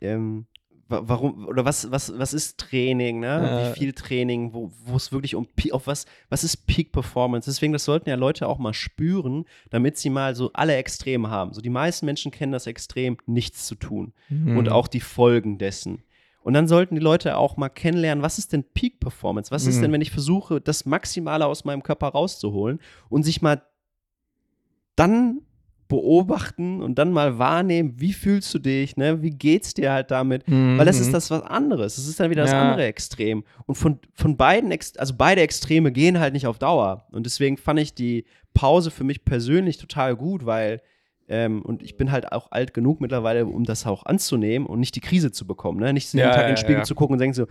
ähm, 0.00 0.46
warum 0.88 1.46
oder 1.46 1.64
was, 1.64 1.90
was, 1.90 2.16
was 2.18 2.32
ist 2.32 2.58
Training, 2.58 3.20
ne? 3.20 3.50
Äh. 3.50 3.74
Wie 3.74 3.78
viel 3.78 3.92
Training, 3.92 4.52
wo 4.54 4.70
wo 4.84 4.96
es 4.96 5.10
wirklich 5.12 5.34
um 5.34 5.48
auf 5.72 5.86
was, 5.86 6.06
was 6.28 6.44
ist 6.44 6.66
Peak 6.66 6.92
Performance? 6.92 7.50
Deswegen, 7.50 7.72
das 7.72 7.84
sollten 7.84 8.08
ja 8.08 8.14
Leute 8.16 8.48
auch 8.48 8.58
mal 8.58 8.72
spüren, 8.74 9.44
damit 9.70 9.96
sie 9.98 10.10
mal 10.10 10.34
so 10.36 10.50
alle 10.52 10.76
Extreme 10.76 11.28
haben. 11.30 11.52
So 11.52 11.60
die 11.60 11.70
meisten 11.70 12.06
Menschen 12.06 12.30
kennen 12.30 12.52
das 12.52 12.66
Extrem, 12.66 13.16
nichts 13.26 13.66
zu 13.66 13.74
tun 13.74 14.12
Mhm. 14.28 14.56
und 14.56 14.68
auch 14.70 14.88
die 14.88 15.00
Folgen 15.00 15.58
dessen. 15.58 16.02
Und 16.42 16.54
dann 16.54 16.68
sollten 16.68 16.94
die 16.94 17.00
Leute 17.00 17.36
auch 17.36 17.56
mal 17.56 17.68
kennenlernen, 17.68 18.22
was 18.22 18.38
ist 18.38 18.52
denn 18.52 18.62
Peak 18.62 19.00
Performance? 19.00 19.50
Was 19.50 19.66
ist 19.66 19.78
Mhm. 19.78 19.82
denn, 19.82 19.92
wenn 19.92 20.00
ich 20.00 20.12
versuche, 20.12 20.60
das 20.60 20.86
Maximale 20.86 21.44
aus 21.46 21.64
meinem 21.64 21.82
Körper 21.82 22.06
rauszuholen 22.08 22.78
und 23.08 23.24
sich 23.24 23.42
mal 23.42 23.62
dann 24.94 25.40
beobachten 25.88 26.82
und 26.82 26.96
dann 26.98 27.12
mal 27.12 27.38
wahrnehmen, 27.38 27.94
wie 27.96 28.12
fühlst 28.12 28.52
du 28.54 28.58
dich, 28.58 28.96
ne? 28.96 29.22
Wie 29.22 29.30
geht's 29.30 29.74
dir 29.74 29.92
halt 29.92 30.10
damit? 30.10 30.48
Mhm. 30.48 30.78
Weil 30.78 30.86
das 30.86 31.00
ist 31.00 31.12
das 31.12 31.30
was 31.30 31.42
anderes. 31.42 31.96
Das 31.96 32.06
ist 32.08 32.18
dann 32.20 32.30
wieder 32.30 32.42
das 32.42 32.52
Ja. 32.52 32.70
andere 32.70 32.86
Extrem. 32.86 33.44
Und 33.66 33.74
von, 33.76 33.98
von 34.14 34.36
beiden, 34.36 34.72
also 34.98 35.14
beide 35.16 35.40
Extreme 35.42 35.92
gehen 35.92 36.18
halt 36.18 36.32
nicht 36.34 36.46
auf 36.46 36.58
Dauer. 36.58 37.06
Und 37.12 37.26
deswegen 37.26 37.56
fand 37.56 37.80
ich 37.80 37.94
die 37.94 38.24
Pause 38.54 38.90
für 38.90 39.04
mich 39.04 39.24
persönlich 39.24 39.78
total 39.78 40.16
gut, 40.16 40.46
weil, 40.46 40.80
ähm, 41.28 41.62
und 41.62 41.82
ich 41.82 41.96
bin 41.96 42.10
halt 42.12 42.32
auch 42.32 42.50
alt 42.52 42.72
genug 42.74 43.00
mittlerweile, 43.00 43.46
um 43.46 43.64
das 43.64 43.86
auch 43.86 44.06
anzunehmen 44.06 44.66
und 44.66 44.80
nicht 44.80 44.94
die 44.96 45.00
Krise 45.00 45.32
zu 45.32 45.46
bekommen. 45.46 45.80
Ne? 45.80 45.92
Nicht 45.92 46.12
jeden 46.14 46.24
Ja, 46.26 46.30
Tag 46.32 46.42
ja, 46.42 46.48
in 46.48 46.54
den 46.54 46.56
Spiegel 46.56 46.84
zu 46.84 46.94
gucken 46.94 47.14
und 47.14 47.18
denken 47.20 47.34
so, 47.34 47.46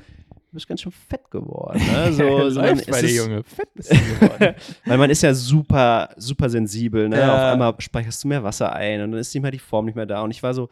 bist 0.56 0.68
ganz 0.68 0.82
schön 0.82 0.92
fett 0.92 1.30
geworden. 1.30 1.80
Ne? 1.80 2.12
So, 2.14 2.24
Läuft 2.24 2.90
bei 2.90 3.02
dir, 3.02 3.12
Junge. 3.12 3.44
Fett 3.44 3.74
bist 3.74 3.92
du 3.92 3.96
geworden. 3.96 4.56
weil 4.86 4.98
man 4.98 5.10
ist 5.10 5.22
ja 5.22 5.34
super, 5.34 6.10
super 6.18 6.50
sensibel, 6.50 7.08
ne? 7.08 7.20
Ja. 7.20 7.34
Auf 7.34 7.54
einmal 7.54 7.76
speicherst 7.80 8.24
du 8.24 8.28
mehr 8.28 8.44
Wasser 8.44 8.74
ein 8.74 9.02
und 9.02 9.12
dann 9.12 9.20
ist 9.20 9.34
nicht 9.34 9.44
mehr 9.44 9.52
die 9.52 9.60
Form 9.60 9.86
nicht 9.86 9.96
mehr 9.96 10.06
da. 10.06 10.22
Und 10.22 10.32
ich 10.32 10.42
war 10.42 10.54
so, 10.54 10.70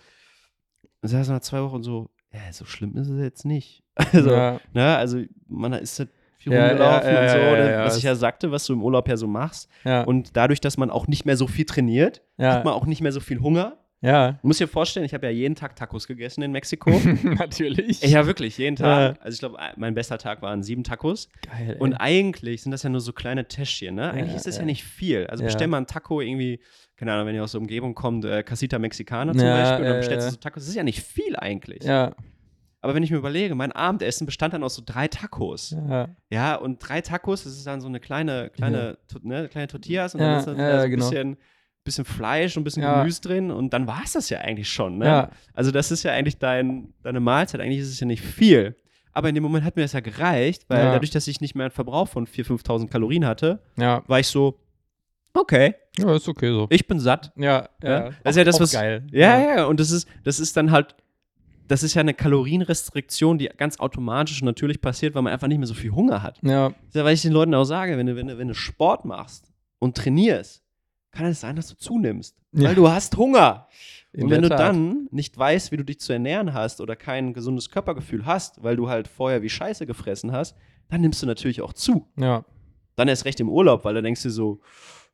saß 1.04 1.30
nach 1.30 1.42
zwei 1.42 1.62
Wochen 1.62 1.84
so, 1.84 2.10
ja, 2.34 2.52
so 2.52 2.66
schlimm 2.66 2.98
ist 2.98 3.10
es 3.10 3.22
jetzt 3.22 3.46
nicht. 3.46 3.84
Also, 4.12 4.32
ja. 4.32 4.60
ne, 4.74 4.98
also 4.98 5.20
man 5.48 5.74
ist 5.74 6.00
halt 6.00 6.10
viel 6.40 6.52
Ja, 6.52 6.70
rumgelaufen 6.70 7.14
ja, 7.14 7.22
und 7.22 7.30
so, 7.30 7.38
ja, 7.38 7.54
ne, 7.54 7.84
was 7.86 7.96
ich 7.96 8.04
ja 8.04 8.16
sagte, 8.16 8.52
was 8.52 8.66
du 8.66 8.74
im 8.74 8.82
Urlaub 8.82 9.08
ja 9.08 9.18
so 9.18 9.28
machst. 9.28 9.70
Und 10.08 10.36
dadurch, 10.36 10.60
dass 10.60 10.78
man 10.78 10.90
auch 10.90 11.06
nicht 11.08 11.26
mehr 11.26 11.38
so 11.38 11.46
viel 11.46 11.66
trainiert, 11.66 12.24
hat 12.40 12.66
man 12.66 12.74
auch 12.74 12.88
nicht 12.88 13.02
mehr 13.02 13.12
so 13.12 13.20
viel 13.20 13.40
Hunger. 13.40 13.78
Ja. 14.04 14.34
Du 14.34 14.48
musst 14.48 14.60
dir 14.60 14.68
vorstellen, 14.68 15.06
ich 15.06 15.14
habe 15.16 15.26
ja 15.26 15.32
jeden 15.32 15.56
Tag 15.56 15.76
Tacos 15.76 16.06
gegessen 16.08 16.44
in 16.44 16.52
Mexiko. 16.52 16.92
Natürlich. 17.24 18.02
ja, 18.02 18.28
wirklich, 18.28 18.58
jeden 18.58 18.76
Tag. 18.76 19.16
Ja. 19.16 19.22
Also 19.24 19.36
ich 19.36 19.40
glaube, 19.40 19.58
mein 19.78 19.96
bester 19.96 20.18
Tag 20.18 20.42
waren 20.42 20.62
sieben 20.62 20.84
Tacos. 20.84 21.30
Geil. 21.50 21.78
Und 21.80 21.94
ey. 21.94 21.98
eigentlich 22.00 22.62
sind 22.62 22.72
das 22.72 22.84
ja 22.84 22.90
nur 22.90 23.02
so 23.02 23.14
kleine 23.14 23.48
Täschchen, 23.48 23.96
ne? 23.96 24.12
Eigentlich 24.12 24.32
Ja, 24.32 24.36
ist 24.38 24.46
das 24.48 24.56
ja. 24.58 24.62
ja. 24.62 24.66
nicht 24.66 24.84
viel. 24.84 25.26
Also 25.28 25.44
Ja. 25.44 25.48
bestell 25.48 25.68
mal 25.68 25.78
einen 25.78 25.88
Taco 25.88 26.22
irgendwie, 26.22 26.60
keine 26.98 27.14
Ahnung, 27.14 27.28
wenn 27.28 27.36
ihr 27.36 27.44
aus 27.44 27.54
der 27.54 27.62
Umgebung 27.62 27.96
kommt, 27.96 28.26
äh, 28.26 28.44
Casita 28.44 28.78
Mexicana 28.78 29.32
zum 29.34 29.42
Ja, 29.42 29.56
Beispiel, 29.58 29.78
und 29.80 29.84
ja, 29.86 29.90
dann 29.90 30.00
bestellst 30.00 30.26
ja. 30.26 30.30
du 30.30 30.36
so 30.36 30.40
Tacos. 30.40 30.64
Das 30.64 30.70
ist 30.70 30.76
ja 30.76 30.84
nicht 30.84 31.02
viel 31.02 31.36
eigentlich. 31.36 31.84
ja. 31.84 32.14
Aber 32.82 32.96
wenn 32.96 33.04
ich 33.04 33.12
mir 33.12 33.16
überlege, 33.18 33.56
mein 33.56 33.72
Abendessen 33.72 34.26
bestand 34.26 34.54
dann 34.54 34.62
aus 34.62 34.76
so 34.76 34.82
drei 34.86 35.08
Tacos. 35.08 35.74
Ja. 35.88 36.10
Ja, 36.30 36.56
und 36.56 36.80
drei 36.80 37.00
Tacos, 37.00 37.46
das 37.46 37.54
ist 37.54 37.66
dann 37.66 37.80
so 37.80 37.88
eine 37.88 38.02
kleine, 38.02 38.50
kleine, 38.50 38.98
to- 39.08 39.20
ne, 39.24 39.48
kleine 39.48 39.68
Tortillas 39.68 40.14
und 40.16 40.20
Ja, 40.20 40.28
dann 40.32 40.40
ist 40.40 40.46
dann 40.48 40.60
ja, 40.60 40.80
so 40.80 40.84
ein 40.84 40.92
genau. 40.92 41.10
bisschen, 41.10 41.38
bisschen 41.84 42.06
Fleisch 42.06 42.56
und 42.56 42.62
ein 42.62 42.64
bisschen 42.64 42.84
Ja. 42.84 43.00
Gemüse 43.00 43.22
drin 43.22 43.52
und 43.52 43.74
dann 43.74 43.88
war 43.88 44.02
es 44.04 44.14
das 44.14 44.30
ja 44.30 44.40
eigentlich 44.40 44.70
schon. 44.70 44.98
Ne? 45.00 45.06
Ja. 45.06 45.30
Also 45.54 45.72
das 45.72 45.92
ist 45.92 46.04
ja 46.04 46.12
eigentlich 46.14 46.38
dein, 46.38 46.94
deine 47.04 47.20
Mahlzeit, 47.20 47.60
eigentlich 47.62 47.80
ist 47.80 47.90
es 47.90 48.00
ja 48.00 48.08
nicht 48.08 48.22
viel. 48.24 48.76
Aber 49.12 49.30
in 49.30 49.36
dem 49.36 49.44
Moment 49.44 49.64
hat 49.66 49.76
mir 49.76 49.82
das 49.84 49.94
ja 49.94 50.00
gereicht, 50.00 50.66
weil 50.70 50.80
Ja. 50.86 50.92
dadurch, 50.94 51.12
dass 51.12 51.28
ich 51.28 51.40
nicht 51.42 51.56
mehr 51.56 51.66
einen 51.66 51.72
Verbrauch 51.72 52.08
von 52.08 52.26
4.000, 52.26 52.46
5.000 52.64 52.90
Kalorien 52.90 53.26
hatte, 53.26 53.62
war 53.76 54.20
ich 54.20 54.28
so, 54.28 54.60
okay, 55.34 55.76
Ja, 56.00 56.16
ist 56.16 56.28
okay 56.28 56.50
so. 56.50 56.68
ich 56.70 56.88
bin 56.88 57.00
satt. 57.00 57.32
Ja, 57.36 57.70
Ja, 57.84 57.90
ja. 57.90 58.10
das 58.24 58.32
ist 58.32 58.38
ja 58.38 58.44
das, 58.44 58.60
was- 58.60 58.72
geil. 58.72 59.06
Ja, 59.12 59.40
ja, 59.58 59.66
und 59.66 59.80
das 59.80 59.92
ist, 59.92 60.08
das 60.24 60.40
ist 60.40 60.56
dann 60.58 60.72
halt, 60.72 60.96
das 61.68 61.84
ist 61.84 61.94
ja 61.94 62.00
eine 62.02 62.14
Kalorienrestriktion, 62.14 63.38
die 63.38 63.50
ganz 63.56 63.80
automatisch 63.80 64.42
und 64.42 64.46
natürlich 64.46 64.82
passiert, 64.82 65.16
weil 65.16 65.22
man 65.22 65.34
einfach 65.34 65.48
nicht 65.48 65.58
mehr 65.60 65.68
so 65.68 65.74
viel 65.74 65.92
Hunger 65.92 66.22
hat. 66.24 66.40
Ja. 66.42 66.72
Ja, 66.94 67.04
weil 67.04 67.14
ich 67.14 67.22
den 67.22 67.34
Leuten 67.34 67.54
auch 67.54 67.64
sage, 67.66 67.98
wenn 67.98 68.06
du, 68.08 68.16
wenn 68.16 68.28
du, 68.28 68.38
wenn 68.38 68.48
du 68.48 68.54
Sport 68.54 69.06
machst 69.06 69.52
und 69.80 69.96
trainierst, 69.98 70.63
kann 71.14 71.28
es 71.28 71.40
sein, 71.40 71.56
dass 71.56 71.70
du 71.70 71.76
zunimmst. 71.76 72.36
Ja. 72.52 72.70
Weil 72.70 72.76
du 72.76 72.90
hast 72.90 73.16
Hunger. 73.16 73.68
In 74.12 74.26
und 74.26 74.30
wenn 74.30 74.42
du 74.42 74.50
Tat. 74.50 74.60
dann 74.60 75.08
nicht 75.12 75.38
weißt, 75.38 75.72
wie 75.72 75.78
du 75.78 75.84
dich 75.84 76.00
zu 76.00 76.14
ernähren 76.14 76.54
hast 76.54 76.82
oder 76.82 76.96
kein 76.96 77.34
gesundes 77.34 77.70
Körpergefühl 77.70 78.26
hast, 78.26 78.62
weil 78.64 78.76
du 78.76 78.90
halt 78.90 79.08
vorher 79.08 79.42
wie 79.42 79.50
Scheiße 79.50 79.86
gefressen 79.88 80.32
hast, 80.32 80.56
dann 80.90 81.02
nimmst 81.02 81.22
du 81.24 81.26
natürlich 81.26 81.62
auch 81.62 81.74
zu. 81.74 82.08
Ja. 82.18 82.46
Dann 82.96 83.08
erst 83.08 83.26
recht 83.26 83.40
im 83.40 83.50
Urlaub, 83.50 83.86
weil 83.86 83.96
da 83.96 84.02
denkst 84.02 84.22
du 84.22 84.30
so, 84.30 84.60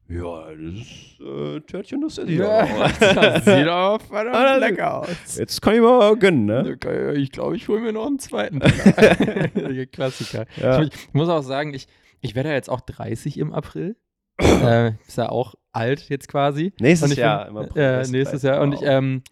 ja, 0.09 0.49
das 0.49 1.25
äh, 1.25 1.61
Törtchen, 1.61 2.01
das 2.01 2.17
ist 2.17 2.29
Ja, 2.29 2.65
das 2.99 3.45
sieht 3.45 3.67
aber 3.67 3.93
Ah, 3.93 3.99
verdammt 3.99 4.59
lecker 4.59 5.01
aus. 5.01 5.37
Jetzt 5.37 5.61
kann 5.61 5.75
ich 5.75 5.81
mal 5.81 6.17
gönnen, 6.17 6.45
ne? 6.45 6.77
Ich 7.15 7.31
glaube, 7.31 7.55
ich 7.55 7.67
hole 7.67 7.79
mir 7.79 7.93
noch 7.93 8.07
einen 8.07 8.19
zweiten. 8.19 8.59
Klassiker. 9.91 10.45
Ja. 10.57 10.81
Ich, 10.81 10.89
ich 10.89 11.13
muss 11.13 11.29
auch 11.29 11.43
sagen, 11.43 11.73
ich, 11.73 11.87
ich 12.21 12.35
werde 12.35 12.49
ja 12.49 12.55
jetzt 12.55 12.69
auch 12.69 12.81
30 12.81 13.37
im 13.37 13.53
April. 13.53 13.95
äh, 14.39 14.93
ist 15.07 15.17
ja 15.17 15.29
auch 15.29 15.55
alt 15.79 16.09
jetzt 16.09 16.27
quasi. 16.27 16.73
Nächstes 16.79 17.15
Jahr 17.15 17.51
bin, 17.51 17.63
im. 17.63 17.75
Äh, 17.75 18.07
nächstes 18.07 18.43
Jahr. 18.43 18.61
Und 18.61 18.73
ich, 18.73 18.81
ähm, 18.83 19.23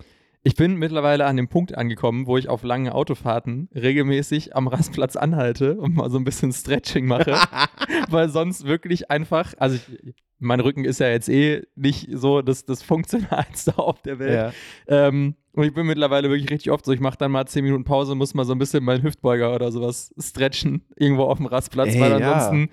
ich 0.43 0.55
bin 0.55 0.75
mittlerweile 0.75 1.25
an 1.25 1.35
dem 1.35 1.49
Punkt 1.49 1.77
angekommen, 1.77 2.25
wo 2.25 2.37
ich 2.37 2.47
auf 2.47 2.63
langen 2.63 2.89
Autofahrten 2.89 3.69
regelmäßig 3.75 4.55
am 4.55 4.67
Rastplatz 4.67 5.17
anhalte 5.17 5.75
und 5.75 5.95
mal 5.95 6.09
so 6.09 6.17
ein 6.17 6.23
bisschen 6.23 6.53
Stretching 6.53 7.05
mache. 7.05 7.35
weil 8.09 8.29
sonst 8.29 8.65
wirklich 8.65 9.11
einfach, 9.11 9.53
also 9.57 9.75
ich, 9.75 10.15
mein 10.39 10.59
Rücken 10.59 10.85
ist 10.85 10.99
ja 10.99 11.09
jetzt 11.09 11.27
eh 11.27 11.63
nicht 11.75 12.07
so 12.11 12.41
das, 12.41 12.65
das 12.65 12.81
Funktionalste 12.81 13.77
auf 13.77 14.01
der 14.01 14.19
Welt. 14.19 14.53
ja. 14.87 15.07
Ähm, 15.07 15.35
und 15.53 15.63
ich 15.63 15.73
bin 15.73 15.87
mittlerweile 15.87 16.29
wirklich 16.29 16.51
richtig 16.51 16.71
oft 16.71 16.85
so, 16.85 16.91
ich 16.91 16.99
mache 16.99 17.17
dann 17.17 17.31
mal 17.31 17.45
10 17.47 17.63
Minuten 17.63 17.83
Pause, 17.83 18.13
muss 18.13 18.35
mal 18.35 18.45
so 18.45 18.53
ein 18.53 18.59
bisschen 18.59 18.83
meinen 18.83 19.01
Hüftbeuger 19.01 19.55
oder 19.55 19.71
sowas 19.71 20.13
stretchen, 20.19 20.85
irgendwo 20.95 21.23
auf 21.23 21.39
dem 21.39 21.47
Rastplatz, 21.47 21.95
Ey, 21.95 21.99
weil 21.99 22.11
ja. 22.21 22.67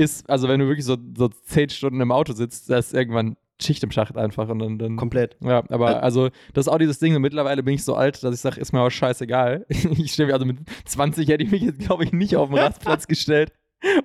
Ist, 0.00 0.28
also 0.28 0.48
wenn 0.48 0.60
du 0.60 0.66
wirklich 0.66 0.86
so, 0.86 0.96
so 1.16 1.28
10 1.28 1.70
Stunden 1.70 2.00
im 2.00 2.10
Auto 2.10 2.32
sitzt, 2.32 2.70
da 2.70 2.78
ist 2.78 2.94
irgendwann 2.94 3.36
Schicht 3.62 3.82
im 3.84 3.90
Schacht 3.90 4.16
einfach 4.16 4.48
und 4.48 4.58
dann, 4.58 4.78
dann 4.78 4.96
Komplett. 4.96 5.36
ja, 5.42 5.62
aber 5.68 5.90
Äh, 5.96 6.00
also 6.00 6.30
das 6.54 6.66
ist 6.66 6.72
auch 6.72 6.78
dieses 6.78 6.98
Ding, 6.98 7.18
mittlerweile 7.20 7.62
bin 7.62 7.74
ich 7.74 7.84
so 7.84 7.94
alt, 7.94 8.22
dass 8.24 8.34
ich 8.34 8.40
sage, 8.40 8.58
ist 8.60 8.72
mir 8.72 8.80
auch 8.80 8.90
scheißegal. 8.90 9.66
Ich 9.98 10.12
stehe 10.12 10.32
also 10.32 10.46
mit 10.46 10.58
20 10.86 11.28
hätte 11.28 11.44
ich 11.44 11.50
mich 11.50 11.62
jetzt, 11.62 11.80
glaube 11.80 12.04
ich, 12.04 12.12
nicht 12.12 12.36
auf 12.36 12.48
den 12.48 12.58
Rastplatz 12.58 13.06
gestellt 13.06 13.52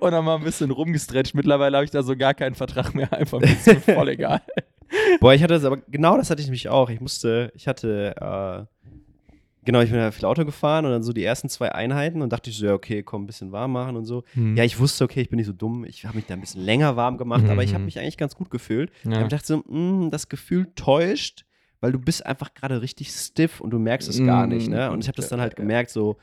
und 0.00 0.10
dann 0.12 0.24
mal 0.24 0.36
ein 0.36 0.44
bisschen 0.44 0.70
rumgestretcht. 0.70 1.34
Mittlerweile 1.34 1.76
habe 1.78 1.84
ich 1.84 1.90
da 1.90 2.02
so 2.02 2.16
gar 2.16 2.34
keinen 2.34 2.54
Vertrag 2.54 2.94
mehr, 2.94 3.12
einfach 3.12 3.40
mir 3.40 3.46
ist 3.46 3.66
mir 3.66 3.80
voll 3.80 4.08
egal. 4.10 4.42
Boah, 5.20 5.32
ich 5.34 5.42
hatte 5.42 5.54
das 5.54 5.64
aber, 5.64 5.78
genau 5.88 6.16
das 6.16 6.30
hatte 6.30 6.40
ich 6.42 6.46
nämlich 6.46 6.68
auch. 6.68 6.90
Ich 6.90 7.00
musste, 7.00 7.50
ich 7.54 7.66
hatte, 7.66 8.14
äh, 8.20 8.92
genau, 9.66 9.80
ich 9.82 9.90
bin 9.90 9.98
ja 9.98 10.10
viel 10.10 10.24
Auto 10.24 10.46
gefahren 10.46 10.86
und 10.86 10.92
dann 10.92 11.02
so 11.02 11.12
die 11.12 11.22
ersten 11.22 11.50
zwei 11.50 11.72
Einheiten 11.72 12.22
und 12.22 12.32
dachte 12.32 12.48
ich 12.48 12.56
so, 12.56 12.64
ja, 12.64 12.72
okay, 12.72 13.02
komm, 13.02 13.24
ein 13.24 13.26
bisschen 13.26 13.52
warm 13.52 13.72
machen 13.72 13.96
und 13.96 14.06
so. 14.06 14.24
Ja, 14.54 14.64
ich 14.64 14.78
wusste, 14.78 15.04
okay, 15.04 15.20
ich 15.20 15.28
bin 15.28 15.36
nicht 15.36 15.46
so 15.46 15.52
dumm. 15.52 15.84
Ich 15.84 16.06
habe 16.06 16.16
mich 16.16 16.24
da 16.24 16.32
ein 16.34 16.40
bisschen 16.40 16.62
länger 16.62 16.96
warm 16.96 17.18
gemacht, 17.18 17.44
aber 17.50 17.62
ich 17.62 17.70
habe 17.74 17.80
Mhm. 17.80 17.84
mich 17.84 17.98
eigentlich 17.98 18.16
ganz 18.16 18.34
gut 18.34 18.48
gefühlt. 18.50 18.90
Ja. 19.04 19.10
Ich 19.10 19.16
habe 19.16 19.24
gedacht 19.24 19.44
so, 19.46 19.62
mh, 19.68 20.08
das 20.08 20.28
Gefühl 20.30 20.68
täuscht, 20.74 21.44
weil 21.80 21.92
du 21.92 21.98
bist 21.98 22.24
einfach 22.24 22.54
gerade 22.54 22.80
richtig 22.80 23.10
stiff 23.10 23.60
und 23.60 23.70
du 23.70 23.78
merkst 23.78 24.08
es 24.08 24.24
gar 24.24 24.46
nicht, 24.46 24.68
ne? 24.70 24.90
Und 24.90 25.00
ich 25.00 25.08
habe 25.08 25.16
das 25.16 25.28
dann 25.28 25.40
halt 25.42 25.56
gemerkt, 25.56 25.90
so, 25.90 26.16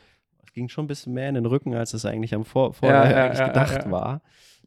es 0.44 0.52
ging 0.54 0.68
schon 0.70 0.86
ein 0.86 0.88
bisschen 0.88 1.14
mehr 1.14 1.30
in 1.30 1.36
den 1.36 1.46
Rücken, 1.46 1.76
als 1.76 1.94
es 1.94 2.06
eigentlich 2.06 2.34
am 2.34 2.46
Vor 2.46 2.74
vorher 2.74 3.10
Ja, 3.10 3.24
eigentlich 3.26 3.40
ja, 3.40 3.48
gedacht 3.48 3.92
war. 3.92 4.22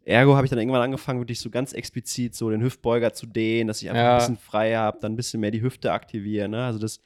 Ergo 0.04 0.36
habe 0.36 0.46
ich 0.46 0.50
dann 0.50 0.60
irgendwann 0.60 0.82
angefangen, 0.82 1.18
wirklich 1.18 1.40
so 1.40 1.50
ganz 1.50 1.72
explizit 1.72 2.34
so 2.36 2.48
den 2.48 2.62
Hüftbeuger 2.62 3.12
zu 3.12 3.26
dehnen, 3.26 3.66
dass 3.66 3.82
ich 3.82 3.90
einfach 3.90 4.00
ein 4.12 4.18
bisschen 4.18 4.36
frei 4.36 4.76
habe, 4.76 4.98
dann 5.00 5.14
ein 5.14 5.16
bisschen 5.16 5.40
mehr 5.40 5.50
die 5.50 5.62
Hüfte 5.62 5.90
aktiviere. 5.92 6.48
Ne? 6.48 6.64
Also 6.64 6.78
das 6.78 7.00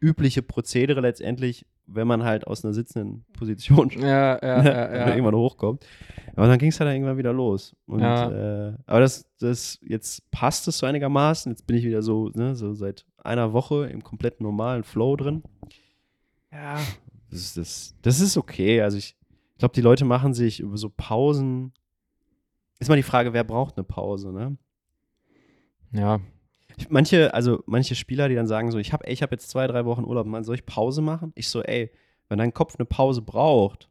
übliche 0.00 0.42
Prozedere 0.42 1.00
letztendlich, 1.00 1.66
wenn 1.86 2.06
man 2.06 2.24
halt 2.24 2.46
aus 2.46 2.64
einer 2.64 2.72
sitzenden 2.72 3.24
Position 3.32 3.90
Ja, 3.90 4.38
ja, 4.42 4.62
ja, 4.64 4.94
ja. 4.94 5.08
irgendwann 5.10 5.34
hochkommt. 5.34 5.84
Aber 6.36 6.46
dann 6.46 6.58
ging 6.58 6.70
es 6.70 6.80
halt 6.80 6.90
irgendwann 6.90 7.18
wieder 7.18 7.32
los. 7.32 7.76
Und, 7.86 8.00
äh, 8.02 8.74
aber 8.86 9.00
das, 9.00 9.26
das, 9.38 9.78
jetzt 9.82 10.30
passt 10.30 10.68
es 10.68 10.78
so 10.78 10.86
einigermaßen. 10.86 11.52
Jetzt 11.52 11.66
bin 11.66 11.76
ich 11.76 11.84
wieder 11.84 12.02
so, 12.02 12.30
ne, 12.34 12.54
so 12.54 12.72
seit 12.72 13.04
einer 13.18 13.52
Woche 13.52 13.86
im 13.88 14.02
kompletten 14.02 14.44
normalen 14.44 14.84
Flow 14.84 15.16
drin. 15.16 15.42
Ja, 16.52 16.78
das 17.30 17.40
ist, 17.40 17.56
das, 17.56 17.94
das 18.02 18.20
ist 18.20 18.36
okay. 18.36 18.80
Also 18.82 18.96
ich, 18.96 19.16
ich 19.52 19.58
glaube, 19.58 19.74
die 19.74 19.82
Leute 19.82 20.04
machen 20.04 20.34
sich 20.34 20.60
über 20.60 20.76
so 20.76 20.88
Pausen. 20.88 21.72
Ist 22.78 22.88
mal 22.88 22.96
die 22.96 23.02
Frage, 23.02 23.32
wer 23.32 23.44
braucht 23.44 23.76
eine 23.76 23.84
Pause, 23.84 24.32
ne? 24.32 24.56
ja. 25.92 26.20
Manche, 26.88 27.34
also 27.34 27.62
manche 27.66 27.94
Spieler, 27.94 28.28
die 28.28 28.34
dann 28.34 28.46
sagen 28.46 28.70
so, 28.70 28.78
ich 28.78 28.92
habe 28.92 29.06
ich 29.10 29.22
hab 29.22 29.30
jetzt 29.32 29.50
zwei, 29.50 29.66
drei 29.66 29.84
Wochen 29.84 30.04
Urlaub, 30.04 30.26
man 30.26 30.44
soll 30.44 30.54
ich 30.54 30.66
Pause 30.66 31.02
machen? 31.02 31.32
Ich 31.34 31.48
so, 31.48 31.62
ey, 31.62 31.90
wenn 32.28 32.38
dein 32.38 32.54
Kopf 32.54 32.76
eine 32.78 32.86
Pause 32.86 33.22
braucht, 33.22 33.90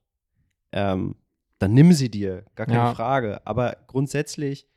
ähm, 0.71 1.15
dann 1.59 1.73
nimm 1.73 1.91
sie 1.93 2.09
dir, 2.09 2.45
gar 2.55 2.65
keine 2.67 2.79
Ja. 2.79 2.93
Frage. 2.95 3.45
Aber 3.45 3.77
grundsätzlich 3.87 4.67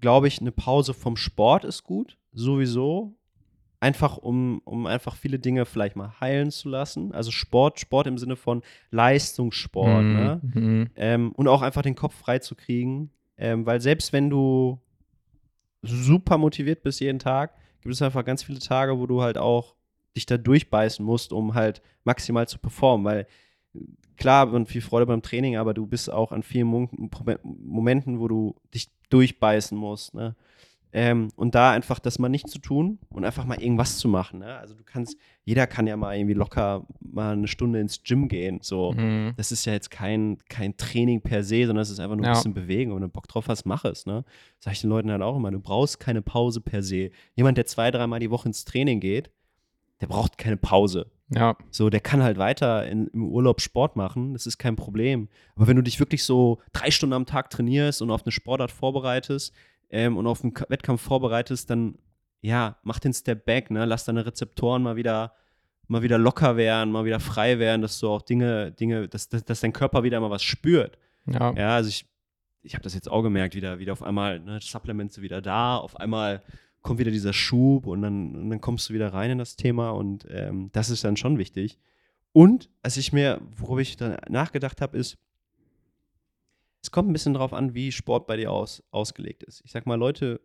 glaube 0.00 0.28
ich, 0.28 0.40
eine 0.40 0.52
Pause 0.52 0.92
vom 0.92 1.16
Sport 1.16 1.64
ist 1.64 1.82
gut, 1.84 2.18
sowieso. 2.32 3.16
Einfach 3.80 4.18
um, 4.18 4.60
um 4.64 4.86
einfach 4.86 5.14
viele 5.16 5.38
Dinge 5.38 5.64
vielleicht 5.66 5.96
mal 5.96 6.20
heilen 6.20 6.50
zu 6.50 6.68
lassen. 6.68 7.12
Also 7.12 7.30
Sport, 7.30 7.80
Sport 7.80 8.06
im 8.06 8.18
Sinne 8.18 8.36
von 8.36 8.62
Leistungssport, 8.90 10.04
Mhm, 10.04 10.12
ne? 10.12 10.40
mhm. 10.42 10.90
ähm, 10.96 11.32
und 11.32 11.48
auch 11.48 11.62
einfach 11.62 11.82
den 11.82 11.94
Kopf 11.94 12.14
frei 12.14 12.38
zu 12.38 12.54
kriegen. 12.54 13.10
Ähm, 13.36 13.64
weil 13.66 13.80
selbst 13.80 14.12
wenn 14.12 14.30
du 14.30 14.78
super 15.84 16.38
motiviert 16.38 16.82
bist 16.82 17.00
jeden 17.00 17.18
Tag, 17.18 17.54
gibt 17.80 17.94
es 17.94 18.02
einfach 18.02 18.24
ganz 18.24 18.42
viele 18.42 18.58
Tage, 18.58 18.98
wo 18.98 19.06
du 19.06 19.22
halt 19.22 19.38
auch 19.38 19.74
dich 20.16 20.26
da 20.26 20.36
durchbeißen 20.36 21.04
musst, 21.04 21.32
um 21.32 21.54
halt 21.54 21.82
maximal 22.04 22.48
zu 22.48 22.58
performen. 22.58 23.04
Weil 23.04 23.26
äh, 23.74 23.78
klar, 24.16 24.50
hat 24.50 24.68
viel 24.68 24.80
Freude 24.80 25.06
beim 25.06 25.22
Training, 25.22 25.56
aber 25.56 25.74
du 25.74 25.86
bist 25.86 26.10
auch 26.10 26.32
an 26.32 26.42
vielen 26.42 26.88
Momenten, 27.42 28.20
wo 28.20 28.28
du 28.28 28.54
dich 28.72 28.90
durchbeißen 29.10 29.76
musst. 29.76 30.14
Ne? 30.14 30.34
Ähm, 30.96 31.28
und 31.34 31.56
da 31.56 31.72
einfach 31.72 31.98
das 31.98 32.20
mal 32.20 32.28
nicht 32.28 32.48
zu 32.48 32.60
tun 32.60 33.00
und 33.10 33.24
einfach 33.24 33.44
mal 33.44 33.60
irgendwas 33.60 33.98
zu 33.98 34.06
machen. 34.06 34.38
Ne? 34.38 34.56
Also 34.56 34.74
du 34.76 34.84
kannst, 34.84 35.18
jeder 35.44 35.66
kann 35.66 35.88
ja 35.88 35.96
mal 35.96 36.16
irgendwie 36.16 36.34
locker 36.34 36.86
mal 37.00 37.32
eine 37.32 37.48
Stunde 37.48 37.80
ins 37.80 38.04
Gym 38.04 38.28
gehen. 38.28 38.60
So, 38.62 38.92
Mhm. 38.92 39.32
das 39.36 39.50
ist 39.50 39.64
ja 39.64 39.72
jetzt 39.72 39.90
kein, 39.90 40.38
kein 40.48 40.76
Training 40.76 41.20
per 41.20 41.42
se, 41.42 41.66
sondern 41.66 41.82
es 41.82 41.90
ist 41.90 41.98
einfach 41.98 42.14
nur 42.14 42.24
Ja. 42.26 42.30
ein 42.30 42.36
bisschen 42.36 42.54
Bewegung. 42.54 42.94
Wenn 42.94 43.02
du 43.02 43.08
Bock 43.08 43.26
drauf 43.26 43.48
hast, 43.48 43.66
mach 43.66 43.84
es. 43.84 44.06
Ne? 44.06 44.24
Sag 44.60 44.74
ich 44.74 44.82
den 44.82 44.90
Leuten 44.90 45.10
halt 45.10 45.20
auch 45.20 45.36
immer, 45.36 45.50
du 45.50 45.58
brauchst 45.58 45.98
keine 45.98 46.22
Pause 46.22 46.60
per 46.60 46.80
se. 46.84 47.10
Jemand, 47.34 47.58
der 47.58 47.66
zwei, 47.66 47.90
dreimal 47.90 48.20
die 48.20 48.30
Woche 48.30 48.46
ins 48.48 48.64
Training 48.64 49.00
geht, 49.00 49.32
der 50.00 50.06
braucht 50.06 50.38
keine 50.38 50.56
Pause. 50.56 51.10
Ja, 51.30 51.56
So, 51.70 51.90
der 51.90 52.00
kann 52.00 52.22
halt 52.22 52.36
weiter 52.38 52.86
in, 52.86 53.08
im 53.08 53.24
Urlaub 53.24 53.60
Sport 53.62 53.96
machen, 53.96 54.34
das 54.34 54.46
ist 54.46 54.58
kein 54.58 54.76
Problem. 54.76 55.28
Aber 55.56 55.66
wenn 55.66 55.74
du 55.76 55.82
dich 55.82 55.98
wirklich 55.98 56.22
so 56.22 56.58
drei 56.72 56.90
Stunden 56.92 57.14
am 57.14 57.24
Tag 57.26 57.48
trainierst 57.50 58.02
und 58.02 58.10
auf 58.10 58.22
eine 58.24 58.30
Sportart 58.30 58.70
vorbereitest 58.70 59.52
ähm, 59.94 60.16
und 60.16 60.26
auf 60.26 60.42
Ka- 60.52 60.66
Wettkampf 60.68 61.00
vorbereitest, 61.00 61.70
dann 61.70 61.98
ja, 62.40 62.76
mach 62.82 62.98
den 62.98 63.14
Step 63.14 63.46
back, 63.46 63.70
ne? 63.70 63.86
Lass 63.86 64.04
deine 64.04 64.26
Rezeptoren 64.26 64.82
mal 64.82 64.96
wieder, 64.96 65.32
mal 65.88 66.02
wieder 66.02 66.18
locker 66.18 66.56
werden, 66.56 66.92
mal 66.92 67.04
wieder 67.06 67.20
frei 67.20 67.58
werden, 67.58 67.80
dass 67.80 67.98
du 68.00 68.08
auch 68.08 68.20
Dinge, 68.22 68.72
Dinge, 68.72 69.08
dass, 69.08 69.28
dass, 69.30 69.44
dass 69.44 69.60
dein 69.60 69.72
Körper 69.72 70.02
wieder 70.02 70.20
mal 70.20 70.30
was 70.30 70.42
spürt. 70.42 70.98
ja. 71.26 71.54
Ja, 71.56 71.74
also 71.76 71.88
ich, 71.88 72.04
ich 72.62 72.74
habe 72.74 72.82
das 72.82 72.94
jetzt 72.94 73.10
auch 73.10 73.22
gemerkt, 73.22 73.54
wieder, 73.54 73.78
wieder 73.78 73.92
auf 73.92 74.02
einmal, 74.02 74.40
ne, 74.40 74.58
Supplements 74.60 75.14
sind 75.14 75.24
wieder 75.24 75.40
da, 75.40 75.76
auf 75.78 75.96
einmal 75.98 76.42
kommt 76.82 76.98
wieder 76.98 77.10
dieser 77.10 77.32
Schub 77.32 77.86
und 77.86 78.02
dann, 78.02 78.34
und 78.36 78.50
dann 78.50 78.60
kommst 78.60 78.90
du 78.90 78.94
wieder 78.94 79.12
rein 79.14 79.30
in 79.30 79.38
das 79.38 79.56
Thema 79.56 79.90
und 79.90 80.26
ähm, 80.30 80.68
das 80.72 80.90
ist 80.90 81.02
dann 81.04 81.16
schon 81.16 81.38
wichtig. 81.38 81.78
Und 82.32 82.68
als 82.82 82.96
ich 82.98 83.12
mir, 83.12 83.40
worüber 83.56 83.80
ich 83.80 83.96
dann 83.96 84.18
nachgedacht 84.28 84.80
habe, 84.82 84.98
ist, 84.98 85.16
es 86.84 86.90
kommt 86.90 87.08
ein 87.08 87.14
bisschen 87.14 87.32
drauf 87.32 87.54
an, 87.54 87.72
wie 87.72 87.90
Sport 87.90 88.26
bei 88.26 88.36
dir 88.36 88.52
aus, 88.52 88.82
ausgelegt 88.90 89.42
ist. 89.42 89.62
Ich 89.64 89.72
sag 89.72 89.86
mal, 89.86 89.94
Leute, 89.94 90.42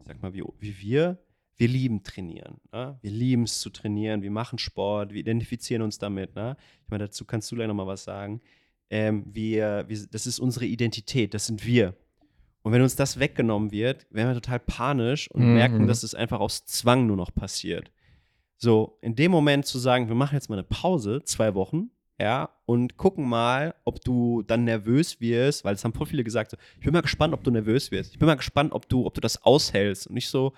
ich 0.00 0.06
sag 0.06 0.20
mal, 0.20 0.34
wie, 0.34 0.42
wie 0.60 0.78
wir, 0.82 1.16
wir 1.56 1.66
lieben 1.66 2.02
trainieren. 2.02 2.60
Ne? 2.70 2.98
Wir 3.00 3.10
lieben 3.10 3.44
es 3.44 3.60
zu 3.60 3.70
trainieren, 3.70 4.20
wir 4.20 4.30
machen 4.30 4.58
Sport, 4.58 5.14
wir 5.14 5.20
identifizieren 5.20 5.80
uns 5.80 5.96
damit. 5.98 6.34
Ne? 6.34 6.58
Ich 6.84 6.90
meine, 6.90 7.04
dazu 7.04 7.24
kannst 7.24 7.50
du 7.50 7.56
gleich 7.56 7.68
nochmal 7.68 7.86
was 7.86 8.04
sagen. 8.04 8.42
Ähm, 8.90 9.24
wir, 9.32 9.86
wir, 9.88 10.06
das 10.10 10.26
ist 10.26 10.40
unsere 10.40 10.66
Identität, 10.66 11.32
das 11.32 11.46
sind 11.46 11.64
wir. 11.64 11.94
Und 12.60 12.72
wenn 12.72 12.82
uns 12.82 12.94
das 12.94 13.18
weggenommen 13.18 13.70
wird, 13.70 14.06
werden 14.10 14.28
wir 14.28 14.34
total 14.34 14.58
panisch 14.60 15.30
und 15.30 15.40
Mhm. 15.40 15.54
merken, 15.54 15.86
dass 15.86 16.02
es 16.02 16.14
einfach 16.14 16.38
aus 16.40 16.66
Zwang 16.66 17.06
nur 17.06 17.16
noch 17.16 17.34
passiert. 17.34 17.90
So, 18.58 18.98
in 19.00 19.14
dem 19.16 19.30
Moment 19.30 19.64
zu 19.64 19.78
sagen, 19.78 20.08
wir 20.08 20.14
machen 20.14 20.34
jetzt 20.34 20.50
mal 20.50 20.56
eine 20.56 20.64
Pause, 20.64 21.22
zwei 21.24 21.54
Wochen, 21.54 21.90
ja, 22.20 22.50
und 22.66 22.96
gucken 22.96 23.28
mal, 23.28 23.74
ob 23.84 24.02
du 24.02 24.42
dann 24.42 24.64
nervös 24.64 25.20
wirst, 25.20 25.64
weil 25.64 25.74
es 25.74 25.84
haben 25.84 25.92
voll 25.92 26.06
viele 26.06 26.24
gesagt, 26.24 26.50
so, 26.50 26.56
ich 26.78 26.84
bin 26.84 26.92
mal 26.92 27.00
gespannt, 27.00 27.32
ob 27.32 27.44
du 27.44 27.50
nervös 27.50 27.92
wirst. 27.92 28.12
Ich 28.12 28.18
bin 28.18 28.26
mal 28.26 28.34
gespannt, 28.34 28.72
ob 28.72 28.88
du, 28.88 29.06
ob 29.06 29.14
du 29.14 29.20
das 29.20 29.44
aushältst. 29.44 30.08
Und 30.08 30.14
nicht 30.14 30.28
so, 30.28 30.52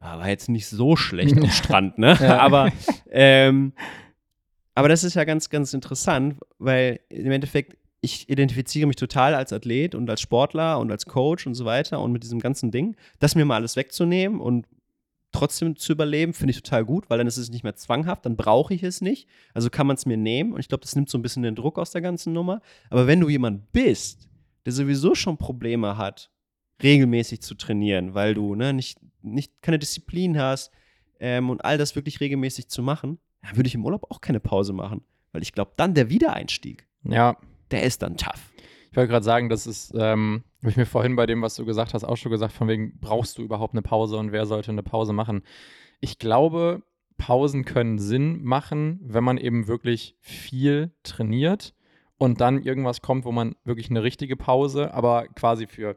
ah, 0.00 0.18
war 0.18 0.28
jetzt 0.28 0.50
nicht 0.50 0.66
so 0.66 0.94
schlecht 0.94 1.36
am 1.38 1.50
Strand, 1.50 1.96
ne? 1.98 2.18
Ja. 2.20 2.38
Aber, 2.40 2.70
ähm, 3.10 3.72
aber 4.74 4.88
das 4.90 5.04
ist 5.04 5.14
ja 5.14 5.24
ganz, 5.24 5.48
ganz 5.48 5.72
interessant, 5.72 6.36
weil 6.58 7.00
im 7.08 7.30
Endeffekt, 7.30 7.78
ich 8.02 8.28
identifiziere 8.28 8.86
mich 8.86 8.96
total 8.96 9.34
als 9.34 9.50
Athlet 9.50 9.94
und 9.94 10.10
als 10.10 10.20
Sportler 10.20 10.78
und 10.78 10.90
als 10.90 11.06
Coach 11.06 11.46
und 11.46 11.54
so 11.54 11.64
weiter 11.64 11.98
und 12.00 12.12
mit 12.12 12.22
diesem 12.22 12.40
ganzen 12.40 12.70
Ding, 12.70 12.94
das 13.18 13.34
mir 13.34 13.46
mal 13.46 13.54
alles 13.54 13.76
wegzunehmen 13.76 14.38
und 14.38 14.66
trotzdem 15.32 15.76
zu 15.76 15.92
überleben, 15.92 16.32
finde 16.32 16.52
ich 16.52 16.62
total 16.62 16.84
gut, 16.84 17.10
weil 17.10 17.18
dann 17.18 17.26
ist 17.26 17.36
es 17.36 17.50
nicht 17.50 17.64
mehr 17.64 17.76
zwanghaft, 17.76 18.24
dann 18.24 18.36
brauche 18.36 18.74
ich 18.74 18.82
es 18.82 19.00
nicht. 19.00 19.28
Also 19.54 19.70
kann 19.70 19.86
man 19.86 19.96
es 19.96 20.06
mir 20.06 20.16
nehmen 20.16 20.52
und 20.52 20.60
ich 20.60 20.68
glaube, 20.68 20.82
das 20.82 20.96
nimmt 20.96 21.10
so 21.10 21.18
ein 21.18 21.22
bisschen 21.22 21.42
den 21.42 21.54
Druck 21.54 21.78
aus 21.78 21.90
der 21.90 22.00
ganzen 22.00 22.32
Nummer. 22.32 22.60
Aber 22.90 23.06
wenn 23.06 23.20
du 23.20 23.28
jemand 23.28 23.72
bist, 23.72 24.28
der 24.64 24.72
sowieso 24.72 25.14
schon 25.14 25.36
Probleme 25.36 25.96
hat, 25.96 26.30
regelmäßig 26.82 27.40
zu 27.40 27.54
trainieren, 27.54 28.14
weil 28.14 28.34
du 28.34 28.54
ne, 28.54 28.72
nicht, 28.72 28.98
nicht 29.22 29.62
keine 29.62 29.78
Disziplin 29.78 30.38
hast 30.38 30.70
ähm, 31.20 31.50
und 31.50 31.64
all 31.64 31.78
das 31.78 31.96
wirklich 31.96 32.20
regelmäßig 32.20 32.68
zu 32.68 32.82
machen, 32.82 33.18
dann 33.42 33.56
würde 33.56 33.68
ich 33.68 33.74
im 33.74 33.84
Urlaub 33.84 34.10
auch 34.10 34.20
keine 34.20 34.40
Pause 34.40 34.72
machen. 34.72 35.02
Weil 35.32 35.42
ich 35.42 35.52
glaube, 35.52 35.72
dann 35.76 35.94
der 35.94 36.10
Wiedereinstieg, 36.10 36.86
ja. 37.04 37.36
der 37.70 37.82
ist 37.82 38.02
dann 38.02 38.16
tough. 38.16 38.52
Ich 38.90 38.96
wollte 38.96 39.10
gerade 39.10 39.24
sagen, 39.24 39.48
das 39.48 39.66
ist, 39.66 39.92
ähm, 39.96 40.44
habe 40.66 40.72
ich 40.72 40.76
mir 40.76 40.86
vorhin 40.86 41.14
bei 41.14 41.26
dem, 41.26 41.42
was 41.42 41.54
du 41.54 41.64
gesagt 41.64 41.94
hast, 41.94 42.02
auch 42.02 42.16
schon 42.16 42.32
gesagt, 42.32 42.52
von 42.52 42.66
wegen, 42.66 42.98
brauchst 42.98 43.38
du 43.38 43.42
überhaupt 43.42 43.74
eine 43.74 43.82
Pause 43.82 44.16
und 44.16 44.32
wer 44.32 44.46
sollte 44.46 44.72
eine 44.72 44.82
Pause 44.82 45.12
machen? 45.12 45.42
Ich 46.00 46.18
glaube, 46.18 46.82
Pausen 47.18 47.64
können 47.64 48.00
Sinn 48.00 48.42
machen, 48.42 48.98
wenn 49.00 49.22
man 49.22 49.38
eben 49.38 49.68
wirklich 49.68 50.16
viel 50.18 50.90
trainiert 51.04 51.72
und 52.18 52.40
dann 52.40 52.64
irgendwas 52.64 53.00
kommt, 53.00 53.24
wo 53.24 53.30
man 53.30 53.54
wirklich 53.62 53.90
eine 53.90 54.02
richtige 54.02 54.34
Pause, 54.34 54.92
aber 54.92 55.28
quasi 55.36 55.68
für 55.68 55.96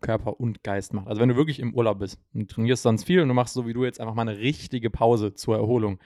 Körper 0.00 0.40
und 0.40 0.62
Geist 0.62 0.94
macht. 0.94 1.08
Also 1.08 1.20
wenn 1.20 1.28
du 1.28 1.36
wirklich 1.36 1.60
im 1.60 1.74
Urlaub 1.74 1.98
bist 1.98 2.18
und 2.32 2.50
trainierst 2.50 2.84
sonst 2.84 3.04
viel 3.04 3.20
und 3.20 3.28
du 3.28 3.34
machst 3.34 3.52
so 3.52 3.66
wie 3.66 3.74
du 3.74 3.84
jetzt 3.84 4.00
einfach 4.00 4.14
mal 4.14 4.26
eine 4.26 4.38
richtige 4.38 4.88
Pause 4.88 5.34
zur 5.34 5.56
Erholung. 5.56 5.98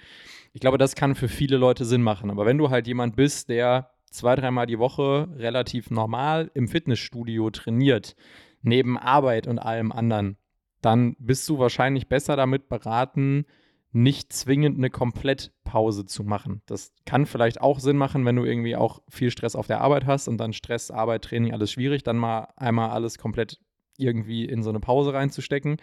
Ich 0.52 0.60
glaube, 0.60 0.78
das 0.78 0.96
kann 0.96 1.14
für 1.14 1.28
viele 1.28 1.58
Leute 1.58 1.84
Sinn 1.84 2.02
machen. 2.02 2.28
Aber 2.32 2.44
wenn 2.44 2.58
du 2.58 2.70
halt 2.70 2.88
jemand 2.88 3.14
bist, 3.14 3.50
der 3.50 3.92
zwei, 4.10 4.34
dreimal 4.34 4.66
die 4.66 4.78
Woche 4.78 5.28
relativ 5.36 5.90
normal 5.90 6.50
im 6.54 6.68
Fitnessstudio 6.68 7.50
trainiert, 7.50 8.16
neben 8.62 8.98
Arbeit 8.98 9.46
und 9.46 9.58
allem 9.58 9.92
anderen, 9.92 10.36
dann 10.82 11.16
bist 11.18 11.48
du 11.48 11.58
wahrscheinlich 11.58 12.08
besser 12.08 12.36
damit 12.36 12.68
beraten, 12.68 13.46
nicht 13.92 14.32
zwingend 14.32 14.78
eine 14.78 14.90
Komplettpause 14.90 16.06
zu 16.06 16.22
machen. 16.22 16.62
Das 16.66 16.92
kann 17.06 17.26
vielleicht 17.26 17.60
auch 17.60 17.80
Sinn 17.80 17.96
machen, 17.96 18.24
wenn 18.24 18.36
du 18.36 18.44
irgendwie 18.44 18.76
auch 18.76 19.02
viel 19.08 19.30
Stress 19.30 19.56
auf 19.56 19.66
der 19.66 19.80
Arbeit 19.80 20.06
hast 20.06 20.28
und 20.28 20.38
dann 20.38 20.52
Stress, 20.52 20.90
Arbeit, 20.90 21.22
Training, 21.22 21.52
alles 21.52 21.72
schwierig, 21.72 22.02
dann 22.02 22.16
mal 22.16 22.48
einmal 22.56 22.90
alles 22.90 23.18
komplett 23.18 23.58
irgendwie 24.00 24.44
in 24.44 24.62
so 24.62 24.70
eine 24.70 24.80
Pause 24.80 25.14
reinzustecken. 25.14 25.76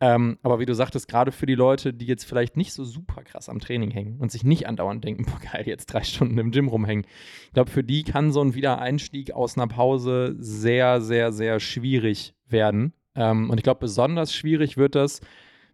Ähm, 0.00 0.38
aber 0.42 0.60
wie 0.60 0.66
du 0.66 0.74
sagtest, 0.74 1.08
gerade 1.08 1.32
für 1.32 1.46
die 1.46 1.56
Leute, 1.56 1.92
die 1.92 2.06
jetzt 2.06 2.24
vielleicht 2.24 2.56
nicht 2.56 2.72
so 2.72 2.84
super 2.84 3.22
krass 3.22 3.48
am 3.48 3.58
Training 3.58 3.90
hängen 3.90 4.18
und 4.20 4.30
sich 4.30 4.44
nicht 4.44 4.68
andauernd 4.68 5.04
denken, 5.04 5.24
boah 5.30 5.40
geil, 5.52 5.64
jetzt 5.66 5.86
drei 5.86 6.02
Stunden 6.02 6.38
im 6.38 6.50
Gym 6.52 6.68
rumhängen. 6.68 7.04
Ich 7.46 7.52
glaube, 7.52 7.70
für 7.70 7.82
die 7.82 8.04
kann 8.04 8.30
so 8.30 8.40
ein 8.40 8.54
Wiedereinstieg 8.54 9.32
aus 9.32 9.56
einer 9.56 9.66
Pause 9.66 10.36
sehr, 10.38 11.00
sehr, 11.00 11.32
sehr 11.32 11.58
schwierig 11.58 12.34
werden. 12.46 12.92
Ähm, 13.16 13.50
und 13.50 13.58
ich 13.58 13.64
glaube, 13.64 13.80
besonders 13.80 14.32
schwierig 14.32 14.76
wird 14.76 14.94
das, 14.94 15.20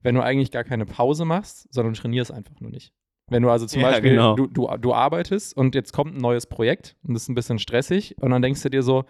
wenn 0.03 0.15
du 0.15 0.23
eigentlich 0.23 0.51
gar 0.51 0.65
keine 0.65 0.87
Pause 0.87 1.25
machst, 1.25 1.73
sondern 1.73 1.95
trainierst 1.95 2.33
einfach 2.33 2.59
nur 2.61 2.71
nicht. 2.71 2.93
Wenn 3.29 3.43
du 3.43 3.51
also 3.51 3.67
zum 3.67 3.81
Ja, 3.83 3.91
Beispiel, 3.91 4.13
genau. 4.13 4.37
du, 4.37 4.47
du, 4.47 4.69
du 4.79 4.95
arbeitest 4.95 5.57
und 5.57 5.75
jetzt 5.75 5.93
kommt 5.93 6.15
ein 6.15 6.21
neues 6.21 6.47
Projekt 6.47 6.97
und 7.03 7.15
das 7.15 7.25
ist 7.25 7.29
ein 7.29 7.35
bisschen 7.35 7.59
stressig 7.59 8.17
und 8.21 8.31
dann 8.31 8.41
denkst 8.43 8.63
du 8.63 8.71
dir 8.71 8.83
so, 8.83 9.05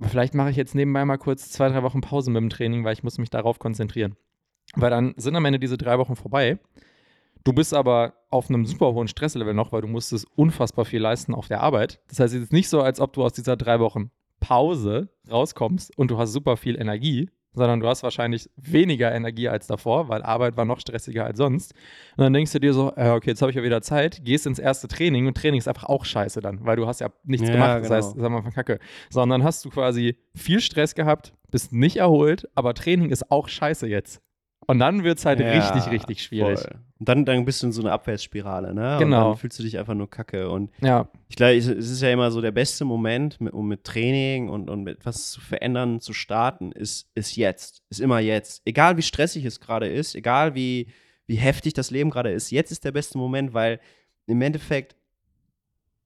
vielleicht 0.00 0.34
mache 0.34 0.50
ich 0.50 0.56
jetzt 0.56 0.74
nebenbei 0.74 1.04
mal 1.04 1.16
kurz 1.16 1.50
zwei, 1.50 1.68
drei 1.68 1.82
Wochen 1.82 2.00
Pause 2.00 2.30
mit 2.30 2.40
dem 2.40 2.50
Training, 2.50 2.84
weil 2.84 2.92
ich 2.92 3.02
muss 3.02 3.18
mich 3.18 3.30
darauf 3.30 3.58
konzentrieren. 3.58 4.16
Weil 4.74 4.90
dann 4.90 5.14
sind 5.16 5.36
am 5.36 5.44
Ende 5.44 5.58
diese 5.58 5.78
drei 5.78 5.98
Wochen 5.98 6.16
vorbei. 6.16 6.58
Du 7.44 7.52
bist 7.52 7.74
aber 7.74 8.14
auf 8.30 8.48
einem 8.48 8.64
super 8.64 8.94
hohen 8.94 9.08
Stresslevel 9.08 9.52
noch, 9.52 9.72
weil 9.72 9.82
du 9.82 9.88
musstest 9.88 10.26
unfassbar 10.34 10.86
viel 10.86 11.00
leisten 11.00 11.34
auf 11.34 11.48
der 11.48 11.60
Arbeit. 11.60 12.00
Das 12.08 12.18
heißt, 12.18 12.34
es 12.34 12.44
ist 12.44 12.52
nicht 12.52 12.68
so, 12.68 12.80
als 12.80 13.00
ob 13.00 13.12
du 13.12 13.22
aus 13.22 13.34
dieser 13.34 13.56
drei 13.56 13.80
Wochen 13.80 14.10
Pause 14.40 15.10
rauskommst 15.30 15.96
und 15.96 16.10
du 16.10 16.18
hast 16.18 16.32
super 16.32 16.56
viel 16.56 16.80
Energie, 16.80 17.30
sondern 17.54 17.80
du 17.80 17.88
hast 17.88 18.02
wahrscheinlich 18.02 18.50
weniger 18.56 19.12
Energie 19.12 19.48
als 19.48 19.66
davor, 19.66 20.08
weil 20.08 20.22
Arbeit 20.22 20.56
war 20.56 20.64
noch 20.64 20.80
stressiger 20.80 21.24
als 21.24 21.38
sonst. 21.38 21.72
Und 22.16 22.24
dann 22.24 22.32
denkst 22.32 22.52
du 22.52 22.58
dir 22.60 22.74
so, 22.74 22.92
äh, 22.96 23.10
okay, 23.10 23.30
jetzt 23.30 23.42
habe 23.42 23.50
ich 23.50 23.56
ja 23.56 23.62
wieder 23.62 23.82
Zeit, 23.82 24.24
gehst 24.24 24.46
ins 24.46 24.58
erste 24.58 24.88
Training 24.88 25.26
und 25.26 25.36
Training 25.36 25.58
ist 25.58 25.68
einfach 25.68 25.84
auch 25.84 26.04
scheiße 26.04 26.40
dann, 26.40 26.64
weil 26.64 26.76
du 26.76 26.86
hast 26.86 27.00
ja 27.00 27.08
nichts 27.22 27.48
Ja, 27.48 27.54
gemacht. 27.54 27.70
Das 27.78 27.82
genau. 27.88 27.94
heißt, 27.96 28.14
sag 28.18 28.30
mal 28.30 28.42
von 28.42 28.52
Kacke. 28.52 28.78
Sondern 29.10 29.44
hast 29.44 29.64
du 29.64 29.70
quasi 29.70 30.16
viel 30.34 30.60
Stress 30.60 30.94
gehabt, 30.94 31.32
bist 31.50 31.72
nicht 31.72 31.96
erholt, 31.96 32.48
aber 32.54 32.74
Training 32.74 33.10
ist 33.10 33.30
auch 33.30 33.48
scheiße 33.48 33.86
jetzt. 33.86 34.20
Und 34.66 34.78
dann 34.78 35.04
wird 35.04 35.18
es 35.18 35.26
halt 35.26 35.40
Ja, 35.40 35.50
richtig, 35.50 35.92
richtig 35.92 36.22
schwierig. 36.22 36.60
Voll. 36.60 36.80
Und 36.98 37.08
dann, 37.08 37.24
dann 37.24 37.44
bist 37.44 37.62
du 37.62 37.66
in 37.66 37.72
so 37.72 37.82
einer 37.82 37.92
Abwärtsspirale, 37.92 38.74
ne? 38.74 38.96
Genau. 38.98 39.16
Und 39.16 39.30
dann 39.32 39.36
fühlst 39.36 39.58
du 39.58 39.62
dich 39.62 39.78
einfach 39.78 39.94
nur 39.94 40.08
kacke. 40.08 40.48
Und 40.48 40.70
Ja, 40.80 41.08
ich 41.28 41.36
glaube, 41.36 41.56
es 41.56 41.66
ist 41.66 42.00
ja 42.00 42.10
immer 42.10 42.30
so 42.30 42.40
der 42.40 42.52
beste 42.52 42.84
Moment, 42.84 43.40
mit, 43.40 43.52
um 43.52 43.68
mit 43.68 43.84
Training 43.84 44.48
und, 44.48 44.70
und 44.70 44.84
mit 44.84 44.98
etwas 44.98 45.32
zu 45.32 45.40
verändern, 45.40 46.00
zu 46.00 46.12
starten, 46.12 46.72
ist, 46.72 47.10
ist 47.14 47.36
jetzt. 47.36 47.82
Ist 47.90 48.00
immer 48.00 48.20
jetzt. 48.20 48.62
Egal 48.64 48.96
wie 48.96 49.02
stressig 49.02 49.44
es 49.44 49.60
gerade 49.60 49.88
ist, 49.88 50.14
egal 50.14 50.54
wie, 50.54 50.88
wie 51.26 51.36
heftig 51.36 51.74
das 51.74 51.90
Leben 51.90 52.10
gerade 52.10 52.30
ist, 52.32 52.50
jetzt 52.50 52.70
ist 52.70 52.84
der 52.84 52.92
beste 52.92 53.18
Moment, 53.18 53.52
weil 53.54 53.80
im 54.26 54.40
Endeffekt, 54.40 54.96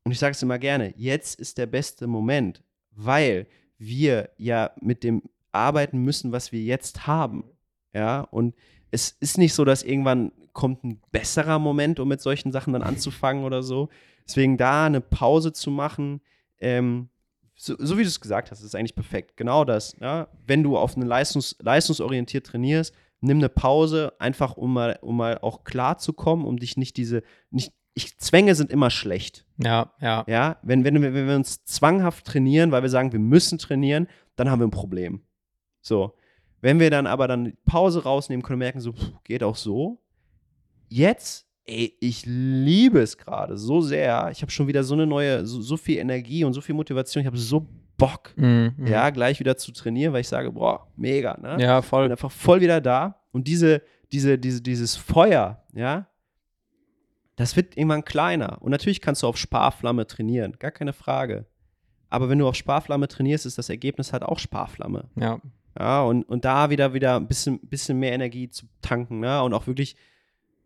und 0.04 0.12
ich 0.12 0.18
sage 0.18 0.32
es 0.32 0.42
immer 0.42 0.59
gerne, 0.59 0.94
jetzt 0.96 1.38
ist 1.38 1.59
der 1.59 1.66
beste 1.66 2.06
Moment, 2.06 2.62
weil 2.92 3.46
wir 3.78 4.30
ja 4.36 4.72
mit 4.80 5.04
dem 5.04 5.22
arbeiten 5.52 5.98
müssen, 5.98 6.32
was 6.32 6.52
wir 6.52 6.61
jetzt 6.61 7.06
haben. 7.06 7.44
Ja, 7.93 8.20
und 8.20 8.55
es 8.91 9.16
ist 9.20 9.39
nicht 9.39 9.55
so, 9.55 9.64
dass 9.64 9.82
irgendwann 9.82 10.32
kommt 10.53 10.84
ein 10.84 11.01
besserer 11.12 11.59
Moment, 11.59 12.01
um 12.01 12.09
mit 12.09 12.20
solchen 12.20 12.53
Sachen 12.53 12.72
dann 12.72 12.82
anzufangen 12.82 13.45
oder 13.45 13.62
so. 13.62 13.89
Deswegen 14.26 14.57
da 14.57 14.86
eine 14.86 15.01
Pause 15.01 15.53
zu 15.53 15.70
machen, 15.70 16.20
ähm, 16.61 17.09
so, 17.55 17.74
so 17.78 17.99
wie 17.99 18.03
du 18.03 18.09
es 18.09 18.20
gesagt 18.20 18.51
hast, 18.51 18.62
ist 18.62 18.74
eigentlich 18.74 18.95
perfekt. 18.95 19.36
Genau 19.36 19.64
das. 19.64 19.97
Ja? 20.01 20.28
Wenn 20.47 20.62
du 20.62 20.76
auf 20.76 20.97
eine 20.97 21.05
Leistungs, 21.05 21.56
leistungsorientiert 21.60 22.47
trainierst, 22.47 22.94
nimm 23.20 23.39
eine 23.39 23.48
Pause, 23.48 24.12
einfach 24.19 24.56
um 24.56 24.73
mal, 24.73 24.98
um 25.02 25.16
mal 25.16 25.39
auch 25.39 25.65
klar 25.65 25.98
zu 25.98 26.12
kommen, 26.12 26.44
um 26.44 26.59
dich 26.59 26.77
nicht 26.77 26.97
diese, 26.97 27.23
nicht, 27.51 27.73
ich, 27.94 28.16
Zwänge 28.19 28.55
sind 28.55 28.70
immer 28.70 28.90
schlecht. 28.90 29.44
ja, 29.59 29.93
ja. 30.01 30.24
Ja, 30.28 30.59
wenn, 30.62 30.85
wenn, 30.85 31.02
wenn 31.02 31.27
wir 31.27 31.35
uns 31.35 31.65
zwanghaft 31.65 32.24
trainieren, 32.24 32.70
weil 32.70 32.82
wir 32.82 32.90
sagen, 32.90 33.12
wir 33.12 33.19
müssen 33.19 33.59
trainieren, 33.59 34.06
dann 34.36 34.51
haben 34.51 34.60
wir 34.60 34.66
ein 34.69 34.73
Problem. 34.73 35.23
So. 35.81 36.15
Wenn 36.60 36.80
wir 36.80 36.90
dann 36.90 37.06
aber 37.06 37.28
dann 37.28 37.55
Pause 37.66 38.02
rausnehmen 38.02 38.43
können 38.43 38.59
merken, 38.59 38.80
so, 38.80 38.93
pff, 38.93 39.12
geht 39.24 39.43
auch 39.43 39.56
so. 39.56 40.01
Jetzt, 40.89 41.47
ey, 41.66 41.94
ich 42.01 42.24
liebe 42.26 43.01
es 43.01 43.16
gerade 43.18 43.56
so 43.56 43.80
sehr. 43.80 44.28
Ich 44.32 44.43
habe 44.43 44.51
schon 44.51 44.66
wieder 44.66 44.82
so 44.82 44.94
eine 44.94 45.06
neue, 45.06 45.47
so, 45.47 45.60
so 45.60 45.76
viel 45.76 45.98
Energie 45.98 46.44
und 46.44 46.55
so 46.55 46.60
viel 46.60 46.74
Motivation. 46.74 47.20
Ich 47.20 47.26
habe 47.26 47.39
so 47.39 47.66
Bock, 47.97 48.32
Mhm, 48.36 48.74
mhm. 48.76 48.86
ja, 48.86 49.10
gleich 49.10 49.40
wieder 49.40 49.56
zu 49.56 49.72
trainieren, 49.72 50.12
weil 50.12 50.20
ich 50.20 50.28
sage, 50.28 50.52
boah, 50.52 50.86
mega, 50.97 51.36
ne? 51.36 51.56
Ja, 51.60 51.80
bin 51.80 51.89
voll. 51.89 52.10
einfach 52.10 52.30
voll 52.30 52.60
wieder 52.60 52.80
da. 52.80 53.20
Und 53.32 53.48
diese, 53.48 53.82
diese, 54.12 54.39
diese, 54.39 54.62
dieses 54.62 54.94
Feuer, 54.97 55.64
ja, 55.74 56.06
das 57.36 57.56
wird 57.56 57.76
irgendwann 57.76 58.05
kleiner. 58.05 58.62
Und 58.62 58.70
natürlich 58.70 59.01
kannst 59.01 59.22
du 59.22 59.26
auf 59.26 59.36
Sparflamme 59.36 60.06
trainieren, 60.06 60.52
gar 60.59 60.70
keine 60.70 60.93
Frage. 60.93 61.47
Aber 62.09 62.28
wenn 62.28 62.39
du 62.39 62.48
auf 62.48 62.55
Sparflamme 62.55 63.06
trainierst, 63.09 63.47
ist 63.47 63.59
das 63.59 63.68
Ergebnis 63.68 64.12
halt 64.12 64.22
auch 64.22 64.39
Sparflamme. 64.39 65.09
Ja, 65.16 65.40
Ja, 65.78 66.02
und, 66.02 66.24
und 66.24 66.44
da 66.44 66.70
wieder 66.70 66.92
wieder 66.92 67.16
ein 67.16 67.28
bisschen, 67.28 67.60
bisschen 67.60 67.98
mehr 67.98 68.12
Energie 68.12 68.50
zu 68.50 68.66
tanken, 68.82 69.20
ne? 69.20 69.42
Und 69.42 69.55
auch 69.55 69.68
wirklich, 69.68 69.94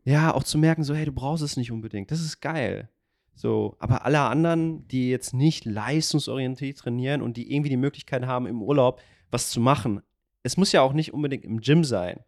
ja, 0.04 0.32
auch 0.32 0.42
zu 0.42 0.56
merken, 0.56 0.84
so, 0.84 0.94
hey, 0.94 1.04
du 1.04 1.12
brauchst 1.12 1.42
es 1.42 1.58
nicht 1.58 1.70
unbedingt. 1.70 2.10
Das 2.10 2.20
ist 2.20 2.40
geil. 2.40 2.88
So, 3.34 3.76
aber 3.78 4.04
alle 4.04 4.20
anderen, 4.20 4.86
die 4.88 5.10
jetzt 5.10 5.34
nicht 5.34 5.64
leistungsorientiert 5.64 6.78
trainieren 6.78 7.22
und 7.22 7.36
die 7.36 7.52
irgendwie 7.52 7.70
die 7.70 7.76
Möglichkeit 7.76 8.26
haben, 8.26 8.46
im 8.46 8.62
Urlaub 8.62 9.00
was 9.30 9.50
zu 9.50 9.60
machen, 9.60 10.00
es 10.42 10.56
muss 10.56 10.72
ja 10.72 10.80
auch 10.82 10.92
nicht 10.92 11.12
unbedingt 11.12 11.44
im 11.44 11.60
Gym 11.60 11.84
sein. 11.84 12.20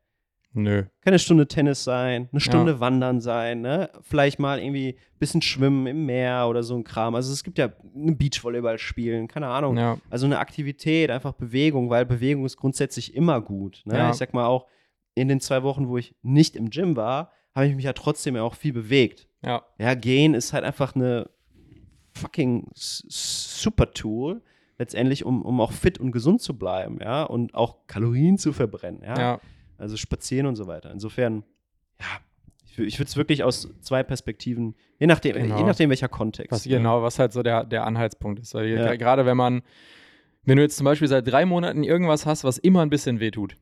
Nö. 0.54 0.82
Kann 0.82 1.12
eine 1.12 1.18
Stunde 1.18 1.46
Tennis 1.46 1.84
sein, 1.84 2.28
eine 2.32 2.40
Stunde 2.40 2.80
Wandern 2.80 3.20
sein, 3.20 3.60
ne? 3.60 3.90
Vielleicht 4.02 4.38
mal 4.38 4.58
irgendwie 4.58 4.94
ein 4.94 5.18
bisschen 5.18 5.42
schwimmen 5.42 5.86
im 5.86 6.06
Meer 6.06 6.46
oder 6.48 6.62
so 6.62 6.74
ein 6.76 6.84
Kram. 6.84 7.14
Also 7.14 7.32
es 7.32 7.44
gibt 7.44 7.58
ja 7.58 7.70
ein 7.94 8.16
Beachvolleyball 8.16 8.78
spielen, 8.78 9.28
keine 9.28 9.48
Ahnung. 9.48 9.76
Ja, 9.76 9.98
Also 10.10 10.26
eine 10.26 10.38
Aktivität, 10.38 11.10
einfach 11.10 11.32
Bewegung, 11.32 11.90
weil 11.90 12.06
Bewegung 12.06 12.44
ist 12.44 12.56
grundsätzlich 12.56 13.14
immer 13.14 13.40
gut. 13.40 13.82
Ne? 13.84 13.98
Ja. 13.98 14.10
Ich 14.10 14.16
sag 14.16 14.32
mal 14.32 14.46
auch, 14.46 14.66
in 15.14 15.28
den 15.28 15.40
zwei 15.40 15.62
Wochen, 15.62 15.88
wo 15.88 15.98
ich 15.98 16.14
nicht 16.22 16.56
im 16.56 16.70
Gym 16.70 16.96
war, 16.96 17.30
habe 17.54 17.66
ich 17.66 17.74
mich 17.76 17.84
ja 17.84 17.92
trotzdem 17.92 18.36
ja 18.36 18.42
auch 18.42 18.54
viel 18.54 18.72
bewegt. 18.72 19.28
ja, 19.42 19.62
Ja, 19.78 19.94
gehen 19.94 20.34
ist 20.34 20.52
halt 20.52 20.64
einfach 20.64 20.94
eine 20.94 21.30
fucking 22.14 22.68
super 22.74 23.92
Tool, 23.92 24.42
letztendlich, 24.78 25.24
um, 25.24 25.42
um 25.42 25.60
auch 25.60 25.72
fit 25.72 25.98
und 25.98 26.12
gesund 26.12 26.40
zu 26.40 26.58
bleiben, 26.58 26.98
ja, 27.00 27.24
und 27.24 27.54
auch 27.54 27.86
Kalorien 27.86 28.38
zu 28.38 28.52
verbrennen, 28.52 29.02
ja. 29.02 29.18
ja. 29.18 29.40
Also 29.78 29.96
spazieren 29.96 30.46
und 30.46 30.56
so 30.56 30.66
weiter. 30.66 30.90
Insofern, 30.90 31.42
ja, 32.00 32.06
ich, 32.66 32.76
wür- 32.78 32.84
ich 32.84 32.98
würde 32.98 33.08
es 33.08 33.16
wirklich 33.16 33.42
aus 33.44 33.68
zwei 33.80 34.02
Perspektiven, 34.02 34.74
je 34.98 35.06
nachdem, 35.06 35.34
Genau. 35.36 35.58
je 35.58 35.64
nachdem 35.64 35.90
welcher 35.90 36.08
Kontext. 36.08 36.52
Was, 36.52 36.64
genau, 36.64 37.02
was 37.02 37.18
halt 37.18 37.32
so 37.32 37.42
der, 37.42 37.64
der 37.64 37.84
Anhaltspunkt 37.86 38.40
ist. 38.40 38.54
Weil 38.54 38.68
Ja. 38.68 38.94
gerade 38.96 39.26
wenn 39.26 39.36
man, 39.36 39.62
wenn 40.44 40.56
du 40.56 40.62
jetzt 40.62 40.76
zum 40.76 40.84
Beispiel 40.84 41.08
seit 41.08 41.26
drei 41.30 41.44
Monaten 41.46 41.82
irgendwas 41.84 42.26
hast, 42.26 42.44
was 42.44 42.58
immer 42.58 42.82
ein 42.82 42.90
bisschen 42.90 43.20
wehtut, 43.20 43.56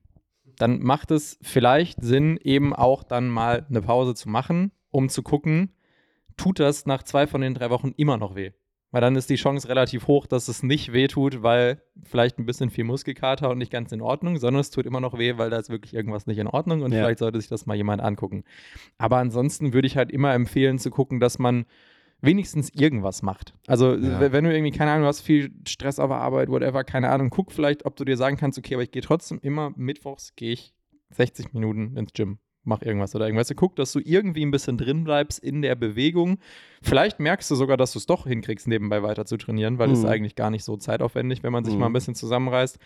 dann 0.59 0.80
macht 0.82 1.10
es 1.10 1.39
vielleicht 1.43 2.02
Sinn, 2.02 2.39
eben 2.43 2.74
auch 2.74 3.02
dann 3.02 3.28
mal 3.28 3.64
eine 3.68 3.80
Pause 3.82 4.14
zu 4.14 4.28
machen, 4.28 4.70
um 4.90 5.09
zu 5.09 5.22
gucken, 5.22 5.72
tut 6.36 6.60
das 6.60 6.86
nach 6.86 7.02
zwei 7.02 7.26
von 7.26 7.40
den 7.40 7.55
drei 7.55 7.70
Wochen 7.70 7.93
immer 7.97 8.16
noch 8.18 8.34
weh. 8.34 8.51
Weil 8.93 9.01
dann 9.01 9.16
ist 9.16 9.31
die 9.31 9.36
Chance 9.36 9.69
relativ 9.69 10.06
hoch, 10.06 10.27
dass 10.27 10.48
es 10.48 10.62
nicht 10.62 10.93
wehtut, 10.93 11.43
weil 11.43 11.82
vielleicht 12.05 12.39
ein 12.39 12.44
bisschen 12.47 12.69
viel 12.70 12.85
Muskelkater 12.85 13.48
und 13.51 13.59
nicht 13.59 13.73
ganz 13.73 13.90
in 13.90 14.02
Ordnung, 14.02 14.36
sondern 14.36 14.60
es 14.60 14.70
tut 14.70 14.85
immer 14.86 15.01
noch 15.01 15.19
weh, 15.19 15.39
weil 15.39 15.48
da 15.51 15.56
ist 15.56 15.70
wirklich 15.70 15.94
irgendwas 15.94 16.27
nicht 16.27 16.39
in 16.39 16.47
Ordnung 16.47 16.82
und 16.82 16.93
Ja. 16.93 16.98
vielleicht 17.01 17.19
sollte 17.19 17.40
sich 17.40 17.48
das 17.48 17.64
mal 17.66 17.74
jemand 17.74 18.02
angucken. 18.02 18.44
Aber 18.98 19.16
ansonsten 19.16 19.73
würde 19.73 19.86
ich 19.86 19.97
halt 19.97 20.10
immer 20.12 20.35
empfehlen 20.35 20.78
zu 20.78 20.90
gucken, 20.90 21.20
dass 21.20 21.39
man 21.39 21.64
wenigstens 22.20 22.69
irgendwas 22.74 23.23
macht. 23.23 23.55
Also 23.66 23.94
Ja. 23.94 24.31
wenn 24.31 24.44
du 24.44 24.52
irgendwie, 24.55 24.70
keine 24.77 24.90
Ahnung, 24.93 25.02
du 25.05 25.09
hast 25.09 25.23
viel 25.23 25.51
Stress 25.66 25.98
auf 25.98 26.10
der 26.10 26.19
Arbeit, 26.19 26.51
whatever, 26.51 26.85
keine 26.85 27.09
Ahnung, 27.09 27.31
guck 27.31 27.51
vielleicht, 27.51 27.86
ob 27.86 27.97
du 27.97 28.05
dir 28.05 28.16
sagen 28.19 28.36
kannst, 28.36 28.59
okay, 28.59 28.74
aber 28.74 28.82
ich 28.82 28.90
gehe 28.93 29.02
trotzdem 29.02 29.39
immer 29.43 29.73
mittwochs, 29.74 30.36
gehe 30.36 30.52
ich 30.52 30.74
60 31.10 31.52
Minuten 31.55 31.97
ins 31.97 32.12
Gym, 32.12 32.39
mach 32.64 32.82
irgendwas 32.82 33.14
oder 33.14 33.26
irgendwas. 33.26 33.52
Guck, 33.56 33.76
dass 33.76 33.93
du 33.93 34.01
irgendwie 34.01 34.44
ein 34.44 34.51
bisschen 34.51 34.78
drin 34.78 35.05
bleibst 35.05 35.39
in 35.43 35.62
der 35.62 35.74
Bewegung. 35.74 36.39
Vielleicht 36.82 37.20
merkst 37.20 37.51
du 37.51 37.55
sogar, 37.55 37.76
dass 37.76 37.93
du 37.93 37.98
es 37.98 38.06
doch 38.06 38.26
hinkriegst, 38.26 38.68
nebenbei 38.68 39.02
weiter 39.02 39.24
zu 39.26 39.36
trainieren, 39.36 39.78
weil 39.78 39.90
es 39.90 40.02
Mhm. 40.02 40.09
eigentlich 40.09 40.34
gar 40.36 40.51
nicht 40.51 40.64
so 40.64 40.76
zeitaufwendig, 40.76 41.43
wenn 41.43 41.52
man 41.52 41.64
sich 41.64 41.74
Mhm. 41.74 41.80
mal 41.80 41.86
ein 41.86 41.93
bisschen 41.93 42.14
zusammenreißt. 42.14 42.78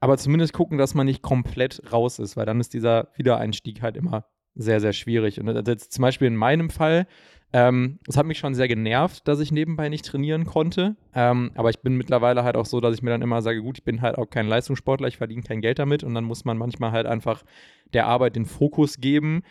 Aber 0.00 0.18
zumindest 0.18 0.52
gucken, 0.52 0.78
dass 0.78 0.94
man 0.94 1.06
nicht 1.06 1.22
komplett 1.22 1.82
raus 1.92 2.18
ist, 2.18 2.36
weil 2.36 2.46
dann 2.46 2.60
ist 2.60 2.74
dieser 2.74 3.08
Wiedereinstieg 3.16 3.82
halt 3.82 3.96
immer 3.96 4.24
sehr, 4.54 4.80
sehr 4.80 4.92
schwierig. 4.92 5.40
Und 5.40 5.68
jetzt 5.68 5.92
zum 5.92 6.02
Beispiel 6.02 6.28
in 6.28 6.36
meinem 6.36 6.70
Fall, 6.70 7.06
ähm, 7.52 7.98
es 8.06 8.16
hat 8.16 8.26
mich 8.26 8.38
schon 8.38 8.54
sehr 8.54 8.68
genervt, 8.68 9.26
dass 9.26 9.40
ich 9.40 9.50
nebenbei 9.50 9.88
nicht 9.88 10.04
trainieren 10.04 10.46
konnte. 10.46 10.96
Ähm, 11.14 11.50
aber 11.54 11.70
ich 11.70 11.80
bin 11.80 11.96
mittlerweile 11.96 12.44
halt 12.44 12.56
auch 12.56 12.66
so, 12.66 12.80
dass 12.80 12.94
ich 12.94 13.02
mir 13.02 13.10
dann 13.10 13.22
immer 13.22 13.42
sage, 13.42 13.62
gut, 13.62 13.78
ich 13.78 13.84
bin 13.84 14.02
halt 14.02 14.18
auch 14.18 14.30
kein 14.30 14.46
Leistungssportler, 14.46 15.08
ich 15.08 15.16
verdiene 15.16 15.42
kein 15.42 15.60
Geld 15.60 15.78
damit 15.78 16.04
und 16.04 16.14
dann 16.14 16.24
muss 16.24 16.44
man 16.44 16.58
manchmal 16.58 16.92
halt 16.92 17.06
einfach 17.06 17.42
der 17.92 18.06
Arbeit 18.06 18.36
den 18.36 18.46
Fokus 18.46 19.00
geben. 19.00 19.42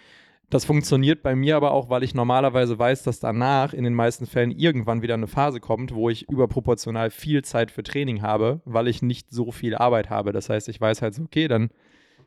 Das 0.50 0.66
funktioniert 0.66 1.22
bei 1.22 1.36
mir 1.36 1.58
aber 1.58 1.72
auch, 1.72 1.90
weil 1.90 2.02
ich 2.04 2.16
normalerweise 2.16 2.80
weiß, 2.80 3.04
dass 3.04 3.20
danach 3.20 3.74
in 3.74 3.84
den 3.84 3.94
meisten 3.94 4.26
Fällen 4.26 4.52
irgendwann 4.52 5.04
wieder 5.04 5.14
eine 5.14 5.28
Phase 5.28 5.60
kommt, 5.60 5.94
wo 5.94 6.10
ich 6.10 6.28
überproportional 6.28 7.12
viel 7.12 7.44
Zeit 7.44 7.70
für 7.70 7.84
Training 7.84 8.24
habe, 8.24 8.62
weil 8.66 8.88
ich 8.88 9.04
nicht 9.04 9.30
so 9.30 9.52
viel 9.52 9.76
Arbeit 9.76 10.10
habe. 10.10 10.32
Das 10.32 10.50
heißt, 10.50 10.68
ich 10.70 10.82
weiß 10.82 11.02
halt 11.04 11.14
so, 11.14 11.24
okay, 11.24 11.48
dann 11.48 11.70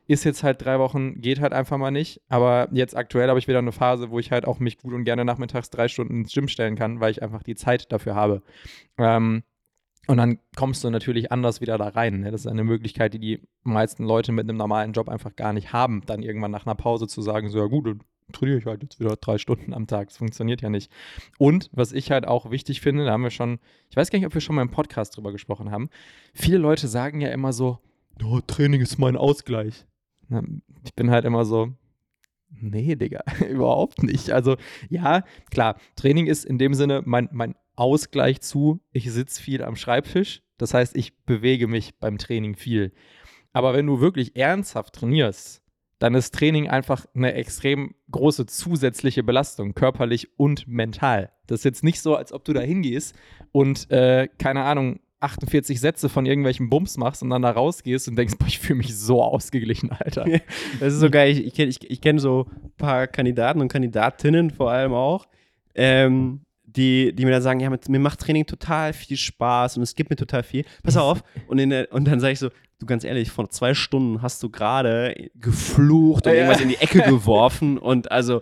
ist 0.07 0.23
jetzt 0.23 0.43
halt 0.43 0.63
drei 0.63 0.79
Wochen, 0.79 1.21
geht 1.21 1.39
halt 1.39 1.53
einfach 1.53 1.77
mal 1.77 1.91
nicht. 1.91 2.21
Aber 2.29 2.67
jetzt 2.71 2.95
aktuell 2.95 3.29
habe 3.29 3.39
ich 3.39 3.47
wieder 3.47 3.59
eine 3.59 3.71
Phase, 3.71 4.09
wo 4.09 4.19
ich 4.19 4.31
halt 4.31 4.45
auch 4.45 4.59
mich 4.59 4.77
gut 4.77 4.93
und 4.93 5.03
gerne 5.05 5.25
nachmittags 5.25 5.69
drei 5.69 5.87
Stunden 5.87 6.21
ins 6.21 6.33
Gym 6.33 6.47
stellen 6.47 6.75
kann, 6.75 6.99
weil 6.99 7.11
ich 7.11 7.23
einfach 7.23 7.43
die 7.43 7.55
Zeit 7.55 7.91
dafür 7.91 8.15
habe. 8.15 8.41
Ähm, 8.97 9.43
und 10.07 10.17
dann 10.17 10.39
kommst 10.55 10.83
du 10.83 10.89
natürlich 10.89 11.31
anders 11.31 11.61
wieder 11.61 11.77
da 11.77 11.87
rein. 11.87 12.21
Ne? 12.21 12.31
Das 12.31 12.41
ist 12.41 12.47
eine 12.47 12.65
Möglichkeit, 12.65 13.13
die 13.13 13.19
die 13.19 13.41
meisten 13.63 14.03
Leute 14.03 14.33
mit 14.33 14.49
einem 14.49 14.57
normalen 14.57 14.91
Job 14.91 15.07
einfach 15.07 15.35
gar 15.35 15.53
nicht 15.53 15.71
haben, 15.71 16.01
dann 16.05 16.23
irgendwann 16.23 16.51
nach 16.51 16.65
einer 16.65 16.75
Pause 16.75 17.07
zu 17.07 17.21
sagen, 17.21 17.49
so 17.49 17.59
ja 17.59 17.65
gut, 17.67 17.87
dann 17.87 18.01
trainiere 18.33 18.57
ich 18.57 18.65
halt 18.65 18.83
jetzt 18.83 18.99
wieder 18.99 19.15
drei 19.15 19.37
Stunden 19.37 19.73
am 19.73 19.87
Tag. 19.87 20.09
Das 20.09 20.17
funktioniert 20.17 20.61
ja 20.61 20.69
nicht. 20.69 20.91
Und 21.37 21.69
was 21.71 21.93
ich 21.93 22.11
halt 22.11 22.27
auch 22.27 22.51
wichtig 22.51 22.81
finde, 22.81 23.05
da 23.05 23.11
haben 23.11 23.23
wir 23.23 23.31
schon, 23.31 23.59
ich 23.89 23.95
weiß 23.95 24.09
gar 24.09 24.19
nicht, 24.19 24.25
ob 24.25 24.33
wir 24.33 24.41
schon 24.41 24.55
mal 24.55 24.61
im 24.61 24.71
Podcast 24.71 25.15
drüber 25.15 25.31
gesprochen 25.31 25.71
haben, 25.71 25.89
viele 26.33 26.57
Leute 26.57 26.89
sagen 26.89 27.21
ja 27.21 27.29
immer 27.29 27.53
so, 27.53 27.79
oh, 28.23 28.41
Training 28.45 28.81
ist 28.81 28.99
mein 28.99 29.15
Ausgleich. 29.15 29.85
Ich 30.83 30.93
bin 30.95 31.11
halt 31.11 31.25
immer 31.25 31.45
so, 31.45 31.73
nee, 32.49 32.95
Digga, 32.95 33.23
überhaupt 33.49 34.03
nicht. 34.03 34.31
Also 34.31 34.57
ja, 34.89 35.23
klar, 35.49 35.77
Training 35.95 36.27
ist 36.27 36.45
in 36.45 36.57
dem 36.57 36.73
Sinne 36.73 37.01
mein, 37.05 37.29
mein 37.31 37.55
Ausgleich 37.75 38.41
zu, 38.41 38.81
ich 38.91 39.11
sitze 39.11 39.41
viel 39.41 39.63
am 39.63 39.75
Schreibtisch. 39.75 40.41
Das 40.57 40.73
heißt, 40.73 40.95
ich 40.95 41.17
bewege 41.25 41.67
mich 41.67 41.99
beim 41.99 42.17
Training 42.17 42.55
viel. 42.55 42.93
Aber 43.51 43.73
wenn 43.73 43.87
du 43.87 43.99
wirklich 43.99 44.35
ernsthaft 44.35 44.95
trainierst, 44.95 45.61
dann 45.99 46.15
ist 46.15 46.33
Training 46.33 46.69
einfach 46.69 47.05
eine 47.15 47.33
extrem 47.33 47.95
große 48.11 48.45
zusätzliche 48.45 49.23
Belastung, 49.23 49.73
körperlich 49.73 50.37
und 50.37 50.67
mental. 50.67 51.31
Das 51.47 51.59
ist 51.59 51.65
jetzt 51.65 51.83
nicht 51.83 52.01
so, 52.01 52.15
als 52.15 52.33
ob 52.33 52.43
du 52.43 52.53
da 52.53 52.61
hingehst 52.61 53.15
und, 53.51 53.89
äh, 53.89 54.27
keine 54.37 54.63
Ahnung, 54.63 54.99
48 55.23 55.79
Sätze 55.79 56.09
von 56.09 56.25
irgendwelchen 56.25 56.69
Bums 56.69 56.97
machst 56.97 57.23
und 57.23 57.29
dann 57.29 57.41
da 57.41 57.51
rausgehst 57.51 58.07
und 58.07 58.15
denkst, 58.15 58.35
boah, 58.37 58.47
ich 58.47 58.59
fühle 58.59 58.77
mich 58.77 58.95
so 58.95 59.21
ausgeglichen, 59.21 59.91
Alter. 59.91 60.25
Das 60.79 60.93
ist 60.93 60.99
so 60.99 61.09
geil. 61.09 61.31
Ich, 61.31 61.45
ich 61.45 61.53
kenne 61.53 61.69
ich, 61.69 61.89
ich 61.89 62.01
kenn 62.01 62.19
so 62.19 62.47
ein 62.63 62.71
paar 62.77 63.07
Kandidaten 63.07 63.61
und 63.61 63.69
Kandidatinnen 63.69 64.51
vor 64.51 64.71
allem 64.71 64.93
auch, 64.93 65.27
ähm, 65.75 66.41
die, 66.63 67.13
die 67.13 67.25
mir 67.25 67.31
dann 67.31 67.41
sagen, 67.41 67.59
ja, 67.59 67.69
mit, 67.69 67.87
mir 67.87 67.99
macht 67.99 68.19
Training 68.19 68.45
total 68.45 68.93
viel 68.93 69.17
Spaß 69.17 69.77
und 69.77 69.83
es 69.83 69.95
gibt 69.95 70.09
mir 70.09 70.15
total 70.15 70.43
viel. 70.43 70.65
Pass 70.81 70.97
auf. 70.97 71.23
Und, 71.47 71.57
der, 71.57 71.91
und 71.91 72.05
dann 72.05 72.19
sage 72.19 72.33
ich 72.33 72.39
so, 72.39 72.49
du 72.83 72.87
ganz 72.87 73.03
ehrlich, 73.03 73.31
vor 73.31 73.49
zwei 73.49 73.73
Stunden 73.73 74.21
hast 74.21 74.41
du 74.43 74.49
gerade 74.49 75.29
geflucht 75.39 76.25
und 76.27 76.33
Ja. 76.33 76.39
irgendwas 76.39 76.61
in 76.61 76.69
die 76.69 76.77
Ecke 76.77 77.01
geworfen 77.01 77.77
und 77.77 78.11
also, 78.11 78.41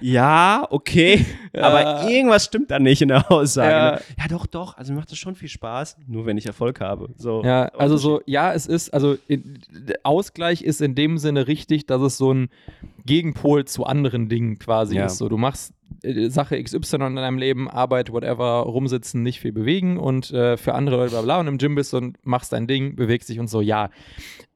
ja, 0.00 0.66
okay, 0.70 1.24
aber 1.54 2.08
irgendwas 2.10 2.44
stimmt 2.44 2.70
da 2.70 2.78
nicht 2.78 3.02
in 3.02 3.08
der 3.08 3.30
Aussage. 3.30 3.70
Ja. 3.70 3.90
ne? 3.92 4.00
ja 4.18 4.28
doch, 4.28 4.46
doch, 4.46 4.76
also 4.76 4.92
mir 4.92 4.98
macht 4.98 5.10
das 5.10 5.18
schon 5.18 5.34
viel 5.34 5.48
Spaß, 5.48 5.96
nur 6.06 6.26
wenn 6.26 6.36
ich 6.38 6.46
Erfolg 6.46 6.80
habe. 6.80 7.08
So, 7.16 7.42
Ja, 7.44 7.66
also 7.76 7.96
so, 7.96 8.20
ja, 8.26 8.52
es 8.52 8.66
ist, 8.66 8.92
also 8.94 9.16
in, 9.26 9.58
Ausgleich 10.04 10.62
ist 10.62 10.80
in 10.80 10.94
dem 10.94 11.18
Sinne 11.18 11.46
richtig, 11.48 11.86
dass 11.86 12.00
es 12.02 12.16
so 12.18 12.32
ein 12.32 12.48
Gegenpol 13.06 13.64
zu 13.64 13.84
anderen 13.84 14.28
Dingen 14.28 14.58
quasi 14.58 14.96
Ja. 14.96 15.06
ist. 15.06 15.18
So, 15.18 15.28
du 15.28 15.36
machst 15.38 15.72
äh, 16.02 16.28
Sache 16.28 16.62
XY 16.62 16.96
in 17.06 17.16
deinem 17.16 17.38
Leben, 17.38 17.68
Arbeit, 17.70 18.12
whatever, 18.12 18.60
rumsitzen, 18.60 19.22
nicht 19.22 19.40
viel 19.40 19.52
bewegen 19.52 19.96
und 19.98 20.30
äh, 20.32 20.56
für 20.58 20.74
andere 20.74 20.96
Leute 20.96 21.10
bla 21.12 21.22
bla 21.22 21.40
und 21.40 21.46
im 21.48 21.58
Gym 21.58 21.74
bist 21.74 21.94
und 21.94 22.18
machst 22.26 22.52
dein 22.52 22.66
Ding, 22.66 22.94
bewegst 22.96 23.28
dich 23.30 23.40
und 23.40 23.48
so, 23.48 23.60
ja. 23.62 23.77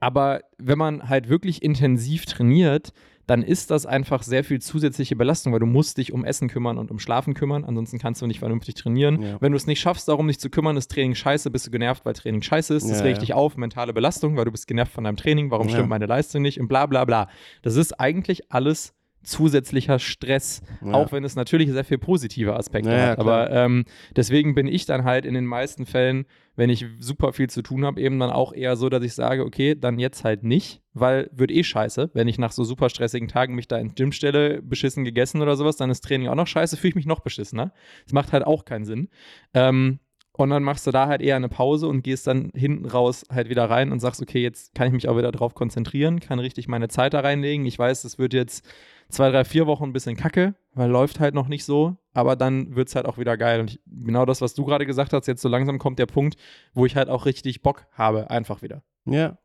Aber 0.01 0.40
wenn 0.59 0.78
man 0.78 1.09
halt 1.09 1.28
wirklich 1.28 1.62
intensiv 1.62 2.27
trainiert, 2.27 2.93
dann 3.27 3.43
ist 3.43 3.70
das 3.70 3.86
einfach 3.86 4.23
sehr 4.23 4.43
viel 4.43 4.61
zusätzliche 4.61 5.15
Belastung, 5.15 5.53
weil 5.53 5.61
du 5.61 5.66
musst 5.66 5.99
dich 5.99 6.12
um 6.12 6.24
Essen 6.24 6.49
kümmern 6.49 6.77
und 6.77 6.90
um 6.90 6.99
Schlafen 6.99 7.35
kümmern, 7.35 7.65
ansonsten 7.65 7.99
kannst 7.99 8.20
du 8.20 8.27
nicht 8.27 8.40
vernünftig 8.40 8.74
trainieren. 8.74 9.23
Ja. 9.23 9.40
Wenn 9.40 9.53
du 9.53 9.57
es 9.57 9.66
nicht 9.66 9.81
schaffst, 9.81 10.09
darum 10.09 10.27
dich 10.27 10.40
zu 10.40 10.51
kümmern, 10.51 10.77
ist 10.77 10.90
Training 10.90 11.15
scheiße, 11.15 11.51
bist 11.51 11.66
du 11.66 11.70
genervt, 11.70 12.05
weil 12.05 12.15
Training 12.15 12.43
scheiße 12.43 12.74
ist, 12.74 12.90
das 12.90 12.99
Ja, 12.99 13.05
regt 13.05 13.19
ja. 13.19 13.20
dich 13.20 13.35
auf, 13.35 13.57
mentale 13.57 13.93
Belastung, 13.93 14.36
weil 14.36 14.44
du 14.44 14.51
bist 14.51 14.66
genervt 14.66 14.93
von 14.93 15.05
deinem 15.05 15.16
Training, 15.16 15.51
warum 15.51 15.69
stimmt 15.69 15.89
meine 15.89 16.07
Leistung 16.07 16.43
nicht 16.43 16.59
und 16.61 16.69
bla 16.69 16.86
bla 16.86 17.05
bla. 17.05 17.28
Das 17.62 17.77
ist 17.77 17.99
eigentlich 17.99 18.53
alles 18.53 18.93
zusätzlicher 19.23 19.99
Stress, 19.99 20.62
Ja. 20.85 20.93
auch 20.94 21.12
wenn 21.12 21.24
es 21.24 21.36
natürlich 21.36 21.70
sehr 21.70 21.85
viel 21.85 21.99
positive 21.99 22.57
Aspekte 22.57 22.90
Ja, 22.90 23.11
hat. 23.11 23.19
Aber 23.19 23.51
ähm, 23.51 23.85
deswegen 24.16 24.55
bin 24.55 24.66
ich 24.66 24.86
dann 24.86 25.05
halt 25.05 25.24
in 25.24 25.35
den 25.35 25.47
meisten 25.47 25.86
Fällen, 25.86 26.27
wenn 26.57 26.69
ich 26.70 26.85
super 26.99 27.32
viel 27.32 27.49
zu 27.49 27.62
tun 27.62 27.85
habe, 27.85 28.01
eben 28.01 28.19
dann 28.19 28.31
auch 28.31 28.53
eher 28.53 28.77
so, 28.77 28.89
dass 28.89 29.03
ich 29.03 29.15
sage, 29.15 29.44
okay, 29.44 29.74
dann 29.74 29.99
jetzt 29.99 30.24
halt 30.24 30.43
nicht, 30.44 30.82
weil 30.93 31.31
wird 31.32 31.51
eh 31.51 31.65
scheiße, 31.65 32.11
wenn 32.12 32.28
ich 32.28 32.39
nach 32.39 32.53
so 32.53 32.65
super 32.65 32.89
stressigen 32.90 33.28
Tagen 33.28 33.55
mich 33.55 33.69
da 33.69 33.78
ins 33.78 33.94
Gym 33.94 34.12
stelle, 34.12 34.61
beschissen 34.62 35.05
gegessen 35.05 35.40
oder 35.40 35.57
sowas, 35.57 35.77
dann 35.77 35.90
ist 35.90 36.03
Training 36.03 36.28
auch 36.28 36.35
noch 36.35 36.47
scheiße, 36.47 36.77
fühle 36.77 36.90
ich 36.90 36.97
mich 36.97 37.07
noch 37.07 37.20
beschissener. 37.20 37.73
Das 38.05 38.12
macht 38.12 38.32
halt 38.32 38.44
auch 38.44 38.65
keinen 38.65 38.85
Sinn. 38.85 39.09
Ähm, 39.55 39.99
und 40.35 40.49
dann 40.49 40.62
machst 40.62 40.86
du 40.86 40.90
da 40.93 41.09
halt 41.09 41.20
eher 41.20 41.36
eine 41.36 41.51
Pause 41.51 41.89
und 41.89 42.03
gehst 42.03 42.27
dann 42.27 42.51
hinten 42.55 42.86
raus 42.86 43.24
halt 43.31 43.51
wieder 43.51 43.69
rein 43.69 43.93
und 43.93 44.01
sagst, 44.01 44.23
okay, 44.23 44.43
jetzt 44.43 44.74
kann 44.74 44.86
ich 44.86 44.93
mich 44.94 45.07
auch 45.09 45.16
wieder 45.19 45.31
drauf 45.31 45.55
konzentrieren, 45.55 46.20
kann 46.20 46.39
richtig 46.39 46.69
meine 46.69 46.89
Zeit 46.89 47.12
da 47.12 47.20
reinlegen. 47.20 47.66
Ich 47.66 47.78
weiß, 47.78 48.01
das 48.03 48.19
wird 48.19 48.32
jetzt 48.32 48.66
zwei, 49.09 49.31
drei, 49.31 49.45
vier 49.45 49.66
Wochen 49.66 49.85
ein 49.85 49.93
bisschen 49.93 50.16
kacke, 50.16 50.55
weil 50.74 50.91
läuft 50.91 51.20
halt 51.20 51.35
noch 51.35 51.49
nicht 51.49 51.65
so, 51.65 51.97
aber 52.15 52.37
dann 52.37 52.74
wird 52.74 52.89
es 52.89 52.95
halt 52.95 53.07
auch 53.07 53.19
wieder 53.19 53.37
geil. 53.37 53.61
Und 53.61 53.70
ich, 53.73 53.81
genau 53.87 54.24
das, 54.24 54.41
was 54.41 54.55
du 54.55 54.65
gerade 54.65 54.87
gesagt 54.87 55.12
hast, 55.12 55.27
jetzt 55.27 55.43
so 55.43 55.49
langsam 55.49 55.79
kommt 55.79 55.99
der 55.99 56.07
Punkt, 56.07 56.37
wo 56.74 56.87
ich 56.87 56.97
halt 56.97 57.09
auch 57.09 57.27
richtig 57.27 57.62
Bock 57.62 57.87
habe, 57.93 58.31
einfach 58.31 58.62
wieder. 58.62 58.83
Ja. 59.05 59.39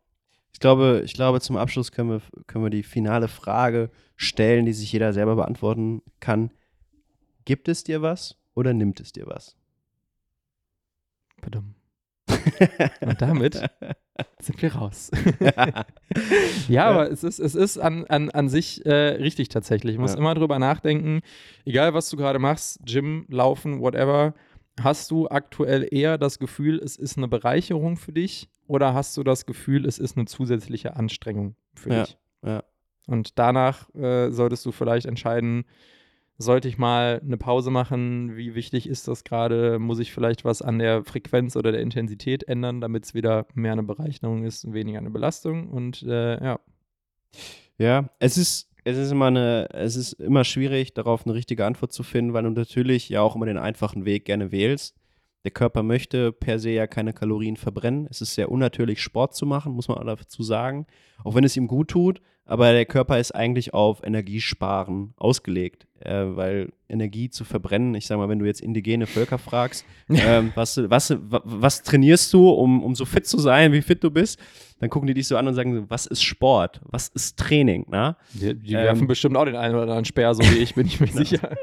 Ich 0.53 0.59
glaube, 0.59 1.01
ich 1.05 1.13
glaube, 1.13 1.39
zum 1.41 1.57
Abschluss 1.57 1.91
können 1.91 2.09
wir, 2.09 2.21
können 2.47 2.63
wir 2.65 2.71
die 2.71 2.83
finale 2.83 3.27
Frage 3.27 3.91
stellen, 4.15 4.65
die 4.65 4.73
sich 4.73 4.91
jeder 4.91 5.13
selber 5.13 5.35
beantworten 5.35 6.01
kann. 6.19 6.51
Gibt 7.45 7.67
es 7.67 7.83
dir 7.83 8.01
was 8.01 8.37
oder 8.55 8.73
nimmt 8.73 8.99
es 8.99 9.11
dir 9.11 9.27
was? 9.27 9.55
Badum. 11.41 11.75
Und 13.01 13.21
damit 13.21 13.61
sind 14.39 14.61
wir 14.61 14.73
raus. 14.75 15.11
ja, 16.67 16.85
aber 16.85 17.11
es 17.11 17.23
ist, 17.23 17.39
es 17.39 17.55
ist 17.55 17.77
an, 17.77 18.05
an, 18.05 18.29
an 18.31 18.49
sich 18.49 18.85
äh, 18.85 18.91
richtig 18.93 19.49
tatsächlich. 19.49 19.93
Ich 19.95 19.99
muss 19.99 20.13
Ja. 20.13 20.17
immer 20.17 20.35
drüber 20.35 20.59
nachdenken, 20.59 21.21
egal 21.65 21.93
was 21.93 22.09
du 22.09 22.17
gerade 22.17 22.39
machst, 22.39 22.79
Gym, 22.85 23.25
Laufen, 23.29 23.79
whatever, 23.81 24.33
hast 24.79 25.11
du 25.11 25.27
aktuell 25.27 25.87
eher 25.91 26.17
das 26.17 26.39
Gefühl, 26.39 26.79
es 26.79 26.95
ist 26.95 27.17
eine 27.17 27.27
Bereicherung 27.27 27.97
für 27.97 28.13
dich 28.13 28.49
oder 28.67 28.93
hast 28.93 29.15
du 29.17 29.23
das 29.23 29.45
Gefühl, 29.45 29.85
es 29.85 29.97
ist 29.99 30.17
eine 30.17 30.25
zusätzliche 30.25 30.95
Anstrengung 30.95 31.55
für 31.75 31.89
Ja, 31.91 32.01
dich? 32.01 32.17
ja. 32.45 32.63
Und 33.07 33.39
danach 33.39 33.93
äh, 33.95 34.31
solltest 34.31 34.65
du 34.65 34.71
vielleicht 34.71 35.05
entscheiden, 35.05 35.65
sollte 36.37 36.67
ich 36.67 36.77
mal 36.77 37.21
eine 37.23 37.37
Pause 37.37 37.71
machen? 37.71 38.35
Wie 38.37 38.55
wichtig 38.55 38.87
ist 38.87 39.07
das 39.07 39.23
gerade? 39.23 39.79
Muss 39.79 39.99
ich 39.99 40.13
vielleicht 40.13 40.45
was 40.45 40.61
an 40.61 40.79
der 40.79 41.03
Frequenz 41.03 41.55
oder 41.55 41.71
der 41.71 41.81
Intensität 41.81 42.43
ändern, 42.47 42.81
damit 42.81 43.05
es 43.05 43.13
wieder 43.13 43.47
mehr 43.53 43.71
eine 43.73 43.83
Bereicherung 43.83 44.43
ist 44.43 44.65
und 44.65 44.73
weniger 44.73 44.99
eine 44.99 45.09
Belastung? 45.09 45.69
Und 45.69 46.03
äh, 46.03 46.43
ja, 46.43 46.59
Ja, 47.77 48.09
es 48.19 48.37
ist, 48.37 48.71
es 48.83 48.97
ist 48.97 49.11
immer 49.11 49.27
eine, 49.27 49.69
es 49.73 49.95
ist 49.95 50.13
immer 50.13 50.43
schwierig, 50.43 50.93
darauf 50.93 51.25
eine 51.25 51.35
richtige 51.35 51.65
Antwort 51.65 51.93
zu 51.93 52.03
finden, 52.03 52.33
weil 52.33 52.43
du 52.43 52.49
natürlich 52.49 53.09
ja 53.09 53.21
auch 53.21 53.35
immer 53.35 53.45
den 53.45 53.57
einfachen 53.57 54.05
Weg 54.05 54.25
gerne 54.25 54.51
wählst. 54.51 54.95
Der 55.43 55.51
Körper 55.51 55.83
möchte 55.83 56.31
per 56.33 56.59
se 56.59 56.71
ja 56.71 56.87
keine 56.87 57.13
Kalorien 57.13 57.55
verbrennen. 57.55 58.07
Es 58.09 58.21
ist 58.21 58.35
sehr 58.35 58.51
unnatürlich, 58.51 59.01
Sport 59.01 59.35
zu 59.35 59.45
machen, 59.45 59.73
muss 59.73 59.87
man 59.87 60.05
dazu 60.05 60.43
sagen. 60.43 60.87
Auch 61.23 61.35
wenn 61.35 61.43
es 61.43 61.55
ihm 61.55 61.67
gut 61.67 61.89
tut, 61.89 62.21
aber 62.45 62.71
der 62.71 62.85
Körper 62.85 63.19
ist 63.19 63.33
eigentlich 63.33 63.73
auf 63.73 64.03
Energiesparen 64.03 65.13
ausgelegt, 65.17 65.86
äh, 66.01 66.23
weil 66.35 66.71
Energie 66.89 67.29
zu 67.29 67.43
verbrennen, 67.43 67.93
ich 67.95 68.07
sag 68.07 68.17
mal, 68.17 68.29
wenn 68.29 68.39
du 68.39 68.45
jetzt 68.45 68.61
indigene 68.61 69.05
Völker 69.07 69.37
fragst, 69.37 69.85
ähm, 70.09 70.51
was, 70.55 70.77
was, 70.89 71.11
wa- 71.19 71.41
was 71.43 71.83
trainierst 71.83 72.31
du, 72.33 72.49
um, 72.49 72.83
um 72.83 72.95
so 72.95 73.05
fit 73.05 73.25
zu 73.27 73.39
sein, 73.39 73.71
wie 73.73 73.81
fit 73.81 74.03
du 74.03 74.11
bist, 74.11 74.39
dann 74.79 74.89
gucken 74.89 75.07
die 75.07 75.13
dich 75.13 75.27
so 75.27 75.37
an 75.37 75.47
und 75.47 75.53
sagen, 75.55 75.89
was 75.89 76.05
ist 76.05 76.21
Sport? 76.23 76.81
Was 76.85 77.07
ist 77.09 77.37
Training? 77.39 77.85
Na? 77.89 78.17
die, 78.33 78.53
die 78.53 78.73
Ähm, 78.73 78.83
werfen 78.83 79.07
bestimmt 79.07 79.35
auch 79.37 79.45
den 79.45 79.55
einen 79.55 79.73
oder 79.73 79.83
anderen 79.83 80.05
Speer, 80.05 80.33
so 80.35 80.43
wie 80.43 80.57
ich, 80.57 80.75
bin 80.75 80.85
ich 80.87 80.99
mir 80.99 81.07
sicher. 81.11 81.55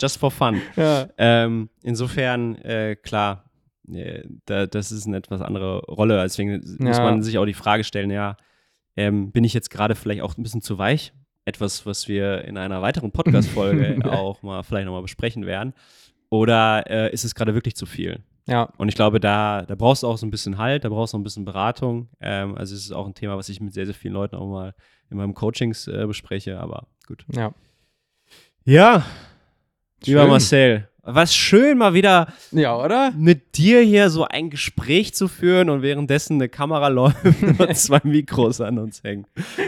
Just 0.00 0.18
for 0.18 0.30
fun. 0.30 0.60
Ja. 0.76 1.08
Ähm, 1.18 1.68
insofern, 1.82 2.56
äh, 2.56 2.96
klar, 2.96 3.44
äh, 3.90 4.22
da, 4.44 4.66
das 4.66 4.92
ist 4.92 5.06
eine 5.06 5.16
etwas 5.16 5.40
andere 5.40 5.78
Rolle. 5.86 6.20
Deswegen 6.22 6.60
muss 6.78 6.98
Ja. 6.98 7.02
man 7.04 7.22
sich 7.22 7.38
auch 7.38 7.46
die 7.46 7.54
Frage 7.54 7.84
stellen, 7.84 8.10
ja, 8.10 8.36
ähm, 8.96 9.30
bin 9.32 9.44
ich 9.44 9.54
jetzt 9.54 9.70
gerade 9.70 9.94
vielleicht 9.94 10.20
auch 10.22 10.36
ein 10.36 10.42
bisschen 10.42 10.60
zu 10.60 10.76
weich? 10.76 11.12
Etwas, 11.48 11.86
was 11.86 12.08
wir 12.08 12.44
in 12.44 12.58
einer 12.58 12.82
weiteren 12.82 13.10
Podcast-Folge 13.10 13.98
auch 14.10 14.42
mal 14.42 14.62
vielleicht 14.62 14.84
nochmal 14.86 15.02
besprechen 15.02 15.46
werden. 15.46 15.72
Oder 16.30 16.84
äh, 16.90 17.12
ist 17.12 17.24
es 17.24 17.34
gerade 17.34 17.54
wirklich 17.54 17.74
zu 17.74 17.86
viel? 17.86 18.20
ja, 18.46 18.64
Und 18.76 18.88
ich 18.88 18.94
glaube, 18.94 19.18
da, 19.20 19.62
da 19.66 19.74
brauchst 19.74 20.02
du 20.02 20.06
auch 20.06 20.18
so 20.18 20.26
ein 20.26 20.30
bisschen 20.30 20.58
Halt, 20.58 20.84
da 20.84 20.88
brauchst 20.90 21.12
du 21.12 21.16
auch 21.16 21.20
ein 21.20 21.24
bisschen 21.24 21.44
Beratung. 21.46 22.08
Ähm, 22.20 22.54
also 22.54 22.74
es 22.74 22.82
ist 22.84 22.92
auch 22.92 23.06
ein 23.06 23.14
Thema, 23.14 23.36
was 23.36 23.48
ich 23.48 23.60
mit 23.60 23.72
sehr, 23.72 23.86
sehr 23.86 23.94
vielen 23.94 24.14
Leuten 24.14 24.36
auch 24.36 24.46
mal 24.50 24.74
in 25.10 25.16
meinem 25.16 25.34
Coachings 25.34 25.86
äh, 25.88 26.06
bespreche, 26.06 26.58
aber 26.58 26.86
gut. 27.06 27.24
ja. 27.32 27.52
Ja, 28.64 29.06
lieber. 30.04 30.26
Marcel, 30.26 30.88
was 31.14 31.34
schön 31.34 31.78
mal 31.78 31.94
wieder 31.94 32.28
Ja, 32.52 32.76
oder? 32.76 33.12
mit 33.16 33.56
dir 33.56 33.80
hier 33.80 34.10
so 34.10 34.24
ein 34.24 34.50
Gespräch 34.50 35.14
zu 35.14 35.26
führen 35.28 35.70
und 35.70 35.82
währenddessen 35.82 36.34
eine 36.34 36.48
Kamera 36.48 36.88
läuft 36.88 37.16
und 37.24 37.76
zwei 37.76 38.00
Mikros 38.04 38.60
an 38.60 38.78
uns 38.78 39.02
hängen. 39.02 39.26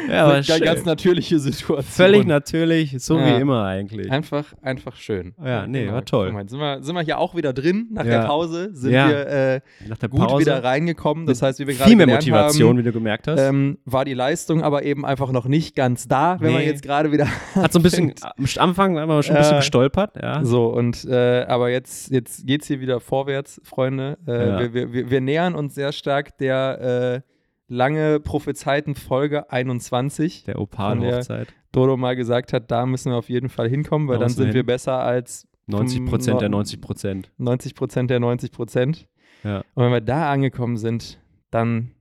Ja, 0.08 0.24
aber 0.24 0.34
Eine 0.34 0.44
schön. 0.44 0.60
ganz 0.60 0.84
natürliche 0.84 1.38
Situation. 1.38 1.82
Völlig 1.82 2.26
natürlich, 2.26 2.94
so 3.02 3.18
Ja. 3.18 3.26
wie 3.36 3.40
immer 3.40 3.64
eigentlich. 3.64 4.10
Einfach, 4.10 4.44
einfach 4.62 4.96
schön. 4.96 5.34
Ja, 5.44 5.66
nee, 5.66 5.90
war 5.90 6.04
toll. 6.04 6.32
Mal, 6.32 6.48
sind, 6.48 6.58
wir, 6.60 6.82
sind 6.82 6.94
wir 6.94 7.02
hier 7.02 7.18
auch 7.18 7.34
wieder 7.34 7.52
drin 7.52 7.88
nach 7.90 8.04
Ja. 8.04 8.20
der 8.20 8.26
Pause? 8.26 8.70
Sind 8.72 8.92
Ja. 8.92 9.08
wir 9.08 9.26
äh, 9.26 9.60
Nach 9.88 9.98
der 9.98 10.08
gut 10.08 10.20
Pause 10.20 10.40
wieder 10.40 10.62
reingekommen? 10.62 11.26
Das 11.26 11.42
heißt, 11.42 11.58
wie 11.60 11.66
wir 11.66 11.74
gerade 11.74 11.88
viel 11.88 11.96
mehr 11.96 12.06
Motivation, 12.06 12.68
haben, 12.70 12.78
wie 12.78 12.82
du 12.82 12.92
gemerkt 12.92 13.28
hast. 13.28 13.40
ähm, 13.40 13.78
war 13.84 14.04
die 14.04 14.14
Leistung 14.14 14.62
aber 14.62 14.82
eben 14.84 15.04
einfach 15.06 15.32
noch 15.32 15.46
nicht 15.46 15.74
ganz 15.76 16.06
da, 16.08 16.36
wenn 16.40 16.52
man 16.52 16.60
Nee. 16.62 16.66
jetzt 16.68 16.82
gerade 16.82 17.12
wieder 17.12 17.26
Hat 17.54 17.72
so 17.72 17.78
ein 17.78 17.82
bisschen, 17.82 18.14
am 18.36 18.46
Anfang 18.58 18.98
haben 18.98 19.08
wir 19.08 19.22
schon 19.22 19.36
ein 19.36 19.42
bisschen 19.42 19.56
Äh, 19.56 19.60
gestolpert, 19.60 20.16
ja. 20.20 20.44
So, 20.44 20.66
und 20.66 21.04
äh, 21.04 21.29
aber 21.48 21.70
jetzt, 21.70 22.10
jetzt 22.10 22.46
geht 22.46 22.62
es 22.62 22.68
hier 22.68 22.80
wieder 22.80 23.00
vorwärts, 23.00 23.60
Freunde. 23.64 24.18
Äh, 24.26 24.48
Ja. 24.48 24.58
wir, 24.60 24.74
wir, 24.74 24.92
wir, 24.92 25.10
wir 25.10 25.20
nähern 25.20 25.54
uns 25.54 25.74
sehr 25.74 25.92
stark 25.92 26.36
der 26.38 27.22
äh, 27.26 27.30
lange 27.72 28.20
prophezeiten 28.20 28.94
Folge 28.94 29.50
21. 29.50 30.44
Der 30.44 30.58
Opal-Hochzeit. 30.58 31.48
Dodo 31.72 31.96
mal 31.96 32.16
gesagt 32.16 32.52
hat, 32.52 32.70
da 32.70 32.84
müssen 32.86 33.12
wir 33.12 33.16
auf 33.16 33.28
jeden 33.28 33.48
Fall 33.48 33.68
hinkommen, 33.68 34.08
weil 34.08 34.16
Da 34.18 34.20
dann 34.26 34.30
wir 34.30 34.34
sind 34.34 34.46
wir 34.48 34.60
hin. 34.60 34.66
besser 34.66 35.00
als 35.00 35.46
90 35.66 36.04
Prozent 36.06 36.40
der 36.40 36.48
no- 36.48 36.56
90 36.58 36.80
Prozent. 36.80 37.30
90 37.38 37.74
Prozent 37.76 38.10
der 38.10 38.18
90 38.20 38.50
Prozent. 38.50 39.06
Ja. 39.44 39.58
Und 39.74 39.84
wenn 39.84 39.92
wir 39.92 40.00
da 40.00 40.32
angekommen 40.32 40.76
sind, 40.76 41.20
dann 41.50 41.92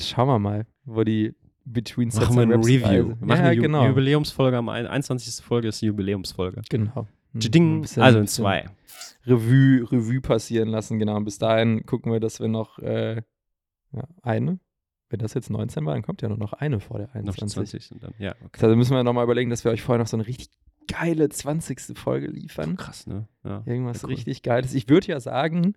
schauen 0.00 0.26
wir 0.28 0.38
mal, 0.38 0.66
wo 0.84 1.04
die 1.04 1.34
Between 1.66 2.10
Sets 2.10 2.26
Machen 2.30 2.36
wir 2.48 2.56
ein 2.56 2.62
Review. 2.62 3.08
Wir 3.08 3.26
machen 3.26 3.38
ja, 3.40 3.44
eine 3.46 3.52
Ju 3.54 3.62
genau. 3.62 3.86
Jubiläumsfolge 3.86 4.56
am 4.56 4.68
ein- 4.70 4.86
21. 4.86 5.44
Folge 5.44 5.68
ist 5.68 5.80
die 5.82 5.86
Jubiläumsfolge. 5.86 6.62
Genau. 6.70 7.06
Ein 7.34 7.40
Ding, 7.40 7.86
also 7.96 8.18
in 8.18 8.26
zwei. 8.26 8.66
Revue, 9.26 9.90
Revue 9.90 10.20
passieren 10.20 10.68
lassen, 10.68 10.98
genau. 10.98 11.16
Und 11.16 11.24
bis 11.24 11.38
dahin 11.38 11.84
gucken 11.86 12.12
wir, 12.12 12.20
dass 12.20 12.40
wir 12.40 12.48
noch 12.48 12.78
äh, 12.78 13.22
ja, 13.92 14.04
eine. 14.22 14.58
Wenn 15.08 15.18
das 15.18 15.34
jetzt 15.34 15.50
19 15.50 15.84
war, 15.86 15.94
dann 15.94 16.02
kommt 16.02 16.22
ja 16.22 16.28
nur 16.28 16.38
noch 16.38 16.52
eine 16.54 16.80
vor 16.80 16.98
der 16.98 17.06
Noch 17.08 17.14
21. 17.14 17.54
20 17.54 17.86
sind 17.86 18.02
dann. 18.02 18.14
Ja, 18.18 18.34
okay. 18.44 18.60
Da 18.60 18.74
müssen 18.74 18.94
wir 18.94 19.02
nochmal 19.04 19.24
überlegen, 19.24 19.50
dass 19.50 19.64
wir 19.64 19.70
euch 19.70 19.82
vorher 19.82 20.02
noch 20.02 20.08
so 20.08 20.16
eine 20.16 20.26
richtig 20.26 20.50
geile 20.88 21.28
20. 21.28 21.96
Folge 21.98 22.26
liefern. 22.26 22.76
Krass, 22.76 23.06
ne? 23.06 23.28
Ja. 23.44 23.62
Irgendwas 23.66 24.02
Ja, 24.02 24.08
cool. 24.08 24.14
richtig 24.14 24.42
Geiles. 24.42 24.74
Ich 24.74 24.88
würde 24.88 25.06
ja 25.08 25.20
sagen, 25.20 25.74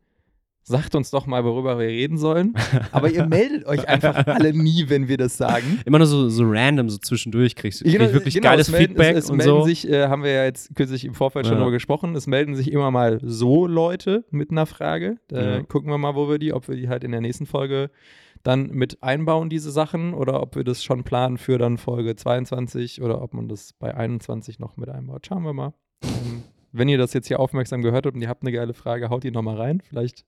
sagt 0.68 0.96
uns 0.96 1.10
doch 1.12 1.26
mal, 1.26 1.44
worüber 1.46 1.80
wir 1.80 1.88
reden 1.88 2.18
sollen. 2.18 2.54
Aber 2.92 3.10
ihr 3.10 3.26
meldet 3.26 3.66
euch 3.66 3.88
einfach 3.88 4.28
alle 4.28 4.54
nie, 4.54 4.86
wenn 4.90 5.08
wir 5.08 5.18
das 5.18 5.38
sagen. 5.38 5.80
Immer 5.86 6.00
nur 6.00 6.08
so, 6.08 6.28
so 6.30 6.44
random, 6.46 6.90
so 6.90 6.98
zwischendurch 6.98 7.56
kriegst 7.56 7.82
du 7.82 7.86
krieg 7.86 7.98
Genau, 7.98 8.12
wirklich 8.14 8.34
genau, 8.34 8.50
geiles 8.50 8.68
es 8.68 8.72
melden, 8.74 8.88
Feedback 8.90 9.16
es, 9.16 9.24
es 9.26 9.30
und 9.32 9.38
melden 9.38 9.50
so. 9.62 9.64
sich, 9.64 9.90
äh, 9.90 10.08
haben 10.10 10.24
wir 10.24 10.32
ja 10.32 10.44
jetzt 10.44 10.76
kürzlich 10.76 11.06
im 11.06 11.14
Vorfeld 11.14 11.46
schon 11.46 11.54
Ja. 11.56 11.60
darüber 11.60 11.72
gesprochen, 11.74 12.16
es 12.16 12.28
melden 12.28 12.56
sich 12.56 12.72
immer 12.72 12.92
mal 12.92 13.20
so 13.24 13.66
Leute 13.66 14.26
mit 14.30 14.52
einer 14.52 14.66
Frage. 14.66 15.18
Da 15.30 15.56
Ja. 15.58 15.64
gucken 15.64 15.90
wir 15.90 15.98
mal, 15.98 16.16
wo 16.16 16.30
wir 16.30 16.38
die, 16.38 16.52
ob 16.54 16.68
wir 16.68 16.76
die 16.76 16.90
halt 16.90 17.04
in 17.06 17.12
der 17.12 17.22
nächsten 17.22 17.46
Folge 17.46 17.90
dann 18.44 18.68
mit 18.68 19.02
einbauen, 19.02 19.50
diese 19.50 19.72
Sachen, 19.72 20.14
oder 20.14 20.42
ob 20.42 20.56
wir 20.56 20.64
das 20.64 20.84
schon 20.84 21.04
planen 21.04 21.38
für 21.38 21.58
dann 21.58 21.78
Folge 21.78 22.16
22 22.16 23.02
oder 23.02 23.22
ob 23.22 23.34
man 23.34 23.48
das 23.48 23.74
bei 23.74 23.96
21 23.96 24.60
noch 24.60 24.78
mit 24.78 24.90
einbaut. 24.90 25.26
Schauen 25.28 25.44
wir 25.44 25.54
mal. 25.54 25.74
ähm, 26.04 26.44
wenn 26.74 26.90
ihr 26.90 26.98
das 26.98 27.14
jetzt 27.14 27.28
hier 27.28 27.40
aufmerksam 27.40 27.82
gehört 27.82 28.06
habt 28.06 28.16
und 28.16 28.22
ihr 28.22 28.28
habt 28.30 28.44
eine 28.44 28.52
geile 28.52 28.74
Frage, 28.74 29.10
haut 29.10 29.24
die 29.24 29.32
nochmal 29.32 29.56
rein. 29.56 29.82
Vielleicht 29.82 30.26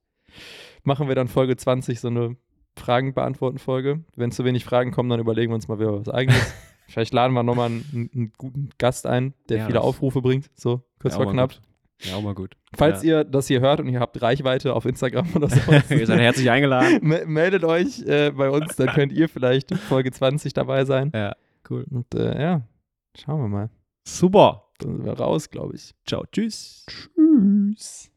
machen 0.83 1.07
wir 1.07 1.15
dann 1.15 1.27
Folge 1.27 1.55
20 1.57 1.99
so 1.99 2.07
eine 2.07 2.35
Fragen 2.77 3.13
beantworten 3.13 3.57
Folge. 3.57 4.03
Wenn 4.15 4.31
zu 4.31 4.45
wenig 4.45 4.63
Fragen 4.65 4.91
kommen, 4.91 5.09
dann 5.09 5.19
überlegen 5.19 5.51
wir 5.51 5.55
uns 5.55 5.67
mal 5.67 5.79
wieder 5.79 5.99
was 5.99 6.09
eigenes. 6.09 6.53
Vielleicht 6.87 7.13
laden 7.13 7.33
wir 7.33 7.43
nochmal 7.43 7.67
einen, 7.67 8.09
einen, 8.13 8.33
guten 8.37 8.69
Gast 8.79 9.05
ein, 9.05 9.33
der 9.47 9.57
Ja, 9.59 9.65
viele 9.67 9.81
Aufrufe 9.81 10.21
bringt. 10.21 10.49
So, 10.55 10.81
kurz 10.99 11.13
Ja, 11.15 11.21
vor 11.23 11.31
knapp. 11.31 11.51
gut. 11.51 11.61
Ja, 12.01 12.15
auch 12.15 12.21
mal 12.21 12.33
gut. 12.33 12.55
Falls 12.73 13.03
ja. 13.03 13.19
ihr 13.19 13.23
das 13.25 13.47
hier 13.47 13.59
hört 13.59 13.81
und 13.81 13.89
ihr 13.89 13.99
habt 13.99 14.19
Reichweite 14.21 14.73
auf 14.73 14.85
Instagram 14.85 15.27
oder 15.35 15.49
so, 15.49 15.59
ihr 15.93 16.07
seid 16.07 16.19
herzlich 16.19 16.49
eingeladen. 16.49 16.99
me- 17.01 17.25
meldet 17.25 17.63
euch 17.65 17.99
äh, 18.07 18.31
bei 18.31 18.49
uns, 18.49 18.75
dann 18.77 18.87
könnt 18.89 19.11
ihr 19.11 19.27
vielleicht 19.27 19.75
Folge 19.75 20.11
20 20.11 20.53
dabei 20.53 20.85
sein. 20.85 21.11
Ja, 21.13 21.35
cool. 21.69 21.85
Und 21.91 22.15
äh, 22.15 22.41
ja, 22.41 22.61
schauen 23.17 23.41
wir 23.41 23.49
mal. 23.49 23.69
Super. 24.07 24.69
Dann 24.79 24.95
sind 24.95 25.05
wir 25.05 25.13
raus, 25.13 25.49
glaube 25.49 25.75
ich. 25.75 25.93
Ciao, 26.07 26.23
tschüss. 26.31 26.85
Tschüss. 26.87 28.09